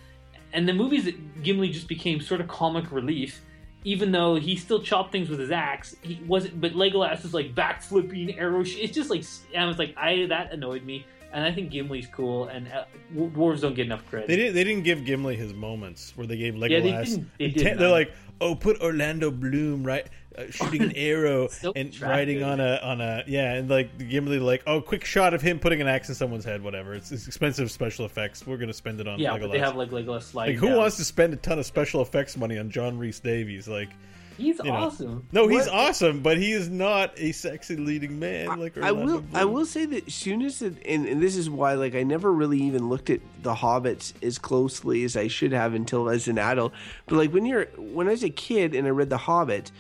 And 0.53 0.67
the 0.67 0.73
movies, 0.73 1.13
Gimli 1.43 1.69
just 1.69 1.87
became 1.87 2.21
sort 2.21 2.41
of 2.41 2.47
comic 2.47 2.91
relief 2.91 3.41
even 3.83 4.11
though 4.11 4.35
he 4.35 4.57
still 4.57 4.81
chopped 4.81 5.13
things 5.13 5.29
with 5.29 5.39
his 5.39 5.51
axe, 5.51 5.95
he 6.01 6.19
wasn't. 6.27 6.59
But 6.59 6.73
Legolas 6.73 7.23
was 7.23 7.33
like 7.33 7.55
backflipping 7.55 8.37
arrow. 8.37 8.63
Sh- 8.63 8.77
it's 8.81 8.93
just 8.93 9.09
like 9.09 9.23
and 9.53 9.63
I 9.63 9.67
was 9.67 9.77
like, 9.77 9.95
I 9.95 10.25
that 10.25 10.51
annoyed 10.51 10.83
me. 10.83 11.05
And 11.31 11.45
I 11.45 11.53
think 11.53 11.69
Gimli's 11.71 12.07
cool, 12.07 12.47
and 12.47 12.67
uh, 12.69 12.85
dwarves 13.15 13.61
don't 13.61 13.75
get 13.75 13.85
enough 13.85 14.05
credit. 14.09 14.27
they 14.27 14.35
didn't 14.35 14.55
they 14.55 14.63
didn't 14.65 14.83
give 14.83 15.05
Gimli 15.05 15.35
his 15.37 15.53
moments 15.53 16.11
where 16.17 16.25
they 16.27 16.35
gave 16.37 16.55
Legolas. 16.55 16.69
Yeah, 16.69 16.79
they 16.79 16.91
didn't- 17.03 17.31
they 17.37 17.47
did 17.49 17.57
te- 17.59 17.69
not. 17.69 17.79
they're 17.79 17.89
like, 17.91 18.11
oh, 18.41 18.55
put 18.55 18.79
Orlando 18.81 19.31
Bloom 19.31 19.83
right. 19.83 20.07
Uh, 20.37 20.43
shooting 20.51 20.83
an 20.83 20.91
arrow 20.95 21.47
So 21.47 21.73
and 21.75 21.87
attractive. 21.89 22.07
riding 22.09 22.43
on 22.43 22.59
a 22.59 22.75
on 22.83 23.01
a 23.01 23.23
yeah 23.25 23.53
and 23.55 23.67
like 23.69 23.97
Gimli 23.97 24.37
like 24.37 24.61
oh 24.67 24.81
quick 24.81 25.03
shot 25.03 25.33
of 25.33 25.41
him 25.41 25.57
putting 25.57 25.81
an 25.81 25.87
axe 25.87 26.09
in 26.09 26.13
someone's 26.15 26.45
head 26.45 26.61
whatever 26.61 26.93
it's, 26.93 27.11
it's 27.11 27.25
expensive 27.25 27.71
special 27.71 28.05
effects 28.05 28.45
we're 28.45 28.57
gonna 28.57 28.71
spend 28.71 29.01
it 29.01 29.07
on 29.07 29.17
yeah, 29.17 29.31
Legolas. 29.31 29.41
but 29.41 29.51
they 29.53 29.57
have 29.57 29.75
like 29.75 29.89
Legolas 29.89 30.35
like 30.35 30.55
who 30.55 30.67
down. 30.67 30.77
wants 30.77 30.97
to 30.97 31.03
spend 31.03 31.33
a 31.33 31.37
ton 31.37 31.57
of 31.57 31.65
special 31.65 32.03
effects 32.03 32.37
money 32.37 32.59
on 32.59 32.69
John 32.69 32.99
Rhys-Davies 32.99 33.67
like 33.67 33.89
He's 34.37 34.59
you 34.59 34.65
know. 34.65 34.73
awesome. 34.73 35.27
no 35.31 35.47
he's 35.47 35.65
What- 35.65 35.73
awesome 35.73 36.21
but 36.21 36.37
he 36.37 36.51
is 36.51 36.69
not 36.69 37.11
a 37.17 37.31
sexy 37.31 37.75
leading 37.75 38.19
man 38.19 38.59
like 38.59 38.77
I 38.77 38.89
Orlando 38.91 39.13
will. 39.15 39.23
I 39.33 39.45
will 39.45 39.65
say 39.65 39.85
that 39.85 40.07
as 40.07 40.13
soon 40.13 40.41
as 40.43 40.61
it, 40.61 40.75
and, 40.85 41.07
and 41.07 41.21
this 41.21 41.35
is 41.35 41.49
why, 41.49 41.73
like, 41.73 41.95
I 41.95 42.03
never 42.03 42.31
really 42.31 42.61
even 42.61 42.87
looked 42.89 43.09
at 43.09 43.19
the 43.41 43.55
Hobbits 43.55 44.13
as 44.23 44.37
closely 44.37 45.03
as 45.03 45.17
I 45.17 45.27
should 45.27 45.51
have 45.51 45.73
until 45.73 46.07
as 46.09 46.27
an 46.27 46.37
adult. 46.37 46.71
But 47.07 47.15
like 47.15 47.31
when 47.33 47.45
you're 47.45 47.65
when 47.77 48.07
I 48.07 48.11
was 48.11 48.23
a 48.23 48.29
kid 48.29 48.75
and 48.75 48.85
I 48.87 48.91
read 48.91 49.09
the 49.09 49.17
Hobbit, 49.17 49.71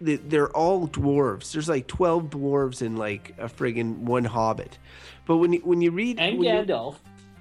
the, 0.00 0.16
they're 0.16 0.50
all 0.56 0.86
dwarves. 0.86 1.52
There's 1.52 1.68
like 1.68 1.86
twelve 1.88 2.30
dwarves 2.30 2.82
and 2.82 2.98
like 2.98 3.34
a 3.38 3.46
friggin' 3.48 3.98
one 3.98 4.24
Hobbit. 4.24 4.78
But 5.26 5.38
when 5.38 5.52
you, 5.54 5.60
when 5.60 5.80
you 5.80 5.90
read 5.90 6.18
And 6.20 6.38
when 6.38 6.66
Gandalf. 6.66 6.96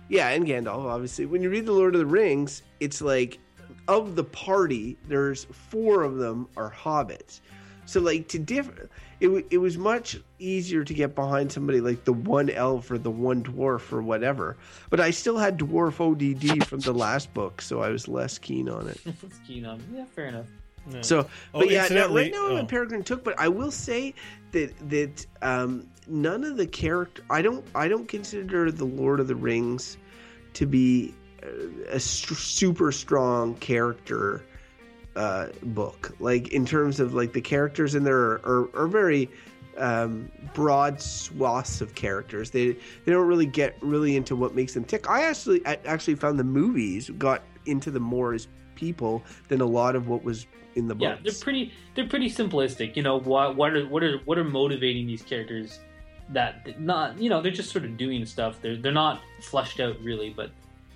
yeah, 0.09 0.29
and 0.29 0.45
Gandalf, 0.45 0.85
obviously. 0.85 1.25
When 1.27 1.41
you 1.43 1.49
read 1.49 1.65
The 1.67 1.71
Lord 1.71 1.93
of 1.95 1.99
the 1.99 2.05
Rings, 2.07 2.63
it's 2.79 2.99
like 3.01 3.37
of 3.87 4.15
the 4.15 4.23
party, 4.23 4.97
there's 5.07 5.45
four 5.45 6.03
of 6.03 6.17
them 6.17 6.47
are 6.57 6.71
hobbits. 6.71 7.39
So 7.85 8.01
like 8.01 8.27
to 8.29 8.39
differ, 8.39 8.89
it 9.21 9.29
wa- 9.29 9.41
it 9.49 9.59
was 9.59 9.77
much 9.77 10.19
easier 10.39 10.83
to 10.83 10.93
get 10.93 11.15
behind 11.15 11.51
somebody 11.51 11.79
like 11.79 12.03
the 12.03 12.11
one 12.11 12.49
elf 12.49 12.91
or 12.91 12.97
the 12.97 13.09
one 13.09 13.43
dwarf 13.43 13.93
or 13.93 14.01
whatever. 14.01 14.57
But 14.89 14.99
I 14.99 15.11
still 15.11 15.37
had 15.37 15.57
dwarf 15.57 16.01
ODD 16.01 16.67
from 16.67 16.79
the 16.81 16.91
last 16.93 17.33
book, 17.33 17.61
so 17.61 17.81
I 17.81 17.89
was 17.89 18.09
less 18.09 18.37
keen 18.37 18.67
on 18.67 18.89
it. 18.89 18.99
That's 19.05 19.39
keen 19.47 19.65
on. 19.65 19.81
Yeah, 19.93 20.03
fair 20.03 20.25
enough. 20.27 20.47
Yeah. 20.91 21.01
So, 21.01 21.19
Oh, 21.53 21.59
but 21.59 21.69
yeah, 21.69 21.87
now, 21.89 22.13
right 22.13 22.31
now 22.31 22.45
I'm 22.47 22.53
oh. 22.53 22.57
in 22.57 22.67
Peregrine 22.67 23.03
Took, 23.03 23.23
but 23.23 23.39
I 23.39 23.47
will 23.47 23.71
say 23.71 24.13
that 24.51 24.73
that 24.89 25.25
um, 25.41 25.87
none 26.07 26.43
of 26.43 26.57
the 26.57 26.67
character 26.67 27.23
I 27.29 27.41
don't 27.41 27.65
I 27.73 27.87
don't 27.87 28.07
consider 28.07 28.69
the 28.71 28.85
Lord 28.85 29.19
of 29.21 29.27
the 29.27 29.35
Rings 29.35 29.97
to 30.53 30.65
be 30.65 31.13
a 31.89 31.99
st- 31.99 32.37
super 32.37 32.91
strong 32.91 33.55
character 33.55 34.43
uh, 35.15 35.47
book. 35.63 36.15
Like 36.19 36.49
in 36.49 36.65
terms 36.65 36.99
of 36.99 37.13
like 37.13 37.33
the 37.33 37.41
characters 37.41 37.95
in 37.95 38.03
there 38.03 38.17
are, 38.17 38.41
are, 38.45 38.69
are 38.75 38.87
very 38.87 39.29
um, 39.77 40.31
broad 40.53 41.01
swaths 41.01 41.81
of 41.81 41.95
characters. 41.95 42.51
They 42.51 42.71
they 42.71 43.11
don't 43.11 43.27
really 43.27 43.45
get 43.45 43.75
really 43.81 44.15
into 44.15 44.35
what 44.35 44.55
makes 44.55 44.73
them 44.73 44.83
tick. 44.83 45.09
I 45.09 45.23
actually 45.23 45.65
I 45.65 45.77
actually 45.85 46.15
found 46.15 46.39
the 46.39 46.43
movies 46.43 47.09
got 47.17 47.43
into 47.65 47.91
the 47.91 47.99
more 47.99 48.33
as 48.33 48.47
people 48.75 49.23
than 49.47 49.61
a 49.61 49.65
lot 49.65 49.95
of 49.95 50.07
what 50.07 50.23
was 50.23 50.47
in 50.75 50.87
the 50.87 50.95
books. 50.95 51.03
Yeah, 51.03 51.17
they're 51.23 51.39
pretty. 51.41 51.73
They're 51.95 52.07
pretty 52.07 52.29
simplistic. 52.29 52.95
You 52.95 53.03
know, 53.03 53.19
what 53.19 53.55
what 53.55 53.73
are 53.73 53.87
what 53.87 54.03
are 54.03 54.19
what 54.25 54.37
are 54.37 54.43
motivating 54.43 55.07
these 55.07 55.21
characters? 55.21 55.79
That 56.29 56.79
not 56.79 57.19
you 57.19 57.29
know 57.29 57.41
they're 57.41 57.51
just 57.51 57.71
sort 57.71 57.85
of 57.85 57.97
doing 57.97 58.25
stuff. 58.25 58.61
They're 58.61 58.77
they're 58.77 58.91
not 58.91 59.21
fleshed 59.41 59.79
out 59.79 59.99
really. 60.01 60.29
But 60.29 60.51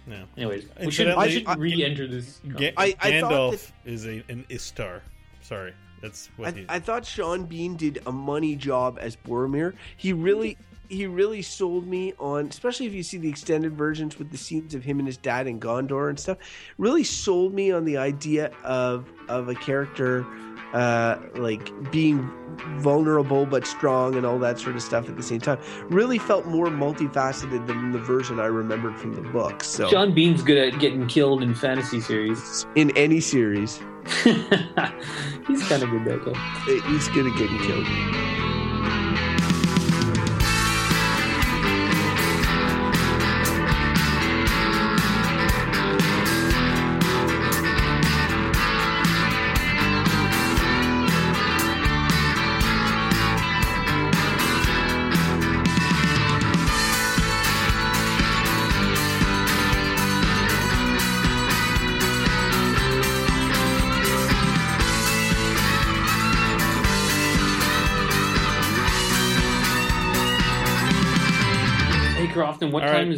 Yeah. 0.08 0.24
anyways, 0.38 0.64
we 0.64 0.70
should 0.92 1.08
Incidentally, 1.08 1.28
we 1.28 1.32
should 1.34 1.48
I- 1.48 1.56
re-enter 1.56 2.08
this. 2.08 2.42
Ga- 2.58 2.74
I- 2.78 2.96
I 3.00 3.20
thought 3.22 3.32
Gandalf 3.54 3.72
is 3.86 4.06
a 4.06 4.24
an 4.30 4.46
Istar 4.50 5.02
sorry 5.42 5.74
that's 6.02 6.30
what 6.38 6.48
I, 6.50 6.52
he 6.52 6.66
I 6.70 6.80
thought 6.80 7.06
Sean 7.06 7.46
Bean 7.46 7.76
did 7.76 8.02
a 8.06 8.12
money 8.12 8.56
job 8.56 8.98
as 9.02 9.16
Boromir. 9.16 9.74
He 9.98 10.14
really 10.14 10.58
he 10.90 11.06
really 11.08 11.42
sold 11.42 11.88
me 11.88 12.14
on, 12.20 12.48
especially 12.48 12.86
if 12.86 12.94
you 12.94 13.02
see 13.04 13.18
the 13.18 13.30
extended 13.30 13.78
versions 13.78 14.20
with 14.20 14.30
the 14.30 14.38
scenes 14.38 14.74
of 14.76 14.84
him 14.84 15.00
and 15.00 15.08
his 15.08 15.16
dad 15.16 15.48
in 15.48 15.58
Gondor 15.58 16.10
and 16.10 16.20
stuff. 16.20 16.38
Really 16.78 17.06
sold 17.06 17.54
me 17.54 17.72
on 17.72 17.86
the 17.86 17.98
idea 17.98 18.52
of 18.64 19.08
of 19.30 19.48
a 19.50 19.56
character 19.56 20.26
uh, 20.74 21.18
like 21.36 21.92
being 21.92 22.30
vulnerable 22.80 23.46
but 23.46 23.66
strong 23.66 24.16
and 24.16 24.26
all 24.26 24.38
that 24.40 24.60
sort 24.60 24.76
of 24.76 24.82
stuff 24.82 25.10
at 25.10 25.16
the 25.18 25.24
same 25.24 25.40
time. 25.40 25.60
Really 25.90 26.18
felt 26.18 26.46
more 26.46 26.68
multifaceted 26.68 27.66
than 27.68 27.92
the 27.92 28.00
version 28.00 28.40
I 28.40 28.46
remembered 28.46 28.98
from 28.98 29.14
the 29.16 29.22
book. 29.22 29.64
So 29.64 29.90
John 29.90 30.14
Bean's 30.14 30.44
good 30.44 30.58
at 30.58 30.80
getting 30.80 31.08
killed 31.08 31.44
in 31.44 31.56
fantasy 31.56 32.02
series. 32.02 32.66
in 32.76 32.96
any 32.98 33.20
series, 33.20 33.80
He's 34.24 35.68
kind 35.68 35.84
of 35.84 35.92
good 35.92 36.06
that 36.06 36.84
he's 36.88 37.08
good 37.10 37.28
at 37.28 37.38
getting 37.38 37.60
killed. 37.60 38.41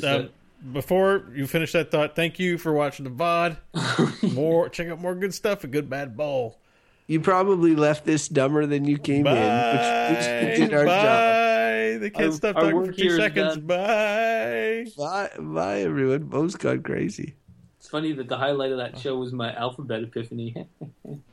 Time 0.01 0.11
is 0.11 0.19
um, 0.19 0.21
it? 0.25 0.73
before 0.73 1.25
you 1.33 1.47
finish 1.47 1.73
that 1.73 1.91
thought, 1.91 2.15
thank 2.15 2.39
you 2.39 2.57
for 2.57 2.73
watching 2.73 3.03
the 3.03 3.11
VOD. 3.11 3.57
more, 4.33 4.69
check 4.69 4.87
out 4.87 4.99
more 4.99 5.15
good 5.15 5.33
stuff 5.33 5.63
at 5.63 5.71
Good 5.71 5.89
Bad 5.89 6.15
Bull. 6.15 6.59
You 7.07 7.19
probably 7.19 7.75
left 7.75 8.05
this 8.05 8.29
dumber 8.29 8.65
than 8.65 8.85
you 8.85 8.97
came 8.97 9.23
Bye. 9.23 9.35
in, 9.35 10.15
which, 10.15 10.49
which 10.49 10.69
did 10.69 10.73
our 10.73 10.85
job. 10.85 11.05
Bye. 11.05 11.97
They 11.99 12.09
can't 12.09 12.25
Our- 12.25 12.31
stop 12.31 12.55
our 12.55 12.71
talking 12.71 12.85
for 12.85 12.91
two 12.93 13.15
seconds. 13.17 13.57
Bye. 13.57 14.85
Bye, 14.97 15.29
bye, 15.37 15.81
everyone. 15.81 16.23
Beau's 16.23 16.55
gone 16.55 16.81
crazy. 16.81 17.35
It's 17.77 17.89
funny 17.89 18.13
that 18.13 18.29
the 18.29 18.37
highlight 18.37 18.71
of 18.71 18.77
that 18.77 18.97
show 18.97 19.17
was 19.17 19.33
my 19.33 19.53
alphabet 19.53 20.03
epiphany. 20.03 20.55